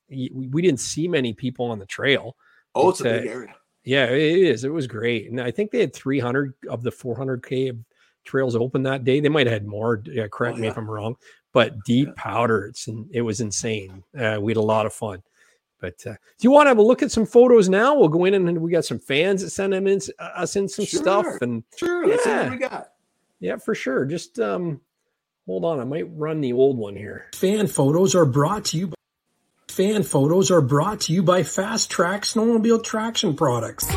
we, 0.09 0.61
didn't 0.61 0.79
see 0.79 1.07
many 1.07 1.33
people 1.33 1.67
on 1.71 1.79
the 1.79 1.85
trail. 1.85 2.35
Oh, 2.75 2.89
it's 2.89 3.01
a 3.01 3.03
It's, 3.03 3.13
uh, 3.17 3.21
big 3.21 3.29
area. 3.31 3.55
Yeah, 3.83 4.05
it 4.05 4.19
is. 4.21 4.63
It 4.63 4.71
was 4.71 4.87
great, 4.87 5.29
and 5.29 5.41
I 5.41 5.51
think 5.51 5.71
they 5.71 5.79
had 5.81 5.93
300 5.93 6.53
of 6.69 6.83
the 6.83 6.91
400k 6.91 7.77
trails 8.23 8.55
open 8.55 8.83
that 8.83 9.03
day. 9.03 9.19
They 9.19 9.29
might 9.29 9.45
have 9.47 9.53
had 9.53 9.65
more. 9.65 10.01
Yeah, 10.05 10.27
correct 10.31 10.57
Oh, 10.57 10.61
me 10.61 10.67
if 10.67 10.77
I'm 10.77 10.89
wrong, 10.89 11.15
but 11.51 11.83
deep 11.83 12.15
powder. 12.15 12.65
It's 12.67 12.87
in, 12.87 13.07
it 13.11 13.21
was 13.21 13.41
insane. 13.41 14.03
Uh, 14.17 14.37
we 14.41 14.51
had 14.51 14.57
a 14.57 14.61
lot 14.61 14.85
of 14.85 14.93
fun. 14.93 15.21
But 15.81 15.95
uh, 16.07 16.11
do 16.13 16.17
you 16.39 16.51
want 16.51 16.67
to 16.67 16.69
have 16.69 16.77
a 16.77 16.81
look 16.81 17.03
at 17.03 17.11
some 17.11 17.25
photos 17.25 17.67
now? 17.67 17.93
We'll 17.93 18.07
go 18.07 18.23
in 18.23 18.33
and 18.35 18.57
we 18.61 18.71
got 18.71 18.85
some 18.85 18.99
fans 18.99 19.41
that 19.41 19.49
sent 19.49 19.71
them 19.71 19.85
in, 19.85 19.99
uh, 20.17 20.23
us 20.37 20.55
in 20.55 20.69
some 20.69 20.85
stuff, 20.85 21.25
and 21.41 21.61
Sure, 21.75 22.07
let's 22.07 22.23
see 22.23 22.29
yeah. 22.29 22.43
what 22.43 22.51
we 22.51 22.57
got. 22.57 22.91
yeah, 23.41 23.57
for 23.57 23.75
sure. 23.75 24.05
Just 24.05 24.39
um, 24.39 24.79
hold 25.45 25.65
on. 25.65 25.81
I 25.81 25.83
might 25.83 26.07
run 26.15 26.39
the 26.39 26.53
old 26.53 26.77
one 26.77 26.95
here. 26.95 27.25
Fan 27.35 27.67
photos 27.67 28.15
are 28.15 28.25
brought 28.25 28.63
to 28.65 28.77
you. 28.77 28.87
By, 28.87 28.93
fan 29.73 30.03
photos 30.03 30.51
are 30.51 30.61
brought 30.61 31.01
to 31.01 31.11
you 31.11 31.23
by 31.23 31.41
Fast 31.41 31.89
Track 31.89 32.25
Snowmobile 32.25 32.83
Traction 32.83 33.35
Products. 33.35 33.87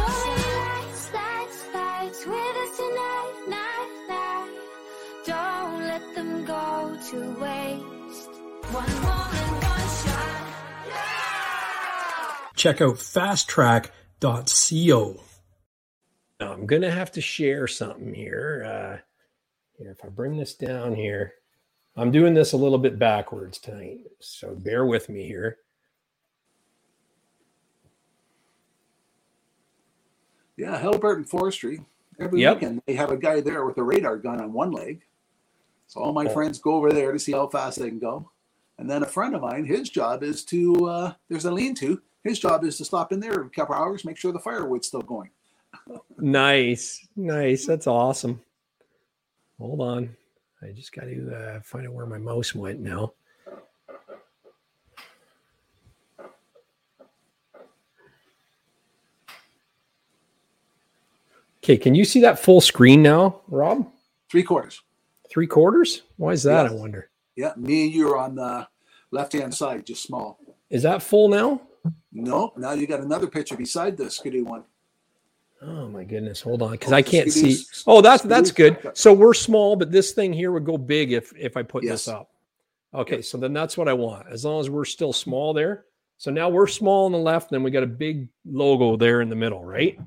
Check 12.56 12.80
out 12.80 12.96
fasttrack.co. 12.96 15.20
Now, 16.40 16.52
I'm 16.52 16.64
going 16.64 16.80
to 16.82 16.90
have 16.90 17.12
to 17.12 17.20
share 17.20 17.66
something 17.66 18.14
here. 18.14 18.64
Uh, 18.64 18.96
here. 19.76 19.90
If 19.90 20.02
I 20.02 20.08
bring 20.08 20.38
this 20.38 20.54
down 20.54 20.94
here, 20.94 21.34
I'm 21.96 22.10
doing 22.10 22.32
this 22.32 22.54
a 22.54 22.56
little 22.56 22.78
bit 22.78 22.98
backwards 22.98 23.58
tonight. 23.58 23.98
So 24.20 24.54
bear 24.54 24.86
with 24.86 25.10
me 25.10 25.26
here. 25.26 25.58
Yeah, 30.56 30.80
Haliburton 30.80 31.28
Forestry. 31.28 31.84
Every 32.18 32.40
Yep. 32.40 32.54
weekend 32.56 32.82
they 32.86 32.94
have 32.94 33.10
a 33.10 33.16
guy 33.16 33.40
there 33.40 33.66
with 33.66 33.76
a 33.78 33.82
radar 33.82 34.16
gun 34.16 34.40
on 34.40 34.52
one 34.52 34.72
leg. 34.72 35.02
So 35.86 36.00
all 36.00 36.12
my 36.12 36.26
Oh. 36.26 36.30
friends 36.32 36.58
go 36.58 36.72
over 36.74 36.90
there 36.92 37.12
to 37.12 37.18
see 37.18 37.32
how 37.32 37.46
fast 37.46 37.78
they 37.78 37.88
can 37.88 37.98
go. 37.98 38.30
And 38.78 38.88
then 38.90 39.02
a 39.02 39.06
friend 39.06 39.34
of 39.34 39.42
mine, 39.42 39.64
his 39.66 39.88
job 39.90 40.22
is 40.22 40.44
to 40.46 40.86
uh, 40.86 41.14
there's 41.28 41.44
a 41.44 41.50
lean-to. 41.50 42.00
His 42.24 42.38
job 42.38 42.64
is 42.64 42.76
to 42.78 42.84
stop 42.84 43.12
in 43.12 43.20
there 43.20 43.40
a 43.42 43.50
couple 43.50 43.74
hours, 43.74 44.04
make 44.04 44.16
sure 44.16 44.32
the 44.32 44.38
firewood's 44.38 44.86
still 44.88 45.02
going. 45.02 45.30
Nice. 46.18 47.06
Nice. 47.14 47.66
That's 47.66 47.86
awesome. 47.86 48.40
Hold 49.60 49.80
on. 49.82 50.16
I 50.62 50.68
just 50.72 50.92
got 50.92 51.04
to 51.04 51.34
uh, 51.36 51.60
find 51.60 51.86
out 51.86 51.92
where 51.92 52.06
my 52.06 52.16
mouse 52.18 52.54
went 52.54 52.80
now. 52.80 53.12
Okay, 61.66 61.76
can 61.76 61.96
you 61.96 62.04
see 62.04 62.20
that 62.20 62.38
full 62.38 62.60
screen 62.60 63.02
now, 63.02 63.40
Rob? 63.48 63.90
Three 64.30 64.44
quarters. 64.44 64.82
Three 65.28 65.48
quarters? 65.48 66.02
Why 66.16 66.30
is 66.30 66.44
that? 66.44 66.62
Yes. 66.62 66.70
I 66.70 66.74
wonder. 66.76 67.10
Yeah, 67.34 67.54
me 67.56 67.86
and 67.86 67.92
you 67.92 68.08
are 68.08 68.18
on 68.18 68.36
the 68.36 68.68
left-hand 69.10 69.52
side, 69.52 69.84
just 69.84 70.04
small. 70.04 70.38
Is 70.70 70.84
that 70.84 71.02
full 71.02 71.28
now? 71.28 71.60
No, 72.12 72.52
now 72.56 72.70
you 72.70 72.86
got 72.86 73.00
another 73.00 73.26
picture 73.26 73.56
beside 73.56 73.96
the 73.96 74.08
skidoo 74.08 74.44
one. 74.44 74.62
Oh 75.60 75.88
my 75.88 76.04
goodness! 76.04 76.40
Hold 76.40 76.62
on, 76.62 76.70
because 76.70 76.92
Oh, 76.92 76.96
I 76.96 77.02
can't 77.02 77.32
see. 77.32 77.56
Oh, 77.84 78.00
that's 78.00 78.22
that's 78.22 78.52
good. 78.52 78.92
So 78.94 79.12
we're 79.12 79.34
small, 79.34 79.74
but 79.74 79.90
this 79.90 80.12
thing 80.12 80.32
here 80.32 80.52
would 80.52 80.64
go 80.64 80.78
big 80.78 81.10
if 81.10 81.32
if 81.36 81.56
I 81.56 81.64
put 81.64 81.82
this 81.82 82.06
up. 82.06 82.30
Okay, 82.94 83.22
so 83.22 83.38
then 83.38 83.52
that's 83.52 83.76
what 83.76 83.88
I 83.88 83.92
want. 83.92 84.28
As 84.30 84.44
long 84.44 84.60
as 84.60 84.70
we're 84.70 84.84
still 84.84 85.12
small 85.12 85.52
there. 85.52 85.86
So 86.16 86.30
now 86.30 86.48
we're 86.48 86.68
small 86.68 87.06
on 87.06 87.12
the 87.12 87.18
left, 87.18 87.50
and 87.50 87.56
then 87.56 87.64
we 87.64 87.72
got 87.72 87.82
a 87.82 87.88
big 87.88 88.28
logo 88.44 88.96
there 88.96 89.20
in 89.20 89.28
the 89.28 89.34
middle, 89.34 89.64
right? 89.64 89.98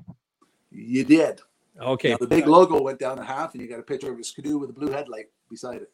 You 0.70 1.04
did. 1.04 1.42
Okay. 1.80 2.10
Now, 2.10 2.16
the 2.18 2.26
big 2.26 2.46
logo 2.46 2.80
went 2.80 2.98
down 2.98 3.18
a 3.18 3.24
half, 3.24 3.54
and 3.54 3.62
you 3.62 3.68
got 3.68 3.80
a 3.80 3.82
picture 3.82 4.12
of 4.12 4.18
a 4.18 4.24
skidoo 4.24 4.58
with 4.58 4.70
a 4.70 4.72
blue 4.72 4.90
headlight 4.90 5.26
beside 5.48 5.82
it. 5.82 5.90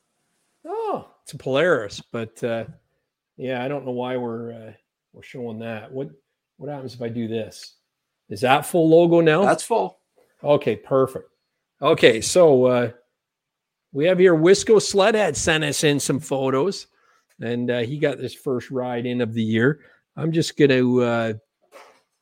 Oh, 0.65 1.09
it's 1.23 1.33
a 1.33 1.39
Polaris, 1.39 2.03
but 2.11 2.43
uh, 2.43 2.65
yeah, 3.37 3.65
I 3.65 3.69
don't 3.69 3.85
know 3.85 3.93
why 3.93 4.17
we're 4.17 4.53
uh, 4.53 4.73
we're 5.13 5.23
showing 5.23 5.61
that. 5.61 5.93
What 5.93 6.11
what 6.57 6.71
happens 6.71 6.95
if 6.95 7.03
I 7.03 7.09
do 7.09 7.29
this? 7.29 7.75
Is 8.29 8.41
that 8.41 8.67
full 8.67 8.89
logo 8.89 9.21
now? 9.21 9.45
That's 9.45 9.63
full. 9.63 10.01
Okay, 10.43 10.75
perfect. 10.77 11.31
Okay, 11.81 12.21
so 12.21 12.65
uh, 12.65 12.91
we 13.93 14.07
have 14.07 14.19
here 14.19 14.35
Wisco 14.35 14.77
Sledhead 14.77 15.37
sent 15.37 15.63
us 15.63 15.85
in 15.85 16.01
some 16.01 16.19
photos, 16.19 16.89
and 17.41 17.71
uh, 17.71 17.81
he 17.81 17.99
got 17.99 18.19
this 18.19 18.35
first 18.35 18.71
ride 18.71 19.07
in 19.07 19.21
of 19.21 19.35
the 19.35 19.43
year. 19.43 19.81
I'm 20.17 20.33
just 20.33 20.57
gonna 20.57 20.97
uh, 20.97 21.33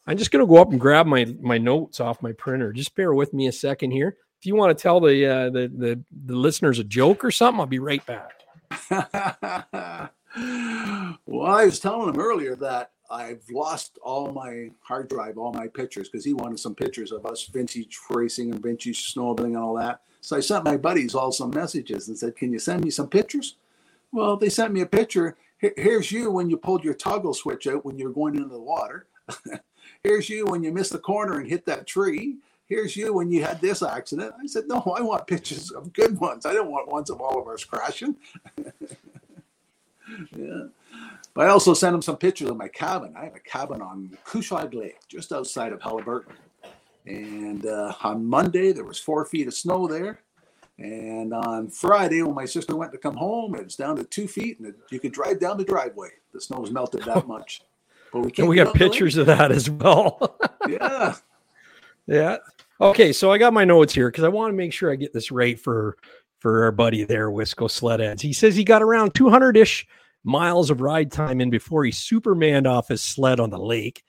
I'm 0.07 0.17
just 0.17 0.31
gonna 0.31 0.47
go 0.47 0.57
up 0.57 0.71
and 0.71 0.81
grab 0.81 1.07
my 1.07 1.35
my 1.41 1.59
notes 1.59 2.01
off 2.01 2.23
my 2.23 2.33
printer. 2.33 2.73
Just 2.73 2.95
bear 2.95 3.15
with 3.15 3.33
me 3.33 3.47
a 3.47 3.53
second 3.53 3.93
here. 3.93 4.17
If 4.39 4.47
you 4.47 4.55
want 4.55 4.77
to 4.77 4.83
tell 4.83 5.01
the 5.01 5.27
uh, 5.27 5.51
the 5.51 5.71
the 5.75 6.03
the 6.27 6.37
listeners 6.37 6.79
a 6.79 6.85
joke 6.85 7.25
or 7.25 7.31
something, 7.31 7.61
I'll 7.61 7.67
be 7.67 7.79
right 7.79 8.05
back. 8.05 8.43
well, 8.91 10.11
I 11.47 11.65
was 11.65 11.81
telling 11.81 12.13
him 12.13 12.21
earlier 12.21 12.55
that 12.57 12.91
I've 13.11 13.43
lost 13.51 13.99
all 14.03 14.33
my 14.33 14.71
hard 14.81 15.09
drive, 15.09 15.39
all 15.39 15.53
my 15.53 15.69
pictures, 15.69 16.09
because 16.09 16.25
he 16.25 16.35
wanted 16.35 16.59
some 16.59 16.75
pictures 16.75 17.13
of 17.13 17.25
us 17.25 17.45
vintage 17.45 17.99
racing 18.11 18.53
and 18.53 18.63
vintage 18.63 19.15
snowmobiling 19.15 19.45
and 19.45 19.57
all 19.57 19.75
that. 19.75 20.01
So 20.21 20.37
I 20.37 20.41
sent 20.41 20.65
my 20.65 20.77
buddies 20.77 21.15
all 21.15 21.33
some 21.33 21.51
messages 21.51 22.09
and 22.09 22.19
said, 22.19 22.37
"Can 22.37 22.53
you 22.53 22.59
send 22.59 22.85
me 22.85 22.91
some 22.91 23.09
pictures?" 23.09 23.57
Well, 24.13 24.37
they 24.37 24.49
sent 24.49 24.73
me 24.73 24.81
a 24.81 24.87
picture. 24.87 25.37
Here's 25.59 26.13
you 26.13 26.31
when 26.31 26.51
you 26.51 26.59
pulled 26.59 26.85
your 26.85 26.95
toggle 26.95 27.33
switch 27.33 27.67
out 27.67 27.85
when 27.85 27.99
you're 27.99 28.13
going 28.13 28.37
into 28.37 28.49
the 28.49 28.61
water. 28.61 29.07
Here's 30.05 30.29
you 30.29 30.45
when 30.45 30.63
you 30.63 30.71
missed 30.71 30.93
the 30.93 30.99
corner 30.99 31.39
and 31.41 31.49
hit 31.49 31.65
that 31.65 31.87
tree. 31.87 32.37
Here's 32.67 32.95
you 32.95 33.15
when 33.15 33.31
you 33.31 33.43
had 33.43 33.61
this 33.61 33.83
accident. 33.83 34.35
I 34.41 34.47
said, 34.47 34.65
No, 34.69 34.81
I 34.97 35.01
want 35.01 35.27
pictures 35.27 35.71
of 35.71 35.93
good 35.95 36.21
ones. 36.21 36.45
I 36.45 36.53
don't 36.53 36.71
want 36.71 36.89
ones 36.89 37.09
of 37.09 37.21
all 37.23 37.41
of 37.41 37.49
us 37.49 37.65
crashing. 37.65 38.15
yeah. 40.37 40.65
But 41.33 41.47
I 41.47 41.49
also 41.49 41.75
sent 41.75 41.95
him 41.95 42.03
some 42.03 42.19
pictures 42.19 42.51
of 42.51 42.57
my 42.57 42.69
cabin. 42.69 43.15
I 43.17 43.25
have 43.25 43.35
a 43.35 43.41
cabin 43.41 43.83
on 43.83 44.17
Kushog 44.27 44.75
Lake, 44.75 44.99
just 45.09 45.33
outside 45.33 45.73
of 45.73 45.81
Haliburton. 45.81 46.33
And 47.07 47.67
uh, 47.67 47.95
on 48.03 48.25
Monday, 48.25 48.73
there 48.73 48.85
was 48.85 49.01
four 49.01 49.25
feet 49.25 49.49
of 49.49 49.55
snow 49.55 49.87
there. 49.89 50.21
And 50.79 51.33
on 51.33 51.69
Friday, 51.69 52.23
when 52.23 52.35
my 52.35 52.45
sister 52.45 52.77
went 52.77 52.93
to 52.93 52.99
come 52.99 53.17
home, 53.17 53.55
it 53.55 53.65
was 53.65 53.77
down 53.77 53.97
to 53.97 54.05
two 54.05 54.29
feet, 54.29 54.59
and 54.59 54.69
it, 54.69 54.77
you 54.91 55.01
could 55.01 55.13
drive 55.13 55.41
down 55.41 55.57
the 55.57 55.65
driveway. 55.65 56.11
The 56.33 56.41
snow 56.41 56.61
was 56.61 56.71
melted 56.71 57.03
that 57.05 57.27
much. 57.29 57.63
But 58.15 58.21
we 58.21 58.27
And 58.27 58.35
can't 58.37 58.49
we 58.49 58.57
got 58.57 58.69
out 58.69 58.75
the 58.75 58.79
lake. 58.85 58.93
pictures 58.93 59.17
of 59.19 59.27
that 59.27 59.51
as 59.53 59.69
well. 59.69 60.39
Yeah. 60.67 61.15
yeah. 62.07 62.37
Okay, 62.81 63.13
so 63.13 63.31
I 63.31 63.37
got 63.37 63.53
my 63.53 63.67
notes 63.67 63.93
here 63.93 64.09
because 64.11 64.25
I 64.25 64.29
want 64.29 64.51
to 64.51 64.57
make 64.57 64.73
sure 64.73 64.91
I 64.91 64.97
get 64.97 65.13
this 65.13 65.31
right 65.31 65.61
for 65.61 65.99
for 66.39 66.65
our 66.65 66.73
buddy 66.73 67.05
there, 67.05 67.31
Wisco 67.31 67.71
Sled 67.71 68.01
Sledheads. 68.01 68.23
He 68.23 68.33
says 68.33 68.57
he 68.57 68.65
got 68.65 68.83
around 68.83 69.15
200 69.15 69.59
ish 69.59 69.87
miles 70.25 70.71
of 70.71 70.81
ride 70.81 71.13
time 71.13 71.43
in 71.43 71.51
before 71.51 71.85
he 71.85 71.91
supermaned 71.91 72.67
off 72.67 72.89
his 72.89 73.03
sled 73.03 73.41
on 73.41 73.51
the 73.51 73.59
lake. 73.59 74.03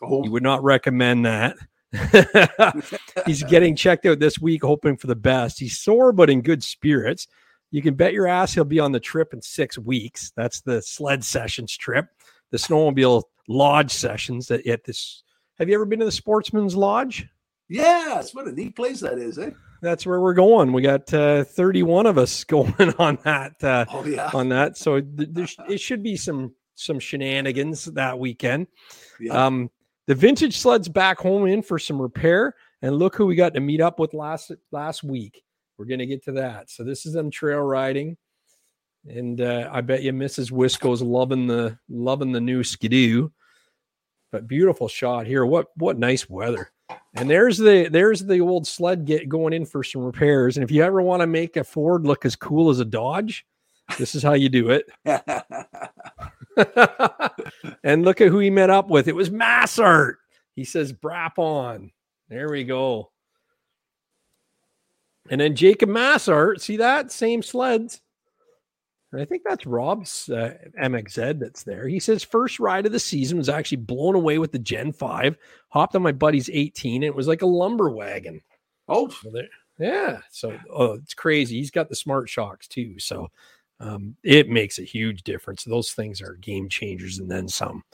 Oh, 0.00 0.22
He 0.22 0.28
would 0.28 0.44
not 0.44 0.62
recommend 0.62 1.26
that. 1.26 1.56
He's 3.26 3.42
getting 3.42 3.74
checked 3.74 4.06
out 4.06 4.20
this 4.20 4.38
week, 4.38 4.62
hoping 4.62 4.96
for 4.96 5.08
the 5.08 5.16
best. 5.16 5.58
He's 5.58 5.78
sore, 5.78 6.12
but 6.12 6.30
in 6.30 6.40
good 6.42 6.62
spirits. 6.62 7.26
You 7.72 7.82
can 7.82 7.94
bet 7.94 8.12
your 8.12 8.28
ass 8.28 8.54
he'll 8.54 8.64
be 8.64 8.78
on 8.80 8.92
the 8.92 9.00
trip 9.00 9.32
in 9.32 9.42
six 9.42 9.76
weeks. 9.76 10.32
That's 10.36 10.60
the 10.60 10.80
sled 10.82 11.24
sessions 11.24 11.76
trip. 11.76 12.06
The 12.52 12.58
snowmobile 12.58 13.24
lodge 13.48 13.90
sessions 13.92 14.50
at, 14.50 14.66
at 14.66 14.84
this. 14.84 15.22
Have 15.58 15.68
you 15.68 15.74
ever 15.74 15.84
been 15.86 16.00
to 16.00 16.04
the 16.04 16.12
Sportsman's 16.12 16.76
Lodge? 16.76 17.26
Yes, 17.68 18.34
what 18.34 18.46
a 18.46 18.52
neat 18.52 18.76
place 18.76 19.00
that 19.00 19.18
is, 19.18 19.38
eh? 19.38 19.50
That's 19.82 20.06
where 20.06 20.20
we're 20.20 20.34
going. 20.34 20.72
We 20.72 20.82
got 20.82 21.12
uh, 21.12 21.44
31 21.44 22.06
of 22.06 22.18
us 22.18 22.44
going 22.44 22.74
on 22.98 23.18
that. 23.24 23.62
Uh, 23.62 23.84
Oh 23.90 24.04
yeah, 24.04 24.30
on 24.34 24.48
that, 24.50 24.76
so 24.76 25.00
th- 25.00 25.28
there 25.32 25.46
sh- 25.46 25.56
it 25.68 25.78
should 25.80 26.02
be 26.02 26.16
some 26.16 26.54
some 26.74 26.98
shenanigans 26.98 27.86
that 27.86 28.18
weekend. 28.18 28.66
yeah. 29.20 29.46
Um, 29.46 29.70
the 30.06 30.14
vintage 30.14 30.56
sled's 30.58 30.88
back 30.88 31.18
home 31.18 31.46
in 31.46 31.62
for 31.62 31.78
some 31.78 32.00
repair, 32.00 32.54
and 32.82 32.96
look 32.96 33.16
who 33.16 33.26
we 33.26 33.34
got 33.34 33.54
to 33.54 33.60
meet 33.60 33.80
up 33.80 33.98
with 33.98 34.14
last 34.14 34.52
last 34.70 35.02
week. 35.02 35.42
We're 35.78 35.86
gonna 35.86 36.06
get 36.06 36.22
to 36.24 36.32
that. 36.32 36.70
So 36.70 36.84
this 36.84 37.04
is 37.06 37.12
them 37.14 37.30
trail 37.30 37.58
riding, 37.60 38.16
and 39.08 39.40
uh, 39.40 39.68
I 39.72 39.80
bet 39.80 40.02
you 40.02 40.12
Mrs. 40.12 40.50
Wisco's 40.50 41.02
loving 41.02 41.46
the 41.48 41.78
loving 41.88 42.32
the 42.32 42.40
new 42.40 42.62
skidoo. 42.62 43.28
But 44.32 44.48
beautiful 44.48 44.88
shot 44.88 45.26
here. 45.26 45.46
What 45.46 45.68
what 45.76 45.98
nice 45.98 46.28
weather. 46.28 46.70
And 47.14 47.30
there's 47.30 47.58
the 47.58 47.88
there's 47.90 48.20
the 48.20 48.40
old 48.40 48.66
sled 48.66 49.04
get 49.04 49.28
going 49.28 49.52
in 49.52 49.64
for 49.64 49.82
some 49.82 50.02
repairs. 50.02 50.56
And 50.56 50.64
if 50.64 50.70
you 50.70 50.82
ever 50.82 51.00
want 51.00 51.20
to 51.20 51.26
make 51.26 51.56
a 51.56 51.64
Ford 51.64 52.04
look 52.04 52.24
as 52.24 52.36
cool 52.36 52.70
as 52.70 52.80
a 52.80 52.84
Dodge, 52.84 53.46
this 53.98 54.14
is 54.14 54.22
how 54.22 54.34
you 54.34 54.48
do 54.48 54.70
it. 54.70 54.88
and 57.84 58.04
look 58.04 58.20
at 58.20 58.28
who 58.28 58.38
he 58.38 58.50
met 58.50 58.70
up 58.70 58.88
with. 58.88 59.08
It 59.08 59.14
was 59.14 59.30
Massart. 59.30 60.14
He 60.54 60.64
says, 60.64 60.92
Brap 60.92 61.38
on. 61.38 61.92
There 62.28 62.50
we 62.50 62.64
go. 62.64 63.10
And 65.30 65.40
then 65.40 65.56
Jacob 65.56 65.88
Massart, 65.88 66.60
see 66.60 66.76
that? 66.78 67.10
Same 67.10 67.42
sleds. 67.42 68.00
And 69.12 69.20
I 69.20 69.24
think 69.24 69.42
that's 69.44 69.66
Rob's 69.66 70.28
uh, 70.28 70.54
MXZ 70.80 71.38
that's 71.38 71.62
there. 71.62 71.86
He 71.86 72.00
says, 72.00 72.24
first 72.24 72.58
ride 72.58 72.86
of 72.86 72.92
the 72.92 72.98
season 72.98 73.38
was 73.38 73.48
actually 73.48 73.78
blown 73.78 74.14
away 74.14 74.38
with 74.38 74.52
the 74.52 74.58
Gen 74.58 74.92
5. 74.92 75.36
Hopped 75.68 75.94
on 75.94 76.02
my 76.02 76.12
buddy's 76.12 76.50
18, 76.52 76.96
and 76.96 77.04
it 77.04 77.14
was 77.14 77.28
like 77.28 77.42
a 77.42 77.46
lumber 77.46 77.90
wagon. 77.90 78.40
oh, 78.88 79.08
So 79.08 79.30
there, 79.30 79.48
yeah. 79.78 80.18
So 80.30 80.58
oh, 80.70 80.94
it's 80.94 81.14
crazy. 81.14 81.56
He's 81.56 81.70
got 81.70 81.88
the 81.88 81.96
smart 81.96 82.28
shocks 82.28 82.66
too. 82.66 82.98
So 82.98 83.28
um, 83.80 84.16
it 84.22 84.48
makes 84.48 84.78
a 84.78 84.82
huge 84.82 85.22
difference. 85.22 85.64
Those 85.64 85.92
things 85.92 86.20
are 86.20 86.34
game 86.34 86.68
changers 86.68 87.18
and 87.18 87.30
then 87.30 87.48
some. 87.48 87.84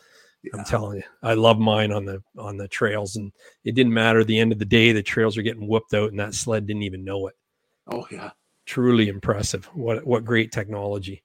yeah. 0.43 0.51
I'm 0.59 0.65
telling 0.65 0.99
you, 0.99 1.05
I 1.23 1.35
love 1.35 1.59
mine 1.59 1.93
on 1.93 2.05
the 2.05 2.23
on 2.39 2.57
the 2.57 2.69
trails, 2.69 3.17
and 3.17 3.33
it 3.65 3.75
didn't 3.75 3.95
matter. 3.95 4.21
At 4.21 4.29
the 4.29 4.39
end 4.39 4.53
of 4.53 4.59
the 4.59 4.65
day, 4.65 4.93
the 4.93 5.03
trails 5.03 5.37
are 5.37 5.43
getting 5.43 5.69
whooped 5.69 5.95
out, 5.95 6.11
and 6.11 6.21
that 6.21 6.35
sled 6.35 6.67
didn't 6.67 6.85
even 6.85 7.05
know 7.05 7.27
it. 7.27 7.35
oh 7.91 8.07
yeah. 8.11 8.31
Truly 8.73 9.09
impressive. 9.09 9.67
What 9.75 10.07
what 10.07 10.25
great 10.25 10.51
technology. 10.51 11.23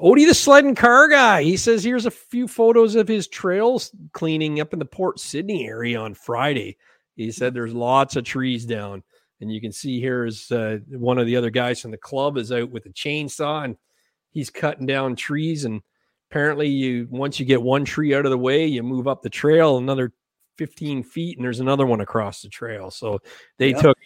Odie, 0.00 0.28
the 0.28 0.32
sled 0.32 0.64
and 0.64 0.76
car 0.76 1.08
guy, 1.08 1.42
he 1.42 1.56
says 1.56 1.82
here's 1.82 2.06
a 2.06 2.10
few 2.12 2.46
photos 2.46 2.94
of 2.94 3.08
his 3.08 3.26
trails 3.26 3.90
cleaning 4.12 4.60
up 4.60 4.72
in 4.72 4.78
the 4.78 4.84
Port 4.84 5.18
Sydney 5.18 5.66
area 5.66 5.98
on 5.98 6.14
Friday. 6.14 6.76
He 7.16 7.32
said 7.32 7.52
there's 7.52 7.74
lots 7.74 8.14
of 8.14 8.22
trees 8.22 8.64
down, 8.64 9.02
and 9.40 9.52
you 9.52 9.60
can 9.60 9.72
see 9.72 9.98
here 9.98 10.24
is 10.24 10.52
uh, 10.52 10.78
one 10.90 11.18
of 11.18 11.26
the 11.26 11.34
other 11.34 11.50
guys 11.50 11.80
from 11.80 11.90
the 11.90 11.96
club 11.96 12.36
is 12.38 12.52
out 12.52 12.70
with 12.70 12.86
a 12.86 12.90
chainsaw 12.90 13.64
and 13.64 13.76
he's 14.30 14.50
cutting 14.50 14.86
down 14.86 15.16
trees. 15.16 15.64
And 15.64 15.82
apparently, 16.30 16.68
you 16.68 17.08
once 17.10 17.40
you 17.40 17.44
get 17.44 17.60
one 17.60 17.84
tree 17.84 18.14
out 18.14 18.24
of 18.24 18.30
the 18.30 18.38
way, 18.38 18.66
you 18.66 18.84
move 18.84 19.08
up 19.08 19.20
the 19.22 19.30
trail 19.30 19.78
another 19.78 20.12
15 20.58 21.02
feet, 21.02 21.38
and 21.38 21.44
there's 21.44 21.58
another 21.58 21.86
one 21.86 22.02
across 22.02 22.40
the 22.40 22.48
trail. 22.48 22.88
So 22.92 23.18
they 23.58 23.70
Yeah. 23.70 23.82
took 23.82 23.98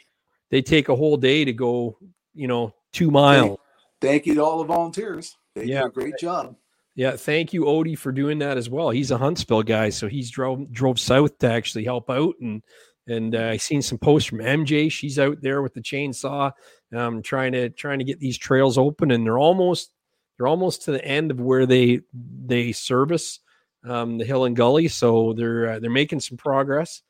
they 0.51 0.63
take 0.63 0.89
a 0.89 0.97
whole 0.97 1.17
day 1.17 1.45
to 1.45 1.53
go, 1.53 1.99
you 2.35 2.47
know, 2.47 2.75
two 2.93 3.11
miles. 3.11 3.59
Thank 4.01 4.27
you 4.27 4.35
to 4.35 4.45
all 4.45 4.59
the 4.59 4.65
volunteers. 4.65 5.37
They 5.55 5.65
Yeah. 5.65 5.89
great 5.93 6.19
job. 6.19 6.57
Yeah, 6.97 7.17
thank 7.17 7.53
you, 7.53 7.65
Odie, 7.65 7.99
for 7.99 8.13
doing 8.13 8.39
that 8.39 8.57
as 8.57 8.71
well. 8.71 8.91
He's 8.91 9.11
a 9.11 9.19
Huntsville 9.19 9.65
guy, 9.65 9.91
so 9.91 10.07
he's 10.07 10.31
drove 10.31 10.71
drove 10.71 11.01
south 11.01 11.39
to 11.39 11.51
actually 11.51 11.85
help 11.85 12.09
out, 12.09 12.37
and 12.41 12.63
and 13.09 13.35
uh, 13.35 13.49
I 13.49 13.57
seen 13.57 13.83
some 13.83 13.99
posts 13.99 14.29
from 14.29 14.39
MJ. 14.39 14.91
She's 14.91 15.19
out 15.19 15.43
there 15.43 15.61
with 15.61 15.75
the 15.75 15.81
chainsaw, 15.81 16.53
um, 16.95 17.21
trying 17.21 17.53
to 17.53 17.71
trying 17.71 17.99
to 17.99 18.05
get 18.05 18.21
these 18.21 18.39
trails 18.39 18.79
open, 18.79 19.11
and 19.11 19.27
they're 19.27 19.39
almost 19.39 19.93
they're 20.37 20.47
almost 20.47 20.83
to 20.83 20.93
the 20.93 21.05
end 21.05 21.33
of 21.33 21.41
where 21.41 21.67
they 21.67 22.01
they 22.13 22.71
service 22.71 23.41
um, 23.85 24.19
the 24.19 24.25
hill 24.25 24.45
and 24.45 24.55
gully, 24.55 24.87
so 24.87 25.33
they're 25.33 25.73
uh, 25.73 25.79
they're 25.81 25.91
making 25.91 26.21
some 26.21 26.37
progress. 26.39 27.03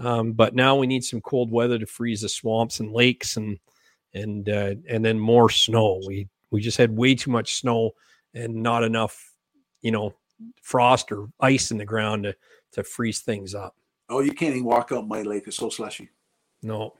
Um, 0.00 0.32
but 0.32 0.54
now 0.54 0.76
we 0.76 0.86
need 0.86 1.04
some 1.04 1.20
cold 1.20 1.50
weather 1.50 1.78
to 1.78 1.86
freeze 1.86 2.22
the 2.22 2.28
swamps 2.28 2.80
and 2.80 2.92
lakes, 2.92 3.36
and 3.36 3.58
and 4.14 4.48
uh, 4.48 4.74
and 4.88 5.04
then 5.04 5.18
more 5.18 5.50
snow. 5.50 6.00
We 6.06 6.28
we 6.50 6.60
just 6.60 6.78
had 6.78 6.96
way 6.96 7.14
too 7.14 7.30
much 7.30 7.56
snow 7.56 7.92
and 8.34 8.62
not 8.62 8.82
enough, 8.82 9.32
you 9.82 9.90
know, 9.90 10.14
frost 10.62 11.12
or 11.12 11.28
ice 11.40 11.70
in 11.70 11.78
the 11.78 11.84
ground 11.84 12.24
to 12.24 12.34
to 12.72 12.84
freeze 12.84 13.20
things 13.20 13.54
up. 13.54 13.76
Oh, 14.08 14.20
you 14.20 14.32
can't 14.32 14.54
even 14.54 14.64
walk 14.64 14.90
out 14.92 15.06
my 15.06 15.22
lake. 15.22 15.44
It's 15.46 15.56
so 15.56 15.68
slushy. 15.68 16.08
No. 16.62 16.94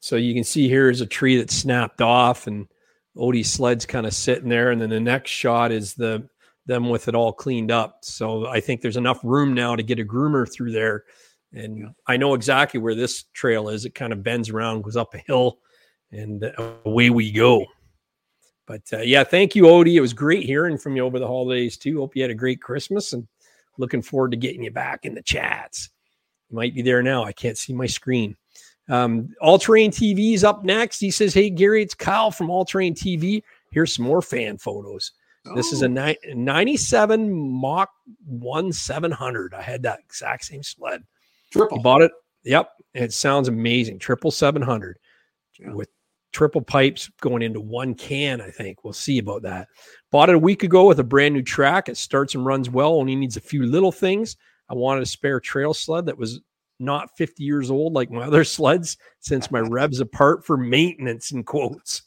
So 0.00 0.16
you 0.16 0.34
can 0.34 0.44
see 0.44 0.68
here 0.68 0.88
is 0.88 1.00
a 1.00 1.06
tree 1.06 1.36
that 1.38 1.50
snapped 1.50 2.00
off 2.00 2.46
and 2.46 2.68
Odie's 3.16 3.50
sled's 3.50 3.86
kind 3.86 4.06
of 4.06 4.14
sitting 4.14 4.48
there. 4.48 4.70
And 4.70 4.80
then 4.80 4.90
the 4.90 5.00
next 5.00 5.30
shot 5.30 5.72
is 5.72 5.94
the 5.94 6.28
them 6.66 6.88
with 6.88 7.08
it 7.08 7.14
all 7.14 7.32
cleaned 7.32 7.70
up. 7.70 7.98
So 8.02 8.46
I 8.46 8.60
think 8.60 8.80
there's 8.80 8.96
enough 8.96 9.20
room 9.22 9.54
now 9.54 9.76
to 9.76 9.82
get 9.82 10.00
a 10.00 10.04
groomer 10.04 10.50
through 10.50 10.72
there. 10.72 11.04
And 11.52 11.78
Yeah. 11.78 11.88
I 12.06 12.16
know 12.16 12.34
exactly 12.34 12.80
where 12.80 12.94
this 12.94 13.24
trail 13.32 13.68
is. 13.68 13.84
It 13.84 13.94
kind 13.94 14.12
of 14.12 14.22
bends 14.22 14.50
around, 14.50 14.82
goes 14.82 14.96
up 14.96 15.14
a 15.14 15.18
hill, 15.18 15.58
and 16.12 16.44
away 16.84 17.10
we 17.10 17.32
go. 17.32 17.64
But 18.66 18.82
uh, 18.92 18.98
yeah, 18.98 19.22
thank 19.24 19.54
you, 19.54 19.64
Odie. 19.64 19.94
It 19.94 20.00
was 20.00 20.12
great 20.12 20.44
hearing 20.44 20.76
from 20.76 20.96
you 20.96 21.04
over 21.04 21.18
the 21.18 21.26
holidays 21.26 21.76
too. 21.76 21.98
Hope 22.00 22.16
you 22.16 22.22
had 22.22 22.30
a 22.32 22.34
great 22.34 22.60
Christmas 22.60 23.12
and 23.12 23.26
looking 23.78 24.02
forward 24.02 24.32
to 24.32 24.36
getting 24.36 24.62
you 24.64 24.70
back 24.72 25.04
in 25.04 25.14
the 25.14 25.22
chats. 25.22 25.90
You 26.50 26.56
might 26.56 26.74
be 26.74 26.82
there 26.82 27.02
now. 27.02 27.22
I 27.24 27.32
can't 27.32 27.56
see 27.58 27.72
my 27.72 27.86
screen. 27.86 28.36
Um, 28.88 29.34
All 29.40 29.58
Terrain 29.58 29.90
TV 29.90 30.34
is 30.34 30.44
up 30.44 30.64
next. 30.64 30.98
He 31.00 31.10
says, 31.10 31.32
Hey, 31.34 31.50
Gary, 31.50 31.82
it's 31.82 31.94
Kyle 31.94 32.30
from 32.30 32.50
All 32.50 32.64
Terrain 32.64 32.94
TV. 32.94 33.42
Here's 33.70 33.94
some 33.94 34.04
more 34.04 34.22
fan 34.22 34.58
photos. 34.58 35.12
This 35.54 35.72
is 35.72 35.82
a 35.82 35.86
Oh, 35.86 35.88
ni- 35.88 36.34
97 36.34 37.30
Mach 37.30 37.90
1 38.26 38.72
700. 38.72 39.54
I 39.54 39.62
had 39.62 39.82
that 39.84 40.00
exact 40.00 40.44
same 40.44 40.62
sled. 40.64 41.04
Triple. 41.56 41.78
You 41.78 41.82
bought 41.82 42.02
it? 42.02 42.12
Yep. 42.44 42.70
It 42.94 43.12
sounds 43.12 43.48
amazing. 43.48 43.98
Triple 43.98 44.30
700 44.30 44.96
Yeah. 45.60 45.72
with 45.72 45.88
triple 46.32 46.60
pipes 46.62 47.10
going 47.20 47.42
into 47.42 47.60
one 47.60 47.94
can, 47.94 48.40
I 48.40 48.50
think. 48.50 48.84
We'll 48.84 48.92
see 48.92 49.18
about 49.18 49.42
that. 49.42 49.68
Bought 50.12 50.28
it 50.28 50.34
a 50.34 50.38
week 50.38 50.62
ago 50.62 50.86
with 50.86 50.98
a 50.98 51.04
brand 51.04 51.34
new 51.34 51.42
track. 51.42 51.88
It 51.88 51.96
starts 51.96 52.34
and 52.34 52.44
runs 52.44 52.68
well, 52.70 52.94
only 52.94 53.16
needs 53.16 53.36
a 53.36 53.40
few 53.40 53.64
little 53.64 53.92
things. 53.92 54.36
I 54.68 54.74
wanted 54.74 55.02
a 55.02 55.06
spare 55.06 55.40
trail 55.40 55.72
sled 55.72 56.06
that 56.06 56.18
was 56.18 56.40
not 56.78 57.08
50 57.16 57.42
years 57.42 57.70
old 57.70 57.94
like 57.94 58.10
my 58.10 58.22
other 58.26 58.44
sleds 58.44 58.96
since 59.20 59.50
my 59.50 59.60
revs 59.60 60.00
apart 60.00 60.44
for 60.44 60.56
maintenance 60.56 61.32
in 61.32 61.42
quotes. 61.42 62.02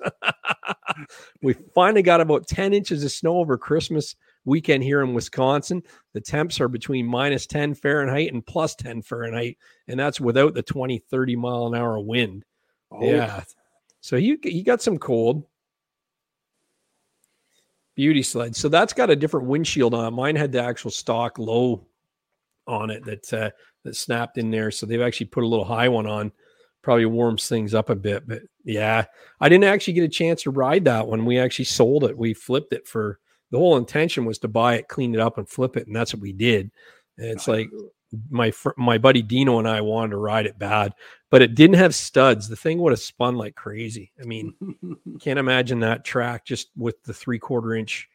we 1.41 1.54
finally 1.74 2.04
got 2.04 2.22
about 2.22 2.47
10 2.47 2.74
inches 2.74 3.04
of 3.04 3.12
snow 3.12 3.38
over 3.38 3.58
Christmas 3.58 4.16
weekend 4.45 4.83
here 4.83 5.01
in 5.01 5.13
Wisconsin. 5.13 5.83
The 6.13 6.21
temps 6.21 6.59
are 6.59 6.67
between 6.67 7.05
minus 7.05 7.45
10 7.47 7.75
Fahrenheit 7.75 8.33
and 8.33 8.45
plus 8.45 8.75
10 8.75 9.01
Fahrenheit, 9.01 9.57
and 9.87 9.99
that's 9.99 10.19
without 10.19 10.53
the 10.53 10.63
20, 10.63 10.99
30 10.99 11.35
mile 11.35 11.67
an 11.67 11.75
hour 11.75 11.99
wind. 11.99 12.45
Oh, 12.91 13.03
Yeah. 13.03 13.43
So 14.01 14.15
you 14.15 14.39
he 14.41 14.63
got 14.63 14.81
some 14.81 14.97
cold. 14.97 15.43
Beauty 17.95 18.23
sled. 18.23 18.55
So 18.55 18.69
that's 18.69 18.93
got 18.93 19.09
a 19.09 19.15
different 19.15 19.47
windshield 19.47 19.93
on 19.93 20.05
it. 20.05 20.11
Mine 20.11 20.37
had 20.37 20.53
the 20.53 20.63
actual 20.63 20.89
stock 20.89 21.37
low 21.37 21.85
on 22.65 22.89
it 22.91 23.03
that 23.03 23.33
uh, 23.33 23.49
that 23.83 23.95
snapped 23.95 24.37
in 24.37 24.51
there. 24.51 24.71
So 24.71 24.85
they've 24.85 25.01
actually 25.01 25.27
put 25.27 25.43
a 25.43 25.47
little 25.47 25.65
high 25.65 25.89
one 25.89 26.07
on. 26.07 26.31
Probably 26.81 27.05
warms 27.05 27.49
things 27.49 27.73
up 27.73 27.89
a 27.89 27.95
bit. 27.95 28.25
But 28.25 28.43
yeah, 28.63 29.03
I 29.41 29.49
didn't 29.49 29.65
actually 29.65 29.95
get 29.95 30.05
a 30.05 30.09
chance 30.09 30.43
to 30.43 30.51
ride 30.51 30.85
that 30.85 31.07
one. 31.07 31.25
We 31.25 31.37
actually 31.37 31.65
sold 31.65 32.05
it. 32.05 32.17
We 32.17 32.33
flipped 32.33 32.71
it 32.71 32.87
for 32.87 33.19
the 33.52 33.58
whole 33.58 33.78
intention 33.78 34.26
was 34.26 34.39
to 34.39 34.47
buy 34.47 34.76
it, 34.76 34.88
clean 34.88 35.14
it 35.14 35.20
up, 35.20 35.38
and 35.38 35.47
flip 35.47 35.78
it, 35.78 35.88
and 35.88 35.95
that's 35.95 36.14
what 36.14 36.22
we 36.22 36.34
did. 36.34 36.72
And 37.18 37.28
it's 37.28 37.47
like 37.47 37.70
my 38.30 38.52
fr- 38.52 38.70
my 38.78 38.97
buddy 38.97 39.22
Dino 39.22 39.60
and 39.60 39.68
I 39.68 39.82
wanted 39.82 40.12
to 40.12 40.18
ride 40.18 40.45
it 40.45 40.58
bad, 40.58 40.93
but 41.30 41.41
it 41.41 41.56
didn't 41.56 41.78
have 41.78 41.93
studs. 41.93 42.47
The 42.47 42.56
thing 42.56 42.80
would 42.80 42.91
have 42.91 43.00
spun 43.00 43.36
like 43.36 43.56
crazy. 43.56 44.12
I 44.22 44.26
mean, 44.26 44.54
can't 45.20 45.39
imagine 45.39 45.80
that 45.82 46.06
track 46.06 46.45
just 46.45 46.70
with 46.76 47.02
the 47.04 47.14
three 47.14 47.39
quarter 47.39 47.76
inch 47.76 48.10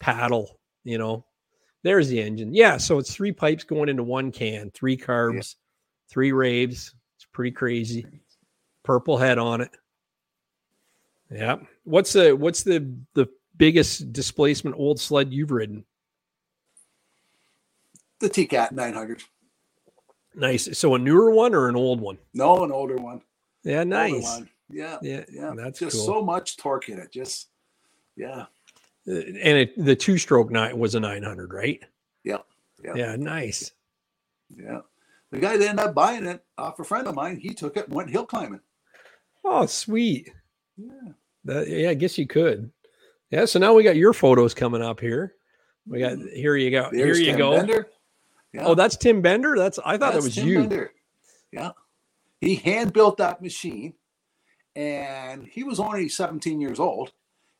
paddle. 0.00 0.58
You 0.84 0.98
know, 0.98 1.24
there's 1.82 2.08
the 2.08 2.20
engine. 2.20 2.54
Yeah, 2.54 2.76
so 2.76 2.98
it's 2.98 3.14
three 3.14 3.32
pipes 3.32 3.64
going 3.64 3.88
into 3.88 4.02
one 4.02 4.32
can, 4.32 4.70
three 4.70 4.96
carbs, 4.96 5.56
three 6.08 6.32
raves. 6.32 6.94
It's 7.16 7.26
pretty 7.32 7.52
crazy. 7.52 8.06
Purple 8.84 9.16
head 9.16 9.38
on 9.38 9.60
it. 9.60 9.70
Yeah. 11.30 11.56
What's 11.84 12.12
the 12.12 12.32
what's 12.32 12.62
the 12.62 12.94
the 13.14 13.28
biggest 13.56 14.12
displacement 14.12 14.76
old 14.78 15.00
sled 15.00 15.32
you've 15.32 15.50
ridden? 15.50 15.84
the 18.20 18.30
TCAT 18.30 18.70
900. 18.72 19.22
Nice. 20.36 20.78
So 20.78 20.94
a 20.94 20.98
newer 20.98 21.30
one 21.32 21.54
or 21.54 21.68
an 21.68 21.74
old 21.76 22.00
one? 22.00 22.18
No, 22.32 22.62
an 22.64 22.70
older 22.70 22.96
one. 22.96 23.20
Yeah, 23.64 23.82
nice. 23.84 24.22
one. 24.22 24.48
Yeah. 24.70 24.98
Yeah, 25.02 25.24
Yeah. 25.28 25.52
that's 25.56 25.80
just 25.80 25.96
cool. 25.96 26.06
so 26.06 26.22
much 26.22 26.56
torque 26.56 26.88
in 26.88 26.98
it. 26.98 27.10
Just, 27.12 27.48
yeah. 28.16 28.46
Uh, 29.08 29.14
and 29.14 29.58
it, 29.58 29.84
the 29.84 29.96
two 29.96 30.18
stroke 30.18 30.50
nine 30.52 30.78
was 30.78 30.94
a 30.94 31.00
900, 31.00 31.52
right? 31.52 31.82
Yeah. 32.22 32.38
Yeah. 32.82 32.94
Yeah, 32.94 33.16
nice. 33.16 33.72
Yeah. 34.56 34.82
The 35.32 35.38
guy 35.38 35.56
that 35.56 35.68
ended 35.68 35.84
up 35.84 35.94
buying 35.94 36.24
it 36.26 36.44
off 36.56 36.78
a 36.78 36.84
friend 36.84 37.08
of 37.08 37.14
mine, 37.16 37.38
he 37.38 37.54
took 37.54 37.76
it 37.76 37.86
and 37.86 37.94
went 37.94 38.10
hill 38.10 38.24
climbing. 38.26 38.60
Oh, 39.44 39.66
sweet. 39.66 40.32
Yeah. 40.76 41.12
That, 41.44 41.68
yeah, 41.68 41.90
I 41.90 41.94
guess 41.94 42.16
you 42.16 42.26
could. 42.28 42.70
Yeah, 43.32 43.46
so 43.46 43.58
now 43.58 43.72
we 43.72 43.82
got 43.82 43.96
your 43.96 44.12
photos 44.12 44.52
coming 44.52 44.82
up 44.82 45.00
here. 45.00 45.34
We 45.88 45.98
got 46.00 46.18
hmm. 46.18 46.28
here 46.34 46.54
you 46.54 46.70
go. 46.70 46.90
There's 46.92 47.16
here 47.18 47.26
you 47.26 47.32
Tim 47.32 47.38
go. 47.38 47.56
Bender. 47.56 47.86
Oh, 47.88 47.94
yeah. 48.52 48.64
Oh, 48.66 48.74
that's 48.74 48.96
Tim 48.96 49.22
Bender. 49.22 49.56
That's 49.56 49.78
I 49.78 49.96
thought 49.96 50.12
That's 50.12 50.16
that 50.16 50.22
was 50.22 50.34
Tim 50.34 50.48
you. 50.48 50.58
Bender. 50.60 50.92
Yeah. 51.50 51.70
He 52.42 52.56
hand 52.56 52.92
built 52.92 53.16
that 53.16 53.40
machine 53.40 53.94
and 54.76 55.46
he 55.46 55.64
was 55.64 55.80
only 55.80 56.08
17 56.08 56.60
years 56.60 56.78
old. 56.78 57.12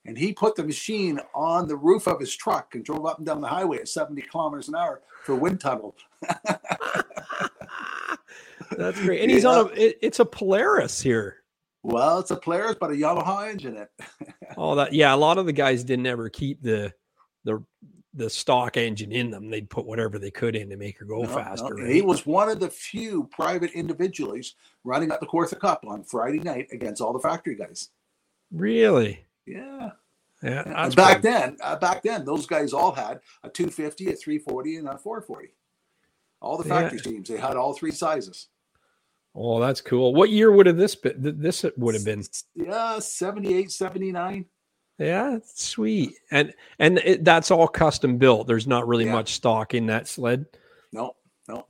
And 0.05 0.19
he 0.19 0.33
put 0.33 0.57
the 0.57 0.65
machine 0.65 1.21
on 1.33 1.69
the 1.69 1.77
roof 1.77 2.09
of 2.09 2.19
his 2.19 2.35
truck 2.35 2.75
and 2.75 2.85
drove 2.85 3.07
up 3.07 3.19
and 3.19 3.27
down 3.27 3.41
the 3.41 3.47
highway 3.47 3.79
at 3.79 3.89
70 3.89 4.21
kilometers 4.23 4.69
an 4.69 4.75
hour 4.75 5.01
for 5.25 5.37
wind 5.37 5.61
tunnel. 5.61 5.95
That's 8.77 9.01
great. 9.01 9.23
And 9.23 9.31
he's 9.31 9.45
on 9.45 9.69
a 9.69 9.71
it, 9.71 9.99
it's 10.03 10.19
a 10.19 10.25
Polaris 10.25 11.01
here. 11.01 11.42
Well, 11.83 12.21
it's 12.21 12.31
a 12.31 12.37
Polaris, 12.37 12.77
but 12.81 12.91
a 12.91 12.95
Yamaha 12.95 13.51
engine 13.51 13.77
in 13.77 13.83
it. 13.83 13.91
Oh, 14.57 14.75
that 14.75 14.93
yeah. 14.93 15.15
A 15.15 15.17
lot 15.17 15.39
of 15.39 15.47
the 15.47 15.53
guys 15.53 15.83
didn't 15.83 16.07
ever 16.07 16.29
keep 16.29 16.63
the 16.63 16.93
the 17.45 17.65
the 18.15 18.29
stock 18.29 18.77
engine 18.77 19.11
in 19.11 19.31
them. 19.31 19.49
They'd 19.49 19.71
put 19.71 19.87
whatever 19.87 20.19
they 20.19 20.31
could 20.31 20.55
in 20.55 20.69
to 20.69 20.77
make 20.77 20.99
her 20.99 21.07
go 21.07 21.23
No, 21.23 21.29
no, 21.29 21.35
faster. 21.35 21.67
and 21.75 21.85
right? 21.85 21.95
He 21.95 22.03
was 22.03 22.27
one 22.27 22.51
of 22.51 22.61
the 22.61 22.69
few 22.69 23.25
private 23.33 23.71
individuals 23.73 24.55
running 24.85 25.11
up 25.11 25.21
the 25.21 25.27
Cortha 25.27 25.57
Cup 25.59 25.85
on 25.89 26.05
Friday 26.05 26.41
night 26.41 26.69
against 26.71 27.01
all 27.01 27.15
the 27.15 27.19
factory 27.19 27.55
guys. 27.55 27.89
Really? 28.53 29.25
Yeah. 29.47 29.93
Yeah. 30.43 30.91
Back 30.95 31.23
then, 31.23 31.57
uh, 31.63 31.77
back 31.77 32.03
then, 32.03 32.27
those 32.27 32.47
guys 32.47 32.75
all 32.75 32.93
had 32.93 33.21
a 33.45 33.49
250, 33.49 34.09
a 34.13 34.17
340, 34.17 34.77
and 34.77 34.89
a 34.89 34.99
440. 34.99 35.55
All 36.43 36.59
the 36.59 36.69
Yeah. 36.69 36.81
factory 36.81 37.01
teams, 37.01 37.29
they 37.31 37.39
had 37.39 37.57
all 37.57 37.73
three 37.73 37.93
sizes. 37.93 38.49
Oh, 39.35 39.61
that's 39.61 39.81
cool. 39.81 40.15
What 40.15 40.31
year 40.31 40.53
would 40.53 40.67
have 40.67 40.77
this 40.77 40.95
been? 40.95 41.15
This 41.41 41.65
would 41.77 41.95
have 41.95 42.05
been. 42.05 42.23
Yeah, 42.55 42.99
78, 42.99 43.71
79. 43.71 44.45
Yeah, 44.99 45.39
sweet. 45.55 46.15
And 46.31 46.53
and 46.79 46.99
it, 46.99 47.25
that's 47.25 47.51
all 47.51 47.67
custom 47.67 48.19
built. 48.19 48.47
There's 48.47 48.67
not 48.67 48.87
really 48.87 49.07
Yeah. 49.07 49.13
much 49.13 49.33
stock 49.33 49.73
in 49.75 49.87
that 49.87 50.07
sled. 50.07 50.47
No, 50.93 51.17
no. 51.49 51.67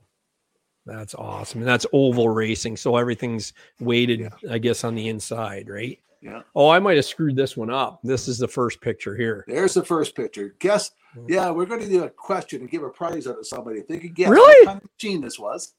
That's 0.85 1.15
awesome. 1.15 1.61
And 1.61 1.67
that's 1.67 1.85
oval 1.93 2.27
racing, 2.29 2.75
so 2.77 2.97
everything's 2.97 3.53
weighted, 3.79 4.19
Yeah. 4.19 4.29
I 4.51 4.57
guess, 4.57 4.83
on 4.83 4.95
the 4.95 5.07
inside, 5.07 5.69
right? 5.69 5.97
Yeah. 6.21 6.41
Oh, 6.55 6.69
I 6.69 6.79
might 6.79 6.97
have 6.97 7.05
screwed 7.05 7.35
this 7.37 7.55
one 7.55 7.69
up. 7.69 8.01
This 8.03 8.27
is 8.27 8.37
the 8.37 8.47
first 8.47 8.81
picture 8.81 9.15
here. 9.15 9.45
There's 9.47 9.73
the 9.73 9.85
first 9.85 10.15
picture. 10.15 10.55
Guess, 10.59 10.91
Mm. 11.17 11.29
yeah, 11.29 11.49
we're 11.51 11.65
going 11.65 11.81
to 11.81 11.87
do 11.89 12.03
a 12.03 12.09
question 12.09 12.61
and 12.61 12.69
give 12.69 12.83
a 12.83 12.89
prize 12.89 13.25
out 13.27 13.37
to 13.37 13.43
somebody. 13.45 13.79
If 13.79 13.87
they 13.87 13.99
could 13.99 14.15
guess 14.15 14.29
Really? 14.29 14.65
what 14.65 14.73
kind 14.73 14.81
of 14.83 14.89
machine 14.99 15.21
this 15.21 15.37
was. 15.39 15.73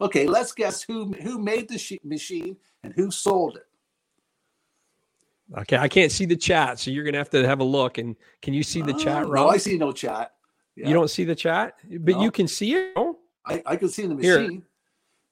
Okay, 0.00 0.26
let's 0.26 0.52
guess 0.52 0.82
who 0.82 1.12
who 1.12 1.38
made 1.38 1.68
the 1.68 1.98
machine 2.04 2.56
and 2.82 2.92
who 2.94 3.10
sold 3.10 3.56
it. 3.56 3.66
Okay, 5.58 5.76
I 5.76 5.88
can't 5.88 6.12
see 6.12 6.26
the 6.26 6.36
chat, 6.36 6.78
so 6.78 6.90
you're 6.90 7.04
gonna 7.04 7.18
have 7.18 7.30
to 7.30 7.46
have 7.46 7.60
a 7.60 7.64
look. 7.64 7.98
And 7.98 8.16
can 8.40 8.54
you 8.54 8.62
see 8.62 8.82
the 8.82 8.92
ah, 8.92 8.96
chat, 8.96 9.24
Oh, 9.26 9.30
Rob? 9.30 9.46
No, 9.46 9.48
I 9.50 9.56
see 9.56 9.76
no 9.76 9.92
chat. 9.92 10.34
Yeah. 10.76 10.88
You 10.88 10.94
don't 10.94 11.10
see 11.10 11.24
the 11.24 11.34
chat, 11.34 11.74
but 12.00 12.14
No. 12.14 12.22
you 12.22 12.30
can 12.30 12.46
see 12.48 12.74
it. 12.74 12.92
Oh, 12.96 13.18
I, 13.44 13.62
I 13.66 13.76
can 13.76 13.88
see 13.88 14.06
the 14.06 14.14
Here. 14.16 14.40
machine. 14.40 14.62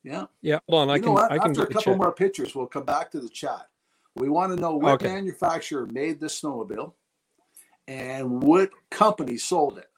Yeah. 0.03 0.27
yeah. 0.43 0.59
Hold 0.69 0.83
on, 0.83 0.91
I 0.91 0.97
you 0.97 1.03
can. 1.03 1.09
know 1.11 1.15
what? 1.15 1.33
I 1.33 1.39
can 1.39 1.51
After 1.51 1.63
a 1.63 1.67
couple 1.67 1.93
chat. 1.93 1.99
more 1.99 2.13
pictures, 2.13 2.55
we'll 2.55 2.67
come 2.67 2.85
back 2.85 3.11
to 3.13 3.21
the 3.21 3.29
chat. 3.29 3.69
We 4.17 4.29
want 4.29 4.55
to 4.55 4.61
know 4.61 4.75
what 4.75 4.95
Okay. 4.95 5.15
manufacturer 5.15 5.87
made 5.87 6.19
the 6.21 6.27
snowmobile 6.27 6.93
and 7.87 8.43
what 8.43 8.71
company 8.91 9.39
sold 9.39 9.79
it. 9.79 9.91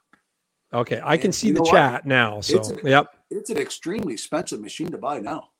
Okay, 0.73 1.01
I 1.03 1.16
can 1.16 1.33
see 1.33 1.51
the 1.51 1.57
know 1.57 1.62
what? 1.62 1.73
chat 1.73 2.07
now. 2.07 2.41
So, 2.41 2.61
a- 2.85 2.89
yep. 2.89 3.14
It's 3.31 3.51
an 3.51 3.59
extremely 3.59 4.12
expensive 4.14 4.61
machine 4.61 4.91
to 4.91 4.99
buy 4.99 5.20
now. 5.20 5.51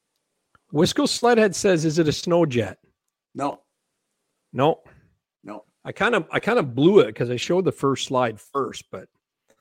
Wisco 0.72 1.04
Sledhead 1.06 1.54
says, 1.54 1.84
"Is 1.84 1.98
it 1.98 2.08
a 2.08 2.12
Sno-Jet?" 2.12 2.78
No, 3.34 3.60
No. 4.52 4.82
no. 5.44 5.64
I 5.84 5.92
kind 5.92 6.14
of, 6.14 6.26
I 6.30 6.40
kind 6.40 6.58
of 6.58 6.74
blew 6.74 6.98
it 7.00 7.06
because 7.06 7.30
I 7.30 7.36
showed 7.36 7.64
the 7.64 7.72
first 7.72 8.06
slide 8.06 8.40
first, 8.40 8.84
but 8.90 9.08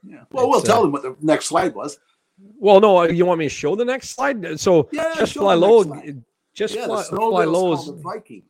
Yeah. 0.03 0.23
Well, 0.31 0.49
we'll 0.49 0.61
tell 0.61 0.79
uh, 0.79 0.81
them 0.83 0.91
what 0.91 1.03
the 1.03 1.15
next 1.21 1.45
slide 1.45 1.75
was. 1.75 1.99
well, 2.57 2.79
no. 2.79 2.97
Uh, 2.99 3.07
you 3.07 3.25
want 3.25 3.39
me 3.39 3.45
to 3.45 3.49
show 3.49 3.75
the 3.75 3.85
next 3.85 4.09
slide? 4.09 4.43
Uh, 4.45 4.57
so 4.57 4.89
Yeah, 4.91 5.13
just 5.15 5.33
fly 5.33 5.53
low. 5.55 5.81
Uh, 5.81 6.01
just 6.53 6.75
yeah, 6.75 6.85
fly, 6.85 7.03
fly 7.03 7.45
low. 7.45 7.73
is- 7.73 7.87
a 7.87 7.93
Viking. 7.93 8.43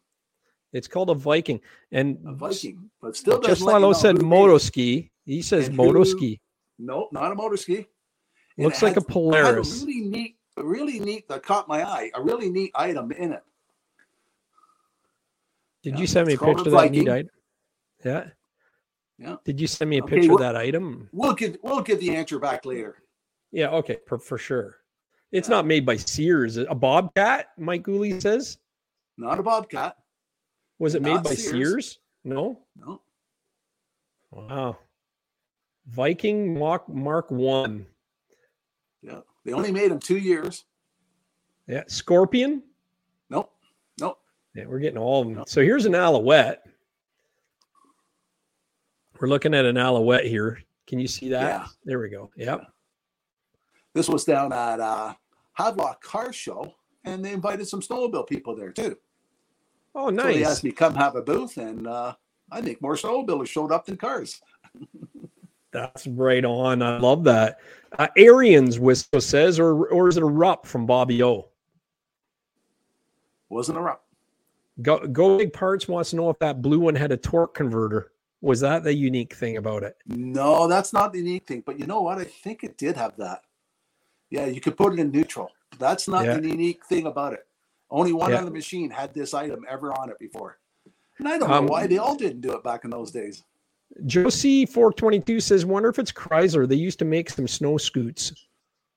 It's 0.71 0.87
called 0.87 1.09
a 1.09 1.15
Viking, 1.15 1.59
and 1.91 2.17
A 2.27 2.31
Viking, 2.33 2.91
but 3.01 3.15
still 3.15 3.39
just 3.41 3.61
fly 3.61 3.77
low 3.79 3.91
said 3.91 4.21
Moto-Ski. 4.21 5.11
He 5.25 5.41
says 5.41 5.71
Moto-Ski. 5.71 6.39
Nope, 6.77 7.09
not 7.11 7.31
a 7.31 7.35
Moto-Ski. 7.35 7.87
Looks 8.63 8.81
like 8.81 8.91
a 8.91 8.95
had- 8.95 9.03
it 9.03 9.07
had 9.07 9.13
Polaris. 9.13 9.83
a 9.83 9.85
really 9.85 10.01
neat, 10.01 10.37
really 10.57 10.99
neat 10.99 11.27
that 11.29 11.43
caught 11.43 11.67
my 11.67 11.83
eye. 11.83 12.11
A 12.15 12.21
really 12.21 12.49
neat 12.49 12.71
item 12.75 13.11
in 13.11 13.31
it. 13.33 13.43
Did 15.83 15.93
Yeah, 15.95 15.99
you 16.01 16.07
send 16.07 16.27
me 16.27 16.33
a 16.33 16.37
picture 16.37 16.65
of 16.65 16.71
that 16.71 16.91
neat 16.91 17.07
item? 17.09 17.29
Yeah. 18.03 18.29
Yeah. 19.17 19.35
Did 19.43 19.59
you 19.59 19.67
send 19.67 19.89
me 19.89 19.99
a 19.99 20.03
Okay, 20.03 20.15
picture 20.15 20.33
of 20.33 20.39
that 20.39 20.55
item? 20.55 21.09
We'll 21.11 21.33
give 21.33 21.57
we'll 21.63 21.81
give 21.81 21.99
the 21.99 22.15
answer 22.15 22.39
back 22.39 22.65
later. 22.65 23.03
Yeah. 23.51 23.69
Okay. 23.71 23.97
For, 24.07 24.17
for 24.19 24.37
sure. 24.37 24.77
It's 25.31 25.47
Yeah. 25.49 25.55
not 25.57 25.65
made 25.65 25.85
by 25.85 25.97
Sears. 25.97 26.57
A 26.57 26.73
Bobcat, 26.75 27.47
Mike 27.57 27.83
Gooley 27.83 28.19
says. 28.19 28.57
Not 29.17 29.39
a 29.39 29.43
bobcat. 29.43 29.97
Was 30.79 30.95
it 30.95 31.01
made 31.01 31.21
by 31.23 31.33
Sears. 31.33 31.49
Sears? 31.51 31.99
No. 32.23 32.59
No. 32.75 33.01
Wow. 34.31 34.77
Viking 35.87 36.57
Mark 36.57 36.87
Mark 36.87 37.29
One. 37.31 37.85
They 39.49 39.55
only 39.55 39.71
made 39.71 39.89
them 39.89 39.99
two 39.99 40.19
years. 40.19 40.65
Yeah. 41.65 41.83
Scorpion. 41.87 42.61
Nope. 43.31 43.51
Nope. 43.99 44.19
Yeah, 44.53 44.65
we're 44.67 44.77
getting 44.77 44.99
all 44.99 45.23
of 45.23 45.33
them. 45.33 45.43
So 45.47 45.61
here's 45.63 45.85
an 45.85 45.95
Alouette. 45.95 46.63
We're 49.19 49.27
looking 49.27 49.55
at 49.55 49.65
an 49.65 49.75
Alouette 49.75 50.25
here. 50.25 50.61
Can 50.85 50.99
you 50.99 51.07
see 51.07 51.29
that? 51.29 51.41
Yeah. 51.41 51.65
There 51.83 51.99
we 51.99 52.09
go. 52.09 52.29
Yep. 52.35 52.71
This 53.95 54.07
was 54.07 54.23
down 54.23 54.53
at 54.53 54.79
uh 54.79 55.15
Hadlock 55.57 55.99
Car 56.01 56.31
Show, 56.31 56.75
and 57.05 57.25
they 57.25 57.33
invited 57.33 57.67
some 57.67 57.81
snowmobile 57.81 58.27
people 58.27 58.55
there 58.55 58.71
too. 58.71 58.97
Oh, 59.95 60.15
So 60.15 60.23
they 60.23 60.43
asked 60.45 60.63
me 60.63 60.69
to 60.69 60.75
come 60.75 60.93
have 60.93 61.15
a 61.15 61.23
booth, 61.23 61.57
and 61.57 61.87
uh, 61.87 62.13
I 62.51 62.61
think 62.61 62.81
more 62.81 62.95
snowmobilers 62.95 63.47
showed 63.47 63.71
up 63.71 63.87
than 63.87 63.97
cars. 63.97 64.39
That's 65.71 66.07
right 66.07 66.43
on. 66.43 66.81
I 66.81 66.97
love 66.97 67.23
that. 67.25 67.59
Uh, 67.97 68.07
Arians 68.17 68.79
whistle 68.79 69.21
says, 69.21 69.59
or 69.59 69.87
or 69.87 70.07
is 70.07 70.17
it 70.17 70.23
a 70.23 70.25
Rupp 70.27 70.65
from 70.65 70.85
Bobby 70.85 71.21
O? 71.23 71.47
Wasn't 73.49 73.77
a 73.77 73.81
Rupp. 73.81 74.03
Go 74.81 75.05
Go 75.07 75.37
Big 75.37 75.53
Parts 75.53 75.87
wants 75.87 76.11
to 76.11 76.15
know 76.15 76.29
if 76.29 76.39
that 76.39 76.61
blue 76.61 76.79
one 76.79 76.95
had 76.95 77.11
a 77.11 77.17
torque 77.17 77.53
converter. 77.53 78.11
Was 78.41 78.61
that 78.61 78.83
the 78.83 78.93
unique 78.93 79.35
thing 79.35 79.57
about 79.57 79.83
it? 79.83 79.97
No, 80.05 80.67
that's 80.67 80.93
not 80.93 81.11
the 81.11 81.19
unique 81.19 81.45
thing. 81.45 81.61
But 81.65 81.77
you 81.79 81.85
know 81.85 82.01
what? 82.01 82.17
I 82.19 82.23
think 82.23 82.63
it 82.63 82.77
did 82.77 82.95
have 82.95 83.17
that. 83.17 83.41
Yeah, 84.29 84.45
you 84.45 84.61
could 84.61 84.77
put 84.77 84.93
it 84.93 84.99
in 84.99 85.11
neutral. 85.11 85.51
That's 85.77 86.07
not 86.07 86.23
Yeah. 86.25 86.37
the 86.39 86.47
unique 86.47 86.85
thing 86.85 87.05
about 87.07 87.33
it. 87.33 87.45
Only 87.91 88.13
one 88.13 88.31
Yeah. 88.31 88.37
on 88.37 88.45
the 88.45 88.51
machine 88.51 88.89
had 88.91 89.13
this 89.13 89.33
item 89.33 89.65
ever 89.67 89.91
on 89.99 90.09
it 90.09 90.19
before. 90.19 90.59
And 91.17 91.27
I 91.27 91.37
don't 91.37 91.51
Um, 91.51 91.65
know 91.65 91.71
why 91.71 91.87
they 91.87 91.97
all 91.97 92.15
didn't 92.15 92.41
do 92.41 92.53
it 92.53 92.63
back 92.63 92.85
in 92.85 92.91
those 92.91 93.11
days. 93.11 93.43
Josie 94.05 94.65
four 94.65 94.93
twenty 94.93 95.19
two 95.19 95.39
says, 95.39 95.65
wonder 95.65 95.89
if 95.89 95.99
it's 95.99 96.11
Chrysler. 96.11 96.67
They 96.67 96.75
used 96.75 96.99
to 96.99 97.05
make 97.05 97.29
some 97.29 97.47
snow 97.47 97.77
scoots. 97.77 98.33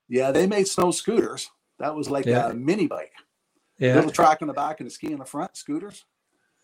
Yeah, 0.09 0.31
they 0.31 0.47
made 0.47 0.69
snow 0.69 0.91
scooters. 0.91 1.49
That 1.79 1.95
was 1.95 2.11
like 2.11 2.27
Yeah. 2.27 2.51
a 2.51 2.55
mini 2.55 2.87
bike. 2.87 3.13
Yeah, 3.79 3.97
Little 3.97 4.11
track 4.11 4.43
in 4.43 4.47
the 4.49 4.53
back 4.53 4.81
and 4.81 4.87
a 4.87 4.91
ski 4.91 5.13
in 5.13 5.19
the 5.19 5.25
front, 5.25 5.57
scooters. 5.57 6.05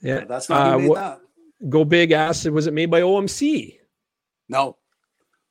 yeah. 0.01 0.24
That's 0.24 0.49
not 0.49 0.61
Uh, 0.66 0.72
who 0.74 0.79
made 0.81 0.89
what- 0.89 0.95
that. 0.97 1.20
Go 1.68 1.85
Big 1.85 2.12
asked, 2.12 2.49
was 2.51 2.66
it 2.68 2.74
made 2.74 2.87
by 2.91 3.01
OMC? 3.01 3.81
No. 4.49 4.76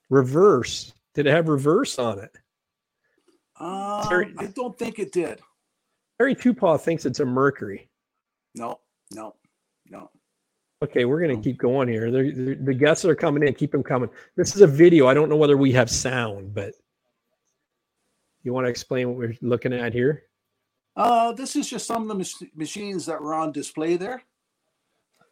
Reverse. 0.09 0.93
Did 1.15 1.27
it 1.27 1.31
have 1.31 1.49
reverse 1.49 1.99
on 1.99 2.19
it? 2.19 2.31
Um, 3.59 4.07
Terry- 4.07 4.33
I 4.37 4.45
don't 4.45 4.77
think 4.77 4.99
it 4.99 5.11
did. 5.11 5.41
Harry 6.19 6.35
Tupaw 6.35 6.77
thinks 6.77 7.05
it's 7.05 7.19
a 7.19 7.25
Mercury. 7.25 7.89
No, 8.55 8.79
no, 9.13 9.35
no. 9.87 10.09
Okay, 10.83 11.05
we're 11.05 11.19
going 11.19 11.35
to 11.35 11.41
keep 11.43 11.57
going 11.57 11.87
here. 11.87 12.11
They're, 12.11 12.31
they're- 12.31 12.55
the 12.55 12.73
guests 12.73 13.03
are 13.05 13.15
coming 13.15 13.47
in. 13.47 13.53
Keep 13.53 13.71
them 13.71 13.83
coming. 13.83 14.09
This 14.35 14.55
is 14.55 14.61
a 14.61 14.67
video. 14.67 15.07
I 15.07 15.13
don't 15.13 15.29
know 15.29 15.35
whether 15.35 15.57
we 15.57 15.71
have 15.73 15.89
sound, 15.89 16.53
but 16.53 16.73
you 18.43 18.53
want 18.53 18.65
to 18.65 18.69
explain 18.69 19.09
what 19.09 19.17
we're 19.17 19.35
looking 19.41 19.73
at 19.73 19.91
here? 19.93 20.23
Uh, 20.95 21.31
this 21.31 21.55
is 21.55 21.67
just 21.69 21.87
some 21.87 22.03
of 22.03 22.07
the 22.07 22.15
mach- 22.15 22.55
machines 22.55 23.05
that 23.07 23.21
were 23.21 23.33
on 23.33 23.51
display 23.51 23.97
there. 23.97 24.21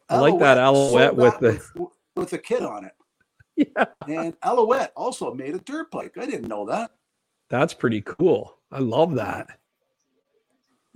I 0.08 0.18
like 0.18 0.38
that 0.40 0.56
sold 0.56 0.92
Alouette 0.94 1.16
with 1.16 1.32
that 1.34 1.40
the- 1.40 1.80
with, 1.82 1.92
with 2.16 2.32
a 2.32 2.38
kit 2.38 2.62
on 2.62 2.84
it. 2.84 2.92
Yeah, 3.74 3.86
And 4.06 4.36
Alouette 4.42 4.92
also 4.94 5.32
made 5.32 5.54
a 5.54 5.58
dirt 5.60 5.90
bike. 5.90 6.16
I 6.20 6.26
didn't 6.26 6.46
know 6.48 6.66
that. 6.66 6.90
that's 7.48 7.72
pretty 7.72 8.02
cool. 8.02 8.58
I 8.70 8.80
love 8.80 9.14
that. 9.14 9.58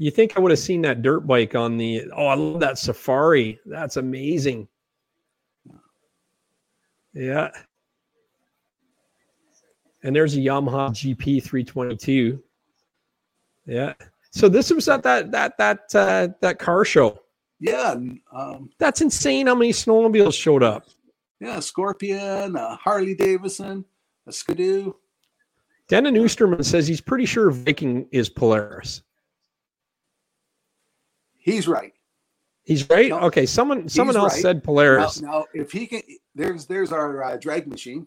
You 0.00 0.10
think 0.10 0.34
I 0.34 0.40
would 0.40 0.50
have 0.50 0.58
seen 0.58 0.80
that 0.80 1.02
dirt 1.02 1.26
bike 1.26 1.54
on 1.54 1.76
the? 1.76 2.10
Oh, 2.16 2.26
I 2.28 2.34
love 2.34 2.60
that 2.60 2.78
Safari. 2.78 3.60
That's 3.66 3.98
amazing. 3.98 4.66
Yeah. 7.12 7.50
And 10.02 10.16
there's 10.16 10.34
a 10.34 10.38
Yamaha 10.38 10.88
GP 10.88 11.42
322. 11.42 12.42
Yeah. 13.66 13.92
So 14.30 14.48
this 14.48 14.70
was 14.70 14.88
at 14.88 15.02
that 15.02 15.32
that 15.32 15.58
that 15.58 15.94
uh, 15.94 16.28
that 16.40 16.58
car 16.58 16.86
show. 16.86 17.18
Yeah, 17.58 17.94
um, 18.32 18.70
That's 18.78 19.02
insane 19.02 19.48
how 19.48 19.54
many 19.54 19.72
snowmobiles 19.72 20.32
showed 20.32 20.62
up. 20.62 20.86
yeah, 21.40 21.60
Scorpion, 21.60 22.56
uh, 22.56 22.74
Harley 22.76 23.14
Davidson, 23.14 23.84
a 24.26 24.32
Skidoo. 24.32 24.94
Denon 25.88 26.14
Oosterman 26.14 26.64
says 26.64 26.88
he's 26.88 27.02
pretty 27.02 27.26
sure 27.26 27.50
Viking 27.50 28.08
is 28.12 28.30
Polaris. 28.30 29.02
He's 31.40 31.66
right. 31.66 31.92
He's 32.62 32.88
right. 32.88 33.08
No, 33.08 33.20
okay, 33.22 33.46
someone 33.46 33.88
someone 33.88 34.16
else 34.16 34.34
right. 34.34 34.42
said 34.42 34.62
Polaris. 34.62 35.20
now, 35.20 35.46
if 35.54 35.72
he 35.72 35.86
can, 35.86 36.02
there's 36.34 36.66
there's 36.66 36.92
our 36.92 37.24
uh, 37.24 37.36
drag 37.36 37.66
machine. 37.66 38.06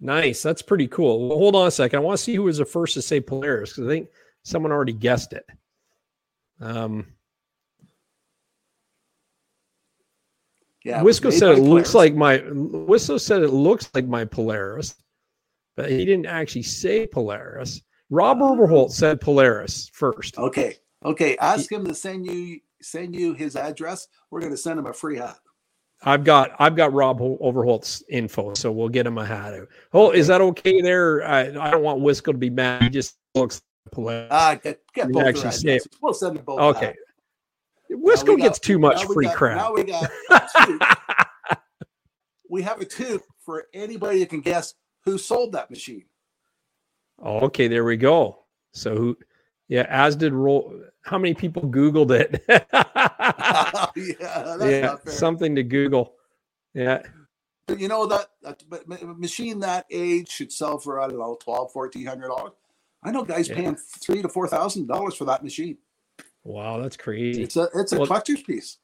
Nice. 0.00 0.42
That's 0.42 0.62
pretty 0.62 0.88
cool. 0.88 1.28
Well, 1.28 1.38
hold 1.38 1.54
on 1.56 1.66
a 1.66 1.70
second. 1.70 1.98
I 1.98 2.02
want 2.02 2.18
to 2.18 2.24
see 2.24 2.34
who 2.34 2.42
was 2.44 2.58
the 2.58 2.64
first 2.64 2.94
to 2.94 3.02
say 3.02 3.20
Polaris 3.20 3.70
because 3.70 3.84
I 3.86 3.90
think 3.90 4.08
someone 4.42 4.72
already 4.72 4.92
guessed 4.92 5.32
it. 5.32 5.46
Um, 6.60 7.06
Yeah, 10.84 11.02
Wisco 11.02 11.30
said 11.30 11.50
it 11.50 11.58
looks 11.60 11.92
Polaris. 11.92 11.94
like 11.94 12.14
my 12.14 12.38
Wisco 12.38 13.20
said 13.20 13.42
it 13.42 13.50
looks 13.52 13.90
like 13.94 14.06
my 14.06 14.24
Polaris, 14.24 14.94
but 15.76 15.90
he 15.90 16.04
didn't 16.06 16.24
actually 16.26 16.62
say 16.62 17.06
Polaris. 17.06 17.82
Rob 18.08 18.38
Oh. 18.40 18.52
Overholt 18.52 18.92
said 18.92 19.20
Polaris 19.20 19.90
first. 19.92 20.38
Okay, 20.38 20.76
okay. 21.04 21.36
Ask 21.38 21.70
him 21.70 21.84
to 21.86 21.94
send 21.94 22.26
you 22.26 22.60
send 22.82 23.14
you 23.14 23.34
his 23.34 23.56
address. 23.56 24.08
We're 24.30 24.40
going 24.40 24.52
to 24.52 24.56
send 24.56 24.78
him 24.78 24.86
a 24.86 24.92
free 24.92 25.16
hat. 25.18 25.38
I've 26.02 26.24
got 26.24 26.52
I've 26.58 26.76
got 26.76 26.92
Rob 26.94 27.18
Ho- 27.18 27.36
Overholt's 27.40 28.02
info, 28.08 28.54
so 28.54 28.72
we'll 28.72 28.88
get 28.88 29.06
him 29.06 29.18
a 29.18 29.24
hat. 29.26 29.54
Oh, 29.92 30.12
is 30.12 30.26
that 30.28 30.40
okay 30.40 30.80
there? 30.80 31.22
I, 31.26 31.40
I 31.48 31.70
don't 31.70 31.82
want 31.82 32.00
Wisco 32.00 32.26
to 32.32 32.38
be 32.38 32.48
mad. 32.50 32.82
He 32.84 32.88
just 32.88 33.18
looks 33.34 33.60
Polaris. 33.92 34.28
Ah, 34.30 34.54
get, 34.62 34.80
get 34.94 35.10
both 35.12 35.24
actually 35.24 35.52
say 35.52 35.76
it. 35.76 35.86
We'll 36.00 36.14
send 36.14 36.36
them 36.36 36.44
both. 36.44 36.76
okay. 36.76 36.94
Wisco 37.92 38.28
we 38.30 38.36
got- 38.36 38.44
gets 38.44 38.58
too 38.60 38.78
much 38.78 39.04
free 39.04 39.26
got- 39.26 39.36
crap. 39.36 39.56
Now 39.58 39.74
we 39.74 39.84
got 39.84 40.10
a 40.30 40.42
toot. 40.64 40.82
we 42.48 42.62
have 42.62 42.80
a 42.80 42.84
tube 42.86 43.20
for 43.44 43.66
anybody 43.74 44.20
that 44.20 44.30
can 44.30 44.40
guess 44.40 44.74
who 45.04 45.18
sold 45.18 45.52
that 45.52 45.70
machine. 45.70 46.04
Okay, 47.22 47.68
there 47.68 47.84
we 47.84 47.96
go. 47.98 48.44
So 48.72 48.96
who 48.96 49.18
yeah, 49.68 49.86
as 49.88 50.16
did 50.16 50.32
roll 50.32 50.80
how 51.02 51.18
many 51.18 51.34
people 51.34 51.62
Googled 51.62 52.10
it? 52.10 52.44
yeah, 52.48 52.56
that's 54.56 54.64
yeah, 54.64 54.80
not 54.82 55.04
fair. 55.04 55.12
something 55.12 55.54
to 55.56 55.62
Google. 55.62 56.14
Yeah. 56.74 57.02
But 57.66 57.78
you 57.80 57.88
know 57.88 58.06
that, 58.06 58.26
that 58.42 58.62
machine 59.18 59.60
that 59.60 59.86
age 59.90 60.28
should 60.28 60.52
sell 60.52 60.78
for 60.78 61.00
I 61.00 61.08
don't 61.08 61.18
know 61.18 61.36
twelve, 61.40 61.72
fourteen 61.72 62.06
hundred 62.06 62.28
dollars. 62.28 62.52
I 63.02 63.10
know 63.12 63.22
guys 63.22 63.48
Yeah. 63.48 63.54
paying 63.56 63.76
three 63.76 64.22
to 64.22 64.28
four 64.28 64.46
thousand 64.48 64.86
dollars 64.88 65.14
for 65.14 65.24
that 65.26 65.42
machine. 65.44 65.78
Wow, 66.44 66.80
that's 66.80 66.96
crazy. 66.96 67.42
It's 67.42 67.56
a 67.56 67.68
it's 67.74 67.92
a 67.92 67.98
Well, 67.98 68.06
collector's 68.06 68.42
piece. 68.42 68.78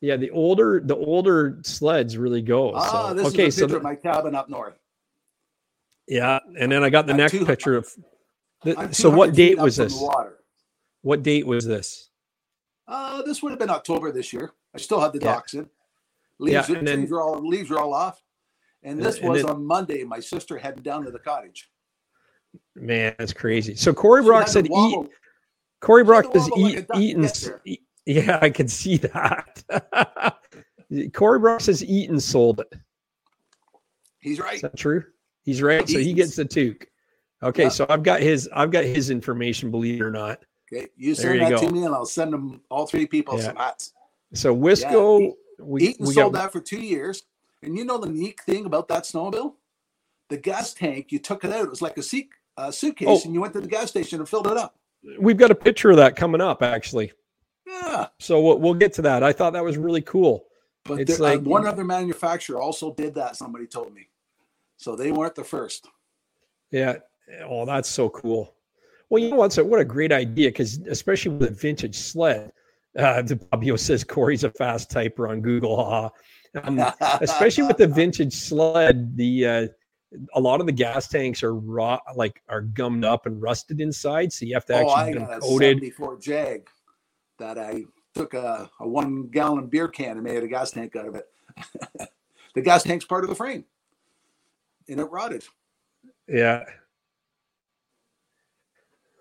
Yeah, 0.00 0.16
the 0.16 0.30
older 0.30 0.80
the 0.84 0.96
older 0.96 1.60
sleds 1.62 2.18
really 2.18 2.42
go. 2.42 2.72
Ah, 2.74 3.08
so, 3.08 3.14
this 3.14 3.26
okay, 3.28 3.46
is 3.46 3.56
a 3.56 3.60
so 3.60 3.64
picture 3.66 3.72
the- 3.72 3.76
of 3.78 3.82
my 3.82 3.94
cabin 3.94 4.34
up 4.34 4.48
north. 4.48 4.78
yeah, 6.08 6.40
and 6.58 6.70
then 6.72 6.82
I 6.84 6.90
got 6.90 7.06
the 7.06 7.12
I'm 7.12 7.18
next 7.18 7.44
picture 7.44 7.76
of. 7.76 7.88
The, 8.64 8.88
so 8.92 9.10
what 9.10 9.34
date 9.34 9.58
was 9.58 9.76
this? 9.76 9.94
Water. 9.98 10.38
What 11.04 11.22
date 11.22 11.46
was 11.46 11.66
this? 11.66 12.08
Uh, 12.88 13.20
this 13.22 13.42
would 13.42 13.50
have 13.50 13.58
been 13.58 13.68
October 13.68 14.10
this 14.10 14.32
year. 14.32 14.52
I 14.74 14.78
still 14.78 15.00
had 15.00 15.12
the 15.12 15.18
Yeah. 15.18 15.34
docks 15.34 15.52
in. 15.52 15.68
Leaves, 16.38 16.68
Yeah, 16.70 16.76
and 16.78 16.88
then- 16.88 17.00
leaves 17.00 17.12
are 17.12 17.20
all 17.20 17.46
leaves 17.46 17.70
are 17.70 17.78
all 17.78 17.92
off. 17.92 18.22
And 18.82 19.00
this 19.02 19.18
and 19.18 19.28
was 19.28 19.42
then- 19.42 19.50
on 19.50 19.64
Monday. 19.66 20.02
My 20.04 20.18
sister 20.18 20.56
headed 20.56 20.82
down 20.82 21.04
to 21.04 21.10
the 21.10 21.18
cottage. 21.18 21.70
Man, 22.74 23.14
that's 23.18 23.34
crazy. 23.34 23.74
So 23.74 23.92
Corey 23.92 24.22
Brock 24.22 24.48
said 24.48 24.66
eat. 24.70 25.10
Corey 25.80 26.04
Brock 26.04 26.32
to 26.32 26.40
says 26.40 26.48
wobble 26.50 26.62
like 26.62 26.72
eat 26.72 26.78
a 26.78 26.82
duck 26.82 26.96
to 26.96 27.02
eaten. 27.02 27.22
get 27.22 27.30
s- 27.30 27.44
there. 27.44 27.60
e- 27.66 27.78
Yeah, 28.06 28.38
I 28.40 28.48
can 28.50 28.68
see 28.68 28.96
that. 28.98 30.38
Corey 31.12 31.38
Brock 31.38 31.60
says 31.60 31.84
Eaton 31.84 32.18
sold 32.18 32.60
it. 32.60 32.72
He's 34.20 34.40
right. 34.40 34.54
Is 34.56 34.62
that 34.62 34.76
true? 34.76 35.04
He's 35.42 35.60
right. 35.60 35.86
So 35.86 35.98
he 35.98 36.14
gets 36.14 36.36
the 36.36 36.44
toque. 36.46 36.86
Okay, 37.42 37.64
Yeah. 37.64 37.68
so 37.68 37.84
I've 37.90 38.02
got 38.02 38.20
his 38.22 38.48
I've 38.54 38.70
got 38.70 38.84
his 38.84 39.10
information, 39.10 39.70
believe 39.70 40.00
it 40.00 40.04
or 40.04 40.10
not. 40.10 40.42
You 40.96 41.14
send 41.14 41.34
you 41.34 41.40
that 41.40 41.50
go. 41.50 41.58
to 41.66 41.72
me, 41.72 41.84
and 41.84 41.94
I'll 41.94 42.06
send 42.06 42.32
them 42.32 42.60
all 42.70 42.86
three 42.86 43.06
people 43.06 43.36
Yeah. 43.38 43.44
some 43.46 43.56
hats. 43.56 43.92
So 44.32 44.54
Wisco, 44.54 45.20
Eat- 45.20 45.34
we, 45.60 45.82
Eaton 45.88 46.06
we 46.06 46.14
sold 46.14 46.32
got 46.32 46.42
that 46.42 46.52
for 46.52 46.60
two 46.60 46.80
years. 46.80 47.22
And 47.62 47.76
you 47.76 47.84
know 47.84 47.98
the 47.98 48.08
neat 48.10 48.40
thing 48.40 48.66
about 48.66 48.88
that 48.88 49.04
snowmobile? 49.04 49.54
The 50.28 50.36
gas 50.36 50.74
tank, 50.74 51.12
you 51.12 51.18
took 51.18 51.44
it 51.44 51.52
out. 51.52 51.64
It 51.64 51.70
was 51.70 51.80
like 51.82 51.96
a 51.96 52.02
seat, 52.02 52.28
uh, 52.56 52.70
suitcase, 52.70 53.08
Oh. 53.08 53.20
and 53.24 53.32
you 53.34 53.40
went 53.40 53.52
to 53.54 53.60
the 53.60 53.68
gas 53.68 53.88
station 53.90 54.20
and 54.20 54.28
filled 54.28 54.46
it 54.48 54.56
up. 54.56 54.76
we've 55.18 55.36
got 55.36 55.50
a 55.50 55.54
picture 55.54 55.90
of 55.90 55.98
that 55.98 56.16
coming 56.16 56.40
up 56.40 56.62
actually. 56.62 57.12
Yeah, 57.66 58.08
So 58.18 58.40
we'll, 58.40 58.58
we'll 58.58 58.72
get 58.74 58.92
to 58.94 59.02
that. 59.02 59.22
I 59.22 59.32
thought 59.32 59.52
that 59.52 59.62
was 59.64 59.76
really 59.76 60.00
cool. 60.02 60.46
but 60.84 61.00
It's 61.00 61.18
there- 61.18 61.26
uh, 61.28 61.30
like- 61.36 61.42
one 61.46 61.66
other 61.66 61.84
manufacturer 61.84 62.60
also 62.60 62.92
did 62.94 63.14
that. 63.14 63.36
Somebody 63.36 63.66
told 63.66 63.92
me, 63.94 64.08
so 64.78 64.96
they 64.96 65.12
weren't 65.12 65.34
the 65.34 65.44
first. 65.44 65.88
Yeah. 66.70 66.96
Oh, 67.46 67.64
that's 67.66 67.88
so 67.88 68.08
cool. 68.10 68.54
Well, 69.10 69.22
you 69.22 69.30
know 69.30 69.36
what? 69.36 69.52
So 69.52 69.64
what 69.64 69.80
a 69.80 69.84
great 69.84 70.12
idea 70.12 70.48
because 70.48 70.78
especially 70.88 71.36
with 71.36 71.50
a 71.50 71.54
vintage 71.54 71.96
sled. 71.96 72.52
Uh, 72.96 73.22
the 73.22 73.34
Bobbio 73.36 73.76
says 73.78 74.04
Corey's 74.04 74.44
a 74.44 74.50
fast 74.50 74.90
typer 74.90 75.28
on 75.28 75.40
Google. 75.40 75.76
haha. 75.76 76.10
Um, 76.62 76.80
especially 77.20 77.64
with 77.64 77.76
the 77.76 77.86
vintage 78.02 78.32
sled, 78.32 79.16
the 79.16 79.46
uh, 79.46 79.66
a 80.34 80.40
lot 80.40 80.60
of 80.60 80.66
the 80.66 80.72
gas 80.72 81.08
tanks 81.08 81.42
are 81.42 81.54
raw, 81.54 81.98
like 82.14 82.40
are 82.48 82.60
gummed 82.60 83.04
up 83.04 83.26
and 83.26 83.40
rusted 83.42 83.80
inside, 83.80 84.32
so 84.32 84.46
you 84.46 84.54
have 84.54 84.64
to 84.66 84.74
oh, 84.74 84.86
I 84.86 85.08
actually 85.08 85.12
get 85.12 85.18
them 85.18 85.28
got 85.28 85.36
a 85.38 85.40
coated. 85.40 85.78
'74 85.78 86.18
Jag 86.20 86.68
that 87.38 87.58
I 87.58 87.84
took 88.14 88.34
a, 88.34 88.70
a 88.80 88.88
one 88.88 89.28
gallon 89.28 89.66
beer 89.66 89.88
can 89.88 90.12
and 90.12 90.22
made 90.22 90.42
a 90.42 90.48
gas 90.48 90.70
tank 90.70 90.94
out 90.94 91.08
of 91.08 91.16
it. 91.16 91.26
the 92.54 92.62
gas 92.62 92.84
tank's 92.84 93.04
part 93.04 93.24
of 93.24 93.30
the 93.30 93.36
frame, 93.36 93.64
and 94.88 95.00
it 95.00 95.04
rotted. 95.04 95.44
Yeah. 96.28 96.64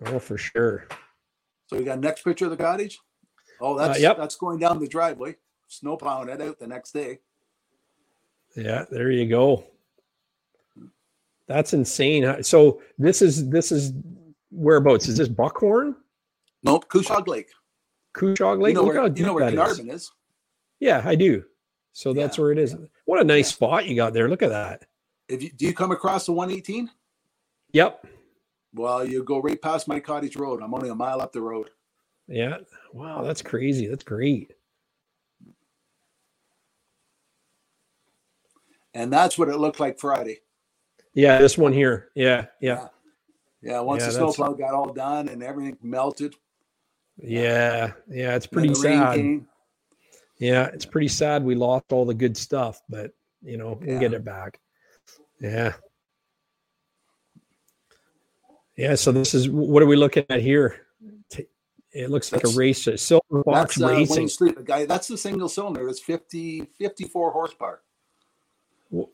Oh, 0.06 0.20
for 0.20 0.38
sure. 0.38 0.88
So 1.68 1.78
we 1.78 1.84
got 1.84 2.00
next 2.00 2.24
picture 2.24 2.46
of 2.46 2.52
the 2.52 2.58
cottage. 2.58 3.00
Oh, 3.62 3.78
that's 3.78 3.98
Uh, 3.98 4.02
yep. 4.02 4.18
that's 4.18 4.36
going 4.36 4.60
down 4.60 4.80
the 4.80 4.88
driveway. 4.88 5.36
Snow 5.68 5.96
plowing 5.98 6.30
it 6.30 6.42
out 6.42 6.60
the 6.60 6.68
next 6.68 6.92
day. 6.92 7.20
Yeah, 8.56 8.86
there 8.92 9.10
you 9.12 9.28
go. 9.28 9.66
That's 11.48 11.74
insane. 11.74 12.44
So 12.44 12.82
this 12.98 13.22
is 13.22 13.50
this 13.50 13.72
is 13.72 13.94
whereabouts? 14.52 15.08
Is 15.08 15.18
this 15.18 15.28
Buckhorn? 15.28 15.96
Nope, 16.64 16.88
Kushog 16.90 17.28
Lake. 17.28 17.50
Kushog 18.16 18.62
Lake? 18.62 18.70
you 18.76 18.82
know 18.82 18.86
Look 18.86 18.94
where, 18.96 19.08
you 19.08 19.26
know 19.26 19.34
where. 19.34 19.46
Carnarvon 19.50 19.90
is. 19.90 20.12
Yeah, 20.80 21.02
I 21.04 21.16
do. 21.16 21.44
So 21.94 22.14
that's 22.14 22.38
Yeah, 22.38 22.42
where 22.44 22.52
it 22.52 22.60
is. 22.60 22.76
What 23.06 23.20
a 23.20 23.24
nice 23.24 23.50
spot 23.50 23.86
you 23.88 23.96
got 23.96 24.14
there. 24.14 24.30
Look 24.30 24.42
at 24.44 24.50
that. 24.50 24.86
If 25.28 25.42
you 25.42 25.50
do 25.52 25.66
you 25.66 25.74
come 25.74 25.92
across 25.92 26.26
the 26.26 26.34
118? 26.34 26.90
Yep. 27.72 28.06
Well, 28.74 29.06
you 29.06 29.24
go 29.24 29.40
right 29.40 29.62
past 29.62 29.88
my 29.88 30.00
cottage 30.00 30.36
road. 30.36 30.62
I'm 30.62 30.74
only 30.74 30.90
a 30.90 30.96
mile 30.96 31.22
up 31.22 31.32
the 31.32 31.42
road. 31.42 31.70
Yeah. 32.28 32.58
Wow, 32.94 33.22
that's 33.24 33.42
crazy. 33.42 33.88
That's 33.88 34.04
great. 34.04 34.54
And 38.94 39.12
that's 39.12 39.38
what 39.38 39.50
it 39.50 39.58
looked 39.58 39.80
like 39.80 40.00
Friday. 40.00 40.40
Yeah, 41.14 41.40
this 41.40 41.58
one 41.58 41.74
here. 41.74 42.10
Yeah, 42.16 42.46
yeah, 42.60 42.88
Yeah, 43.62 43.80
once 43.82 44.02
Yeah, 44.02 44.08
the 44.08 44.14
snowplow 44.14 44.54
got 44.54 44.74
all 44.74 44.94
done 44.94 45.30
and 45.30 45.44
everything 45.44 45.78
melted, 45.82 46.36
yeah, 47.18 47.92
yeah. 48.10 48.36
It's 48.36 48.48
pretty 48.48 48.74
sad. 48.74 49.16
came. 49.16 49.48
Yeah, 50.40 50.66
it's 50.66 50.86
pretty 50.86 51.08
sad 51.08 51.44
we 51.44 51.56
lost 51.56 51.86
all 51.92 52.06
the 52.06 52.14
good 52.14 52.36
stuff, 52.36 52.82
but 52.90 53.12
you 53.44 53.58
know, 53.58 53.80
we'll 53.82 54.00
get 54.00 54.14
it 54.14 54.24
back. 54.24 54.60
Yeah. 55.40 55.74
Yeah, 58.76 58.96
so 58.96 59.12
this 59.12 59.34
is 59.34 59.50
what 59.50 59.84
are 59.84 59.86
we 59.86 59.96
looking 59.96 60.26
at 60.30 60.42
here? 60.42 60.82
It 61.92 62.10
looks 62.10 62.32
like 62.32 62.42
That's- 62.42 62.56
a 62.56 62.60
race, 62.60 62.88
a 62.88 62.98
silver 62.98 63.44
fox 63.44 63.76
That's 63.76 63.82
uh, 63.82 63.88
racing. 63.96 64.26
The 64.56 64.64
guy. 64.64 64.86
That's 64.86 65.08
the 65.08 65.18
single 65.18 65.48
cylinder. 65.48 65.88
It's 65.88 66.00
50, 66.00 66.68
54 66.80 67.32
horsepower. 67.32 67.82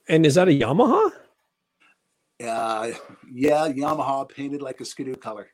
And 0.07 0.25
is 0.25 0.35
that 0.35 0.47
a 0.47 0.51
Yamaha? 0.51 1.11
Uh, 2.41 2.91
yeah, 3.29 3.67
Yamaha 3.67 4.29
painted 4.29 4.61
like 4.61 4.79
a 4.79 4.85
skidoo 4.85 5.15
color. 5.15 5.49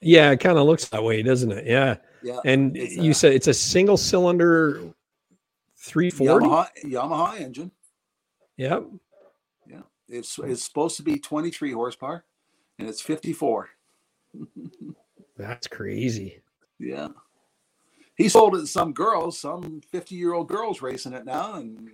Yeah, 0.00 0.30
it 0.30 0.40
kind 0.40 0.56
of 0.56 0.64
looks 0.64 0.86
that 0.88 1.04
way, 1.04 1.22
doesn't 1.22 1.52
it? 1.52 1.66
Yeah. 1.66 1.96
Yeah, 2.22 2.40
And 2.46 2.74
you 2.76 3.12
said 3.12 3.34
it's 3.34 3.46
a 3.48 3.54
single 3.54 3.98
cylinder 3.98 4.80
340? 5.76 6.46
Yamaha 6.46 6.66
Yamaha 6.84 7.40
engine. 7.40 7.70
Yep. 8.56 8.86
Yeah. 9.66 9.80
It's 10.08 10.38
it's 10.38 10.64
supposed 10.64 10.96
to 10.96 11.02
be 11.02 11.18
twenty 11.18 11.50
three 11.50 11.72
horsepower, 11.72 12.24
and 12.80 12.88
it's 12.88 13.00
fifty 13.00 13.32
four. 13.32 13.68
That's 15.36 15.66
crazy. 15.66 16.40
Yeah. 16.78 17.08
He 18.16 18.28
sold 18.28 18.54
it 18.56 18.60
to 18.60 18.66
some 18.66 18.92
girls, 18.92 19.38
some 19.38 19.80
50 19.90 20.14
year 20.14 20.34
old 20.34 20.46
girls 20.48 20.82
racing 20.82 21.14
it 21.14 21.24
now. 21.24 21.54
And 21.54 21.90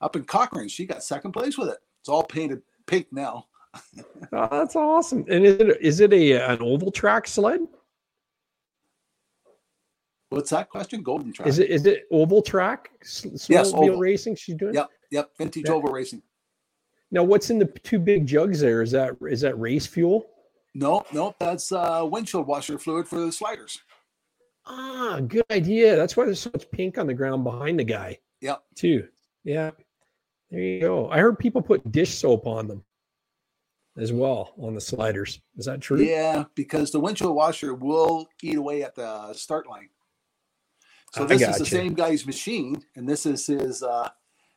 up 0.00 0.14
in 0.14 0.24
Cochrane, 0.24 0.68
she 0.68 0.86
got 0.86 1.02
second 1.02 1.32
place 1.32 1.58
with 1.58 1.68
it. 1.68 1.78
It's 2.00 2.08
all 2.08 2.22
painted 2.22 2.62
pink 2.86 3.08
now. 3.12 3.46
Oh, 4.32 4.48
that's 4.50 4.74
awesome. 4.74 5.24
And 5.28 5.44
is 5.44 5.54
it 5.60 5.76
is 5.82 6.00
it 6.00 6.12
a 6.12 6.32
an 6.32 6.62
oval 6.62 6.90
track 6.90 7.26
sled? 7.28 7.60
What's 10.30 10.50
that 10.50 10.70
question? 10.70 11.02
Golden 11.02 11.32
track. 11.32 11.46
Is 11.48 11.58
it 11.58 11.70
is 11.70 11.84
it 11.86 12.04
oval 12.10 12.40
track? 12.42 12.90
S- 13.02 13.46
Yes, 13.48 13.72
oval. 13.74 13.98
racing. 13.98 14.34
She's 14.36 14.54
doing. 14.54 14.74
Yep, 14.74 14.88
yep. 15.10 15.30
Vintage 15.38 15.64
Yeah. 15.66 15.74
oval 15.74 15.90
racing. 15.92 16.22
Now, 17.10 17.22
what's 17.22 17.50
in 17.50 17.58
the 17.58 17.66
two 17.66 17.98
big 17.98 18.26
jugs 18.26 18.60
there? 18.60 18.82
Is 18.82 18.90
that 18.90 19.16
is 19.28 19.40
that 19.42 19.58
race 19.58 19.86
fuel? 19.86 20.26
No, 20.74 21.04
no, 21.12 21.34
that's 21.38 21.72
uh, 21.72 22.02
windshield 22.04 22.46
washer 22.46 22.78
fluid 22.78 23.08
for 23.08 23.20
the 23.20 23.32
sliders. 23.32 23.80
Ah, 24.66 25.20
good 25.26 25.44
idea. 25.50 25.96
That's 25.96 26.16
why 26.16 26.24
there's 26.24 26.40
so 26.40 26.50
much 26.52 26.70
pink 26.70 26.98
on 26.98 27.06
the 27.06 27.14
ground 27.14 27.44
behind 27.44 27.78
the 27.78 27.84
guy. 27.84 28.18
Yep. 28.40 28.62
Too. 28.74 29.08
Yeah. 29.44 29.70
There 30.50 30.60
you 30.60 30.80
go. 30.80 31.08
I 31.08 31.18
heard 31.18 31.38
people 31.38 31.62
put 31.62 31.90
dish 31.90 32.14
soap 32.14 32.46
on 32.46 32.68
them 32.68 32.84
as 33.96 34.12
well 34.12 34.52
on 34.58 34.74
the 34.74 34.80
sliders. 34.80 35.40
Is 35.56 35.66
that 35.66 35.80
true? 35.80 36.00
Yeah, 36.00 36.44
because 36.54 36.90
the 36.90 37.00
windshield 37.00 37.34
washer 37.34 37.74
will 37.74 38.28
eat 38.42 38.56
away 38.56 38.82
at 38.82 38.94
the 38.94 39.32
start 39.32 39.68
line. 39.68 39.88
So 41.14 41.24
this 41.24 41.40
is 41.40 41.58
the 41.58 41.64
same 41.66 41.94
guy's 41.94 42.26
machine, 42.26 42.84
and 42.96 43.08
this 43.08 43.24
is 43.24 43.46
his. 43.46 43.82
Uh, 43.82 44.10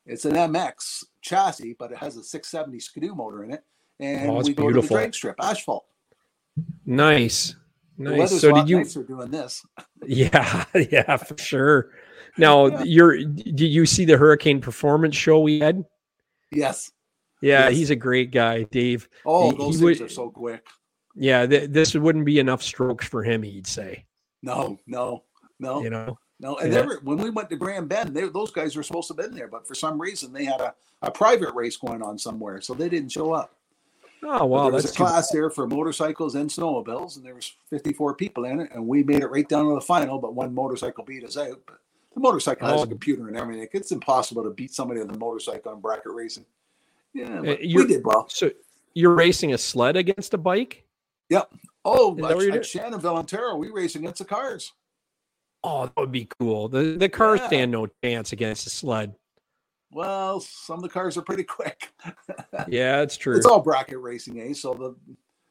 it's 0.10 0.26
an 0.26 0.34
MX 0.34 1.04
chassis, 1.22 1.76
but 1.80 1.92
it 1.92 1.98
has 1.98 2.18
a 2.18 2.24
670 2.24 2.80
Skidoo 2.80 3.16
motor 3.16 3.44
in 3.44 3.52
it, 3.54 3.62
and 4.00 4.30
Oh, 4.32 4.42
we 4.42 4.54
go 4.54 4.64
to 4.68 4.74
beautiful. 4.74 4.82
the 4.98 5.02
drag 5.02 5.14
strip 5.14 5.36
asphalt. 5.42 5.86
Nice. 6.86 7.56
Nice. 7.98 8.40
So 8.42 8.54
did 8.54 8.70
you 8.70 8.78
nicer 8.78 9.04
doing 9.04 9.32
this. 9.32 9.64
Yeah, 10.08 10.64
yeah, 10.92 11.18
for 11.18 11.38
sure. 11.38 11.92
Now, 12.38 12.68
Yeah. 12.68 12.84
you're 12.84 13.18
did 13.24 13.60
you 13.62 13.86
see 13.86 14.06
the 14.06 14.18
Hurricane 14.18 14.62
Performance 14.62 15.16
show 15.16 15.40
we 15.42 15.60
had? 15.60 15.84
Yes. 16.52 16.92
Yeah, 17.42 17.68
Yes. 17.70 17.78
he's 17.78 17.90
a 17.90 17.96
great 17.96 18.32
guy, 18.32 18.64
Dave. 18.64 19.08
Oh, 19.26 19.52
He- 19.52 19.58
those 19.58 19.76
he 19.76 19.82
things 19.86 20.00
would- 20.00 20.02
are 20.08 20.10
so 20.10 20.30
quick. 20.30 20.66
Yeah, 21.16 21.46
th- 21.46 21.70
this 21.72 21.94
wouldn't 21.96 22.26
be 22.26 22.40
enough 22.40 22.62
strokes 22.64 23.06
for 23.08 23.24
him, 23.24 23.44
he'd 23.44 23.68
say. 23.68 24.06
No, 24.42 24.78
no, 24.88 25.24
no, 25.60 25.84
You 25.84 25.90
know, 25.90 26.18
no. 26.40 26.58
And 26.58 26.72
Yeah. 26.74 26.82
they 26.82 26.88
were, 26.88 27.00
when 27.04 27.18
we 27.18 27.30
went 27.30 27.50
to 27.50 27.56
Grand 27.56 27.90
Bend, 27.90 28.16
they, 28.16 28.28
those 28.30 28.52
guys 28.52 28.76
were 28.76 28.84
supposed 28.84 29.08
to 29.10 29.14
have 29.16 29.18
been 29.30 29.36
there, 29.36 29.48
but 29.48 29.68
for 29.68 29.76
some 29.76 30.00
reason 30.02 30.32
they 30.34 30.46
had 30.46 30.62
a, 30.62 30.74
a 31.02 31.12
private 31.12 31.54
race 31.54 31.78
going 31.78 32.02
on 32.02 32.18
somewhere, 32.18 32.62
so 32.62 32.74
they 32.74 32.90
didn't 32.90 33.10
show 33.10 33.32
up. 33.34 33.56
oh 34.24 34.46
wow, 34.46 34.64
there 34.64 34.74
was 34.74 34.84
that's 34.84 34.94
a 34.96 34.98
class 34.98 35.32
there 35.32 35.50
for 35.50 35.66
motorcycles 35.68 36.36
and 36.36 36.50
snowmobiles, 36.50 37.16
and 37.18 37.26
there 37.26 37.36
was 37.36 37.54
54 37.70 38.16
people 38.16 38.46
in 38.46 38.60
it, 38.62 38.70
and 38.74 38.86
we 38.86 39.04
made 39.04 39.22
it 39.22 39.28
right 39.28 39.48
down 39.48 39.68
to 39.70 39.76
the 39.76 39.82
final. 39.82 40.20
But 40.20 40.34
one 40.36 40.54
motorcycle 40.54 41.04
beat 41.06 41.24
us 41.24 41.38
out. 41.38 41.60
But 41.66 41.80
the 42.14 42.20
motorcycle 42.20 42.68
has 42.68 42.82
Oh. 42.82 42.84
a 42.84 42.88
computer 42.88 43.28
and 43.30 43.38
everything. 43.38 43.68
It's 43.72 43.92
impossible 43.92 44.44
to 44.44 44.50
beat 44.50 44.74
somebody 44.74 45.00
on 45.00 45.08
the 45.08 45.18
motorcycle 45.18 45.72
in 45.74 45.80
bracket 45.80 46.12
racing. 46.12 46.46
Yeah, 47.14 47.40
Uh, 47.40 47.42
but 47.44 47.60
we 47.62 47.86
did 47.86 48.04
well. 48.06 48.28
So 48.30 48.52
you're 48.94 49.14
racing 49.16 49.54
a 49.54 49.58
sled 49.58 49.96
against 49.96 50.34
a 50.34 50.38
bike? 50.38 50.84
Yep. 51.30 51.52
Oh, 51.86 52.18
at, 52.18 52.32
at 52.56 52.64
Shannonville, 52.64 53.16
Ontario, 53.16 53.56
we 53.56 53.70
race 53.70 53.96
against 53.96 54.20
the 54.20 54.26
cars. 54.26 54.74
Oh, 55.64 55.86
that 55.86 55.98
would 55.98 56.12
be 56.12 56.28
cool. 56.40 56.68
The 56.70 56.96
the 56.98 57.10
cars 57.10 57.40
Yeah. 57.42 57.48
stand 57.48 57.72
no 57.72 57.88
chance 58.04 58.32
against 58.32 58.64
the 58.64 58.70
sled. 58.70 59.16
Well, 59.92 60.40
some 60.40 60.78
of 60.78 60.84
the 60.84 60.90
cars 60.90 61.18
are 61.18 61.22
pretty 61.22 61.44
quick. 61.58 61.92
Yeah, 62.68 63.02
it's 63.02 63.18
true. 63.18 63.36
it's 63.36 63.46
all 63.46 63.60
bracket 63.60 64.00
racing, 64.00 64.40
eh? 64.42 64.54
So 64.54 64.74
the 64.74 64.96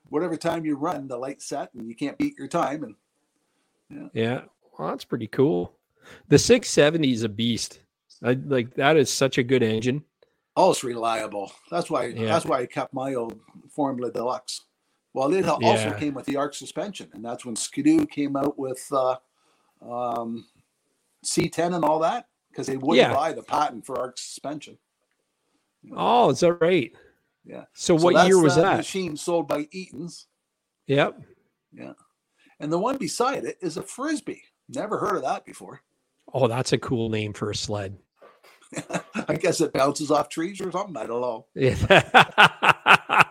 whatever 0.08 0.36
time 0.36 0.64
you 0.64 0.76
run, 0.76 1.08
the 1.08 1.16
light 1.18 1.42
set, 1.42 1.72
and 1.74 1.86
you 1.88 1.94
can't 1.94 2.16
beat 2.18 2.38
your 2.38 2.48
time. 2.48 2.84
And 3.90 4.10
Yeah, 4.14 4.42
well, 4.78 4.88
that's 4.88 5.04
pretty 5.04 5.26
cool. 5.26 5.74
The 6.28 6.38
670 6.38 7.12
is 7.12 7.22
a 7.24 7.28
beast. 7.28 7.80
I 8.22 8.32
like 8.46 8.74
that 8.74 8.96
is 8.96 9.12
such 9.12 9.36
a 9.38 9.42
good 9.42 9.62
engine. 9.62 10.04
Oh, 10.56 10.70
it's 10.70 10.82
reliable. 10.82 11.52
That's 11.70 11.90
why. 11.90 12.06
Yeah. 12.06 12.26
That's 12.26 12.44
why 12.46 12.60
I 12.60 12.66
kept 12.66 12.94
my 12.94 13.14
old 13.14 13.38
Formula 13.70 14.10
Deluxe. 14.10 14.62
Well, 15.12 15.32
it 15.34 15.46
also 15.46 15.62
Yeah. 15.66 15.98
came 15.98 16.14
with 16.14 16.26
the 16.26 16.36
arc 16.36 16.54
suspension, 16.54 17.10
and 17.12 17.24
that's 17.24 17.44
when 17.44 17.54
Skidoo 17.56 18.06
came 18.06 18.36
out 18.36 18.58
with 18.58 18.86
uh, 18.92 19.16
um, 19.82 20.46
C10 21.24 21.74
and 21.74 21.84
all 21.84 22.00
that 22.00 22.26
because 22.50 22.66
they 22.66 22.76
wouldn't 22.76 23.08
Yeah. 23.08 23.14
buy 23.14 23.32
the 23.32 23.42
patent 23.42 23.84
for 23.86 23.98
arc 23.98 24.18
suspension. 24.18 24.78
Oh, 25.94 26.30
is 26.30 26.40
that 26.40 26.54
right? 26.54 26.92
Yeah. 27.44 27.64
So 27.72 27.94
what 27.94 28.26
year 28.26 28.40
was 28.42 28.56
that? 28.56 28.78
Machine 28.78 29.16
sold 29.16 29.48
by 29.48 29.68
Eaton's, 29.70 30.26
Yep. 30.86 31.20
Yeah. 31.72 31.92
And 32.60 32.72
the 32.72 32.78
one 32.78 32.96
beside 32.96 33.44
it 33.44 33.58
is 33.60 33.76
a 33.76 33.82
frisbee. 33.82 34.42
Never 34.68 34.98
heard 34.98 35.16
of 35.16 35.22
that 35.22 35.44
before. 35.44 35.82
Oh, 36.32 36.48
that's 36.48 36.72
a 36.72 36.78
cool 36.78 37.08
name 37.08 37.32
for 37.32 37.50
a 37.50 37.54
sled. 37.54 37.96
I 39.28 39.34
guess 39.34 39.60
it 39.60 39.72
bounces 39.72 40.10
off 40.10 40.28
trees 40.28 40.60
or 40.60 40.70
something. 40.72 40.96
I 40.96 41.06
don't 41.06 41.20
know. 41.20 41.46
Yeah. 41.54 43.24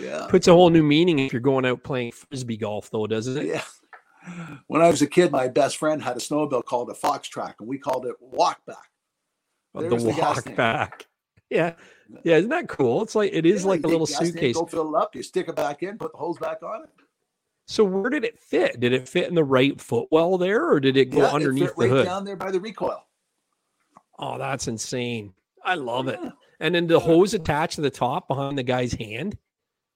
Yeah. 0.00 0.26
Puts 0.30 0.48
a 0.48 0.52
whole 0.52 0.70
new 0.70 0.82
meaning 0.82 1.18
if 1.18 1.32
you're 1.32 1.40
going 1.40 1.66
out 1.66 1.82
playing 1.82 2.12
frisbee 2.12 2.56
golf, 2.56 2.90
though, 2.90 3.06
doesn't 3.06 3.36
it? 3.36 3.46
Yeah. 3.46 3.62
When 4.66 4.82
I 4.82 4.88
was 4.90 5.02
a 5.02 5.06
kid, 5.06 5.30
my 5.32 5.48
best 5.48 5.76
friend 5.76 6.02
had 6.02 6.16
a 6.16 6.20
snowmobile 6.20 6.64
called 6.64 6.90
a 6.90 6.94
Fox 6.94 7.28
Trac, 7.28 7.54
and 7.60 7.68
we 7.68 7.78
called 7.78 8.06
it 8.06 8.16
walk 8.20 8.64
back. 8.66 8.90
the 9.74 9.88
There's 9.88 10.04
the 10.04 10.10
walk 10.10 10.44
tank. 10.44 10.56
back. 10.56 11.06
Yeah. 11.48 11.74
Yeah. 12.24 12.38
Isn't 12.38 12.50
that 12.50 12.68
cool? 12.68 13.02
It's 13.02 13.14
like, 13.14 13.30
it 13.32 13.46
is 13.46 13.62
Yeah, 13.62 13.68
like 13.68 13.84
a 13.84 13.86
little 13.86 14.04
tank, 14.08 14.32
suitcase. 14.32 14.56
Go 14.56 14.66
fill 14.66 14.96
it 14.96 14.98
up. 15.00 15.14
You 15.14 15.22
stick 15.22 15.48
it 15.48 15.54
back 15.54 15.84
in. 15.84 15.96
Put 15.96 16.10
the 16.10 16.18
hose 16.18 16.38
back 16.38 16.60
on 16.64 16.82
it. 16.82 16.88
So 17.68 17.84
where 17.84 18.10
did 18.10 18.24
it 18.24 18.36
fit? 18.36 18.80
Did 18.80 18.92
it 18.92 19.08
fit 19.08 19.28
in 19.28 19.36
the 19.36 19.44
right 19.44 19.80
footwell 19.80 20.38
there 20.38 20.68
or 20.68 20.80
did 20.80 20.96
it 20.96 21.10
go 21.10 21.18
Yeah, 21.18 21.28
it 21.28 21.32
underneath 21.34 21.68
fit 21.68 21.76
the 21.76 21.82
right 21.82 21.90
hood? 21.90 22.04
down 22.04 22.24
there 22.24 22.34
by 22.34 22.50
the 22.50 22.58
recoil. 22.58 23.00
Oh, 24.18 24.38
that's 24.38 24.66
insane. 24.66 25.34
I 25.64 25.74
love 25.76 26.08
it. 26.08 26.18
And 26.58 26.74
then 26.74 26.88
the 26.88 26.98
hose 26.98 27.32
attached 27.32 27.76
to 27.76 27.80
the 27.80 27.90
top 27.90 28.26
behind 28.26 28.58
the 28.58 28.64
guy's 28.64 28.94
hand. 28.94 29.38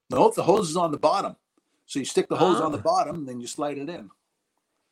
Nope, 0.08 0.36
the 0.36 0.44
hose 0.44 0.70
is 0.70 0.76
on 0.76 0.92
the 0.92 0.98
bottom. 0.98 1.34
So 1.86 1.98
you 1.98 2.04
stick 2.04 2.28
the 2.28 2.36
hose 2.36 2.60
on 2.60 2.70
the 2.70 2.78
Ah. 2.78 2.82
bottom, 2.82 3.16
and 3.16 3.28
then 3.28 3.40
you 3.40 3.48
slide 3.48 3.76
it 3.78 3.88
in. 3.88 4.08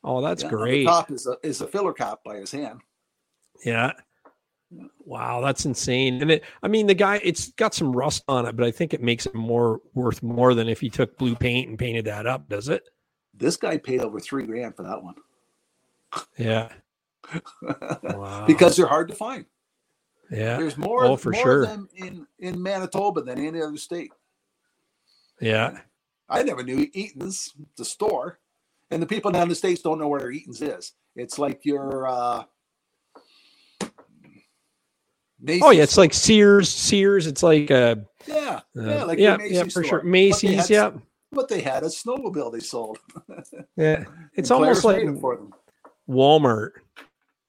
Oh, 0.03 0.21
that's 0.21 0.43
Yeah, 0.43 0.49
great. 0.49 0.83
The 0.85 0.91
top 0.91 1.11
is 1.11 1.27
a 1.27 1.35
is 1.43 1.61
a 1.61 1.67
filler 1.67 1.93
cap 1.93 2.19
by 2.25 2.37
his 2.37 2.51
hand. 2.51 2.79
Yeah. 3.65 3.91
Wow, 5.03 5.41
that's 5.41 5.65
insane. 5.65 6.21
And 6.21 6.31
it 6.31 6.43
I 6.63 6.67
mean 6.67 6.87
the 6.87 6.93
guy 6.93 7.19
it's 7.23 7.49
got 7.53 7.73
some 7.73 7.91
rust 7.91 8.23
on 8.27 8.45
it, 8.45 8.55
but 8.55 8.65
I 8.65 8.71
think 8.71 8.93
it 8.93 9.01
makes 9.01 9.25
it 9.25 9.33
more 9.35 9.81
worth 9.93 10.21
more 10.23 10.53
than 10.53 10.69
if 10.69 10.81
you 10.83 10.89
took 10.89 11.17
blue 11.17 11.35
paint 11.35 11.67
and 11.69 11.77
painted 11.77 12.05
that 12.05 12.27
up, 12.27 12.47
does 12.47 12.69
it? 12.69 12.83
This 13.33 13.57
guy 13.57 13.77
paid 13.77 14.01
over 14.01 14.19
three 14.19 14.45
grand 14.45 14.75
for 14.75 14.83
that 14.83 15.01
one 15.03 15.15
Yeah. 16.37 16.69
Wow. 18.03 18.45
because 18.47 18.75
they're 18.75 18.87
hard 18.87 19.09
to 19.09 19.15
find. 19.15 19.45
yeah. 20.31 20.57
There's 20.57 20.77
more, 20.77 21.05
Oh, 21.05 21.15
for 21.17 21.31
more 21.31 21.41
sure. 21.41 21.63
of 21.63 21.69
them 21.69 21.89
in 21.95 22.27
in 22.39 22.61
Manitoba 22.61 23.21
than 23.21 23.37
any 23.39 23.61
other 23.61 23.77
state. 23.77 24.11
Yeah. 25.41 25.79
I 26.29 26.43
never 26.43 26.63
knew 26.63 26.87
Eaton's, 26.93 27.53
the 27.75 27.85
store, 27.85 28.39
and 28.91 29.01
the 29.01 29.07
people 29.07 29.31
down 29.31 29.43
in 29.43 29.49
the 29.49 29.55
states 29.55 29.81
don't 29.81 29.99
know 29.99 30.07
where 30.07 30.31
Eaton's 30.31 30.61
is. 30.61 30.93
It's 31.15 31.37
like 31.39 31.65
your 31.65 32.07
uh, 32.07 32.43
Macy's. 35.41 35.63
Oh 35.63 35.71
yeah, 35.71 35.83
it's 35.83 35.97
like 35.97 36.13
Sears, 36.13 36.69
Sears, 36.69 37.27
it's 37.27 37.43
like 37.43 37.71
uh, 37.71 37.95
yeah, 38.27 38.61
uh, 38.77 38.81
yeah, 38.81 39.03
like 39.03 39.19
yeah, 39.19 39.37
Macy's 39.37 39.55
yeah, 39.57 39.63
for 39.63 39.69
store. 39.69 39.83
sure. 39.83 40.03
Macy's, 40.03 40.69
yeah. 40.69 40.91
but 41.31 41.47
they 41.47 41.61
had 41.61 41.83
a 41.83 41.87
snowmobile 41.87 42.51
they 42.51 42.59
sold. 42.59 42.99
Yeah. 43.77 44.03
It's 44.33 44.51
almost 44.51 44.83
like 44.83 45.05
for 45.21 45.37
them. 45.37 45.53
Walmart, 46.09 46.71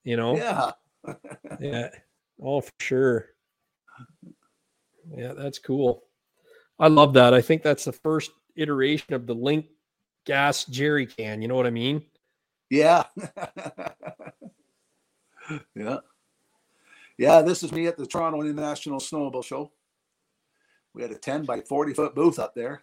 you 0.05 0.17
know? 0.17 0.37
Yeah, 0.37 0.71
Yeah. 1.61 1.89
Oh, 2.41 2.61
for 2.61 2.73
sure. 2.79 3.27
Yeah, 5.17 5.33
that's 5.33 5.59
cool. 5.59 6.05
I 6.79 6.87
love 6.87 7.15
that. 7.15 7.35
I 7.35 7.41
think 7.41 7.63
that's 7.63 7.85
the 7.85 7.93
first 7.93 8.31
iteration 8.55 9.15
of 9.15 9.27
the 9.27 9.35
Link 9.35 9.67
gas 10.25 10.65
jerry 10.65 11.07
can. 11.07 11.43
You 11.43 11.49
know 11.49 11.57
what 11.57 11.67
I 11.67 11.71
mean? 11.71 12.03
yeah, 12.71 13.05
yeah, 15.75 15.99
yeah. 17.19 17.43
This 17.43 17.63
is 17.63 17.73
me 17.73 17.87
at 17.87 17.97
the 17.97 18.07
Toronto 18.07 18.43
International 18.43 19.01
Snowmobile 19.01 19.45
Show. 19.45 19.73
We 20.95 21.03
had 21.03 21.11
a 21.11 21.19
ten 21.19 21.45
by 21.45 21.61
forty 21.61 21.95
foot 21.95 22.15
booth 22.15 22.39
up 22.39 22.55
there. 22.55 22.83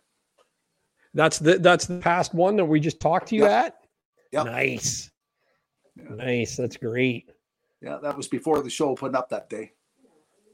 That's 1.14 1.40
the 1.40 1.58
that's 1.58 1.88
the 1.88 2.00
past 2.00 2.34
one 2.34 2.58
that 2.58 2.66
we 2.66 2.80
just 2.80 3.00
talked 3.00 3.30
to 3.30 3.36
you 3.36 3.46
at. 3.46 3.76
Yep. 4.32 4.46
Nice. 4.46 5.10
Yeah. 5.96 6.16
Nice. 6.16 6.58
That's 6.58 6.78
great. 6.78 7.32
Yeah, 7.82 7.98
that 8.02 8.18
was 8.18 8.28
before 8.28 8.62
the 8.62 8.70
show 8.70 8.96
putting 8.96 9.16
up 9.16 9.30
that 9.30 9.50
day. 9.50 9.72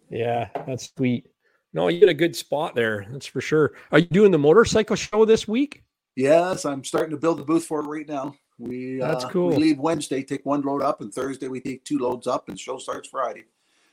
Yeah, 0.10 0.50
that's 0.68 0.94
sweet. 0.96 1.28
No, 1.74 1.88
you 1.88 2.00
get 2.00 2.10
a 2.10 2.14
good 2.14 2.36
spot 2.36 2.76
there. 2.76 3.08
That's 3.10 3.26
for 3.26 3.42
sure. 3.42 3.74
Are 3.92 4.00
you 4.00 4.06
doing 4.06 4.32
the 4.32 4.38
motorcycle 4.38 4.96
show 4.96 5.26
this 5.26 5.48
week? 5.48 5.83
Yes, 6.16 6.66
I'm 6.66 6.84
starting 6.84 7.12
to 7.12 7.18
build 7.18 7.40
the 7.40 7.44
booth 7.44 7.66
for 7.66 7.80
it 7.80 7.88
right 7.88 8.08
now. 8.08 8.36
We 8.60 8.98
That's 8.98 9.26
uh, 9.26 9.30
cool. 9.30 9.50
We 9.50 9.58
leave 9.58 9.80
Wednesday, 9.80 10.24
take 10.24 10.46
one 10.46 10.62
load 10.62 10.82
up, 10.82 11.02
and 11.02 11.14
Thursday 11.14 11.48
we 11.48 11.60
take 11.60 11.84
two 11.84 11.98
loads 11.98 12.28
up, 12.28 12.50
and 12.50 12.60
show 12.60 12.78
starts 12.78 13.10
Friday. 13.10 13.46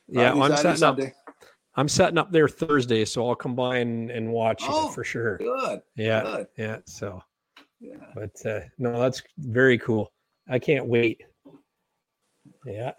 Yeah, 0.06 0.30
Friday, 0.32 0.40
I'm 0.40 0.56
Saturday, 0.56 0.76
setting 0.76 1.06
up. 1.06 1.34
I'm 1.76 1.88
setting 1.88 2.18
up 2.18 2.30
there 2.30 2.48
Thursday, 2.48 3.04
so 3.04 3.28
I'll 3.28 3.34
come 3.34 3.54
by 3.54 3.78
and, 3.78 4.10
and 4.10 4.30
watch 4.30 4.64
Oh, 4.68 4.88
it 4.88 4.94
for 4.94 5.04
sure. 5.04 5.38
Good, 5.38 5.82
Yeah, 5.94 6.22
good. 6.22 6.46
yeah. 6.56 6.78
So, 6.84 7.22
Yeah. 7.80 7.94
but 8.14 8.44
uh, 8.44 8.60
no, 8.78 8.98
that's 8.98 9.22
very 9.38 9.78
cool. 9.78 10.12
I 10.48 10.58
can't 10.58 10.86
wait. 10.86 11.22
Yeah. 12.66 12.92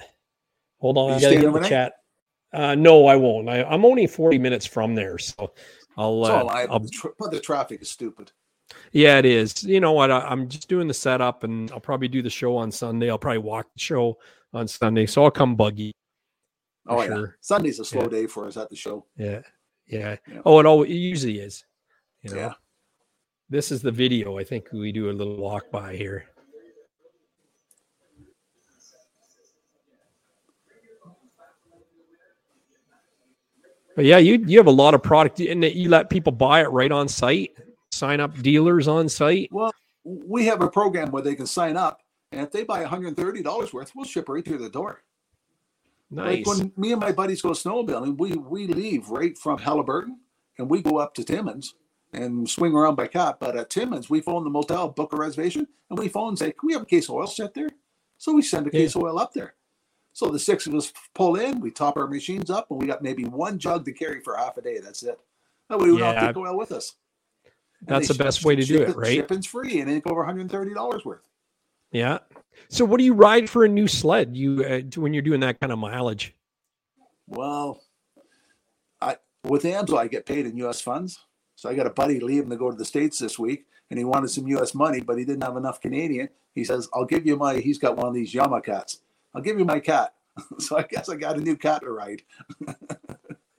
Hold 0.79 0.97
on, 0.97 1.11
You 1.11 1.15
I 1.17 1.19
gotta 1.19 1.41
get 1.41 1.53
the 1.53 1.69
chat. 1.69 1.93
Uh, 2.53 2.75
no, 2.75 3.05
I 3.05 3.15
won't. 3.15 3.47
I, 3.49 3.63
I'm 3.63 3.85
only 3.85 4.07
40 4.07 4.39
minutes 4.39 4.65
from 4.65 4.95
there, 4.95 5.17
so 5.17 5.53
I'll, 5.95 6.25
uh, 6.25 6.39
am 6.41 6.49
I'll 6.71 6.85
but 7.19 7.31
the 7.31 7.39
traffic 7.39 7.81
is 7.81 7.91
stupid. 7.91 8.31
Yeah, 8.91 9.17
it 9.19 9.25
is. 9.25 9.63
You 9.63 9.79
know 9.79 9.93
what? 9.93 10.11
I, 10.11 10.19
I'm 10.19 10.49
just 10.49 10.67
doing 10.67 10.87
the 10.87 10.93
setup, 10.93 11.43
and 11.43 11.71
I'll 11.71 11.79
probably 11.79 12.07
do 12.09 12.21
the 12.21 12.29
show 12.29 12.57
on 12.57 12.71
Sunday. 12.71 13.09
I'll 13.09 13.17
probably 13.17 13.37
walk 13.39 13.67
the 13.73 13.79
show 13.79 14.17
on 14.53 14.67
Sunday, 14.67 15.05
so 15.05 15.23
I'll 15.23 15.31
come 15.31 15.55
buggy. 15.55 15.93
Oh 16.87 16.97
For 16.97 17.03
yeah, 17.03 17.15
sure. 17.15 17.37
Sunday's 17.41 17.79
a 17.79 17.85
slow 17.85 18.03
Yeah. 18.03 18.07
day 18.09 18.27
for 18.27 18.47
us 18.47 18.57
at 18.57 18.69
the 18.69 18.75
show. 18.75 19.05
Yeah, 19.15 19.41
yeah. 19.87 20.17
Yeah. 20.27 20.41
Oh, 20.45 20.59
it 20.59 20.65
always 20.65 20.89
it 20.91 20.95
usually 20.95 21.39
is. 21.39 21.63
You 22.21 22.31
know, 22.31 22.37
Yeah. 22.37 22.53
this 23.49 23.71
is 23.71 23.81
the 23.81 23.91
video. 23.91 24.37
I 24.37 24.43
think 24.43 24.67
we 24.73 24.91
do 24.91 25.09
a 25.09 25.13
little 25.13 25.37
walk 25.37 25.71
by 25.71 25.95
here. 25.95 26.25
But 33.95 34.05
yeah, 34.05 34.17
you 34.17 34.43
you 34.47 34.57
have 34.57 34.67
a 34.67 34.71
lot 34.71 34.93
of 34.93 35.03
product, 35.03 35.39
and 35.39 35.63
you 35.63 35.89
let 35.89 36.09
people 36.09 36.31
buy 36.31 36.61
it 36.61 36.69
right 36.71 36.91
on 36.91 37.07
site. 37.07 37.51
Sign 38.01 38.19
up 38.19 38.33
dealers 38.41 38.87
on 38.87 39.07
site. 39.07 39.49
Well, 39.51 39.71
we 40.03 40.47
have 40.47 40.63
a 40.63 40.67
program 40.67 41.11
where 41.11 41.21
they 41.21 41.35
can 41.35 41.45
sign 41.45 41.77
up, 41.77 42.01
and 42.31 42.41
if 42.41 42.51
they 42.51 42.63
buy 42.63 42.83
$130 42.83 43.73
worth, 43.73 43.91
we'll 43.95 44.05
ship 44.05 44.27
right 44.27 44.43
through 44.43 44.57
the 44.57 44.71
door. 44.71 45.03
Nice. 46.09 46.47
Like 46.47 46.47
when 46.47 46.71
me 46.75 46.93
and 46.93 46.99
my 46.99 47.11
buddies 47.11 47.43
go 47.43 47.51
snowmobiling, 47.51 48.17
we 48.17 48.31
we 48.31 48.65
leave 48.65 49.09
right 49.09 49.37
from 49.37 49.59
Haliburton 49.59 50.15
and 50.57 50.67
we 50.67 50.81
go 50.81 50.97
up 50.97 51.13
to 51.13 51.23
Timmins 51.23 51.75
and 52.11 52.49
swing 52.49 52.73
around 52.73 52.95
by 52.95 53.05
Cap. 53.05 53.37
But 53.39 53.55
at 53.55 53.69
Timmins, 53.69 54.09
we 54.09 54.19
phone 54.19 54.45
the 54.45 54.49
motel, 54.49 54.89
book 54.89 55.13
a 55.13 55.17
reservation, 55.17 55.67
and 55.91 55.99
we 55.99 56.07
phone 56.07 56.29
and 56.29 56.39
say, 56.39 56.53
"Can 56.53 56.65
we 56.65 56.73
have 56.73 56.81
a 56.81 56.85
case 56.87 57.07
of 57.07 57.13
oil 57.13 57.27
set 57.27 57.53
there?" 57.53 57.69
So 58.17 58.33
we 58.33 58.41
send 58.41 58.65
a 58.65 58.71
case 58.71 58.95
of 58.95 59.03
oil 59.03 59.19
up 59.19 59.33
there. 59.33 59.53
So 60.11 60.29
the 60.29 60.39
six 60.39 60.65
of 60.65 60.73
us 60.73 60.91
pull 61.13 61.35
in, 61.35 61.59
we 61.61 61.69
top 61.69 61.97
our 61.97 62.07
machines 62.07 62.49
up, 62.49 62.71
and 62.71 62.79
we 62.81 62.87
got 62.87 63.03
maybe 63.03 63.25
one 63.25 63.59
jug 63.59 63.85
to 63.85 63.93
carry 63.93 64.21
for 64.21 64.35
half 64.35 64.57
a 64.57 64.61
day. 64.63 64.79
That's 64.79 65.03
it. 65.03 65.19
That 65.69 65.77
way 65.77 65.91
we 65.91 65.99
don't 65.99 66.15
Yeah. 66.15 66.25
take 66.25 66.37
oil 66.37 66.57
with 66.57 66.71
us. 66.71 66.95
That's 67.83 68.07
the 68.07 68.13
best 68.13 68.45
way 68.45 68.55
to 68.55 68.63
do 68.63 68.81
it, 68.81 68.95
right? 68.95 69.15
Shipping's 69.15 69.47
free, 69.47 69.79
and 69.79 69.89
it 69.89 70.03
go 70.03 70.11
over 70.11 70.23
$130 70.23 71.05
worth. 71.05 71.21
Yeah. 71.91 72.19
So, 72.69 72.85
what 72.85 72.99
do 72.99 73.03
you 73.03 73.13
ride 73.13 73.49
for 73.49 73.65
a 73.65 73.67
new 73.67 73.87
sled? 73.87 74.35
You 74.35 74.63
uh, 74.63 74.99
when 74.99 75.13
you're 75.13 75.23
doing 75.23 75.41
that 75.41 75.59
kind 75.59 75.73
of 75.73 75.79
mileage? 75.79 76.35
Well, 77.27 77.81
I 79.01 79.17
with 79.43 79.63
Amsoil, 79.63 79.97
I 79.97 80.07
get 80.07 80.25
paid 80.25 80.45
in 80.45 80.55
U.S. 80.57 80.79
funds. 80.79 81.19
So 81.55 81.69
I 81.69 81.75
got 81.75 81.85
a 81.85 81.91
buddy 81.91 82.19
leaving 82.19 82.49
to 82.49 82.57
go 82.57 82.71
to 82.71 82.77
the 82.77 82.85
states 82.85 83.19
this 83.19 83.37
week, 83.37 83.65
and 83.89 83.99
he 83.99 84.05
wanted 84.05 84.29
some 84.29 84.47
U.S. 84.47 84.73
money, 84.73 85.01
but 85.01 85.17
he 85.17 85.25
didn't 85.25 85.43
have 85.43 85.57
enough 85.57 85.81
Canadian. 85.81 86.29
He 86.55 86.63
says, 86.63 86.87
"I'll 86.93 87.05
give 87.05 87.25
you 87.25 87.35
my." 87.35 87.57
He's 87.59 87.77
got 87.77 87.97
one 87.97 88.07
of 88.07 88.13
these 88.13 88.33
Yama 88.33 88.61
cats. 88.61 89.01
I'll 89.35 89.41
give 89.41 89.59
you 89.59 89.65
my 89.65 89.79
cat. 89.79 90.13
so 90.59 90.77
I 90.77 90.83
guess 90.83 91.09
I 91.09 91.15
got 91.15 91.37
a 91.37 91.41
new 91.41 91.57
cat 91.57 91.81
to 91.81 91.91
ride. 91.91 92.21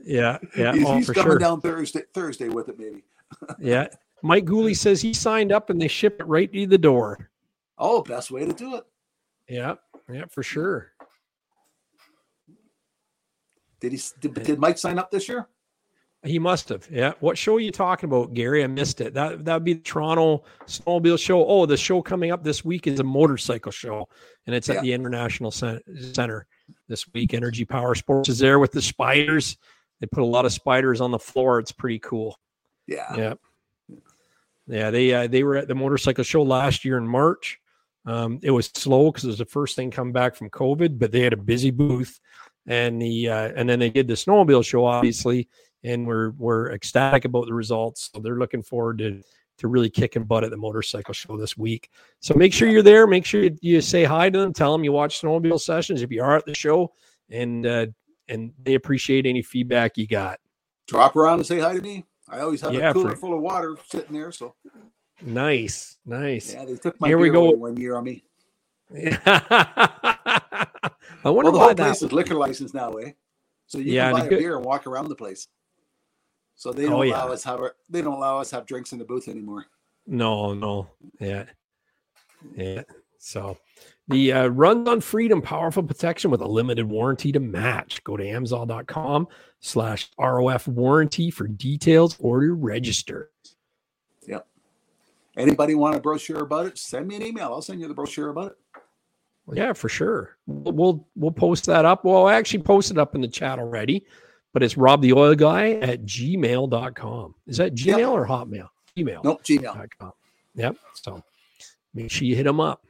Yeah, 0.04 0.38
yeah, 0.56 0.72
he's 0.74 0.86
oh, 0.86 0.96
he's 0.96 1.06
for 1.06 1.14
coming 1.14 1.32
sure. 1.32 1.38
down 1.38 1.60
Thursday. 1.60 2.02
Thursday 2.14 2.48
with 2.48 2.68
it, 2.68 2.78
maybe. 2.78 3.04
Yeah. 3.58 3.88
Mike 4.22 4.44
Gooley 4.44 4.74
says 4.74 5.02
he 5.02 5.12
signed 5.12 5.52
up 5.52 5.70
and 5.70 5.80
they 5.80 5.88
ship 5.88 6.16
it 6.20 6.26
right 6.26 6.52
to 6.52 6.66
the 6.66 6.78
door. 6.78 7.30
Oh, 7.78 8.02
best 8.02 8.30
way 8.30 8.46
to 8.46 8.52
do 8.52 8.76
it. 8.76 8.84
Yeah, 9.48 9.74
yeah, 10.10 10.24
for 10.30 10.42
sure. 10.42 10.92
Did 13.80 13.92
he? 13.92 14.00
Did, 14.20 14.34
did 14.34 14.58
Mike 14.58 14.78
sign 14.78 14.98
up 14.98 15.10
this 15.10 15.28
year? 15.28 15.48
He 16.24 16.38
must 16.38 16.68
have. 16.68 16.88
Yeah. 16.88 17.14
What 17.18 17.36
show 17.36 17.56
are 17.56 17.60
you 17.60 17.72
talking 17.72 18.08
about, 18.08 18.32
Gary? 18.32 18.62
I 18.62 18.68
missed 18.68 19.00
it. 19.00 19.12
That 19.14 19.44
that 19.44 19.54
would 19.54 19.64
be 19.64 19.72
the 19.74 19.80
Toronto 19.80 20.44
Snowmobile 20.66 21.18
Show. 21.18 21.44
Oh, 21.44 21.66
the 21.66 21.76
show 21.76 22.00
coming 22.00 22.30
up 22.30 22.44
this 22.44 22.64
week 22.64 22.86
is 22.86 23.00
a 23.00 23.04
motorcycle 23.04 23.72
show, 23.72 24.08
and 24.46 24.54
it's 24.54 24.68
at 24.70 24.82
the 24.82 24.92
International 24.92 25.50
Center 25.50 26.46
this 26.86 27.12
week. 27.12 27.34
Energy 27.34 27.64
Power 27.64 27.96
Sports 27.96 28.28
is 28.28 28.38
there 28.38 28.60
with 28.60 28.70
the 28.70 28.80
spiders. 28.80 29.56
They 30.00 30.06
put 30.06 30.22
a 30.22 30.26
lot 30.26 30.46
of 30.46 30.52
spiders 30.52 31.00
on 31.00 31.10
the 31.10 31.18
floor. 31.18 31.58
It's 31.58 31.72
pretty 31.72 31.98
cool. 31.98 32.38
Yeah. 32.86 33.16
Yeah. 33.16 33.34
Yeah, 34.66 34.90
they 34.90 35.12
uh, 35.12 35.26
they 35.26 35.42
were 35.42 35.56
at 35.56 35.68
the 35.68 35.74
motorcycle 35.74 36.24
show 36.24 36.42
last 36.42 36.84
year 36.84 36.98
in 36.98 37.06
March. 37.06 37.58
Um, 38.04 38.40
it 38.42 38.50
was 38.50 38.66
slow 38.74 39.10
because 39.10 39.24
it 39.24 39.28
was 39.28 39.38
the 39.38 39.44
first 39.44 39.76
thing 39.76 39.90
come 39.90 40.12
back 40.12 40.34
from 40.34 40.50
COVID, 40.50 40.98
but 40.98 41.12
they 41.12 41.20
had 41.20 41.32
a 41.32 41.36
busy 41.36 41.70
booth, 41.70 42.20
and 42.66 43.00
the 43.00 43.28
uh, 43.28 43.52
and 43.56 43.68
then 43.68 43.78
they 43.78 43.90
did 43.90 44.08
the 44.08 44.14
snowmobile 44.14 44.64
show, 44.64 44.84
obviously, 44.84 45.48
and 45.84 46.06
we're 46.06 46.30
we're 46.30 46.72
ecstatic 46.72 47.24
about 47.24 47.46
the 47.46 47.54
results. 47.54 48.10
So 48.14 48.20
they're 48.20 48.38
looking 48.38 48.62
forward 48.62 48.98
to 48.98 49.22
to 49.58 49.68
really 49.68 49.90
kicking 49.90 50.24
butt 50.24 50.44
at 50.44 50.50
the 50.50 50.56
motorcycle 50.56 51.14
show 51.14 51.36
this 51.36 51.56
week. 51.56 51.90
So 52.20 52.34
make 52.34 52.52
sure 52.52 52.68
you're 52.68 52.82
there. 52.82 53.06
Make 53.06 53.24
sure 53.24 53.44
you, 53.44 53.56
you 53.60 53.80
say 53.80 54.04
hi 54.04 54.30
to 54.30 54.38
them. 54.38 54.52
Tell 54.52 54.72
them 54.72 54.84
you 54.84 54.92
watch 54.92 55.20
snowmobile 55.20 55.60
sessions 55.60 56.02
if 56.02 56.10
you 56.10 56.22
are 56.22 56.36
at 56.36 56.46
the 56.46 56.54
show, 56.54 56.92
and 57.30 57.66
uh, 57.66 57.86
and 58.28 58.52
they 58.62 58.74
appreciate 58.74 59.26
any 59.26 59.42
feedback 59.42 59.96
you 59.96 60.06
got. 60.06 60.40
Drop 60.88 61.16
around 61.16 61.40
and 61.40 61.46
say 61.46 61.60
hi 61.60 61.74
to 61.74 61.80
me. 61.80 62.04
I 62.32 62.40
always 62.40 62.60
have 62.62 62.72
Yeah, 62.72 62.90
a 62.90 62.92
cooler 62.94 63.10
for- 63.10 63.16
full 63.16 63.34
of 63.34 63.40
water 63.42 63.76
sitting 63.86 64.14
there. 64.14 64.32
So 64.32 64.54
Nice, 65.20 65.98
nice. 66.06 66.54
yeah, 66.54 66.64
they 66.64 66.76
took 66.76 66.98
my 67.00 67.06
Here 67.08 67.18
we 67.18 67.28
go. 67.30 67.50
one 67.50 67.76
year 67.76 67.94
on 67.96 68.04
me. 68.04 68.24
I 71.24 71.30
wonder 71.30 71.50
Well, 71.50 71.52
the 71.52 71.58
why 71.58 71.64
whole 71.66 71.68
that. 71.74 71.76
place 71.76 72.02
is 72.02 72.12
liquor 72.12 72.34
license 72.34 72.74
now, 72.74 72.92
eh? 72.94 73.12
So 73.66 73.78
you 73.78 73.92
Yeah, 73.92 74.10
can 74.10 74.20
buy 74.20 74.26
a 74.26 74.28
good- 74.28 74.38
beer 74.40 74.56
and 74.56 74.64
walk 74.64 74.86
around 74.86 75.08
the 75.08 75.14
place. 75.14 75.46
So 76.56 76.72
they 76.72 76.86
Oh, 76.86 76.90
don't 76.90 77.06
yeah. 77.08 77.14
allow 77.14 77.28
us 77.32 77.44
have 77.44 77.60
our, 77.60 77.76
they 77.88 78.02
don't 78.02 78.14
allow 78.14 78.38
us 78.38 78.50
have 78.50 78.66
drinks 78.66 78.92
in 78.92 78.98
the 78.98 79.04
booth 79.04 79.28
anymore. 79.28 79.66
No, 80.06 80.52
no, 80.54 80.88
yeah, 81.20 81.44
yeah. 82.56 82.82
So 83.18 83.56
the 84.08 84.32
uh, 84.32 84.46
runs 84.48 84.88
on 84.88 85.00
freedom, 85.00 85.40
powerful 85.40 85.82
protection 85.82 86.30
with 86.30 86.40
a 86.40 86.46
limited 86.46 86.88
warranty 86.88 87.32
to 87.32 87.40
match. 87.40 88.02
Go 88.04 88.16
to 88.16 88.24
Amsoil.com 88.24 89.28
slash 89.60 90.10
ROF 90.18 90.66
warranty 90.68 91.30
for 91.30 91.46
details 91.46 92.16
or 92.18 92.40
to 92.40 92.52
register. 92.52 93.30
Yep. 94.26 94.46
Anybody 95.36 95.74
want 95.74 95.96
a 95.96 96.00
brochure 96.00 96.42
about 96.42 96.66
it? 96.66 96.78
Send 96.78 97.06
me 97.08 97.16
an 97.16 97.22
email. 97.22 97.46
I'll 97.46 97.62
send 97.62 97.80
you 97.80 97.88
the 97.88 97.94
brochure 97.94 98.28
about 98.30 98.52
it. 98.52 98.58
Yeah, 99.52 99.72
for 99.72 99.88
sure. 99.88 100.36
We'll 100.46 100.72
we'll, 100.72 101.06
we'll 101.16 101.30
post 101.32 101.66
that 101.66 101.84
up. 101.84 102.04
Well, 102.04 102.26
I 102.26 102.34
actually 102.34 102.62
posted 102.62 102.98
up 102.98 103.14
in 103.14 103.20
the 103.20 103.28
chat 103.28 103.58
already, 103.58 104.04
but 104.52 104.62
it's 104.62 104.76
Rob 104.76 105.02
the 105.02 105.12
Oil 105.12 105.34
Guy 105.34 105.72
at 105.74 106.04
gmail.com. 106.04 107.34
Is 107.46 107.56
that 107.56 107.74
Gmail 107.74 107.98
Yep. 107.98 108.08
or 108.08 108.26
Hotmail? 108.26 108.68
Gmail. 108.96 109.24
Nope, 109.24 109.42
Gmail. 109.42 109.88
Yep. 110.54 110.76
So 110.94 111.22
make 111.94 112.10
sure 112.10 112.26
you 112.26 112.36
hit 112.36 112.44
them 112.44 112.60
up. 112.60 112.84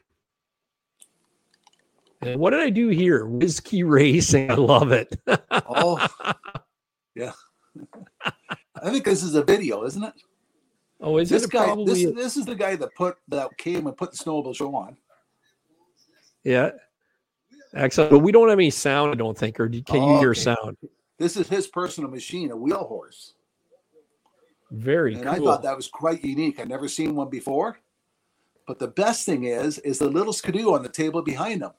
What 2.35 2.51
did 2.51 2.59
I 2.61 2.69
do 2.69 2.89
here? 2.89 3.25
Whiskey 3.25 3.83
racing. 3.83 4.51
I 4.51 4.55
love 4.55 4.91
it. 4.91 5.19
Oh, 5.51 6.05
yeah. 7.15 7.31
I 8.81 8.89
think 8.89 9.05
this 9.05 9.23
is 9.23 9.35
a 9.35 9.43
video, 9.43 9.83
isn't 9.83 10.03
it? 10.03 10.13
oh, 11.01 11.17
is 11.17 11.29
This 11.29 11.43
it 11.43 11.51
guy, 11.51 11.75
this, 11.85 12.03
this 12.15 12.37
is 12.37 12.45
the 12.45 12.55
guy 12.55 12.75
that 12.75 12.93
put 12.95 13.17
that 13.29 13.57
came 13.57 13.87
and 13.87 13.95
put 13.97 14.11
the 14.11 14.17
snowmobile 14.17 14.55
show 14.55 14.73
on. 14.75 14.97
yeah. 16.43 16.71
Excellent. 17.75 18.11
But 18.11 18.19
we 18.19 18.31
don't 18.31 18.49
have 18.49 18.59
any 18.59 18.69
sound, 18.69 19.11
I 19.11 19.15
don't 19.15 19.35
think. 19.37 19.59
Or 19.59 19.67
can 19.67 19.73
you 19.75 19.83
Oh, 20.03 20.19
hear 20.19 20.29
okay. 20.31 20.41
sound? 20.41 20.77
This 21.17 21.35
is 21.37 21.47
his 21.47 21.65
personal 21.67 22.09
machine, 22.09 22.51
a 22.51 22.55
wheel 22.55 22.83
horse. 22.83 23.33
Very 24.69 25.15
And 25.15 25.23
cool. 25.23 25.31
I 25.31 25.37
thought 25.39 25.63
that 25.63 25.75
was 25.75 25.87
quite 25.87 26.23
unique. 26.23 26.59
I'd 26.59 26.69
never 26.69 26.87
seen 26.87 27.15
one 27.15 27.29
before. 27.29 27.79
But 28.67 28.77
the 28.79 28.87
best 28.87 29.25
thing 29.25 29.45
is, 29.45 29.79
is 29.79 29.97
the 29.99 30.07
little 30.09 30.33
skidoo 30.33 30.73
on 30.73 30.83
the 30.83 30.89
table 30.89 31.21
behind 31.23 31.63
him. 31.63 31.71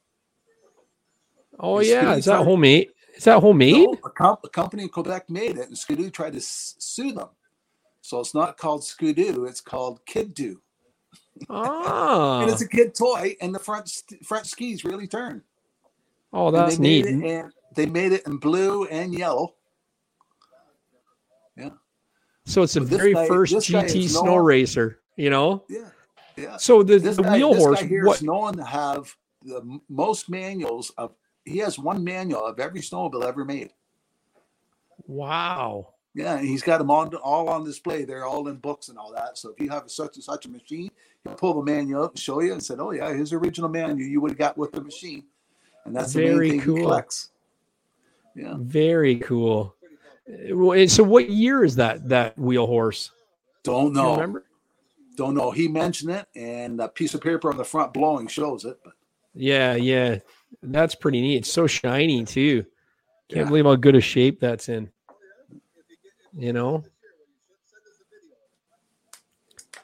Oh 1.60 1.78
It's 1.78 1.88
yeah, 1.90 2.02
pretty 2.04 2.18
is 2.20 2.24
that 2.26 2.36
fun. 2.38 2.46
homemade? 2.46 2.90
Is 3.16 3.24
that 3.24 3.40
homemade? 3.40 3.74
No, 3.86 3.98
a, 4.04 4.10
com- 4.10 4.36
a 4.44 4.48
company 4.48 4.82
in 4.84 4.88
Quebec 4.88 5.30
made 5.30 5.56
it, 5.58 5.68
and 5.68 5.78
Skidoo 5.78 6.10
tried 6.10 6.32
to 6.32 6.38
s- 6.38 6.74
sue 6.78 7.12
them. 7.12 7.28
So 8.00 8.20
it's 8.20 8.34
not 8.34 8.56
called 8.58 8.84
Skidoo; 8.84 9.44
it's 9.44 9.60
called 9.60 10.04
Kid 10.04 10.34
Do, 10.34 10.60
Ah, 11.48 12.40
and 12.42 12.50
it's 12.50 12.60
a 12.62 12.68
kid 12.68 12.94
toy. 12.94 13.36
And 13.40 13.54
the 13.54 13.58
front 13.60 13.88
st- 13.88 14.24
front 14.26 14.46
skis 14.46 14.84
really 14.84 15.06
turn. 15.06 15.42
oh, 16.32 16.48
And 16.48 16.56
that's 16.56 16.78
made 16.78 17.04
neat. 17.04 17.06
It, 17.24 17.40
and 17.40 17.52
they 17.74 17.86
made 17.86 18.12
it 18.12 18.26
in 18.26 18.36
blue 18.38 18.84
and 18.86 19.14
yellow. 19.14 19.54
Yeah, 21.56 21.70
So 22.46 22.62
it's 22.62 22.74
the 22.74 22.80
this 22.80 22.98
very 22.98 23.14
guy- 23.14 23.28
first 23.28 23.54
GT 23.54 24.08
snow 24.08 24.36
racer. 24.36 25.00
You 25.16 25.30
know. 25.30 25.64
yeah, 25.68 25.88
yeah. 26.36 26.56
So 26.56 26.82
the, 26.82 26.98
This 26.98 27.16
the 27.16 27.22
guy, 27.22 27.36
wheel 27.36 27.54
horse. 27.54 27.80
guy 27.80 27.86
here 27.86 28.04
What? 28.06 28.22
known 28.22 28.56
to 28.56 28.64
have 28.64 29.14
the 29.42 29.78
most 29.88 30.28
manuals 30.28 30.90
of. 30.98 31.14
He 31.44 31.58
has 31.58 31.78
one 31.78 32.02
manual 32.02 32.44
of 32.44 32.58
every 32.58 32.80
snowmobile 32.80 33.24
ever 33.24 33.44
made. 33.44 33.70
Wow. 35.06 35.94
Yeah, 36.14 36.36
and 36.36 36.46
he's 36.46 36.62
got 36.62 36.78
them 36.78 36.90
on 36.90 37.14
all 37.16 37.48
on 37.48 37.64
display. 37.64 38.04
They're 38.04 38.24
all 38.24 38.48
in 38.48 38.56
books 38.56 38.88
and 38.88 38.96
all 38.96 39.12
that. 39.12 39.36
So 39.36 39.50
if 39.50 39.60
you 39.60 39.68
have 39.70 39.90
such 39.90 40.14
and 40.14 40.24
such 40.24 40.46
a 40.46 40.48
machine, 40.48 40.90
he'll 41.24 41.34
pull 41.34 41.54
the 41.54 41.62
manual 41.62 42.04
up 42.04 42.12
and 42.12 42.18
show 42.20 42.40
you 42.40 42.52
and 42.52 42.62
said, 42.62 42.78
"Oh 42.78 42.92
yeah, 42.92 43.12
his 43.12 43.32
original 43.32 43.68
manual 43.68 44.08
you 44.08 44.20
would 44.20 44.30
have 44.30 44.38
got 44.38 44.56
with 44.56 44.72
the 44.72 44.80
machine," 44.80 45.24
and 45.84 45.94
that's 45.94 46.12
the 46.12 46.22
Very 46.22 46.58
cool. 46.60 47.02
Yeah, 48.36 48.54
Very 48.58 49.16
cool. 49.16 49.74
So 50.88 51.02
what 51.02 51.28
year 51.28 51.64
is 51.64 51.76
that 51.76 52.08
that 52.08 52.38
wheel 52.38 52.66
horse? 52.66 53.10
don't 53.64 53.92
Do 53.92 54.00
know, 54.00 54.12
remember? 54.12 54.44
don't 55.16 55.34
know. 55.34 55.50
He 55.50 55.68
mentioned 55.68 56.12
it, 56.12 56.26
and 56.34 56.80
a 56.80 56.88
piece 56.88 57.14
of 57.14 57.20
paper 57.20 57.50
on 57.50 57.56
the 57.56 57.64
front 57.64 57.92
blowing 57.92 58.28
shows 58.28 58.64
it. 58.64 58.78
But 58.84 58.94
Yeah, 59.34 59.74
yeah. 59.74 60.20
That's 60.62 60.94
pretty 60.94 61.20
neat. 61.20 61.36
It's 61.38 61.52
so 61.52 61.66
shiny 61.66 62.24
too. 62.24 62.62
Can't 63.28 63.44
Yeah. 63.44 63.44
believe 63.44 63.64
how 63.64 63.76
good 63.76 63.96
a 63.96 64.00
shape 64.00 64.40
that's 64.40 64.68
in. 64.68 64.90
You 66.36 66.52
know? 66.52 66.84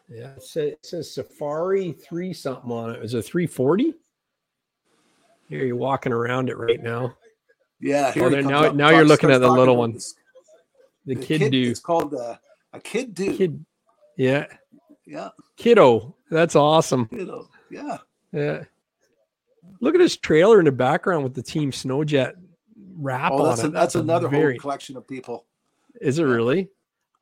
Yeah, 0.09 0.33
it 0.35 0.43
says, 0.43 0.73
it 0.73 0.85
says 0.87 1.15
Safari 1.15 1.93
three 1.93 2.33
something 2.33 2.71
on 2.71 2.91
it. 2.91 3.05
Is 3.05 3.15
it 3.15 3.23
three 3.25 3.47
forty? 3.47 3.95
Here 5.49 5.65
you're 5.65 5.77
walking 5.77 6.13
around 6.13 6.49
it 6.49 6.57
right 6.59 6.83
now. 6.83 7.17
Yeah. 7.81 8.13
Oh, 8.17 8.29
now- 8.29 8.65
up, 8.65 8.75
now 8.75 8.91
you're 8.91 9.05
looking 9.05 9.31
at 9.31 9.39
the 9.41 9.51
little 9.51 9.77
one. 9.77 9.93
this- 9.93 10.15
The, 11.07 11.15
the 11.15 11.23
kid, 11.25 11.51
do 11.51 11.71
It's 11.71 11.81
called 11.81 12.15
uh, 12.15 12.37
a 12.73 12.81
kid 12.81 13.15
do. 13.15 13.37
kid, 13.37 13.65
yeah, 14.17 14.47
Yeah. 15.07 15.31
kiddo. 15.57 16.15
That's 16.31 16.55
awesome. 16.55 17.07
Kiddo. 17.09 17.49
Yeah. 17.71 17.99
Yeah. 18.33 18.65
Look 19.81 19.95
at 19.95 20.01
his 20.01 20.17
trailer 20.17 20.59
in 20.59 20.65
the 20.67 20.73
background 20.73 21.25
with 21.25 21.35
the 21.35 21.43
Team 21.43 21.73
Sno-Jet 21.73 22.35
wrap 22.97 23.33
Oh, 23.33 23.39
on 23.43 23.49
that's, 23.49 23.61
it. 23.63 23.67
a, 23.67 23.71
that's 23.71 23.95
another 23.95 24.29
very. 24.29 24.55
whole 24.55 24.61
collection 24.61 24.97
of 24.97 25.07
people. 25.09 25.47
Is 26.01 26.19
it 26.19 26.25
really? 26.25 26.69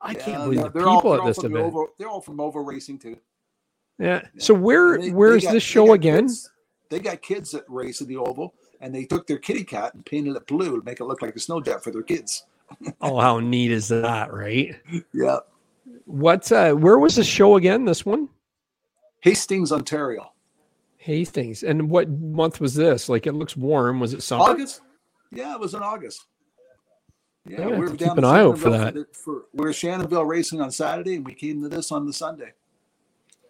I 0.01 0.11
Yeah, 0.11 0.19
can't 0.19 0.43
believe 0.43 0.59
yeah, 0.59 0.63
the 0.67 0.71
people 0.71 0.87
all, 0.87 1.13
at 1.15 1.25
this 1.25 1.37
from 1.39 1.53
the 1.53 1.59
event. 1.65 1.89
They're 1.97 2.07
all 2.09 2.21
from 2.21 2.39
Ovo 2.39 2.59
Racing 2.59 2.99
too. 2.99 3.17
yeah. 3.97 4.21
So 4.37 4.53
where 4.53 4.97
they- 4.97 5.05
they 5.07 5.11
where's 5.13 5.43
got- 5.43 5.53
this 5.53 5.63
show 5.63 5.93
again? 5.93 6.25
Kids, 6.25 6.49
they 6.89 6.99
got 6.99 7.21
kids 7.21 7.51
that 7.51 7.65
race 7.67 8.01
at 8.01 8.07
the 8.07 8.17
Oval, 8.17 8.53
and 8.81 8.93
they 8.95 9.05
took 9.05 9.27
their 9.27 9.37
kitty 9.37 9.63
cat 9.63 9.93
and 9.93 10.05
painted 10.05 10.35
it 10.35 10.47
blue 10.47 10.79
to 10.79 10.85
make 10.85 10.99
it 10.99 11.05
look 11.05 11.21
like 11.21 11.35
a 11.35 11.39
Sno-Jet 11.39 11.83
for 11.83 11.91
their 11.91 12.03
kids. 12.03 12.45
Oh, 13.01 13.19
how 13.19 13.39
neat 13.39 13.71
is 13.71 13.87
that, 13.87 14.31
right? 14.31 14.75
Yeah. 15.13 15.39
What 16.05 16.51
uh 16.51 16.73
where 16.73 16.99
was 16.99 17.15
the 17.15 17.23
show 17.23 17.55
again? 17.55 17.83
This 17.85 18.05
one? 18.05 18.29
Hastings, 19.21 19.71
Ontario. 19.71 20.31
Hastings. 21.09 21.63
And 21.63 21.89
what 21.89 22.07
month 22.07 22.61
was 22.61 22.75
this? 22.75 23.09
Like 23.09 23.25
it 23.25 23.33
looks 23.33 23.57
warm. 23.57 23.99
Was 23.99 24.13
it 24.13 24.21
summer? 24.21 24.43
August? 24.43 24.81
Yeah, 25.31 25.55
it 25.55 25.59
was 25.59 25.73
in 25.73 25.81
August. 25.81 26.23
Yeah, 27.47 27.61
Yeah, 27.61 27.65
we 27.65 27.71
have 27.71 27.79
were 27.79 27.87
down 27.97 28.09
keep 28.09 28.17
an 28.19 28.25
eye 28.25 28.41
out 28.41 28.59
for 28.59 28.69
that. 28.69 29.15
for 29.15 29.45
we 29.53 29.65
were 29.65 29.71
Shannonville 29.73 30.25
racing 30.27 30.61
on 30.61 30.69
Saturday, 30.69 31.15
and 31.15 31.25
we 31.25 31.33
came 31.33 31.63
to 31.63 31.67
this 31.69 31.91
on 31.91 32.05
the 32.05 32.13
Sunday. 32.13 32.53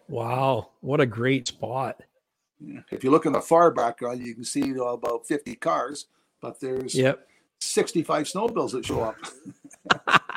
Wow. 0.08 0.70
What 0.80 1.00
a 1.00 1.06
great 1.06 1.48
spot. 1.48 2.02
Yeah. 2.58 2.80
If 2.90 3.04
you 3.04 3.10
look 3.10 3.26
in 3.26 3.32
the 3.32 3.42
far 3.42 3.70
background, 3.70 4.20
you 4.26 4.34
can 4.34 4.44
see 4.44 4.70
about 4.70 5.26
50 5.26 5.54
cars, 5.56 6.06
but 6.40 6.60
there's 6.60 6.94
Yep. 6.94 7.26
65 7.60 8.26
snowbills 8.26 8.70
that 8.72 8.86
show 8.86 9.02
up. 9.02 9.16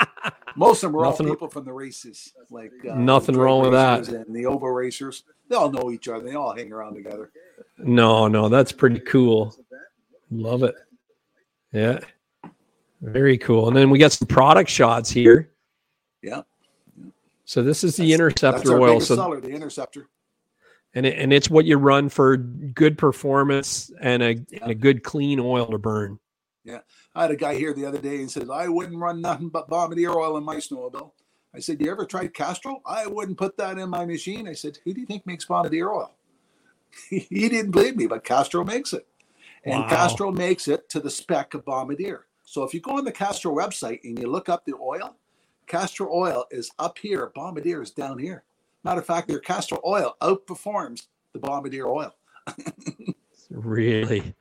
Most 0.56 0.84
of 0.84 0.92
them 0.92 1.00
are 1.02 1.06
Nothing- 1.06 1.28
all 1.28 1.34
people 1.34 1.50
from 1.50 1.66
the 1.66 1.74
races, 1.74 2.34
like 2.50 2.72
uh, 2.90 2.96
Nothing 2.96 3.36
wrong 3.38 3.62
with 3.64 3.72
that. 3.72 4.08
And 4.10 4.36
the 4.36 4.46
Ovo 4.46 4.68
racers, 4.68 5.24
they 5.50 5.56
all 5.56 5.72
know 5.72 5.92
each 5.92 6.08
other. 6.08 6.24
They 6.24 6.36
all 6.36 6.56
hang 6.56 6.72
around 6.72 6.96
together. 6.96 7.32
No, 7.78 8.28
no, 8.28 8.50
that's 8.50 8.72
pretty 8.72 9.00
cool. 9.00 9.56
Love 10.32 10.64
it. 10.64 10.76
Yeah. 11.72 12.00
Very 13.02 13.38
cool. 13.38 13.68
And 13.68 13.76
then 13.76 13.90
we 13.90 14.00
got 14.00 14.12
some 14.14 14.28
product 14.28 14.70
shots 14.70 15.10
here. 15.10 15.52
Yeah, 16.22 16.44
So 17.44 17.62
this 17.64 17.84
is 17.84 17.98
the 17.98 18.04
that's 18.04 18.14
interceptor 18.14 18.74
our 18.74 18.80
oil. 18.80 19.02
So 19.02 19.16
seller, 19.16 19.42
the 19.42 19.50
Interceptor. 19.50 20.08
and 20.94 21.06
it, 21.06 21.20
and 21.20 21.34
it's 21.34 21.50
what 21.50 21.66
you 21.66 21.76
run 21.78 22.08
for 22.08 22.38
good 22.38 22.98
performance 22.98 23.92
and 24.00 24.24
a, 24.24 24.28
and 24.62 24.72
a 24.72 24.76
good 24.76 25.04
clean 25.04 25.40
oil 25.42 25.66
to 25.66 25.78
burn. 25.78 26.18
I 27.16 27.22
had 27.24 27.32
a 27.32 27.36
guy 27.36 27.56
here 27.56 27.74
the 27.74 27.86
other 27.86 28.00
day 28.00 28.18
and 28.18 28.32
said, 28.32 28.50
I 28.50 28.68
wouldn't 28.68 29.00
run 29.00 29.22
nothing 29.22 29.50
but 29.50 29.70
Bombardier 29.70 30.12
oil 30.12 30.38
in 30.38 30.44
my 30.44 30.58
snowmobile. 30.58 31.12
I 31.54 31.60
said, 31.60 31.80
You 31.80 31.92
ever 31.92 32.06
tried 32.06 32.34
Castrol? 32.34 32.82
I 32.86 33.06
wouldn't 33.06 33.38
put 33.38 33.58
that 33.58 33.78
in 33.78 33.90
my 33.90 34.06
machine. 34.06 34.48
I 34.48 34.54
said, 34.54 34.80
Who 34.84 34.94
do 34.94 35.02
you 35.02 35.06
think 35.06 35.26
makes 35.26 35.46
Bombardier 35.46 35.92
oil? 35.92 36.12
he 37.10 37.50
didn't 37.50 37.72
believe 37.72 37.96
me, 37.96 38.08
but 38.08 38.24
Castrol 38.24 38.66
makes 38.66 38.94
it. 38.94 39.08
And 39.64 39.82
Wow. 39.84 39.90
Castrol 39.90 40.32
makes 40.32 40.68
it 40.68 40.90
to 40.90 41.00
the 41.00 41.10
spec 41.10 41.54
of 41.54 41.66
Bombardier. 41.66 42.26
So 42.46 42.64
if 42.64 42.74
you 42.74 42.82
go 42.82 42.98
on 42.98 43.06
the 43.06 43.12
Castrol 43.12 43.56
website 43.56 44.00
and 44.04 44.18
you 44.18 44.28
look 44.30 44.50
up 44.50 44.66
the 44.66 44.76
oil, 44.76 45.16
Castrol 45.68 46.12
oil 46.14 46.46
is 46.52 46.72
up 46.80 46.98
here, 46.98 47.32
Bombardier 47.34 47.82
is 47.82 47.92
down 47.92 48.18
here. 48.18 48.44
Matter 48.84 49.00
of 49.00 49.06
fact, 49.06 49.28
their 49.28 49.40
Castrol 49.40 49.82
oil 49.86 50.16
outperforms 50.22 51.08
the 51.32 51.40
Bombardier 51.40 51.88
oil. 51.88 52.14
Really? 53.54 54.34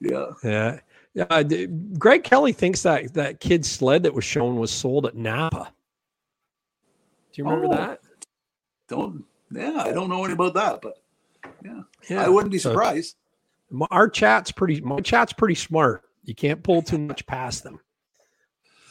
Yeah. 0.00 0.26
Yeah. 0.44 0.80
Yeah. 1.14 1.24
uh, 1.30 1.42
Greg 1.98 2.22
Kelly 2.24 2.52
thinks 2.52 2.82
that 2.82 3.14
that 3.14 3.40
kid 3.40 3.64
sled 3.66 4.04
that 4.04 4.14
was 4.14 4.24
shown 4.24 4.56
was 4.56 4.70
sold 4.70 5.06
at 5.06 5.16
Napa. 5.16 5.72
Do 7.32 7.42
you 7.42 7.44
remember 7.44 7.66
Oh. 7.66 7.76
that? 7.76 8.00
Don't, 8.88 9.24
yeah, 9.50 9.82
I 9.84 9.92
don't 9.92 10.08
know 10.08 10.24
anything 10.24 10.34
about 10.34 10.54
that, 10.54 10.80
but 10.82 11.02
yeah, 11.64 11.82
Yeah. 12.08 12.24
I 12.24 12.28
wouldn't 12.28 12.52
be 12.52 12.58
So- 12.58 12.70
surprised. 12.70 13.16
My- 13.70 13.86
Our 13.90 14.08
chat's 14.08 14.50
pretty. 14.50 14.80
My 14.80 14.98
chat's 15.00 15.32
pretty 15.32 15.54
smart. 15.54 16.02
You 16.24 16.34
can't 16.34 16.62
pull 16.62 16.82
too 16.82 16.98
much 16.98 17.24
past 17.26 17.62
them. 17.64 17.80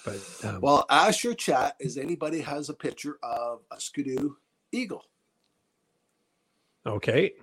But 0.06 0.20
um, 0.46 0.62
Well, 0.62 0.86
ask 0.90 1.24
your 1.24 1.34
chat 1.34 1.76
is 1.80 1.98
anybody 1.98 2.40
has 2.42 2.70
a 2.70 2.74
picture 2.74 3.18
of 3.22 3.62
a 3.72 3.80
Skidoo 3.80 4.36
Eagle. 4.72 5.04
okay, 6.86 7.34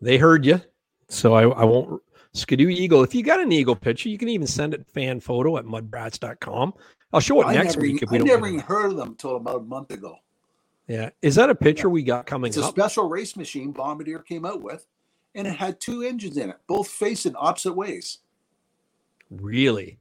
they 0.00 0.16
heard 0.16 0.44
you, 0.46 0.60
so 1.08 1.34
I, 1.34 1.42
I 1.42 1.64
won't. 1.64 2.02
Skidoo 2.34 2.68
Eagle. 2.68 3.02
If 3.02 3.14
you 3.14 3.22
got 3.22 3.40
an 3.40 3.50
Eagle 3.52 3.76
picture, 3.76 4.08
you 4.08 4.18
can 4.18 4.28
even 4.28 4.46
send 4.46 4.74
it 4.74 4.86
fan 4.86 5.20
photo 5.20 5.56
at 5.58 5.64
mudbrats.com. 5.64 6.74
I'll 7.12 7.20
show 7.20 7.40
it 7.40 7.52
next 7.54 7.76
never, 7.76 7.80
week 7.80 8.02
if 8.02 8.10
we 8.10 8.18
I 8.18 8.22
never 8.22 8.46
even 8.46 8.60
heard 8.60 8.90
of 8.90 8.96
them 8.96 9.08
until 9.08 9.36
about 9.36 9.56
a 9.56 9.64
month 9.64 9.90
ago. 9.92 10.16
Yeah, 10.86 11.10
is 11.22 11.34
that 11.34 11.50
a 11.50 11.54
picture 11.54 11.90
we 11.90 12.02
got 12.02 12.26
coming 12.26 12.48
It's 12.48 12.56
a 12.56 12.64
up? 12.64 12.70
special 12.70 13.08
race 13.08 13.36
machine 13.36 13.72
Bombardier 13.72 14.20
came 14.20 14.44
out 14.44 14.62
with, 14.62 14.86
and 15.34 15.46
it 15.46 15.56
had 15.56 15.80
two 15.80 16.02
engines 16.02 16.36
in 16.36 16.50
it, 16.50 16.56
both 16.66 16.88
facing 16.88 17.34
opposite 17.36 17.74
ways. 17.74 18.18
Really, 19.30 19.98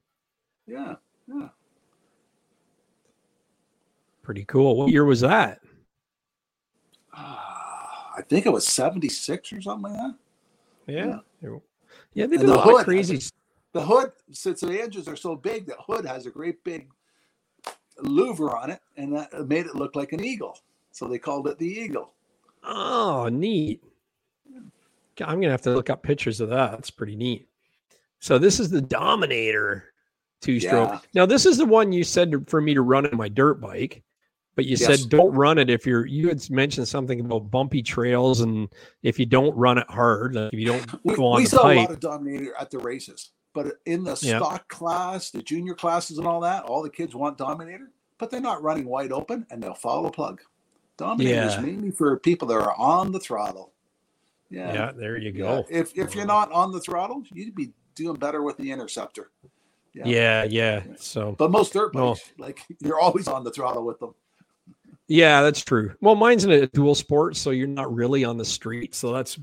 Yeah, 0.65 0.95
yeah. 1.27 1.49
pretty 4.23 4.45
cool. 4.45 4.77
What 4.77 4.89
year 4.91 5.03
was 5.03 5.19
that? 5.21 5.59
Ah, 7.13 8.13
I 8.17 8.21
think 8.21 8.45
it 8.45 8.53
was 8.53 8.65
76 8.65 9.51
or 9.51 9.61
something 9.61 9.91
like 9.91 10.01
that. 10.01 10.15
Yeah, 10.87 11.19
yeah, 11.41 11.57
they 12.17 12.23
And 12.23 12.31
did 12.31 12.41
a 12.43 12.45
the 12.47 12.53
lot 12.55 12.67
of 12.67 12.71
hood- 12.77 12.85
crazy. 12.85 13.21
The 13.73 13.81
hood, 13.81 14.11
since 14.31 14.61
the 14.61 14.81
engines 14.81 15.07
are 15.07 15.15
so 15.15 15.35
big, 15.35 15.67
the 15.67 15.75
hood 15.75 16.05
has 16.05 16.25
a 16.25 16.31
great 16.31 16.63
big 16.63 16.89
louver 18.01 18.53
on 18.55 18.71
it, 18.71 18.79
and 18.95 19.15
that 19.15 19.47
made 19.47 19.65
it 19.65 19.75
look 19.75 19.95
like 19.95 20.13
an 20.13 20.23
eagle. 20.23 20.57
So 20.91 21.07
they 21.07 21.19
called 21.19 21.47
it 21.47 21.59
the 21.59 21.67
Eagle. 21.67 22.13
Oh, 22.63 23.27
neat. 23.31 23.83
I'm 25.19 25.39
gonna 25.39 25.51
have 25.51 25.61
to 25.63 25.73
look 25.73 25.89
up 25.89 26.01
pictures 26.03 26.41
of 26.41 26.49
that. 26.49 26.71
That's 26.71 26.89
pretty 26.89 27.15
neat. 27.15 27.47
So 28.19 28.37
this 28.39 28.59
is 28.59 28.69
the 28.69 28.81
Dominator 28.81 29.93
two 30.41 30.59
stroke. 30.59 30.89
Yeah. 30.89 30.99
Now 31.13 31.25
this 31.27 31.45
is 31.45 31.57
the 31.57 31.65
one 31.65 31.91
you 31.91 32.03
said 32.03 32.31
to- 32.31 32.45
for 32.47 32.61
me 32.61 32.73
to 32.73 32.81
run 32.81 33.05
on 33.05 33.15
my 33.17 33.29
dirt 33.29 33.55
bike, 33.61 34.03
but 34.57 34.65
you 34.65 34.75
Yes. 34.75 35.01
said 35.01 35.09
don't 35.09 35.31
run 35.33 35.57
it 35.59 35.69
if 35.69 35.85
you're. 35.85 36.05
You 36.07 36.27
had 36.27 36.49
mentioned 36.49 36.87
something 36.87 37.19
about 37.21 37.49
bumpy 37.51 37.81
trails 37.83 38.41
and 38.41 38.67
if 39.03 39.17
you 39.19 39.25
don't 39.27 39.55
run 39.55 39.77
it 39.77 39.89
hard, 39.89 40.33
like 40.35 40.51
if 40.51 40.59
you 40.59 40.65
don't 40.65 41.03
We, 41.05 41.15
go 41.15 41.27
on 41.27 41.37
we 41.37 41.45
saw 41.45 41.71
a 41.71 41.75
lot 41.75 41.91
of 41.91 41.99
Dominator 41.99 42.53
at 42.59 42.71
the 42.71 42.79
races, 42.79 43.29
but 43.53 43.77
in 43.85 44.03
the 44.03 44.19
Yeah. 44.21 44.39
stock 44.39 44.67
class, 44.67 45.29
the 45.29 45.43
junior 45.43 45.75
classes, 45.75 46.17
and 46.17 46.25
all 46.27 46.41
that, 46.41 46.63
all 46.63 46.81
the 46.81 46.89
kids 46.89 47.13
want 47.15 47.37
Dominator, 47.37 47.91
but 48.17 48.31
they're 48.31 48.41
not 48.41 48.61
running 48.63 48.85
wide 48.87 49.11
open 49.11 49.45
and 49.51 49.61
they'll 49.61 49.75
follow 49.75 50.07
a 50.07 50.11
plug. 50.11 50.41
Dominator 50.97 51.43
is 51.47 51.53
Yeah. 51.53 51.61
mainly 51.61 51.91
for 51.91 52.17
people 52.17 52.47
that 52.47 52.55
are 52.55 52.73
on 52.75 53.11
the 53.11 53.19
throttle. 53.19 53.73
Yeah. 54.49 54.73
yeah, 54.73 54.91
there 54.91 55.17
you 55.17 55.31
Yeah. 55.31 55.37
go. 55.61 55.65
If 55.69 55.95
if 55.95 56.15
you're 56.15 56.25
not 56.25 56.51
on 56.51 56.71
the 56.71 56.79
throttle, 56.79 57.21
you'd 57.31 57.53
be 57.53 57.73
doing 57.93 58.15
better 58.17 58.41
with 58.41 58.57
the 58.57 58.71
Interceptor. 58.71 59.29
Yeah. 59.93 60.05
Yeah, 60.07 60.43
yeah. 60.45 60.83
So 60.97 61.33
But 61.37 61.51
most 61.51 61.73
dirt 61.73 61.93
No. 61.93 62.13
bikes, 62.13 62.31
like 62.39 62.59
you're 62.79 62.99
always 62.99 63.27
on 63.27 63.43
the 63.43 63.51
throttle 63.51 63.83
with 63.85 63.99
them. 63.99 64.15
Yeah, 65.07 65.41
that's 65.41 65.63
true. 65.63 65.93
Well, 66.01 66.15
mine's 66.15 66.43
in 66.43 66.51
a 66.51 66.67
dual 66.67 66.95
sport, 66.95 67.35
so 67.37 67.51
you're 67.51 67.67
not 67.67 67.93
really 67.93 68.25
on 68.25 68.37
the 68.37 68.45
street. 68.45 68.93
So 68.93 69.13
that's 69.13 69.39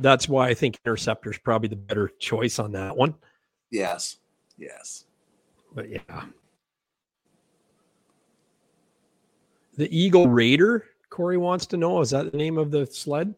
that's 0.00 0.28
why 0.28 0.48
I 0.48 0.54
think 0.54 0.78
Interceptor 0.84 1.30
is 1.30 1.38
probably 1.38 1.68
the 1.68 1.76
better 1.76 2.10
choice 2.18 2.58
on 2.58 2.72
that 2.72 2.94
one. 2.96 3.14
Yes. 3.70 4.18
Yes. 4.58 5.04
But 5.74 5.88
yeah. 5.88 6.24
The 9.76 9.96
Eagle 9.96 10.28
Raider, 10.28 10.84
Corey 11.08 11.38
wants 11.38 11.64
to 11.66 11.78
know, 11.78 12.00
is 12.00 12.10
that 12.10 12.30
the 12.30 12.36
name 12.36 12.58
of 12.58 12.70
the 12.70 12.84
sled? 12.86 13.34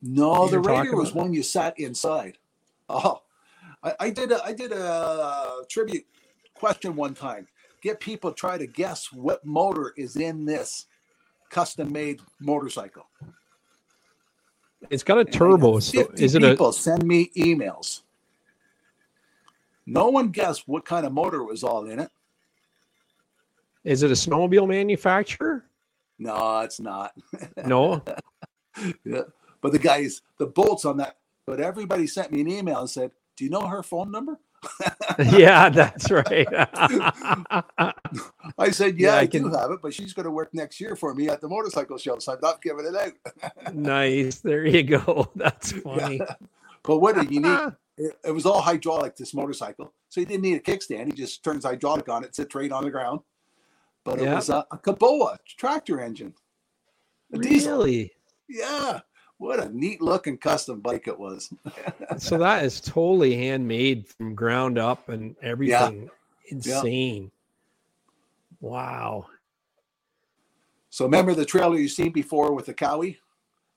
No, 0.00 0.48
the 0.48 0.60
Raider 0.60 0.96
was 0.96 1.10
about- 1.10 1.24
one 1.24 1.32
you 1.34 1.42
sat 1.42 1.78
inside. 1.78 2.38
Oh, 2.88 3.20
I, 3.82 3.94
I 4.00 4.10
did 4.10 4.32
a 4.32 4.42
I 4.42 4.52
did 4.54 4.72
a 4.72 5.58
tribute 5.68 6.06
question 6.54 6.96
one 6.96 7.12
time. 7.14 7.46
Get 7.82 8.00
people 8.00 8.32
try 8.32 8.58
to 8.58 8.66
guess 8.66 9.12
what 9.12 9.44
motor 9.44 9.92
is 9.96 10.16
in 10.16 10.44
this 10.44 10.86
custom 11.48 11.92
made 11.92 12.20
motorcycle. 12.38 13.08
It's 14.88 15.02
got 15.02 15.18
a 15.18 15.24
turbo. 15.24 15.78
So 15.80 16.04
50 16.04 16.24
is 16.24 16.34
it 16.34 16.42
a 16.42 16.50
people 16.50 16.72
send 16.72 17.04
me 17.04 17.30
emails? 17.36 18.02
No 19.86 20.08
one 20.08 20.28
guessed 20.28 20.68
what 20.68 20.84
kind 20.84 21.04
of 21.04 21.12
motor 21.12 21.42
was 21.42 21.64
all 21.64 21.86
in 21.86 21.98
it. 21.98 22.10
is 23.84 24.02
it 24.02 24.10
a 24.10 24.14
snowmobile 24.14 24.68
manufacturer? 24.68 25.64
No, 26.18 26.60
it's 26.60 26.80
not. 26.80 27.12
No. 27.66 28.02
Yeah. 29.04 29.22
But 29.60 29.72
the 29.72 29.78
guys, 29.78 30.22
the 30.38 30.46
bolts 30.46 30.84
on 30.84 30.96
that, 30.98 31.16
but 31.44 31.60
everybody 31.60 32.06
sent 32.06 32.32
me 32.32 32.40
an 32.40 32.48
email 32.48 32.80
and 32.80 32.88
said, 32.88 33.10
Do 33.36 33.44
you 33.44 33.50
know 33.50 33.66
her 33.66 33.82
phone 33.82 34.10
number? 34.10 34.38
Yeah, 35.18 35.68
that's 35.70 36.10
right. 36.10 36.46
I 38.58 38.70
said, 38.70 38.98
yeah, 38.98 39.00
Yeah, 39.10 39.14
I 39.16 39.20
I, 39.20 39.26
do 39.26 39.48
have 39.50 39.70
it, 39.72 39.80
but 39.82 39.92
she's 39.94 40.12
going 40.14 40.24
to 40.26 40.30
work 40.30 40.52
next 40.54 40.80
year 40.80 40.94
for 40.96 41.14
me 41.14 41.28
at 41.28 41.40
the 41.40 41.48
motorcycle 41.48 41.98
show, 41.98 42.18
so 42.18 42.32
I'm 42.34 42.38
not 42.42 42.62
giving 42.62 42.86
it 42.86 42.94
out. 42.96 43.12
nice. 43.74 44.36
There 44.40 44.64
you 44.66 44.82
go. 44.84 45.30
That's 45.36 45.72
funny. 45.72 46.20
But 46.82 46.98
what 46.98 47.18
a 47.18 47.24
unique! 47.26 47.72
It, 47.98 48.16
it 48.24 48.30
was 48.32 48.46
all 48.46 48.60
hydraulic. 48.62 49.16
This 49.16 49.34
motorcycle, 49.34 49.92
so 50.08 50.20
he 50.20 50.24
didn't 50.24 50.42
need 50.42 50.56
a 50.56 50.60
kickstand. 50.60 51.06
He 51.06 51.12
just 51.12 51.42
turns 51.44 51.64
hydraulic 51.64 52.08
on 52.08 52.24
it, 52.24 52.34
sits 52.36 52.54
right 52.54 52.70
on 52.72 52.84
the 52.84 52.90
ground. 52.90 53.20
But 54.04 54.18
it 54.20 54.24
Yeah. 54.24 54.36
was 54.36 54.48
a, 54.50 54.64
a 54.70 54.78
Kubota 54.78 55.36
tractor 55.58 56.00
engine, 56.00 56.34
a 57.32 57.38
diesel. 57.38 57.78
Really? 57.78 58.12
Yeah, 58.48 59.00
what 59.40 59.58
a 59.58 59.68
neat 59.74 60.00
looking 60.02 60.36
custom 60.36 60.80
bike 60.80 61.08
it 61.08 61.18
was. 61.18 61.52
So 62.18 62.36
that 62.38 62.64
is 62.64 62.80
totally 62.80 63.34
handmade 63.36 64.06
from 64.06 64.34
ground 64.34 64.78
up 64.78 65.08
and 65.08 65.34
everything. 65.42 66.02
Yeah. 66.02 66.08
Insane. 66.50 67.30
Wow. 68.60 69.26
So 70.90 71.04
remember 71.06 71.34
the 71.34 71.44
trailer 71.46 71.78
you 71.78 71.88
seen 71.88 72.10
before 72.12 72.52
with 72.52 72.66
the 72.66 72.74
Cowie? 72.74 73.18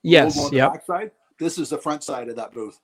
Yes. 0.02 0.34
the 0.50 0.56
Yep. 0.56 0.72
backside? 0.74 1.10
This 1.38 1.58
is 1.58 1.70
the 1.70 1.78
front 1.78 2.02
side 2.04 2.28
of 2.28 2.36
that 2.36 2.52
booth. 2.52 2.80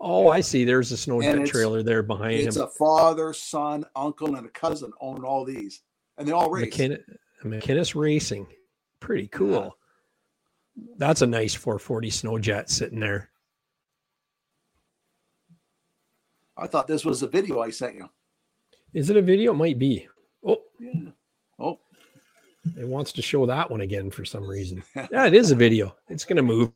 Oh, 0.00 0.28
I 0.28 0.40
see. 0.40 0.64
There's 0.64 0.92
a 0.92 0.96
snow 0.96 1.16
And 1.16 1.24
jet 1.24 1.34
it's- 1.34 1.50
trailer 1.50 1.82
there 1.82 2.02
behind 2.02 2.34
It's 2.40 2.56
him. 2.56 2.62
a 2.62 2.68
father, 2.68 3.32
son, 3.32 3.84
uncle, 3.94 4.36
and 4.36 4.46
a 4.46 4.50
cousin 4.50 4.92
own 5.00 5.24
all 5.24 5.44
these, 5.44 5.82
and 6.16 6.26
they 6.26 6.32
all 6.32 6.48
race. 6.50 6.74
McKinnon, 6.74 7.02
McKinnis 7.44 7.94
Racing. 7.94 8.46
Pretty 9.00 9.28
cool. 9.28 9.76
That's 10.96 11.22
a 11.22 11.26
nice 11.26 11.54
440 11.54 12.10
Sno-Jet 12.10 12.70
sitting 12.70 13.00
there. 13.00 13.30
I 16.56 16.66
thought 16.66 16.86
this 16.86 17.04
was 17.04 17.22
a 17.22 17.28
video 17.28 17.60
I 17.60 17.70
sent 17.70 17.96
you. 17.96 18.08
Is 18.92 19.10
it 19.10 19.16
a 19.16 19.22
video? 19.22 19.52
It 19.52 19.56
might 19.56 19.78
be. 19.78 20.06
Oh, 20.46 20.62
Oh, 21.58 21.78
it 22.78 22.86
wants 22.86 23.12
to 23.12 23.22
show 23.22 23.46
that 23.46 23.70
one 23.70 23.80
again 23.80 24.10
for 24.10 24.24
some 24.24 24.44
reason. 24.44 24.82
Yeah, 24.96 25.26
it 25.26 25.34
is 25.34 25.50
a 25.50 25.56
video. 25.56 25.94
It's 26.08 26.24
going 26.24 26.36
to 26.36 26.42
move. 26.42 26.72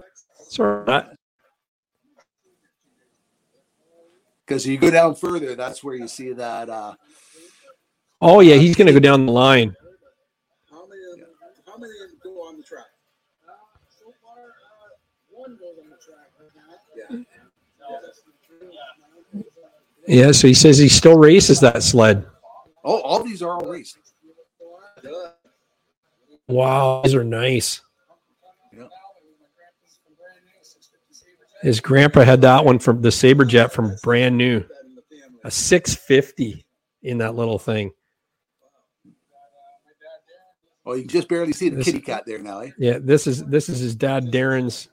Sorry. 0.48 1.04
because 4.46 4.66
you 4.66 4.78
go 4.78 4.90
down 4.90 5.14
further, 5.14 5.54
that's 5.54 5.84
where 5.84 5.94
you 5.94 6.08
see 6.08 6.32
that. 6.32 6.70
uh 6.70 6.94
Oh, 8.20 8.40
yeah. 8.40 8.56
He's 8.56 8.74
going 8.74 8.86
to 8.88 8.92
go 8.92 8.98
down 8.98 9.26
the 9.26 9.32
line. 9.32 9.76
Yeah. 20.06 20.32
So 20.32 20.48
he 20.48 20.54
says 20.54 20.78
he 20.78 20.88
still 20.88 21.18
races 21.18 21.60
that 21.60 21.82
sled. 21.82 22.26
Oh, 22.84 23.00
all 23.02 23.22
these 23.22 23.42
are 23.42 23.50
all 23.52 23.68
raced. 23.70 23.98
Wow. 26.46 27.02
These 27.04 27.14
are 27.14 27.24
nice. 27.24 27.82
Yeah. 28.72 28.84
His 31.62 31.80
grandpa 31.80 32.22
had 32.22 32.40
that 32.42 32.64
one 32.64 32.78
from 32.78 33.02
the 33.02 33.10
Saber 33.12 33.44
Jet 33.44 33.72
from 33.72 33.96
brand 34.02 34.38
new, 34.38 34.64
a 35.44 35.50
650 35.50 36.64
in 37.02 37.18
that 37.18 37.34
little 37.34 37.58
thing. 37.58 37.92
Oh, 40.86 40.94
you 40.94 41.02
can 41.02 41.10
just 41.10 41.28
barely 41.28 41.52
see 41.52 41.68
the 41.68 41.76
This- 41.76 41.84
kitty 41.84 42.00
cat 42.00 42.24
there 42.26 42.38
now, 42.38 42.60
eh? 42.60 42.70
Yeah, 42.78 42.98
this 42.98 43.26
is 43.26 43.44
this 43.44 43.68
is 43.68 43.78
his 43.78 43.94
dad 43.94 44.32
Darren's 44.32 44.88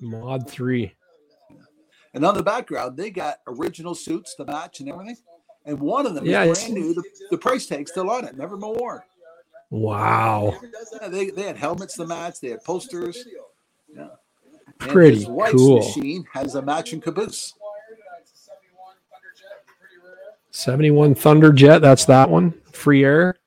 Mod 0.00 0.48
3. 0.48 0.92
And 2.14 2.24
on 2.24 2.34
the 2.34 2.42
background, 2.42 2.96
they 2.96 3.10
got 3.10 3.38
original 3.46 3.94
suits 3.94 4.34
to 4.36 4.44
match 4.44 4.80
and 4.80 4.88
everything. 4.88 5.16
And 5.66 5.78
one 5.78 6.06
of 6.06 6.14
them 6.14 6.24
Yeah, 6.24 6.44
is 6.44 6.58
brand 6.58 6.74
new. 6.74 6.94
The, 6.94 7.02
the 7.30 7.38
price 7.38 7.66
tag's 7.66 7.90
still 7.90 8.10
on 8.10 8.24
it, 8.24 8.36
never 8.36 8.56
been 8.56 8.70
worn. 8.70 9.00
Wow. 9.70 10.58
Yeah, 11.00 11.08
they, 11.08 11.30
they 11.30 11.42
had 11.42 11.58
helmets 11.58 11.94
to 11.96 12.06
match, 12.06 12.40
they 12.40 12.48
had 12.48 12.64
posters. 12.64 13.26
Yeah. 13.94 14.08
And 14.80 14.88
Pretty 14.90 15.24
cool. 15.24 15.78
machine 15.78 16.24
has 16.32 16.54
a 16.54 16.62
matching 16.62 17.00
caboose. 17.00 17.54
71 20.50 21.14
Thunder 21.14 21.52
Jet, 21.52 21.80
that's 21.80 22.04
that 22.06 22.30
one. 22.30 22.54
Free 22.72 23.04
air. 23.04 23.37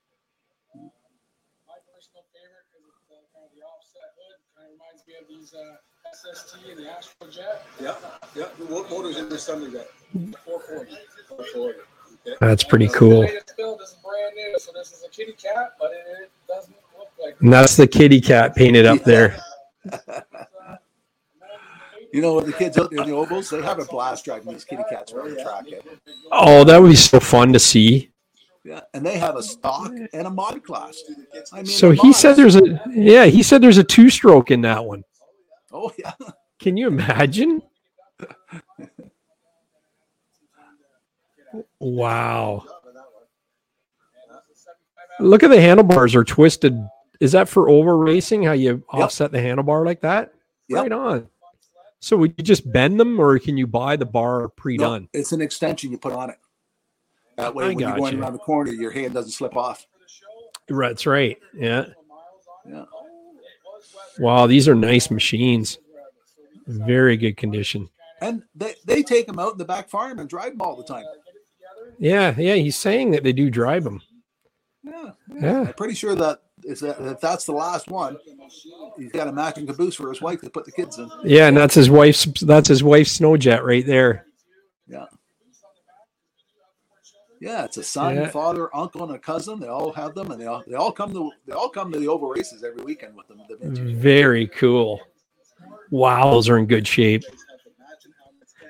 What 9.48 9.60
motor's 9.60 9.70
in 9.70 9.72
this 9.72 10.26
Thunder 10.26 10.34
Jet? 10.34 10.36
440. 10.46 10.92
440. 11.28 11.80
Okay. 12.28 12.38
That's 12.40 12.64
pretty 12.64 12.88
cool. 12.90 13.22
The 13.22 13.28
latest 13.28 13.54
build. 13.58 13.80
This 13.80 13.90
is 13.90 13.96
brand 14.04 14.36
new. 14.36 14.60
So 14.60 14.72
this 14.74 14.92
is 14.92 15.04
a 15.06 15.10
kitty 15.10 15.34
cat, 15.34 15.74
but 15.80 15.92
it, 15.92 16.06
it 16.24 16.32
doesn't 16.48 16.76
look 16.98 17.10
like. 17.24 17.36
And 17.40 17.52
that's 17.52 17.76
the 17.76 17.88
kitty 17.88 18.22
cat 18.22 18.56
painted 18.56 18.86
up 18.86 19.04
there. 19.04 19.38
You 22.14 22.22
know, 22.22 22.42
the 22.42 22.52
kids 22.52 22.78
out 22.78 22.92
there 22.92 23.04
in 23.04 23.10
the 23.10 23.16
ovals, 23.16 23.50
they 23.50 23.62
have 23.62 23.80
a 23.80 23.86
blast 23.86 24.26
driving 24.26 24.52
these 24.52 24.66
kitty 24.66 24.84
cats 24.90 25.14
around 25.14 25.34
the 25.34 25.42
track. 25.42 25.64
eh? 25.72 25.80
Oh, 26.30 26.66
that 26.66 26.82
would 26.82 26.90
be 26.90 26.96
so 26.96 27.22
fun 27.22 27.54
to 27.54 27.60
see. 27.60 28.12
Yeah, 28.66 28.82
and 28.94 29.06
they 29.06 29.18
have 29.18 29.38
a 29.38 29.44
stock 29.44 29.94
and 30.12 30.28
a 30.28 30.30
mod 30.30 30.62
class. 30.62 31.02
I 31.54 31.58
mean, 31.58 31.66
So 31.68 31.92
he 31.92 32.12
said 32.12 32.34
there's 32.36 32.58
a 32.58 32.82
yeah, 32.90 33.26
he 33.28 33.42
said 33.42 33.62
there's 33.62 33.78
a 33.78 33.84
two 33.84 34.10
stroke 34.10 34.52
in 34.52 34.60
that 34.64 34.84
one. 34.84 35.06
Oh 35.72 35.90
yeah, 35.98 36.12
Can 36.60 36.76
you 36.76 36.88
imagine? 36.88 37.62
Wow. 41.82 42.64
Look 45.20 45.44
at 45.44 45.50
the 45.50 45.60
handlebars 45.60 46.16
are 46.16 46.24
twisted. 46.24 46.78
Is 47.20 47.32
that 47.32 47.50
for 47.50 47.70
over 47.70 47.98
racing? 47.98 48.44
How 48.44 48.54
you 48.54 48.84
offset 48.90 49.32
the 49.32 49.40
handlebar 49.40 49.86
like 49.86 50.02
that? 50.02 50.34
Yep. 50.70 50.82
Right 50.82 50.92
on. 50.92 51.28
So 52.00 52.18
would 52.18 52.36
you 52.38 52.44
just 52.44 52.72
bend 52.72 53.00
them 53.00 53.20
or 53.20 53.38
can 53.40 53.58
you 53.58 53.68
buy 53.68 53.96
the 53.96 54.06
bar 54.06 54.48
pre-done? 54.50 55.08
it's 55.14 55.32
an 55.32 55.42
extension 55.42 55.92
you 55.92 55.98
put 55.98 56.14
on 56.14 56.30
it. 56.30 56.38
That 57.38 57.54
way, 57.56 57.66
I 57.66 57.68
when 57.70 57.80
you're 57.80 57.90
going 57.92 58.02
gotcha. 58.02 58.20
around 58.20 58.34
the 58.34 58.40
corner, 58.40 58.72
your 58.72 58.92
hand 58.92 59.14
doesn't 59.14 59.32
slip 59.32 59.56
off. 59.56 59.88
That's 60.68 61.06
right. 61.06 61.38
Yeah. 61.54 61.86
Yeah. 62.68 62.86
Wow, 64.20 64.48
these 64.48 64.68
are 64.68 64.76
nice 64.76 65.10
machines. 65.10 65.80
Very 66.68 67.18
good 67.18 67.38
condition. 67.38 67.90
And 68.22 68.44
they, 68.54 68.76
they 68.86 69.02
take 69.02 69.26
them 69.26 69.40
out 69.40 69.54
in 69.54 69.58
the 69.58 69.66
back 69.66 69.90
farm 69.90 70.20
and 70.20 70.30
drive 70.30 70.52
them 70.52 70.62
all 70.62 70.76
the 70.76 70.84
time. 70.84 71.06
Yeah, 72.02 72.34
yeah. 72.36 72.56
He's 72.56 72.76
saying 72.76 73.12
that 73.12 73.24
they 73.24 73.32
do 73.32 73.52
drive 73.52 73.84
them. 73.84 74.02
Yeah. 74.84 75.12
Yeah. 75.40 75.62
I'm 75.62 75.74
pretty 75.74 75.94
sure 75.94 76.16
that 76.16 76.42
that 76.64 77.20
that's 77.22 77.46
the 77.46 77.52
last 77.52 77.88
one, 77.90 78.18
he's 78.98 79.12
got 79.12 79.28
a 79.28 79.32
matching 79.32 79.68
caboose 79.68 79.96
for 79.96 80.10
his 80.10 80.20
wife 80.20 80.42
to 80.42 80.50
put 80.50 80.66
the 80.66 80.72
kids 80.72 80.98
in. 80.98 81.10
Yeah, 81.24 81.48
and 81.48 81.56
that's 81.56 81.76
his 81.76 81.92
wife's 81.92 82.26
that's 82.42 82.68
his 82.68 82.84
wife's 82.84 83.12
Sno-Jet 83.12 83.64
right 83.64 83.86
there. 83.86 84.26
Yeah. 84.88 85.06
Yeah, 87.40 87.66
it's 87.66 87.78
a 87.78 87.84
son, 87.84 88.16
Yeah. 88.16 88.30
father, 88.30 88.76
uncle, 88.76 89.04
and 89.04 89.16
a 89.16 89.20
cousin. 89.20 89.60
They 89.60 89.68
all 89.68 89.92
have 89.94 90.16
them, 90.16 90.32
and 90.32 90.42
they 90.42 90.48
all 90.48 90.64
they 90.68 90.76
all 90.76 90.92
come 90.92 91.14
to 91.14 91.32
they 91.46 91.54
all 91.54 91.70
come 91.70 91.92
to 91.92 92.00
the 92.00 92.08
oval 92.08 92.30
races 92.30 92.64
every 92.64 92.84
weekend 92.84 93.16
with 93.16 93.28
them. 93.28 93.42
The. 93.48 93.94
Very 93.94 94.48
cool. 94.48 95.00
Wow, 95.92 96.32
those 96.32 96.50
are 96.50 96.58
in 96.58 96.66
good 96.66 96.88
shape. 96.88 97.24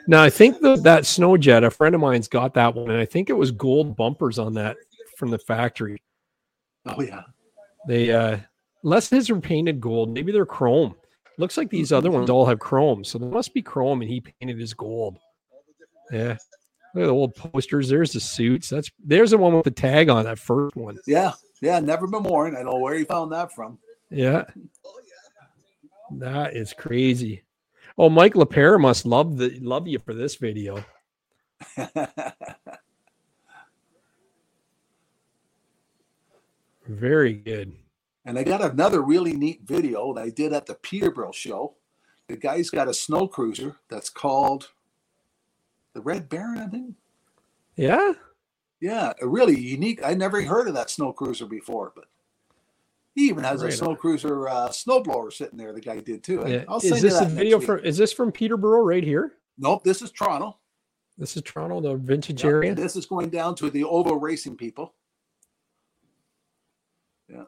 Now 0.07 0.23
I 0.23 0.29
think 0.29 0.59
the, 0.61 0.75
that 0.77 1.05
Sno-Jet, 1.05 1.63
a 1.63 1.69
friend 1.71 1.95
of 1.95 2.01
mine's 2.01 2.27
got 2.27 2.53
that 2.55 2.73
one, 2.75 2.89
and 2.89 2.99
I 2.99 3.05
think 3.05 3.29
it 3.29 3.33
was 3.33 3.51
gold 3.51 3.95
bumpers 3.95 4.39
on 4.39 4.53
that 4.55 4.77
from 5.17 5.29
the 5.29 5.39
factory. 5.39 6.01
Oh 6.85 7.01
yeah, 7.01 7.23
They 7.87 8.11
uh 8.11 8.37
unless 8.83 9.09
his 9.09 9.29
are 9.29 9.39
painted 9.39 9.79
gold, 9.79 10.09
maybe 10.11 10.31
they're 10.31 10.45
chrome. 10.45 10.95
Looks 11.37 11.57
like 11.57 11.69
these 11.69 11.91
other 11.91 12.11
ones 12.11 12.29
all 12.29 12.45
have 12.45 12.59
chrome, 12.59 13.03
so 13.03 13.17
they 13.17 13.25
must 13.27 13.53
be 13.53 13.61
chrome, 13.61 14.01
and 14.01 14.09
he 14.09 14.21
painted 14.21 14.59
his 14.59 14.73
gold. 14.73 15.17
Yeah. 16.11 16.37
Look 16.93 17.03
at 17.03 17.07
the 17.07 17.13
old 17.13 17.35
posters. 17.35 17.87
There's 17.87 18.11
the 18.11 18.19
suits. 18.19 18.69
That's 18.69 18.91
there's 19.03 19.31
the 19.31 19.37
one 19.37 19.53
with 19.53 19.63
the 19.63 19.71
tag 19.71 20.09
on 20.09 20.25
that 20.25 20.39
first 20.39 20.75
one. 20.75 20.97
yeah, 21.07 21.31
yeah. 21.61 21.79
Never 21.79 22.05
been 22.07 22.23
worn. 22.23 22.53
I 22.53 22.63
don't 22.63 22.73
know 22.73 22.79
where 22.79 22.95
he 22.95 23.05
found 23.05 23.31
that 23.31 23.53
from. 23.53 23.79
Yeah. 24.09 24.43
That 26.17 26.55
is 26.55 26.73
crazy. 26.73 27.43
Oh, 27.97 28.09
Mike 28.09 28.33
LaPere 28.33 28.79
must 28.79 29.05
love 29.05 29.37
the 29.37 29.59
love 29.59 29.87
you 29.87 29.99
for 29.99 30.13
this 30.13 30.35
video. 30.35 30.83
Very 36.87 37.33
good. 37.33 37.73
And 38.25 38.37
I 38.37 38.43
got 38.43 38.61
another 38.61 39.01
really 39.01 39.33
neat 39.33 39.61
video 39.63 40.13
that 40.13 40.21
I 40.21 40.29
did 40.29 40.53
at 40.53 40.67
the 40.67 40.75
Peterborough 40.75 41.31
show. 41.31 41.75
The 42.27 42.37
guy's 42.37 42.69
got 42.69 42.87
a 42.87 42.93
snow 42.93 43.27
cruiser 43.27 43.77
that's 43.89 44.09
called 44.09 44.69
the 45.93 46.01
Red 46.01 46.29
Baron, 46.29 46.59
I 46.59 46.67
think. 46.67 46.95
Yeah. 47.75 48.13
Yeah, 48.79 49.13
really 49.21 49.59
unique. 49.59 50.01
I 50.03 50.13
never 50.13 50.41
heard 50.41 50.67
of 50.67 50.73
that 50.75 50.89
snow 50.89 51.13
cruiser 51.13 51.45
before, 51.45 51.91
but 51.95 52.05
he 53.15 53.27
even 53.27 53.43
has 53.43 53.61
a 53.61 53.71
snow 53.71 53.95
cruiser 53.95 54.47
uh, 54.47 54.69
snowblower 54.69 55.31
sitting 55.31 55.57
there. 55.57 55.73
The 55.73 55.81
guy 55.81 55.99
did 55.99 56.23
too. 56.23 56.43
Yeah. 56.47 56.63
I'll 56.67 56.77
Is 56.79 57.01
this 57.01 57.19
a 57.19 57.25
video 57.25 57.59
from 57.59 57.79
is 57.79 57.97
this 57.97 58.13
from 58.13 58.31
Peterborough 58.31 58.83
right 58.83 59.03
here? 59.03 59.33
Nope, 59.57 59.83
this 59.83 60.01
is 60.01 60.11
Toronto. 60.11 60.57
This 61.17 61.35
is 61.35 61.43
Toronto, 61.43 61.81
the 61.81 61.95
vintage 61.95 62.43
Yeah, 62.43 62.49
area. 62.49 62.69
and 62.69 62.77
This 62.77 62.95
is 62.95 63.05
going 63.05 63.29
down 63.29 63.53
to 63.55 63.69
the 63.69 63.83
Ovo 63.83 64.15
Racing 64.15 64.55
people. 64.55 64.95
Yeah. 67.29 67.43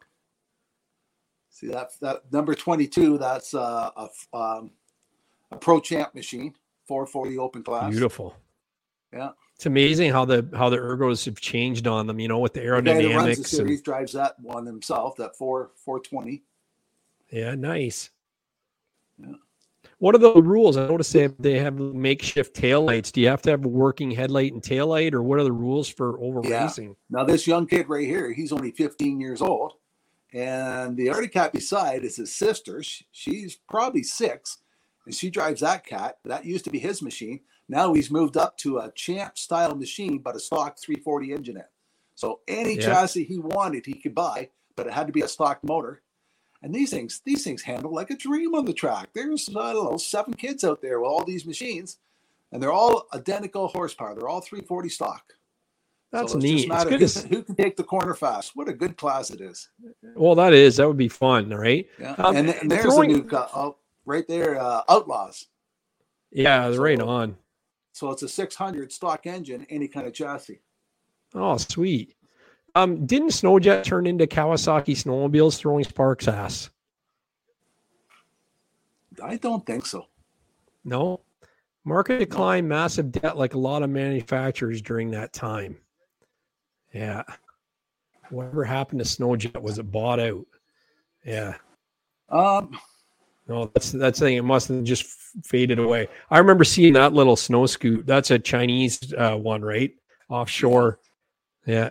See 1.50 1.68
that 1.68 1.92
that 2.02 2.32
number 2.32 2.56
twenty 2.56 2.88
two. 2.88 3.18
That's 3.18 3.54
uh, 3.54 3.90
a 3.96 4.38
um, 4.38 4.72
a 5.52 5.58
Pro 5.58 5.80
Champ 5.80 6.14
machine, 6.14 6.54
four 6.88 7.06
forty 7.06 7.38
open 7.38 7.64
class. 7.64 7.90
Beautiful. 7.90 8.36
Yeah. 9.14 9.30
It's 9.64 9.68
amazing 9.68 10.12
how 10.12 10.26
the 10.26 10.46
how 10.54 10.68
the 10.70 10.76
ergos 10.76 11.24
have 11.24 11.40
changed 11.40 11.88
on 11.88 12.06
them. 12.06 12.20
You 12.20 12.28
know, 12.28 12.40
with 12.40 12.52
the 12.52 12.60
The 12.60 12.66
that 12.66 12.72
runs 12.74 12.86
the 12.86 12.92
aerodynamics. 12.92 13.36
And, 13.38 13.46
series 13.48 13.82
drives 13.82 14.12
that 14.12 14.38
one 14.42 14.66
himself. 14.66 15.16
That 15.16 15.38
four 15.38 15.72
four 15.78 16.02
twenty. 16.02 16.44
yeah, 17.32 17.56
nice. 17.56 18.10
Yeah. 19.18 19.36
What 20.00 20.16
are 20.16 20.18
the 20.18 20.34
rules? 20.42 20.76
I 20.76 20.86
noticed 20.86 21.14
they 21.14 21.22
have, 21.22 21.36
they 21.40 21.60
have 21.60 21.76
makeshift 21.80 22.54
tail 22.54 22.82
lights. 22.84 23.10
Do 23.10 23.22
you 23.22 23.30
have 23.30 23.42
to 23.44 23.52
have 23.52 23.64
a 23.64 23.70
working 23.70 24.12
headlight 24.12 24.52
and 24.52 24.62
tail 24.62 24.88
light, 24.88 25.14
or 25.14 25.24
what 25.24 25.40
are 25.40 25.46
the 25.46 25.52
rules 25.54 25.88
for 25.88 26.20
over 26.20 26.42
Yeah. 26.44 26.66
racing? 26.66 26.98
Now 27.10 27.24
this 27.24 27.48
young 27.48 27.66
kid 27.66 27.88
right 27.88 28.06
here, 28.06 28.34
he's 28.34 28.52
only 28.52 28.72
15 28.72 29.22
years 29.22 29.42
old, 29.42 29.76
and 30.34 30.98
the 30.98 31.08
Arctic 31.10 31.32
cat 31.32 31.54
beside 31.54 32.04
is 32.04 32.18
his 32.18 32.36
sister. 32.36 32.84
Sh- 32.84 33.04
She's 33.14 33.56
probably 33.70 34.04
six, 34.04 34.58
and 35.06 35.16
she 35.16 35.30
drives 35.30 35.62
that 35.62 35.86
cat. 35.86 36.18
That 36.26 36.44
used 36.44 36.66
to 36.66 36.70
be 36.72 36.80
his 36.80 37.02
machine. 37.02 37.40
Now 37.74 37.92
he's 37.96 38.12
moved 38.12 38.38
up 38.38 38.56
to 38.60 38.78
a 38.78 38.92
champ 38.92 39.36
style 39.36 39.74
machine, 39.74 40.20
but 40.20 40.36
a 40.36 40.40
stock 40.40 40.78
340 40.80 41.34
engine 41.34 41.58
in. 41.58 41.64
So 42.14 42.42
any 42.48 42.76
Yeah. 42.76 42.82
chassis 42.86 43.24
he 43.24 43.40
wanted, 43.40 43.88
he 43.88 43.96
could 43.96 44.14
buy, 44.14 44.50
but 44.76 44.86
it 44.86 44.94
had 44.94 45.08
to 45.08 45.14
be 45.14 45.22
a 45.22 45.28
stock 45.28 45.64
motor. 45.64 46.04
And 46.62 46.74
these 46.74 46.92
things, 46.92 47.22
these 47.26 47.44
things 47.44 47.64
handle 47.64 47.92
like 47.92 48.12
a 48.12 48.16
dream 48.16 48.54
on 48.54 48.66
the 48.66 48.74
track. 48.74 49.10
There's 49.14 49.50
I 49.50 49.74
don't 49.74 49.92
know 49.92 49.98
seven 49.98 50.36
kids 50.36 50.64
out 50.64 50.84
there 50.84 51.00
with 51.00 51.10
all 51.10 51.24
these 51.26 51.48
machines, 51.48 51.98
and 52.52 52.62
they're 52.62 52.72
all 52.72 53.08
identical 53.12 53.68
horsepower. 53.70 54.14
They're 54.14 54.30
all 54.30 54.40
340 54.42 54.90
stock. 54.90 55.34
That's 56.12 56.34
So 56.34 56.38
neat. 56.38 56.70
It's 56.72 56.84
good 56.84 57.02
who, 57.02 57.08
can, 57.22 57.30
who 57.38 57.44
can 57.44 57.56
take 57.56 57.76
the 57.76 57.84
corner 57.84 58.14
fast. 58.14 58.52
What 58.56 58.70
a 58.70 58.74
good 58.74 58.98
class 58.98 59.32
it 59.32 59.42
is. 59.42 59.70
well, 60.16 60.36
that 60.36 60.54
is 60.54 60.78
that 60.78 60.88
would 60.88 60.96
be 60.96 61.10
fun, 61.10 61.50
right? 61.50 61.90
Yeah. 62.00 62.12
Um, 62.20 62.36
and, 62.36 62.50
and 62.52 62.70
there's 62.70 62.84
throwing- 62.84 63.12
a 63.12 63.18
new 63.18 63.28
oh, 63.34 63.78
right 64.06 64.28
there, 64.28 64.60
uh, 64.62 64.84
Outlaws. 64.88 65.48
Yeah, 66.32 66.70
they're 66.70 66.80
right 66.80 67.02
on. 67.02 67.38
So 67.94 68.10
it's 68.10 68.24
a 68.24 68.28
600 68.28 68.92
stock 68.92 69.26
engine, 69.28 69.66
any 69.70 69.88
kind 69.88 70.08
of 70.08 70.14
chassis. 70.14 70.60
Oh, 71.36 71.58
sweet. 71.58 72.16
Um, 72.76 73.06
didn't 73.06 73.32
Sno-Jet 73.32 73.84
turn 73.86 74.08
into 74.08 74.26
Kawasaki 74.26 74.96
snowmobiles 74.96 75.58
throwing 75.58 75.84
sparks 75.84 76.28
ass? 76.28 76.72
I 79.24 79.38
don't 79.38 79.64
think 79.64 79.86
so. 79.86 80.08
No. 80.84 81.22
Market 81.86 82.18
decline, 82.18 82.68
massive 82.68 83.12
debt, 83.12 83.38
like 83.38 83.54
a 83.54 83.60
lot 83.60 83.84
of 83.84 83.92
manufacturers 83.92 84.82
during 84.82 85.12
that 85.12 85.32
time. 85.32 85.78
Yeah. 86.94 87.24
Whatever 88.32 88.64
happened 88.64 89.00
to 89.00 89.06
Sno-Jet? 89.06 89.62
Was 89.62 89.78
it 89.78 89.92
bought 89.92 90.20
out? 90.20 90.48
Yeah. 91.24 91.56
Um, 92.30 92.76
No, 93.48 93.70
that's 93.74 93.92
that's 93.92 94.20
the 94.20 94.26
thing. 94.26 94.38
It 94.38 94.44
must 94.44 94.70
have 94.70 94.84
just 94.84 95.06
faded 95.44 95.80
away. 95.80 96.08
I 96.32 96.38
remember 96.38 96.64
seeing 96.64 96.94
that 96.94 97.14
little 97.14 97.36
snow 97.36 97.66
scoot. 97.66 98.06
That's 98.06 98.32
a 98.32 98.40
Chinese 98.40 99.14
uh, 99.18 99.36
one, 99.36 99.62
right? 99.62 99.94
Offshore. 100.30 101.00
Yeah. 101.66 101.90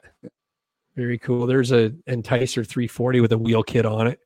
Very 0.97 1.19
cool. 1.19 1.47
There's 1.47 1.73
a 1.73 1.91
Enticer 2.09 2.67
340 2.67 3.21
with 3.21 3.33
a 3.33 3.39
wheel 3.39 3.63
kit 3.63 3.87
on 3.87 4.07
it. 4.07 4.21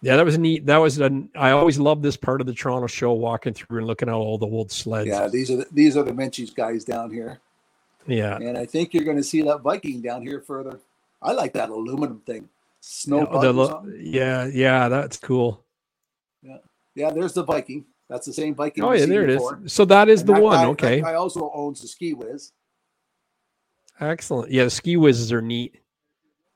Yeah, 0.00 0.16
that 0.16 0.24
was 0.24 0.38
neat. 0.38 0.66
That 0.66 0.78
was 0.78 0.98
an, 0.98 1.28
I 1.36 1.50
always 1.50 1.78
loved 1.78 2.02
this 2.02 2.16
part 2.16 2.40
of 2.40 2.46
the 2.46 2.54
Toronto 2.54 2.86
show, 2.86 3.12
walking 3.12 3.52
through 3.52 3.78
and 3.78 3.86
looking 3.86 4.08
at 4.08 4.14
all 4.14 4.38
the 4.38 4.46
old 4.46 4.70
sleds. 4.70 5.08
yeah, 5.08 5.28
these 5.28 5.50
are 5.50 5.56
the, 5.56 5.66
these 5.70 5.96
are 5.96 6.02
the 6.02 6.12
Menchie's 6.12 6.50
guys 6.50 6.84
down 6.84 7.10
here, 7.10 7.40
yeah. 8.06 8.36
and 8.36 8.56
I 8.56 8.64
think 8.64 8.94
you're 8.94 9.04
going 9.04 9.16
to 9.18 9.22
see 9.22 9.42
that 9.42 9.60
Viking 9.60 10.00
down 10.00 10.22
here 10.22 10.40
further. 10.40 10.80
I 11.20 11.32
like 11.32 11.52
that 11.54 11.68
aluminum 11.68 12.20
thing, 12.20 12.48
snow. 12.88 13.28
Yeah, 13.42 13.50
lo- 13.50 13.84
yeah, 13.98 14.46
yeah, 14.46 14.88
that's 14.88 15.16
cool. 15.18 15.64
yeah, 16.42 16.58
yeah. 16.94 17.10
there's 17.10 17.32
the 17.34 17.44
Viking. 17.44 17.84
That's 18.08 18.26
the 18.26 18.32
same 18.32 18.54
Viking. 18.54 18.84
Oh 18.84 18.92
yeah, 18.92 19.06
there 19.06 19.24
it 19.24 19.30
is. 19.30 19.36
before. 19.36 19.60
So 19.66 19.84
that 19.86 20.08
is 20.08 20.20
And 20.20 20.28
the 20.28 20.34
that 20.34 20.42
one. 20.42 20.56
guy- 20.58 20.66
okay, 20.70 21.02
I 21.02 21.14
also 21.14 21.50
owns 21.54 21.80
the 21.82 21.88
Ski 21.88 22.14
Whiz. 22.14 22.52
excellent. 24.00 24.52
Yeah, 24.52 24.64
the 24.64 24.70
ski 24.70 24.96
whizzes 24.96 25.32
are 25.32 25.42
neat. 25.42 25.76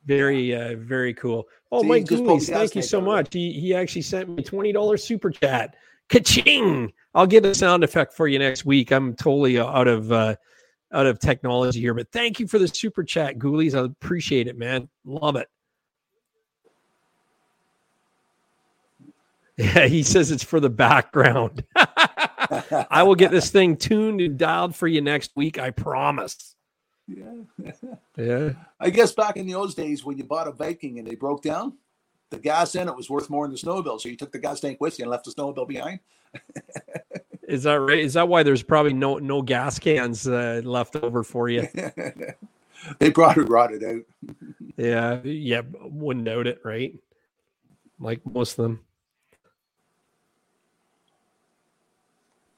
Very, 0.06 0.54
uh, 0.54 0.76
very 0.76 1.12
cool. 1.14 1.46
Oh, 1.72 1.82
See, 1.82 1.88
Mike 1.88 2.06
Goolies, 2.06 2.48
thank 2.48 2.74
you 2.74 2.82
so 2.82 2.98
out 2.98 3.02
of 3.02 3.06
it. 3.06 3.10
much. 3.10 3.34
He 3.34 3.52
he 3.52 3.74
actually 3.74 4.02
sent 4.02 4.28
me 4.28 4.42
twenty 4.42 4.72
dollars 4.72 5.04
super 5.04 5.30
chat. 5.30 5.74
Ka-ching! 6.08 6.92
I'll 7.14 7.26
get 7.26 7.44
a 7.44 7.54
sound 7.54 7.84
effect 7.84 8.14
for 8.14 8.26
you 8.26 8.38
next 8.38 8.64
week. 8.64 8.90
I'm 8.92 9.14
totally 9.14 9.58
out 9.60 9.86
of 9.88 10.10
uh, 10.10 10.36
out 10.92 11.06
of 11.06 11.18
technology 11.20 11.80
here, 11.80 11.94
but 11.94 12.10
thank 12.12 12.40
you 12.40 12.48
for 12.48 12.58
the 12.58 12.66
super 12.66 13.04
chat, 13.04 13.38
Ghoulies. 13.38 13.74
I 13.80 13.84
appreciate 13.84 14.46
it, 14.48 14.56
man. 14.58 14.88
Love 15.04 15.36
it. 15.36 15.48
Yeah, 19.60 19.86
he 19.86 20.02
says 20.02 20.30
it's 20.30 20.44
for 20.44 20.60
the 20.60 20.70
background. 20.70 21.64
I 21.76 23.02
will 23.02 23.14
get 23.14 23.30
this 23.30 23.50
thing 23.50 23.76
tuned 23.76 24.20
and 24.20 24.38
dialed 24.38 24.74
for 24.74 24.88
you 24.88 25.00
next 25.00 25.32
week. 25.36 25.58
I 25.58 25.70
promise. 25.70 26.54
Yeah. 27.06 27.72
Yeah. 28.16 28.52
I 28.78 28.90
guess 28.90 29.12
back 29.12 29.36
in 29.36 29.46
the 29.46 29.54
old 29.54 29.74
days 29.74 30.04
when 30.04 30.16
you 30.16 30.24
bought 30.24 30.48
a 30.48 30.52
Viking 30.52 30.98
and 30.98 31.06
they 31.06 31.14
broke 31.14 31.42
down, 31.42 31.74
the 32.30 32.38
gas 32.38 32.74
in 32.74 32.88
it 32.88 32.96
was 32.96 33.10
worth 33.10 33.28
more 33.28 33.46
than 33.46 33.52
the 33.52 33.60
snowmobile. 33.60 34.00
So 34.00 34.08
you 34.08 34.16
took 34.16 34.32
the 34.32 34.38
gas 34.38 34.60
tank 34.60 34.80
with 34.80 34.98
you 34.98 35.04
and 35.04 35.10
left 35.10 35.24
the 35.24 35.32
snowmobile 35.32 35.68
behind. 35.68 36.00
Is 37.48 37.64
that 37.64 37.80
right? 37.80 37.98
Is 37.98 38.14
that 38.14 38.28
why 38.28 38.44
there's 38.44 38.62
probably 38.62 38.92
no 38.92 39.18
no 39.18 39.42
gas 39.42 39.80
cans 39.80 40.28
uh, 40.28 40.60
left 40.64 40.94
over 40.94 41.24
for 41.24 41.48
you? 41.48 41.66
they 43.00 43.10
brought 43.10 43.36
it 43.36 43.48
rotted 43.48 43.82
out. 43.82 44.02
Yeah, 44.76 45.20
yeah, 45.24 45.62
wouldn't 45.80 46.26
doubt 46.26 46.46
it, 46.46 46.60
right? 46.64 46.94
Like 47.98 48.20
most 48.24 48.56
of 48.56 48.62
them. 48.62 48.84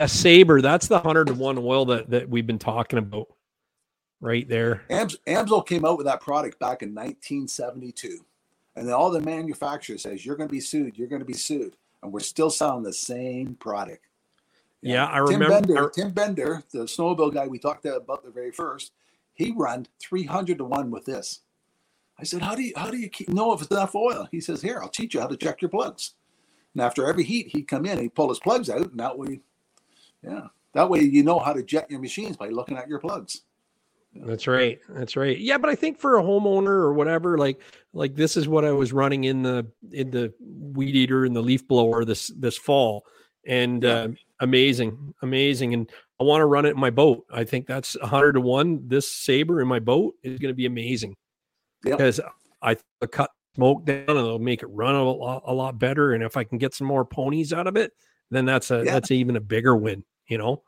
A 0.03 0.09
saber, 0.09 0.61
that's 0.61 0.89
the 0.89 0.99
hundred 0.99 1.29
to 1.29 1.35
one 1.35 1.57
oil 1.59 1.85
that 1.87 2.11
that 2.11 2.29
we've 2.29 2.47
been 2.47 2.59
talking 2.59 2.99
about, 2.99 3.29
right 4.21 4.49
there. 4.49 4.83
Ams, 4.91 5.17
Amsoil 5.29 5.65
came 5.65 5.85
out 5.85 5.97
with 5.97 6.07
that 6.07 6.21
product 6.21 6.59
back 6.59 6.83
in 6.83 6.93
1972. 6.93 8.19
And 8.75 8.87
then 8.87 8.95
all 8.95 9.11
the 9.11 9.21
manufacturer 9.21 9.99
says, 9.99 10.27
you're 10.27 10.35
going 10.35 10.49
to 10.49 10.53
be 10.53 10.61
sued. 10.61 10.99
You're 10.99 11.09
going 11.09 11.21
to 11.21 11.27
be 11.27 11.35
sued. 11.35 11.77
And 12.03 12.13
we're 12.13 12.21
still 12.21 12.51
selling 12.51 12.83
the 12.83 12.93
same 12.93 13.55
product. 13.55 14.07
Yeah, 14.81 15.07
I 15.07 15.19
Tim 15.19 15.41
remember. 15.41 15.61
Bender, 15.61 15.91
Tim 15.95 16.11
Bender, 16.11 16.63
the 16.73 16.81
snowmobile 16.81 17.35
guy 17.35 17.47
we 17.47 17.61
talked 17.61 17.87
about 17.87 18.25
the 18.25 18.31
very 18.31 18.51
first, 18.51 18.93
he 19.35 19.53
run 19.53 19.87
300 20.01 20.59
to 20.59 20.65
1 20.65 20.91
with 20.91 21.05
this. 21.05 21.43
I 22.19 22.25
said, 22.25 22.43
how 22.43 22.57
do 22.57 22.63
you 22.63 22.73
how 22.77 22.91
do 22.91 22.97
you 22.97 23.09
keep, 23.09 23.29
know 23.29 23.53
if 23.53 23.63
it's 23.63 23.71
enough 23.71 23.95
oil? 23.95 24.27
He 24.33 24.41
says, 24.41 24.63
here, 24.63 24.81
I'll 24.83 24.89
teach 24.89 25.15
you 25.15 25.21
how 25.21 25.29
to 25.29 25.37
check 25.37 25.63
your 25.63 25.69
plugs. 25.69 26.15
And 26.75 26.83
after 26.83 27.07
every 27.07 27.23
heat, 27.25 27.49
he'd 27.49 27.69
come 27.69 27.87
in 27.87 28.01
he'd 28.01 28.15
pull 28.17 28.31
his 28.31 28.41
plugs 28.41 28.69
out. 28.69 28.91
And 28.91 28.99
that 28.99 29.17
way, 29.17 29.43
yeah, 30.23 30.47
that 30.75 30.89
way 30.89 31.01
you 31.01 31.23
know 31.23 31.39
how 31.39 31.53
to 31.53 31.63
jet 31.63 31.91
your 31.91 32.01
machines 32.01 32.37
by 32.37 32.49
looking 32.49 32.77
at 32.77 32.89
your 32.89 32.99
plugs. 32.99 33.43
That's 34.15 34.47
right. 34.47 34.79
That's 34.91 35.17
right. 35.17 35.39
Yeah, 35.39 35.57
but 35.57 35.71
I 35.71 35.75
think 35.75 35.99
for 35.99 36.19
a 36.19 36.23
homeowner 36.23 36.67
or 36.69 36.93
whatever, 36.93 37.39
like 37.39 37.61
like 37.95 38.15
this 38.15 38.37
is 38.37 38.47
what 38.47 38.65
I 38.65 38.71
was 38.73 38.93
running 38.93 39.25
in 39.25 39.43
the 39.43 39.67
in 39.91 40.11
the 40.11 40.33
weed 40.41 40.95
eater 40.95 41.25
and 41.25 41.35
the 41.35 41.41
leaf 41.41 41.67
blower 41.67 42.05
this 42.05 42.29
this 42.37 42.59
fall, 42.59 43.07
and 43.47 43.85
uh, 43.85 44.09
amazing, 44.41 45.15
amazing. 45.23 45.73
And 45.73 45.91
I 46.21 46.25
want 46.25 46.43
to 46.43 46.47
run 46.47 46.67
it 46.67 46.71
in 46.75 46.79
my 46.81 46.91
boat. 46.91 47.25
I 47.33 47.45
think 47.45 47.67
that's 47.67 47.97
a 47.97 48.07
hundred 48.07 48.35
to 48.35 48.43
one. 48.43 48.87
This 48.87 49.11
saber 49.11 49.63
in 49.63 49.69
my 49.69 49.79
boat 49.79 50.15
is 50.23 50.39
going 50.39 50.53
to 50.53 50.57
be 50.57 50.67
amazing 50.67 51.17
Yep. 51.85 51.97
because 51.99 52.21
I 52.61 52.77
cut 53.11 53.31
smoke 53.57 53.85
down 53.87 54.05
and 54.09 54.19
it'll 54.19 54.39
make 54.39 54.63
it 54.63 54.69
run 54.69 54.95
a 54.95 55.03
lot, 55.11 55.43
a 55.47 55.53
lot 55.55 55.79
better. 55.79 56.13
And 56.13 56.23
if 56.23 56.37
I 56.37 56.45
can 56.45 56.59
get 56.59 56.75
some 56.75 56.87
more 56.87 57.05
ponies 57.05 57.53
out 57.53 57.67
of 57.67 57.77
it, 57.77 57.93
then 58.31 58.45
that's 58.45 58.71
a 58.71 58.85
Yeah. 58.85 58.93
that's 58.93 59.11
even 59.11 59.37
a 59.37 59.41
bigger 59.41 59.75
win. 59.75 60.05
You 60.33 60.39
know 60.39 60.63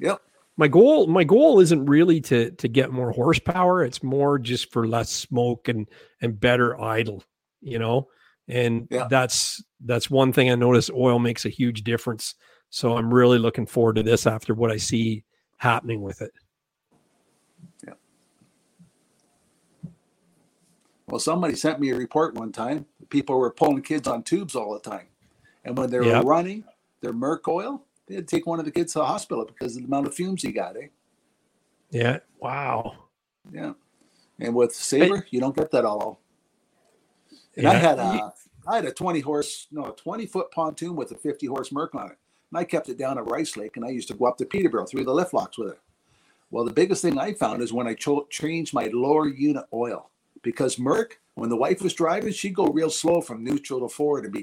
Yep. 0.00 0.20
my 0.56 0.66
goal 0.66 1.06
my 1.06 1.22
goal 1.22 1.60
isn't 1.60 1.86
really 1.86 2.20
to 2.22 2.50
to 2.50 2.66
get 2.68 2.90
more 2.90 3.12
horsepower 3.12 3.84
it's 3.84 4.02
more 4.02 4.36
just 4.40 4.72
for 4.72 4.88
less 4.88 5.08
smoke 5.10 5.68
and 5.68 5.88
and 6.20 6.40
better 6.40 6.80
idle 6.80 7.22
you 7.60 7.78
know 7.78 8.08
and 8.48 8.88
Yeah. 8.90 9.06
that's 9.08 9.62
that's 9.84 10.10
one 10.10 10.32
thing 10.32 10.50
i 10.50 10.56
notice 10.56 10.90
oil 10.90 11.20
makes 11.20 11.44
a 11.44 11.48
huge 11.48 11.84
difference 11.84 12.34
so 12.70 12.96
i'm 12.96 13.14
really 13.14 13.38
looking 13.38 13.66
forward 13.66 13.94
to 13.96 14.02
this 14.02 14.26
after 14.26 14.52
what 14.52 14.72
i 14.72 14.76
see 14.76 15.22
happening 15.58 16.02
with 16.02 16.20
it 16.22 16.32
Yeah. 17.86 17.94
Well, 21.06 21.20
somebody 21.20 21.54
sent 21.54 21.78
me 21.78 21.90
a 21.90 21.96
report 21.96 22.34
one 22.34 22.50
time. 22.52 22.86
People 23.10 23.38
were 23.38 23.50
pulling 23.52 23.82
kids 23.82 24.08
on 24.08 24.22
tubes 24.24 24.56
all 24.56 24.72
the 24.74 24.80
time. 24.80 25.06
And 25.64 25.76
when 25.78 25.90
they 25.90 25.98
were 25.98 26.06
Yep. 26.06 26.24
running 26.24 26.64
their 27.00 27.12
Merc 27.12 27.46
oil, 27.48 27.84
they 28.12 28.16
had 28.16 28.28
to 28.28 28.36
take 28.36 28.46
one 28.46 28.58
of 28.58 28.66
the 28.66 28.70
kids 28.70 28.92
to 28.92 28.98
the 28.98 29.06
hospital 29.06 29.46
because 29.46 29.74
of 29.74 29.80
the 29.82 29.86
amount 29.86 30.06
of 30.06 30.14
fumes 30.14 30.42
he 30.42 30.52
got, 30.52 30.76
eh? 30.76 30.88
yeah 31.90 32.18
wow 32.38 32.94
Yeah. 33.50 33.72
And 34.38 34.54
with 34.54 34.74
Saber, 34.74 35.26
you 35.30 35.40
don't 35.40 35.56
get 35.56 35.70
that 35.70 35.84
all. 35.86 36.20
And 37.56 37.66
I 37.66 37.74
had 37.74 37.98
a 37.98 38.32
I 38.66 38.76
had 38.76 38.84
a 38.84 38.92
20 38.92 39.20
horse, 39.20 39.66
no, 39.72 39.86
a 39.86 39.92
20 39.96 40.26
foot 40.26 40.50
pontoon 40.50 40.94
with 40.94 41.10
a 41.12 41.14
50 41.16 41.46
horse 41.46 41.72
Merc 41.72 41.94
on 41.94 42.10
it. 42.10 42.18
and 42.50 42.58
I 42.58 42.64
kept 42.64 42.88
it 42.90 42.98
down 42.98 43.16
at 43.18 43.30
Rice 43.30 43.56
Lake, 43.56 43.76
and 43.76 43.84
I 43.84 43.88
used 43.88 44.08
to 44.08 44.14
go 44.14 44.26
up 44.26 44.36
to 44.38 44.44
Peterborough 44.44 44.86
through 44.86 45.04
the 45.04 45.14
lift 45.14 45.32
locks 45.32 45.56
with 45.58 45.70
it. 45.72 45.80
Well, 46.50 46.64
the 46.64 46.72
biggest 46.72 47.00
thing 47.02 47.18
I 47.18 47.32
found 47.32 47.62
is 47.62 47.72
when 47.72 47.86
I 47.88 47.94
cho- 47.94 48.26
changed 48.30 48.74
my 48.74 48.90
lower 48.92 49.26
unit 49.26 49.64
oil 49.72 50.10
because 50.42 50.78
Merc, 50.78 51.18
when 51.34 51.48
the 51.48 51.56
wife 51.56 51.80
was 51.80 51.94
driving, 51.94 52.32
she'd 52.32 52.54
go 52.54 52.66
real 52.66 52.90
slow 52.90 53.20
from 53.22 53.42
neutral 53.42 53.80
to 53.80 53.88
forward 53.88 54.24
and 54.24 54.32
be. 54.34 54.42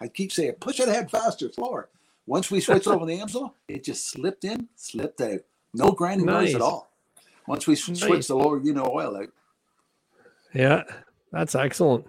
I'd 0.00 0.14
keep 0.14 0.30
saying, 0.32 0.52
push 0.60 0.78
it 0.80 0.88
ahead 0.88 1.10
faster, 1.10 1.50
slower. 1.52 1.88
Once 2.28 2.50
we 2.50 2.60
switched 2.60 2.86
over 2.86 3.00
to 3.00 3.06
the 3.06 3.18
Amsoil, 3.18 3.52
it 3.68 3.82
just 3.82 4.10
slipped 4.10 4.44
in, 4.44 4.68
slipped 4.76 5.22
out. 5.22 5.40
No 5.72 5.92
grinding 5.92 6.26
noise 6.26 6.54
at 6.54 6.60
all. 6.60 6.92
Once 7.46 7.66
we 7.66 7.72
Nice. 7.72 8.00
switched 8.00 8.28
the 8.28 8.36
lower 8.36 8.62
unit 8.62 8.84
oil 8.86 9.16
out. 9.16 9.30
Yeah, 10.52 10.82
that's 11.32 11.54
excellent. 11.54 12.04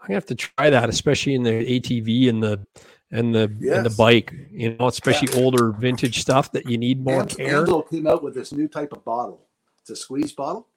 I'm 0.00 0.06
gonna 0.06 0.14
have 0.14 0.24
to 0.26 0.34
try 0.34 0.70
that, 0.70 0.88
especially 0.88 1.34
in 1.34 1.42
the 1.42 1.50
ATV 1.50 2.30
and 2.30 2.42
the 2.42 2.66
and 3.10 3.34
the 3.34 3.42
and 3.70 3.84
the 3.84 3.94
bike. 3.98 4.32
You 4.50 4.76
know, 4.78 4.86
especially 4.88 5.28
older 5.42 5.72
vintage 5.72 6.22
stuff 6.22 6.50
that 6.52 6.64
you 6.64 6.78
need 6.78 7.04
more 7.04 7.22
Amsoil 7.22 7.36
care. 7.36 7.66
Amsoil 7.66 7.90
came 7.90 8.06
out 8.06 8.22
with 8.22 8.34
this 8.34 8.52
new 8.52 8.66
type 8.66 8.94
of 8.94 9.04
bottle. 9.04 9.42
It's 9.82 9.90
a 9.90 9.96
squeeze 9.96 10.32
bottle. 10.32 10.68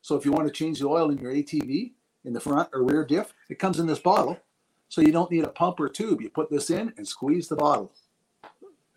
So 0.00 0.16
if 0.16 0.24
you 0.24 0.32
want 0.32 0.48
to 0.48 0.52
change 0.52 0.80
the 0.80 0.88
oil 0.88 1.10
in 1.10 1.18
your 1.18 1.32
ATV 1.32 1.92
in 2.24 2.32
the 2.32 2.40
front 2.40 2.70
or 2.72 2.82
rear 2.82 3.04
diff, 3.04 3.34
it 3.48 3.60
comes 3.60 3.78
in 3.78 3.86
this 3.86 4.00
bottle. 4.00 4.36
So 4.88 5.00
you 5.00 5.12
don't 5.12 5.30
need 5.30 5.44
a 5.44 5.48
pump 5.48 5.78
or 5.78 5.88
tube. 5.88 6.20
You 6.20 6.28
put 6.28 6.50
this 6.50 6.70
in 6.70 6.92
and 6.96 7.06
squeeze 7.06 7.46
the 7.46 7.54
bottle. 7.56 7.92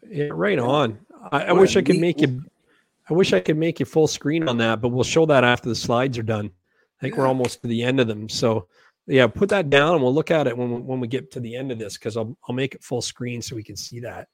Yeah, 0.10 0.30
right 0.32 0.60
on. 0.60 0.99
I, 1.32 1.45
I 1.45 1.52
wish 1.53 1.76
I 1.77 1.82
could 1.82 1.99
make 1.99 2.22
you. 2.22 2.44
I 3.10 3.14
wish 3.14 3.34
I 3.34 3.40
could 3.40 3.57
make 3.57 3.80
you 3.80 3.86
full 3.86 4.07
screen 4.07 4.48
on 4.48 4.57
that, 4.57 4.82
but 4.82 4.90
we'll 4.90 5.03
show 5.03 5.26
that 5.27 5.44
after 5.44 5.69
the 5.69 5.76
slides 5.76 6.18
are 6.18 6.23
done. 6.23 6.49
I 6.99 7.02
think 7.02 7.18
we're 7.18 7.27
almost 7.27 7.61
to 7.61 7.68
the 7.68 7.84
end 7.84 7.99
of 7.99 8.07
them. 8.07 8.27
So, 8.30 8.68
yeah, 9.06 9.27
put 9.27 9.49
that 9.49 9.69
down 9.69 9.95
and 9.95 10.03
we'll 10.03 10.14
look 10.14 10.32
at 10.32 10.48
it 10.48 10.57
when 10.57 10.72
we, 10.72 10.82
when 10.82 10.99
we 10.99 11.07
get 11.07 11.32
to 11.34 11.40
the 11.40 11.56
end 11.56 11.72
of 11.72 11.77
this 11.77 11.98
because 11.98 12.18
I'll 12.18 12.36
I'll 12.48 12.56
make 12.56 12.73
it 12.73 12.84
full 12.84 13.02
screen 13.02 13.41
so 13.41 13.56
we 13.56 13.64
can 13.64 13.77
see 13.77 13.99
that. 13.99 14.27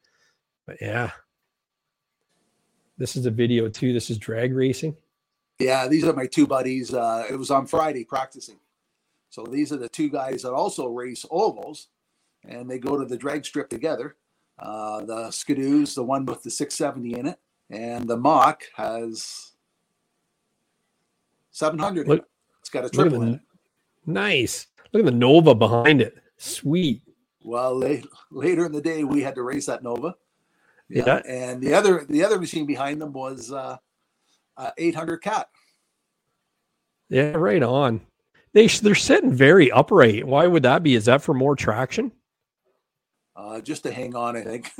But 0.66 0.78
yeah, 0.80 1.12
this 2.98 3.16
is 3.16 3.26
a 3.26 3.32
video 3.32 3.68
too. 3.68 3.94
This 3.94 4.10
is 4.10 4.18
drag 4.18 4.54
racing. 4.54 4.96
Yeah, 5.60 5.88
these 5.88 6.06
are 6.06 6.14
my 6.14 6.28
two 6.28 6.48
buddies. 6.48 6.94
Uh, 6.94 7.26
it 7.30 7.36
was 7.36 7.52
on 7.52 7.68
Friday 7.68 8.04
practicing. 8.04 8.60
So 9.30 9.44
these 9.44 9.72
are 9.72 9.78
the 9.78 9.90
two 9.90 10.10
guys 10.10 10.44
that 10.44 10.54
also 10.54 10.88
race 10.88 11.26
ovals, 11.30 11.88
and 12.44 12.70
they 12.70 12.80
go 12.80 12.98
to 12.98 13.06
the 13.06 13.18
drag 13.18 13.46
strip 13.46 13.70
together. 13.70 14.16
Uh, 14.62 15.04
the 15.06 15.16
Skidoo's 15.32 15.96
the 15.96 16.04
one 16.04 16.26
with 16.26 16.44
the 16.44 16.52
670 16.52 17.20
in 17.20 17.26
it, 17.28 17.40
and 17.72 18.08
the 18.08 18.18
Mock 18.18 18.64
has 18.76 19.54
700 21.52 22.02
in 22.02 22.08
Look- 22.08 22.20
it. 22.20 22.26
It's 22.60 22.70
got 22.70 22.86
a 22.86 22.90
triple 22.90 23.24
in 23.24 23.34
it. 23.36 23.42
nice. 24.06 24.68
Look 24.94 25.02
at 25.02 25.06
the 25.06 25.18
Nova 25.18 25.56
behind 25.56 26.00
it. 26.02 26.18
Sweet. 26.38 27.02
Well, 27.44 27.76
late, 27.76 28.06
later 28.30 28.68
in 28.68 28.72
the 28.72 28.82
day, 28.82 29.04
we 29.04 29.22
had 29.24 29.34
to 29.36 29.42
race 29.42 29.66
that 29.66 29.82
Nova. 29.82 30.16
Yeah. 30.90 31.22
And 31.28 31.62
the 31.62 31.74
other 31.74 32.06
the 32.08 32.24
other 32.24 32.38
machine 32.40 32.66
behind 32.66 33.02
them 33.02 33.14
was 33.14 33.52
uh, 33.52 33.78
uh, 34.58 34.72
800 34.78 35.20
Cat. 35.20 35.50
Yeah, 37.10 37.32
right 37.32 37.64
on. 37.64 38.02
They 38.54 38.68
they're 38.68 38.94
sitting 38.94 39.34
very 39.34 39.72
upright. 39.72 40.28
Why 40.28 40.46
would 40.48 40.64
that 40.64 40.84
be? 40.84 40.96
Is 40.96 41.06
that 41.06 41.22
for 41.22 41.34
more 41.34 41.56
traction? 41.56 42.12
Uh, 43.42 43.60
just 43.60 43.82
to 43.84 43.92
hang 43.92 44.16
on, 44.16 44.38
I 44.38 44.42
think. 44.44 44.72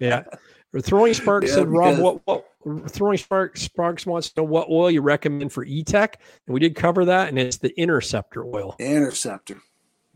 Yeah. 0.00 0.22
Throwing 0.82 1.12
Sparks 1.12 1.48
Yeah, 1.48 1.54
said, 1.56 1.68
Rob, 1.68 1.98
what, 1.98 2.20
what 2.24 2.90
Throwing 2.90 3.18
Sparks 3.18 3.62
Sparks 3.62 4.06
wants 4.06 4.30
to 4.30 4.40
know 4.40 4.44
what 4.44 4.68
oil 4.70 4.90
you 4.90 5.02
recommend 5.02 5.52
for 5.52 5.64
E-TEC. 5.64 6.18
And 6.46 6.54
we 6.54 6.60
did 6.60 6.76
cover 6.76 7.04
that, 7.06 7.28
and 7.28 7.38
it's 7.38 7.58
the 7.58 7.78
interceptor 7.78 8.44
oil. 8.44 8.76
Interceptor. 8.78 9.58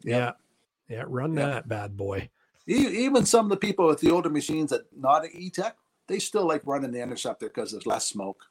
Yeah. 0.03 0.33
Yeah, 0.89 1.05
run 1.07 1.35
Yeah. 1.35 1.47
that 1.47 1.69
bad 1.69 1.97
boy. 1.97 2.31
Even 2.67 3.27
some 3.27 3.47
of 3.47 3.51
the 3.51 3.57
people 3.57 3.87
with 3.87 4.01
the 4.01 4.11
older 4.11 4.31
machines 4.31 4.71
that 4.71 4.83
not 4.97 5.25
at 5.25 5.35
E-TEC, 5.35 5.77
they 6.07 6.19
still 6.21 6.47
like 6.47 6.63
running 6.65 6.93
the 6.93 7.03
Interceptor 7.03 7.49
because 7.49 7.73
there's 7.73 7.87
less 7.87 8.07
smoke. 8.07 8.45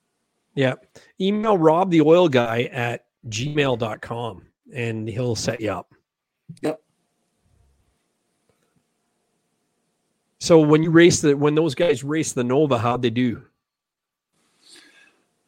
Yeah. 0.55 0.75
Email 1.19 1.57
Rob 1.57 1.89
the 1.89 2.01
oil 2.01 2.27
guy 2.29 2.63
at 2.63 3.05
gmail.com 3.29 4.43
and 4.73 5.07
he'll 5.07 5.35
set 5.35 5.61
you 5.61 5.71
up. 5.71 5.93
Yep. 6.61 6.81
So 10.45 10.59
when 10.59 10.83
you 10.83 10.91
race 10.91 11.21
the 11.21 11.35
when 11.35 11.55
those 11.55 11.73
guys 11.73 12.03
race 12.03 12.33
the 12.33 12.43
Nova, 12.43 12.77
how'd 12.77 13.01
they 13.01 13.09
do? 13.09 13.41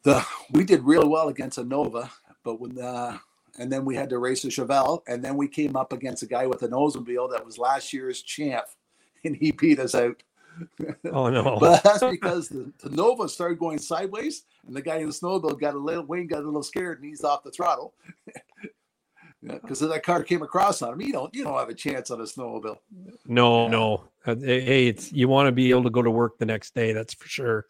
The 0.02 0.26
we 0.50 0.64
did 0.64 0.82
really 0.82 1.08
well 1.08 1.28
against 1.28 1.60
a 1.60 1.64
Nova, 1.64 2.10
but 2.44 2.60
when 2.60 2.80
uh, 2.80 3.20
and 3.60 3.72
then 3.72 3.86
we 3.86 3.94
had 3.94 4.10
to 4.10 4.18
race 4.18 4.44
a 4.44 4.48
Chevelle, 4.48 5.04
and 5.08 5.24
then 5.24 5.38
we 5.38 5.48
came 5.48 5.76
up 5.76 5.94
against 5.94 6.24
a 6.24 6.26
guy 6.26 6.48
with 6.48 6.64
an 6.64 6.72
Oldsmobile 6.72 7.32
that 7.32 7.46
was 7.46 7.60
last 7.60 7.94
year's 7.94 8.24
champ, 8.24 8.66
and 9.24 9.36
he 9.36 9.52
beat 9.52 9.78
us 9.78 9.94
out. 9.94 10.24
Oh 11.14 11.30
no. 11.30 11.58
But 11.60 11.84
that's 11.84 12.04
because 12.04 12.50
the, 12.50 12.74
the 12.80 12.90
Nova 12.90 13.30
started 13.30 13.60
going 13.60 13.78
sideways, 13.78 14.46
and 14.66 14.76
the 14.76 14.82
guy 14.82 14.96
in 14.96 15.06
the 15.06 15.14
snowmobile 15.14 15.60
got 15.60 15.76
a 15.76 15.78
little 15.78 16.06
Wayne 16.06 16.26
got 16.26 16.42
a 16.42 16.46
little 16.46 16.64
scared 16.64 16.98
and 16.98 17.08
he's 17.08 17.24
off 17.24 17.44
the 17.44 17.52
throttle. 17.52 17.94
Because 19.44 19.80
that 19.80 20.04
car 20.04 20.24
came 20.24 20.42
across 20.42 20.82
on 20.82 20.94
him. 20.94 21.02
You 21.02 21.14
don't 21.14 21.34
you 21.36 21.44
don't 21.44 21.58
have 21.58 21.70
a 21.70 21.74
chance 21.74 22.10
on 22.12 22.20
a 22.20 22.24
snowmobile. 22.24 22.78
No, 23.26 23.68
no. 23.68 24.06
Uh, 24.26 24.36
hey, 24.36 24.88
it's 24.88 25.12
you 25.12 25.28
want 25.28 25.48
to 25.48 25.52
be 25.52 25.70
able 25.70 25.84
to 25.84 25.90
go 25.90 26.02
to 26.02 26.12
work 26.12 26.38
the 26.38 26.46
next 26.46 26.74
day. 26.74 26.92
That's 26.92 27.14
for 27.14 27.28
sure. 27.28 27.66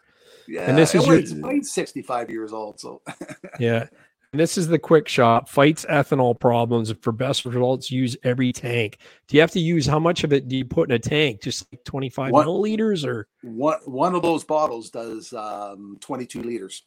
Yeah, 0.48 0.62
and 0.62 0.78
this 0.78 0.96
is 0.96 1.06
your- 1.06 1.16
Wayne's, 1.18 1.34
Wayne's 1.34 1.74
65 1.74 2.30
years 2.30 2.54
old, 2.54 2.80
so 2.80 3.02
Yeah. 3.60 3.88
And 4.34 4.42
this 4.42 4.58
is 4.58 4.68
the 4.68 4.80
Quickshot. 4.80 5.48
Fights 5.48 5.86
ethanol 5.90 6.38
problems. 6.38 6.94
For 7.02 7.12
best 7.14 7.46
results, 7.46 7.90
use 7.90 8.18
every 8.24 8.52
tank. 8.52 8.98
Do 9.28 9.36
you 9.38 9.42
have 9.42 9.52
to 9.52 9.60
use 9.60 9.86
how 9.86 10.00
much 10.00 10.24
of 10.26 10.34
it 10.34 10.48
do 10.50 10.58
you 10.58 10.66
put 10.66 10.90
in 10.90 10.96
a 10.96 11.00
tank? 11.00 11.42
Just 11.42 11.66
like 11.72 11.84
25 11.86 12.32
One- 12.32 12.46
milliliters 12.46 13.06
or 13.06 13.28
one 13.42 13.80
one 13.86 14.16
of 14.16 14.22
those 14.22 14.44
bottles 14.44 14.90
does 14.90 15.34
um, 15.34 15.98
22 16.02 16.44
liters. 16.44 16.84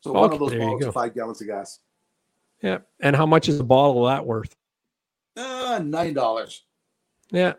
So 0.00 0.12
one 0.12 0.32
of 0.32 0.38
those 0.38 0.54
bottles 0.54 0.94
five 0.94 1.14
gallons 1.14 1.40
of 1.40 1.46
gas. 1.46 1.80
Yeah. 2.62 2.78
And 3.00 3.14
how 3.16 3.26
much 3.26 3.48
is 3.48 3.60
a 3.60 3.64
bottle 3.64 4.06
of 4.06 4.12
that 4.16 4.26
worth? 4.26 4.54
Uh, 5.36 5.80
nine 5.82 6.14
dollars. 6.14 6.64
Yeah. 7.30 7.54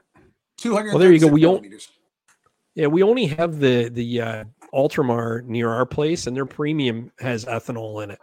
Two 0.57 0.75
hundred. 0.75 0.89
Well, 0.89 0.99
there 0.99 1.11
you 1.13 1.19
go. 1.19 1.27
We 1.27 1.41
don't- 1.41 1.65
Yeah. 2.75 2.87
We 2.87 3.03
only 3.03 3.25
have 3.27 3.59
the 3.59 3.89
the 3.89 4.21
uh 4.21 4.43
Ultramar 4.73 5.43
near 5.45 5.69
our 5.69 5.85
place 5.85 6.27
and 6.27 6.35
their 6.35 6.45
premium 6.45 7.11
has 7.19 7.45
ethanol 7.45 8.03
in 8.03 8.11
it. 8.11 8.19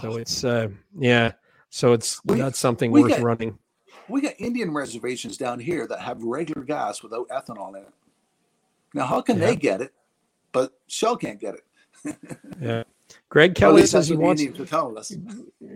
So 0.00 0.16
it's 0.16 0.44
uh 0.44 0.68
yeah. 0.98 1.32
So 1.70 1.92
it's 1.92 2.20
We- 2.24 2.36
that's 2.38 2.58
something 2.58 2.90
worth 2.90 3.18
running. 3.20 3.58
we 4.08 4.20
got 4.20 4.34
Indian 4.38 4.72
reservations 4.74 5.36
down 5.36 5.60
here 5.60 5.86
that 5.86 6.00
have 6.00 6.22
regular 6.22 6.62
gas 6.64 7.02
without 7.02 7.28
ethanol 7.28 7.70
in 7.76 7.82
it. 7.84 7.92
Now, 8.94 9.06
how 9.06 9.22
can 9.22 9.38
Yeah. 9.38 9.46
they 9.46 9.56
get 9.56 9.80
it, 9.80 9.94
but 10.52 10.72
Shell 10.88 11.16
can't 11.18 11.40
get 11.40 11.54
it? 11.54 11.64
Yeah. 12.60 12.82
Greg 13.32 13.54
Kelly 13.54 13.86
says 13.86 14.08
he 14.08 14.14
wants 14.14 14.42
are 14.42 14.66
telling 14.66 14.98
us. 14.98 15.10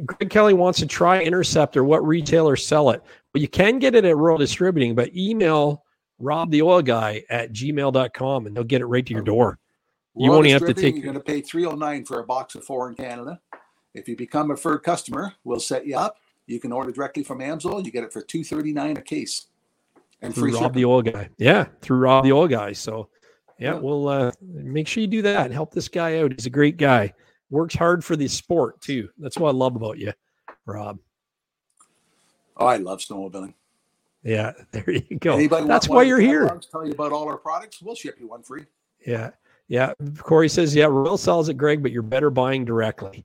Greg 0.04 0.28
Kelly 0.28 0.52
wants 0.52 0.78
to 0.80 0.86
try 0.86 1.22
Interceptor. 1.22 1.84
What 1.84 2.06
retailers 2.06 2.66
sell 2.66 2.90
it? 2.90 3.02
Well, 3.32 3.40
you 3.40 3.48
can 3.48 3.78
get 3.78 3.94
it 3.94 4.04
at 4.04 4.14
Royal 4.14 4.36
Distributing, 4.36 4.94
but 4.94 5.16
email 5.16 5.82
Rob 6.18 6.50
the 6.50 6.60
Oil 6.60 6.82
Guy 6.82 7.24
at 7.30 7.54
gmail.com 7.54 8.46
and 8.46 8.54
they'll 8.54 8.62
get 8.62 8.82
it 8.82 8.86
right 8.86 9.06
to 9.06 9.12
your 9.14 9.22
door. 9.22 9.58
You 10.14 10.28
Royal 10.28 10.36
only 10.36 10.50
have 10.50 10.66
to 10.66 10.74
take 10.74 10.96
You're 10.96 11.04
going 11.04 11.14
to 11.14 11.20
pay 11.20 11.40
three 11.40 11.64
hundred 11.64 11.78
nine 11.78 12.04
for 12.04 12.20
a 12.20 12.24
box 12.26 12.56
of 12.56 12.64
four 12.64 12.90
in 12.90 12.94
Canada. 12.94 13.40
If 13.94 14.06
you 14.06 14.16
become 14.16 14.50
a 14.50 14.54
preferred 14.54 14.80
customer, 14.80 15.32
we'll 15.44 15.58
set 15.58 15.86
you 15.86 15.96
up. 15.96 16.18
You 16.46 16.60
can 16.60 16.72
order 16.72 16.92
directly 16.92 17.24
from 17.24 17.38
Amsoil. 17.38 17.82
You 17.82 17.90
get 17.90 18.04
it 18.04 18.12
for 18.12 18.20
two 18.20 18.44
thirty 18.44 18.74
nine 18.74 18.98
a 18.98 19.02
case, 19.02 19.46
and 20.20 20.34
through 20.34 20.50
free 20.50 20.52
Rob 20.52 20.62
shipping. 20.64 20.74
the 20.74 20.84
Oil 20.84 21.00
Guy. 21.00 21.30
Yeah, 21.38 21.68
through 21.80 22.00
Rob 22.00 22.22
the 22.24 22.32
Oil 22.32 22.48
Guy. 22.48 22.72
So, 22.72 23.08
yeah, 23.58 23.72
Yeah. 23.72 23.78
we'll 23.80 24.08
uh, 24.08 24.32
make 24.42 24.86
sure 24.88 25.00
you 25.00 25.06
do 25.06 25.22
that 25.22 25.46
and 25.46 25.54
help 25.54 25.72
this 25.72 25.88
guy 25.88 26.18
out. 26.18 26.32
He's 26.32 26.44
a 26.44 26.50
great 26.50 26.76
guy. 26.76 27.14
Works 27.50 27.74
hard 27.74 28.04
for 28.04 28.16
the 28.16 28.28
sport 28.28 28.80
too. 28.80 29.08
That's 29.18 29.38
what 29.38 29.50
I 29.50 29.52
love 29.52 29.76
about 29.76 29.98
you, 29.98 30.12
Rob. 30.64 30.98
Oh, 32.56 32.66
I 32.66 32.76
love 32.76 33.00
snowmobiling. 33.00 33.54
Yeah, 34.22 34.52
there 34.72 34.90
you 34.90 35.18
go. 35.18 35.34
Anybody 35.34 35.66
That's 35.66 35.88
why 35.88 36.02
you're 36.02 36.20
here. 36.20 36.48
Tell 36.70 36.84
you 36.84 36.92
about 36.92 37.12
all 37.12 37.28
our 37.28 37.36
products. 37.36 37.80
We'll 37.80 37.94
ship 37.94 38.16
you 38.18 38.28
one 38.28 38.42
free. 38.42 38.64
Yeah, 39.06 39.30
yeah. 39.68 39.92
Corey 40.18 40.48
says, 40.48 40.74
yeah, 40.74 40.86
Royal 40.86 41.16
sells 41.16 41.48
it, 41.48 41.54
Greg, 41.54 41.82
but 41.82 41.92
you're 41.92 42.02
better 42.02 42.30
buying 42.30 42.64
directly. 42.64 43.24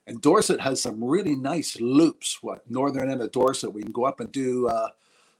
And 0.07 0.21
Dorset 0.21 0.61
has 0.61 0.81
some 0.81 1.03
really 1.03 1.35
nice 1.35 1.79
loops. 1.79 2.39
What 2.41 2.69
northern 2.69 3.09
end 3.09 3.21
of 3.21 3.31
Dorset, 3.31 3.73
we 3.73 3.81
can 3.81 3.91
go 3.91 4.05
up 4.05 4.19
and 4.19 4.31
do. 4.31 4.67
Uh, 4.67 4.89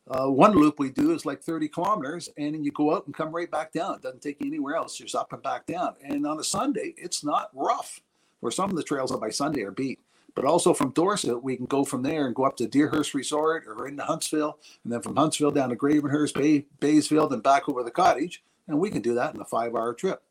uh, 0.08 0.28
one 0.28 0.54
loop 0.54 0.80
we 0.80 0.92
do 0.92 1.14
is 1.14 1.26
like 1.26 1.42
30 1.42 1.68
kilometers, 1.68 2.30
and 2.38 2.54
then 2.54 2.64
you 2.64 2.72
go 2.72 2.96
out 2.96 3.06
and 3.06 3.16
come 3.16 3.32
right 3.32 3.50
back 3.50 3.72
down. 3.74 3.96
It 3.96 4.02
doesn't 4.02 4.22
take 4.22 4.40
you 4.40 4.48
anywhere 4.48 4.76
else, 4.76 4.98
just 4.98 5.16
up 5.16 5.34
and 5.34 5.42
back 5.42 5.66
down. 5.66 5.96
And 6.04 6.26
on 6.28 6.40
a 6.40 6.44
Sunday, 6.44 6.94
it's 6.98 7.24
not 7.24 7.50
rough. 7.54 8.02
Where 8.40 8.52
some 8.52 8.70
of 8.70 8.76
the 8.76 8.84
trails 8.84 9.12
up 9.12 9.22
by 9.22 9.30
Sunday 9.30 9.64
are 9.64 9.72
beat. 9.72 10.00
But 10.36 10.46
also 10.46 10.74
from 10.74 10.92
Dorset, 10.92 11.42
we 11.42 11.56
can 11.56 11.66
go 11.66 11.86
from 11.86 12.04
there 12.04 12.28
and 12.28 12.36
go 12.36 12.44
up 12.44 12.58
to 12.58 12.68
Deerhurst 12.68 13.14
Resort 13.14 13.66
or 13.66 13.88
into 13.88 14.04
Huntsville, 14.04 14.60
and 14.84 14.92
then 14.92 15.02
from 15.02 15.16
Huntsville 15.16 15.52
down 15.52 15.70
to 15.70 15.76
Gravenhurst, 15.76 16.34
Bay, 16.34 16.66
Baysville, 16.80 17.32
and 17.32 17.42
back 17.42 17.70
over 17.70 17.84
the 17.84 17.92
cottage. 17.92 18.44
And 18.68 18.80
we 18.80 18.90
can 18.90 19.02
do 19.02 19.16
that 19.16 19.34
in 19.34 19.42
a 19.42 19.46
five-hour 19.46 19.94
trip. 19.94 20.22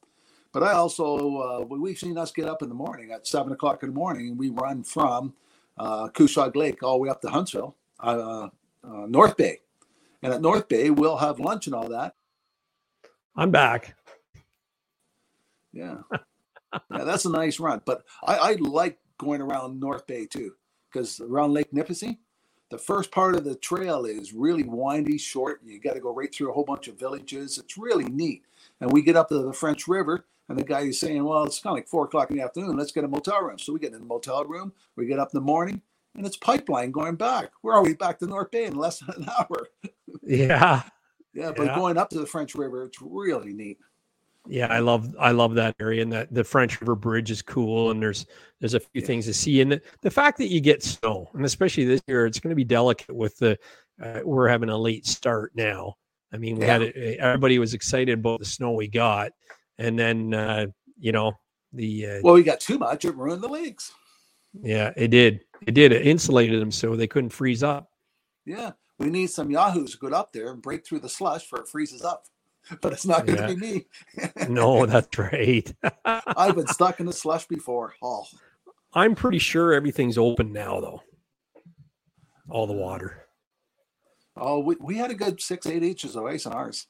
But 0.54 0.62
I 0.62 0.72
also, 0.72 1.16
uh, 1.38 1.64
we- 1.68 1.80
we've 1.80 1.98
seen 1.98 2.16
us 2.16 2.30
get 2.30 2.48
up 2.48 2.62
in 2.62 2.68
the 2.68 2.76
morning 2.76 3.10
at 3.10 3.26
seven 3.26 3.52
o'clock 3.52 3.82
in 3.82 3.88
the 3.90 3.94
morning, 3.94 4.28
and 4.28 4.38
we 4.38 4.50
run 4.50 4.84
from 4.84 5.34
uh, 5.76 6.08
Lake 6.54 6.80
all 6.84 6.92
the 6.92 6.98
way 6.98 7.08
up 7.08 7.20
to 7.22 7.28
Huntsville, 7.28 7.74
uh, 7.98 8.48
uh, 8.84 9.06
North 9.08 9.36
Bay. 9.36 9.60
And 10.22 10.32
at 10.32 10.40
North 10.40 10.68
Bay, 10.68 10.90
we'll 10.90 11.16
have 11.16 11.40
lunch 11.40 11.66
and 11.66 11.74
all 11.74 11.88
that. 11.88 12.14
I'm 13.34 13.50
back. 13.50 13.96
Yeah. 15.72 15.98
yeah, 16.12 16.78
that's 17.04 17.24
a 17.24 17.30
nice 17.30 17.58
run. 17.58 17.82
But 17.84 18.04
I, 18.22 18.36
I 18.36 18.52
like 18.52 19.00
going 19.18 19.40
around 19.40 19.80
North 19.80 20.06
Bay 20.06 20.24
too, 20.24 20.54
because 20.88 21.20
around 21.20 21.52
Lake 21.52 21.72
Nipissing, 21.72 22.18
the 22.70 22.78
first 22.78 23.10
part 23.10 23.34
of 23.34 23.42
the 23.42 23.56
trail 23.56 24.04
is 24.04 24.32
really 24.32 24.62
windy, 24.62 25.18
short. 25.18 25.60
You 25.64 25.80
got 25.80 25.94
to 25.94 26.00
go 26.00 26.14
right 26.14 26.32
through 26.32 26.50
a 26.50 26.54
whole 26.54 26.64
bunch 26.64 26.86
of 26.86 26.96
villages. 26.96 27.58
It's 27.58 27.76
really 27.76 28.04
neat. 28.04 28.44
And 28.80 28.92
we 28.92 29.02
get 29.02 29.16
up 29.16 29.28
to 29.30 29.42
the 29.42 29.52
French 29.52 29.88
River, 29.88 30.26
and 30.48 30.58
the 30.58 30.64
guy 30.64 30.80
is 30.80 31.00
saying, 31.00 31.24
Well, 31.24 31.44
it's 31.44 31.58
kind 31.60 31.72
of 31.72 31.78
like 31.78 31.88
four 31.88 32.04
o'clock 32.04 32.30
in 32.30 32.36
the 32.36 32.42
afternoon. 32.42 32.76
Let's 32.76 32.92
get 32.92 33.04
a 33.04 33.08
motel 33.08 33.40
room. 33.42 33.58
So 33.58 33.72
we 33.72 33.80
get 33.80 33.92
in 33.92 34.00
the 34.00 34.06
motel 34.06 34.44
room. 34.44 34.72
We 34.96 35.06
get 35.06 35.18
up 35.18 35.30
in 35.32 35.38
the 35.38 35.44
morning, 35.44 35.80
and 36.14 36.26
it's 36.26 36.36
pipeline 36.36 36.90
going 36.90 37.16
back. 37.16 37.50
Where 37.62 37.74
are 37.74 37.82
we? 37.82 37.94
Back 37.94 38.18
to 38.20 38.26
North 38.26 38.50
Bay 38.50 38.64
in 38.66 38.76
less 38.76 38.98
than 39.00 39.22
an 39.22 39.28
hour. 39.38 39.68
Yeah. 40.22 40.82
Yeah, 41.32 41.52
but 41.56 41.66
Yeah. 41.66 41.74
going 41.74 41.96
up 41.98 42.10
to 42.10 42.20
the 42.20 42.26
French 42.26 42.54
River, 42.54 42.84
it's 42.84 42.98
really 43.00 43.52
neat. 43.52 43.78
Yeah, 44.46 44.66
I 44.66 44.80
love 44.80 45.14
I 45.18 45.30
love 45.30 45.54
that 45.54 45.74
area, 45.80 46.02
and 46.02 46.12
that 46.12 46.32
the 46.32 46.44
French 46.44 46.78
River 46.80 46.94
Bridge 46.94 47.30
is 47.30 47.40
cool, 47.40 47.90
and 47.90 48.02
there's 48.02 48.26
there's 48.60 48.74
a 48.74 48.80
few 48.80 49.00
Yeah. 49.00 49.06
things 49.06 49.24
to 49.24 49.32
see, 49.32 49.62
and 49.62 49.72
the, 49.72 49.80
the 50.02 50.10
fact 50.10 50.36
that 50.38 50.48
you 50.48 50.60
get 50.60 50.82
snow, 50.82 51.30
and 51.32 51.46
especially 51.46 51.86
this 51.86 52.02
year, 52.06 52.26
it's 52.26 52.40
going 52.40 52.50
to 52.50 52.54
be 52.56 52.64
delicate 52.64 53.16
with 53.16 53.38
the 53.38 53.58
uh, 54.02 54.20
we're 54.22 54.48
having 54.48 54.68
a 54.68 54.76
late 54.76 55.06
start 55.06 55.52
now. 55.54 55.94
I 56.30 56.36
mean, 56.36 56.58
we 56.58 56.66
had 56.66 56.82
it, 56.82 57.18
everybody 57.18 57.58
was 57.58 57.72
excited 57.72 58.18
about 58.18 58.40
the 58.40 58.44
snow 58.44 58.72
we 58.72 58.86
got, 58.86 59.32
and 59.78 59.98
then 59.98 60.34
uh, 60.34 60.66
you 60.98 61.12
know 61.12 61.32
the 61.72 62.06
uh, 62.06 62.20
Well, 62.22 62.34
we 62.34 62.42
got 62.42 62.60
too 62.60 62.78
much, 62.78 63.04
it 63.04 63.16
ruined 63.16 63.42
the 63.42 63.48
lakes. 63.48 63.92
yeah, 64.62 64.92
it 64.96 65.08
did 65.08 65.40
it 65.66 65.72
did 65.72 65.92
it 65.92 66.06
insulated 66.06 66.60
them 66.60 66.70
so 66.70 66.94
they 66.96 67.06
couldn't 67.06 67.30
freeze 67.30 67.62
up. 67.62 67.90
Yeah, 68.46 68.72
we 68.98 69.06
need 69.10 69.30
some 69.30 69.50
yahoos 69.50 69.92
to 69.92 69.98
go 69.98 70.08
up 70.08 70.32
there 70.32 70.52
and 70.52 70.60
break 70.62 70.86
through 70.86 71.00
the 71.00 71.08
slush 71.08 71.46
for 71.48 71.58
it 71.60 71.68
freezes 71.68 72.02
up. 72.02 72.24
But 72.80 72.94
it's 72.94 73.04
not 73.04 73.26
going 73.26 73.36
to 73.36 73.42
Yeah. 73.42 73.54
be 73.54 73.56
me. 73.56 73.86
No, 74.48 74.86
that's 74.92 75.18
right. 75.18 75.70
I've 76.06 76.54
been 76.54 76.66
stuck 76.66 76.98
in 76.98 77.04
the 77.04 77.12
slush 77.12 77.46
before. 77.46 77.92
Oh, 78.02 78.24
I'm 78.94 79.14
pretty 79.14 79.38
sure 79.38 79.74
everything's 79.74 80.16
open 80.16 80.50
now, 80.50 80.80
though. 80.80 81.02
All 82.48 82.66
the 82.66 82.72
water. 82.72 83.26
oh, 84.36 84.60
we, 84.60 84.76
we 84.80 84.96
had 84.96 85.10
a 85.10 85.14
good 85.14 85.42
six, 85.42 85.66
eight 85.66 85.82
inches 85.82 86.16
of 86.16 86.24
ice 86.24 86.46
on 86.46 86.54
ours. 86.54 86.86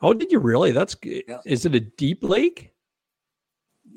Oh, 0.00 0.12
did 0.12 0.30
you 0.30 0.38
really? 0.38 0.72
That's 0.72 0.94
good. 0.94 1.24
Yeah. 1.26 1.40
Is 1.44 1.64
it 1.64 1.74
a 1.74 1.80
deep 1.80 2.22
lake? 2.22 2.72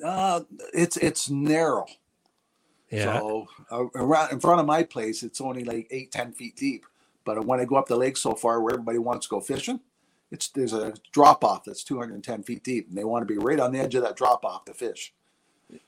Uh, 0.04 0.42
it's 0.74 0.98
it's 0.98 1.30
narrow. 1.30 1.86
Yeah. 2.90 3.20
So 3.20 3.48
uh, 3.72 3.86
around 3.96 4.32
in 4.32 4.40
front 4.40 4.60
of 4.60 4.66
my 4.66 4.84
place, 4.84 5.24
it's 5.24 5.42
only 5.42 5.64
like 5.64 5.88
eight, 5.92 6.12
ten 6.12 6.32
feet 6.32 6.56
deep. 6.56 6.86
But 7.26 7.46
when 7.46 7.60
I 7.60 7.66
go 7.66 7.76
up 7.76 7.88
the 7.88 7.96
lake 7.96 8.18
so 8.18 8.34
far, 8.34 8.62
where 8.62 8.74
everybody 8.74 8.98
wants 8.98 9.28
to 9.28 9.30
go 9.30 9.42
fishing, 9.42 9.80
it's 10.32 10.48
there's 10.50 10.74
a 10.74 10.94
drop 11.12 11.44
off 11.44 11.64
that's 11.64 11.84
210 11.84 12.44
feet 12.44 12.64
deep, 12.64 12.88
and 12.88 12.98
they 12.98 13.04
want 13.04 13.28
to 13.28 13.32
be 13.32 13.38
right 13.38 13.60
on 13.60 13.72
the 13.72 13.80
edge 13.80 13.96
of 13.96 14.04
that 14.04 14.16
drop 14.16 14.46
off 14.46 14.66
to 14.66 14.74
fish. 14.74 15.14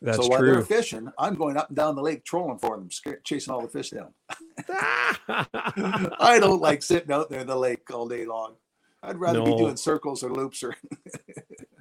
That's 0.01 0.17
so 0.17 0.27
while 0.27 0.43
they're 0.43 0.61
fishing, 0.61 1.11
I'm 1.17 1.33
going 1.33 1.57
up 1.57 1.69
and 1.69 1.75
down 1.75 1.95
the 1.95 2.03
lake 2.03 2.23
trolling 2.23 2.59
for 2.59 2.77
them, 2.77 2.89
chasing 3.23 3.51
all 3.51 3.61
the 3.61 3.67
fish 3.67 3.89
down. 3.89 4.13
I 4.69 6.37
don't 6.39 6.61
like 6.61 6.83
sitting 6.83 7.11
out 7.11 7.29
there 7.29 7.39
in 7.39 7.47
the 7.47 7.55
lake 7.55 7.91
all 7.91 8.07
day 8.07 8.25
long. 8.25 8.55
I'd 9.03 9.17
rather 9.17 9.41
be 9.43 9.55
doing 9.55 9.77
circles 9.77 10.23
or 10.23 10.31
loops 10.31 10.63
or 10.63 10.75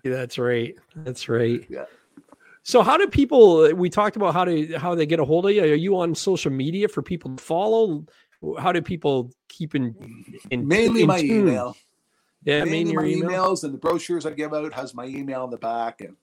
yeah, 0.05 0.13
That's 0.13 0.39
right. 0.39 0.75
That's 0.97 1.29
right. 1.29 1.65
Yeah. 1.69 1.85
So 2.63 2.83
how 2.83 2.97
do 2.97 3.07
people 3.07 3.65
uh, 3.65 3.71
we 3.71 3.91
talked 3.91 4.17
about 4.17 4.35
how 4.35 4.45
to 4.45 4.79
how 4.79 4.95
they 4.95 5.07
get 5.07 5.21
a 5.21 5.25
hold 5.25 5.47
of 5.47 5.53
you? 5.53 5.63
Are 5.63 5.67
you 5.67 5.99
on 5.99 6.15
social 6.15 6.51
media 6.51 6.89
for 6.89 7.03
people 7.03 7.37
to 7.37 7.43
follow? 7.43 8.05
How 8.59 8.73
do 8.73 8.81
people 8.81 9.33
keep 9.49 9.75
in, 9.75 9.95
in 10.51 10.67
mainly 10.67 11.03
in 11.03 11.07
my 11.07 11.21
tune? 11.21 11.49
email. 11.49 11.77
Yeah, 12.45 12.65
mainly 12.65 12.71
mainly 12.71 12.95
my 12.95 13.03
your 13.03 13.11
email. 13.11 13.31
emails 13.31 13.65
and 13.65 13.75
the 13.75 13.79
brochures 13.79 14.25
I 14.25 14.31
give 14.31 14.55
out 14.55 14.73
has 14.73 14.95
my 14.95 15.05
email 15.05 15.45
in 15.45 15.51
the 15.51 15.59
back 15.59 16.01
and 16.01 16.17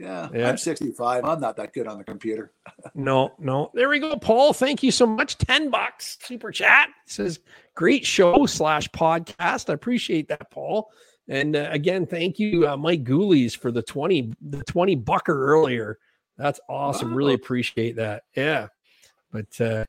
yeah, 0.00 0.28
Yeah. 0.32 0.48
I'm 0.48 0.56
65. 0.56 1.24
I'm 1.24 1.40
not 1.40 1.56
that 1.56 1.72
good 1.72 1.86
on 1.86 1.98
the 1.98 2.04
computer. 2.04 2.52
No, 2.94 3.32
no. 3.38 3.70
There 3.74 3.88
we 3.88 3.98
go, 3.98 4.16
Paul. 4.16 4.52
Thank 4.52 4.82
you 4.82 4.90
so 4.90 5.06
much. 5.06 5.36
Ten 5.38 5.70
bucks 5.70 6.18
super 6.22 6.50
chat 6.50 6.88
says 7.06 7.38
great 7.74 8.04
show 8.06 8.46
slash 8.46 8.88
podcast. 8.88 9.70
I 9.70 9.74
appreciate 9.74 10.28
that, 10.28 10.50
Paul. 10.50 10.90
And 11.28 11.54
uh, 11.54 11.68
again, 11.70 12.06
thank 12.06 12.38
you, 12.38 12.68
uh, 12.68 12.76
Mike 12.76 13.04
Goolies, 13.04 13.54
for 13.54 13.70
the 13.70 13.82
twenty 13.82 14.32
the 14.40 14.64
twenty 14.64 14.96
bucker 14.96 15.46
earlier. 15.46 15.98
That's 16.36 16.58
awesome. 16.68 17.14
Really 17.14 17.34
appreciate 17.34 17.96
that. 17.96 18.24
Yeah, 18.34 18.68
but 19.30 19.60
uh, 19.60 19.84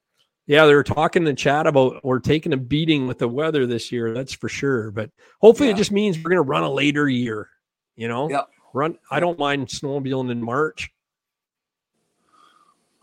yeah, 0.47 0.65
they 0.65 0.73
were 0.75 0.83
talking 0.83 1.21
in 1.21 1.25
the 1.25 1.33
chat 1.33 1.65
about 1.65 2.03
we're 2.03 2.19
taking 2.19 2.53
a 2.53 2.57
beating 2.57 3.07
with 3.07 3.19
the 3.19 3.27
weather 3.27 3.65
this 3.65 3.91
year. 3.91 4.13
That's 4.13 4.33
for 4.33 4.49
sure. 4.49 4.91
But 4.91 5.09
hopefully, 5.39 5.69
it 5.69 5.77
just 5.77 5.91
means 5.91 6.17
we're 6.17 6.29
going 6.29 6.35
to 6.43 6.49
run 6.49 6.63
a 6.63 6.69
later 6.71 7.07
year. 7.07 7.49
You 7.95 8.07
know, 8.09 8.29
Yep. 8.29 8.49
Run. 8.73 8.97
I 9.09 9.19
don't 9.19 9.39
mind 9.39 9.67
snowmobiling 9.67 10.31
in 10.31 10.43
March. 10.43 10.91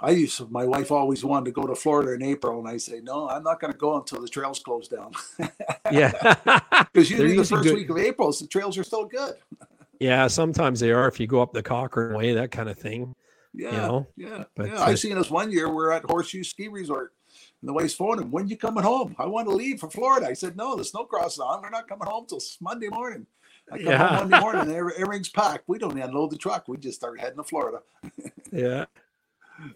I 0.00 0.10
used 0.10 0.36
to, 0.36 0.46
my 0.46 0.64
wife 0.64 0.92
always 0.92 1.24
wanted 1.24 1.46
to 1.46 1.50
go 1.50 1.66
to 1.66 1.74
Florida 1.74 2.12
in 2.12 2.22
April, 2.22 2.60
and 2.60 2.68
I 2.68 2.76
say, 2.76 3.00
no, 3.02 3.28
I'm 3.28 3.42
not 3.42 3.60
going 3.60 3.72
to 3.72 3.78
go 3.78 3.96
until 3.96 4.20
the 4.20 4.28
trails 4.28 4.60
close 4.60 4.88
down. 4.88 5.12
Yeah. 5.90 6.12
Because 6.92 7.10
usually 7.10 7.36
the 7.36 7.44
first 7.44 7.64
good. 7.64 7.74
week 7.74 7.90
of 7.90 7.98
April, 7.98 8.30
the 8.32 8.46
trails 8.46 8.76
are 8.78 8.84
still 8.84 9.04
good. 9.04 9.34
Yeah, 10.00 10.28
sometimes 10.28 10.78
they 10.78 10.92
are 10.92 11.08
if 11.08 11.18
you 11.18 11.26
go 11.26 11.42
up 11.42 11.52
the 11.52 11.60
Cochrane 11.60 12.16
way, 12.16 12.32
that 12.34 12.52
kind 12.52 12.68
of 12.68 12.78
thing. 12.78 13.16
Yeah. 13.52 13.72
know, 13.72 14.06
yeah. 14.16 14.44
but, 14.54 14.68
yeah. 14.68 14.74
uh, 14.76 14.84
I've 14.84 15.00
seen 15.00 15.18
us 15.18 15.28
one 15.28 15.50
year. 15.50 15.68
We're 15.68 15.90
at 15.90 16.04
Horseshoe 16.04 16.44
Ski 16.44 16.68
Resort. 16.68 17.14
And 17.60 17.68
the 17.68 17.72
wife's 17.72 17.94
phoning, 17.94 18.30
when 18.30 18.46
you 18.46 18.56
coming 18.56 18.84
home? 18.84 19.16
I 19.18 19.26
want 19.26 19.48
to 19.48 19.54
leave 19.54 19.80
for 19.80 19.90
Florida. 19.90 20.28
I 20.28 20.34
said, 20.34 20.56
no, 20.56 20.76
the 20.76 20.84
snow 20.84 21.04
cross 21.04 21.32
is 21.32 21.40
on. 21.40 21.62
We're 21.62 21.70
not 21.70 21.88
coming 21.88 22.06
home 22.06 22.26
till 22.28 22.38
Monday 22.60 22.86
morning. 22.88 23.26
I 23.70 23.76
come 23.78 23.86
Yeah. 23.86 24.16
home 24.18 24.30
Monday 24.30 24.40
morning 24.66 24.74
everything's 24.76 25.28
packed. 25.28 25.64
We 25.68 25.78
don't 25.78 25.98
unload 25.98 26.30
the 26.30 26.36
truck. 26.38 26.68
We 26.68 26.76
just 26.76 26.98
start 26.98 27.20
heading 27.20 27.36
to 27.38 27.44
Florida. 27.44 27.80
Yeah, 28.50 28.86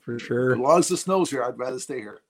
for 0.01 0.19
sure. 0.19 0.52
As 0.52 0.59
long 0.59 0.78
as 0.78 0.89
the 0.89 0.97
snow's 0.97 1.28
here, 1.31 1.44
I'd 1.44 1.59
rather 1.59 1.78
stay 1.78 1.98
here. 1.98 2.20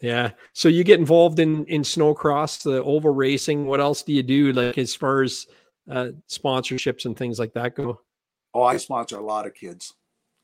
Yeah. 0.00 0.30
So 0.54 0.68
you 0.68 0.82
get 0.82 0.98
involved 0.98 1.38
in 1.38 1.64
in 1.66 1.82
snowcross, 1.82 2.62
the 2.64 2.82
oval 2.82 3.14
racing. 3.14 3.66
What 3.66 3.80
else 3.80 4.02
do 4.02 4.12
you 4.12 4.24
do, 4.24 4.52
like 4.52 4.76
as 4.76 4.92
far 4.94 5.22
as 5.22 5.46
uh, 5.88 6.08
sponsorships 6.28 7.04
and 7.04 7.16
things 7.16 7.38
like 7.38 7.52
that 7.54 7.76
go? 7.76 8.00
Oh, 8.54 8.62
I 8.64 8.76
sponsor 8.78 9.18
a 9.18 9.24
lot 9.24 9.46
of 9.46 9.54
kids. 9.54 9.94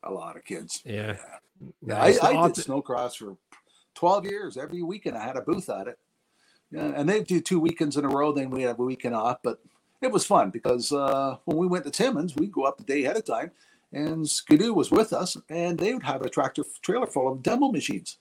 A 0.04 0.10
lot 0.12 0.36
of 0.36 0.44
kids. 0.44 0.82
Yeah. 0.84 1.16
Yeah, 1.84 1.94
Nice. 1.98 2.20
I, 2.20 2.28
I 2.30 2.46
did 2.48 2.64
snowcross 2.64 3.16
for 3.16 3.36
12 3.96 4.24
years. 4.26 4.56
Every 4.56 4.82
weekend 4.82 5.16
I 5.18 5.24
had 5.24 5.36
a 5.36 5.42
booth 5.42 5.68
at 5.68 5.88
it. 5.88 5.98
Yeah, 6.70 6.92
and 6.94 7.08
they 7.08 7.22
do 7.24 7.40
two 7.40 7.58
weekends 7.60 7.96
in 7.96 8.04
a 8.04 8.08
row. 8.08 8.30
Then 8.32 8.50
we 8.50 8.62
have 8.62 8.78
a 8.78 8.84
weekend 8.84 9.14
off. 9.16 9.38
But 9.42 9.58
it 10.00 10.10
was 10.10 10.26
fun 10.26 10.50
because 10.50 10.92
uh, 10.92 11.36
when 11.44 11.56
we 11.56 11.66
went 11.66 11.84
to 11.84 11.90
Timmins, 11.90 12.36
we'd 12.36 12.52
go 12.52 12.62
up 12.62 12.78
the 12.78 12.84
day 12.84 13.04
ahead 13.04 13.16
of 13.16 13.24
time, 13.24 13.50
and 13.92 14.28
Skidoo 14.28 14.72
was 14.72 14.90
with 14.90 15.12
us, 15.12 15.36
and 15.48 15.78
they 15.78 15.92
would 15.92 16.02
have 16.02 16.22
a 16.22 16.30
tractor 16.30 16.64
trailer 16.82 17.06
full 17.06 17.32
of 17.32 17.42
demo 17.42 17.70
machines. 17.70 18.18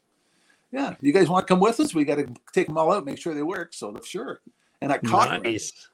Yeah, 0.72 0.96
you 1.02 1.12
guys 1.12 1.30
want 1.30 1.48
to 1.48 1.52
come 1.52 1.60
with 1.60 1.80
us? 1.80 1.96
We 1.96 2.06
got 2.06 2.16
to 2.16 2.32
take 2.54 2.68
them 2.68 2.78
all 2.78 2.92
out, 2.92 3.06
make 3.06 3.20
sure 3.20 3.34
they 3.34 3.42
work. 3.42 3.74
So 3.74 4.00
sure. 4.04 4.42
And 4.82 4.92
at 4.92 5.04
Cochrane, 5.04 5.42
nice. 5.42 5.90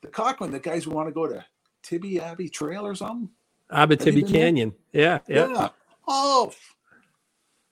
the 0.00 0.08
Cochrane, 0.08 0.52
the 0.52 0.60
guys 0.60 0.86
want 0.86 1.08
to 1.08 1.12
go 1.12 1.26
to 1.26 1.44
Tibby 1.82 2.20
Abbey 2.20 2.48
Trail 2.48 2.86
or 2.86 2.94
something. 2.94 3.28
Abbey 3.70 3.96
Have 3.96 4.14
you 4.14 4.22
been 4.22 4.32
there? 4.32 4.42
Canyon. 4.42 4.74
Yeah, 4.92 5.18
yeah. 5.26 5.70
Oh 6.06 6.52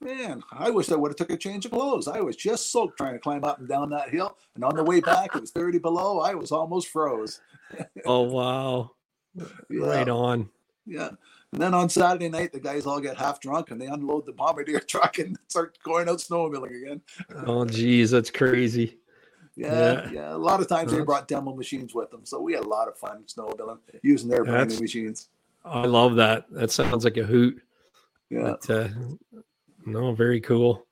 man, 0.01 0.43
I 0.53 0.71
wish 0.71 0.91
I 0.91 0.97
would 0.97 1.11
have 1.11 1.17
took 1.17 1.31
a 1.31 1.37
change 1.37 1.65
of 1.67 1.73
clothes. 1.73 2.09
I 2.09 2.21
was 2.21 2.37
just 2.37 2.71
soaked 2.73 2.97
trying 2.97 3.13
to 3.15 3.19
climb 3.19 3.45
up 3.45 3.59
and 3.59 3.69
down 3.69 3.91
that 3.91 4.11
hill, 4.11 4.37
and 4.55 4.65
on 4.65 4.75
the 4.77 4.85
way 4.85 5.01
back 5.01 5.35
it 5.35 5.41
was 5.41 5.51
30 5.51 5.79
below. 5.79 6.21
I 6.21 6.35
was 6.35 6.53
almost 6.53 6.89
froze. 6.89 7.41
Oh 8.05 8.23
wow. 8.23 8.91
Yeah, 9.37 9.45
Right 9.87 10.09
on. 10.09 10.49
Yeah. 10.87 11.11
And 11.53 11.63
then 11.63 11.73
on 11.73 11.89
Saturday 11.89 12.29
night, 12.29 12.53
the 12.53 12.59
guys 12.59 12.85
all 12.85 13.01
get 13.01 13.17
half 13.17 13.41
drunk 13.41 13.71
and 13.71 13.81
they 13.81 13.87
unload 13.87 14.27
the 14.27 14.33
bombardier 14.33 14.81
truck 14.89 15.19
and 15.19 15.39
start 15.47 15.79
going 15.85 16.09
out 16.09 16.19
snowmobiling 16.19 16.83
again. 16.83 17.01
Oh 17.47 17.65
geez, 17.65 18.11
that's 18.11 18.31
crazy. 18.31 18.99
Yeah, 19.55 19.93
Yeah. 19.93 20.11
yeah. 20.11 20.35
A 20.35 20.37
lot 20.37 20.61
of 20.61 20.67
times 20.69 20.91
they 20.91 21.01
brought 21.01 21.29
demo 21.29 21.55
machines 21.55 21.95
with 21.95 22.11
them, 22.11 22.23
so 22.25 22.41
we 22.41 22.55
had 22.55 22.65
a 22.65 22.69
lot 22.69 22.89
of 22.89 22.97
fun 22.99 23.23
snowmobiling 23.29 23.79
using 24.03 24.29
their 24.29 24.45
brand 24.45 24.71
new 24.71 24.81
machines. 24.81 25.29
I 25.65 25.87
love 25.87 26.17
that. 26.17 26.47
That 26.51 26.73
sounds 26.73 27.05
like 27.05 27.19
a 27.19 27.25
hoot. 27.25 27.63
Yeah. 28.31 28.55
But, 28.67 28.71
uh, 28.71 28.89
no, 29.87 30.15
very 30.15 30.41
cool. 30.41 30.87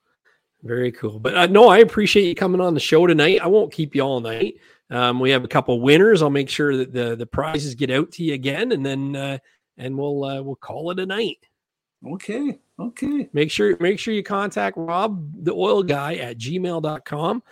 Very 0.63 0.91
cool. 0.91 1.19
But 1.19 1.37
uh, 1.37 1.45
no, 1.47 1.69
I 1.69 1.79
appreciate 1.79 2.27
you 2.27 2.35
coming 2.35 2.61
on 2.61 2.73
the 2.73 2.79
show 2.79 3.07
tonight. 3.07 3.39
I 3.41 3.47
won't 3.47 3.71
keep 3.71 3.95
you 3.95 4.01
all 4.01 4.19
night. 4.19 4.55
Um, 4.89 5.19
we 5.19 5.29
have 5.31 5.43
a 5.43 5.47
couple 5.47 5.79
winners. 5.79 6.21
I'll 6.21 6.29
make 6.29 6.49
sure 6.49 6.75
that 6.75 6.91
the 6.91 7.15
the 7.15 7.25
prizes 7.25 7.75
get 7.75 7.91
out 7.91 8.11
to 8.13 8.23
you 8.23 8.33
again, 8.33 8.71
and 8.71 8.85
then 8.85 9.15
uh, 9.15 9.37
and 9.77 9.97
we'll 9.97 10.23
uh, 10.23 10.41
we'll 10.41 10.55
call 10.55 10.91
it 10.91 10.99
a 10.99 11.05
night. 11.05 11.37
Okay. 12.05 12.59
Okay. 12.79 13.29
Make 13.33 13.51
sure 13.51 13.77
make 13.79 13.99
sure 13.99 14.13
you 14.13 14.23
contact 14.23 14.77
Rob 14.77 15.31
the 15.43 15.53
oil 15.53 15.83
guy 15.83 16.15
at 16.15 16.37
gmail.com. 16.37 17.43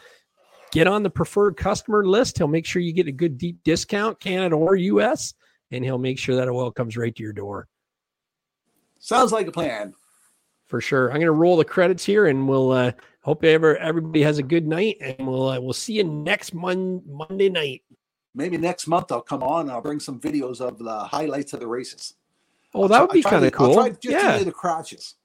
Get 0.72 0.88
on 0.88 1.04
the 1.04 1.10
preferred 1.10 1.56
customer 1.56 2.06
list. 2.06 2.38
He'll 2.38 2.48
make 2.48 2.66
sure 2.66 2.82
you 2.82 2.94
get 2.94 3.08
a 3.08 3.12
good 3.12 3.38
deep 3.38 3.64
discount, 3.64 4.20
Canada 4.20 4.56
or 4.56 4.76
US, 4.76 5.34
and 5.72 5.84
he'll 5.84 5.98
make 5.98 6.20
sure 6.20 6.36
that 6.36 6.50
oil 6.50 6.72
comes 6.72 6.98
right 6.98 7.16
to 7.16 7.24
your 7.24 7.34
door. 7.34 7.68
Sounds 9.00 9.32
like 9.32 9.48
a 9.48 9.52
plan. 9.52 9.94
For 10.68 10.82
sure. 10.82 11.08
I'm 11.10 11.16
going 11.16 11.26
to 11.26 11.32
roll 11.32 11.58
the 11.58 11.66
credits 11.66 12.04
here, 12.06 12.28
and 12.28 12.48
we'll 12.48 12.72
uh, 12.72 12.92
hope 13.22 13.44
ever 13.44 13.78
everybody 13.78 14.22
has 14.24 14.38
a 14.38 14.44
good 14.44 14.68
night, 14.68 14.98
and 15.02 15.28
we'll 15.28 15.50
uh, 15.50 15.60
we'll 15.60 15.74
see 15.74 15.94
you 15.94 16.04
next 16.04 16.54
mon- 16.54 17.02
Monday 17.08 17.50
night. 17.50 17.84
Maybe 18.36 18.58
next 18.58 18.86
month 18.88 19.12
I'll 19.12 19.22
come 19.22 19.42
on 19.42 19.62
and 19.62 19.72
I'll 19.72 19.82
bring 19.82 20.00
some 20.00 20.20
videos 20.20 20.62
of 20.62 20.78
the 20.78 21.00
highlights 21.00 21.54
of 21.54 21.60
the 21.60 21.68
races. 21.68 22.14
Oh, 22.76 22.88
that 22.88 23.02
would 23.02 23.10
be 23.12 23.24
kind 23.24 23.44
of 23.44 23.52
to- 23.52 23.58
I'll 23.60 23.66
cool. 23.68 23.74
try 23.76 23.90
just 23.90 24.04
Yeah, 24.06 24.38
the 24.44 24.52
crashes. 24.52 25.16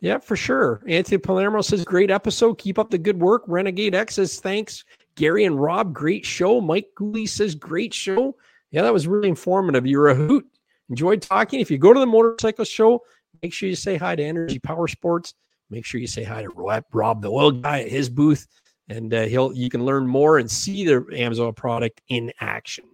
yeah, 0.00 0.18
for 0.18 0.36
sure. 0.36 0.80
Anthony 0.86 1.18
Palermo 1.18 1.62
says, 1.62 1.84
"Great 1.84 2.10
episode. 2.12 2.58
Keep 2.58 2.78
up 2.78 2.90
the 2.90 2.98
good 2.98 3.20
work." 3.20 3.42
Renegade 3.48 3.94
X 3.94 4.14
says, 4.14 4.38
"Thanks, 4.38 4.84
Gary 5.16 5.44
and 5.44 5.60
Rob. 5.60 5.92
Great 5.92 6.24
show." 6.24 6.60
Mike 6.60 6.88
Cooley 6.96 7.26
says, 7.26 7.54
"Great 7.56 7.92
show." 7.92 8.36
Yeah, 8.70 8.82
that 8.82 8.92
was 8.92 9.06
really 9.08 9.28
informative. 9.28 9.86
You're 9.86 10.08
a 10.08 10.14
hoot. 10.14 10.46
Enjoyed 10.90 11.22
talking. 11.22 11.58
If 11.60 11.70
you 11.70 11.78
go 11.78 11.92
to 11.92 11.98
the 12.00 12.06
motorcycle 12.06 12.64
show, 12.64 13.02
make 13.44 13.52
sure 13.52 13.68
you 13.68 13.76
say 13.76 13.98
hi 13.98 14.16
to 14.16 14.24
Energy 14.24 14.58
Power 14.58 14.88
Sports. 14.88 15.34
Make 15.68 15.84
sure 15.84 16.00
you 16.00 16.06
say 16.06 16.24
hi 16.24 16.42
to 16.42 16.82
Rob, 16.92 17.20
the 17.20 17.28
oil 17.28 17.50
guy 17.50 17.82
at 17.82 17.88
his 17.88 18.08
booth, 18.08 18.46
and 18.88 19.12
uh, 19.12 19.24
he'll 19.24 19.52
you 19.52 19.68
can 19.68 19.84
learn 19.84 20.06
more 20.06 20.38
and 20.38 20.50
see 20.50 20.86
the 20.86 21.02
Amsoil 21.12 21.54
product 21.54 22.00
in 22.08 22.32
action. 22.40 22.86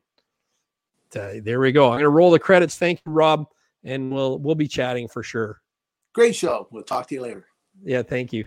Uh, 1.14 1.34
there 1.42 1.60
we 1.60 1.70
go. 1.70 1.86
I'm 1.86 1.94
going 1.94 2.02
to 2.02 2.08
roll 2.08 2.32
the 2.32 2.38
credits. 2.40 2.76
Thank 2.76 3.00
you, 3.06 3.12
Rob, 3.12 3.46
and 3.84 4.12
we'll 4.12 4.38
we'll 4.38 4.56
be 4.56 4.68
chatting 4.68 5.06
for 5.06 5.22
sure. 5.22 5.60
Great 6.14 6.34
show. 6.34 6.66
We'll 6.72 6.82
talk 6.82 7.06
to 7.08 7.14
you 7.14 7.22
later. 7.22 7.46
Yeah, 7.84 8.02
thank 8.02 8.32
you. 8.32 8.44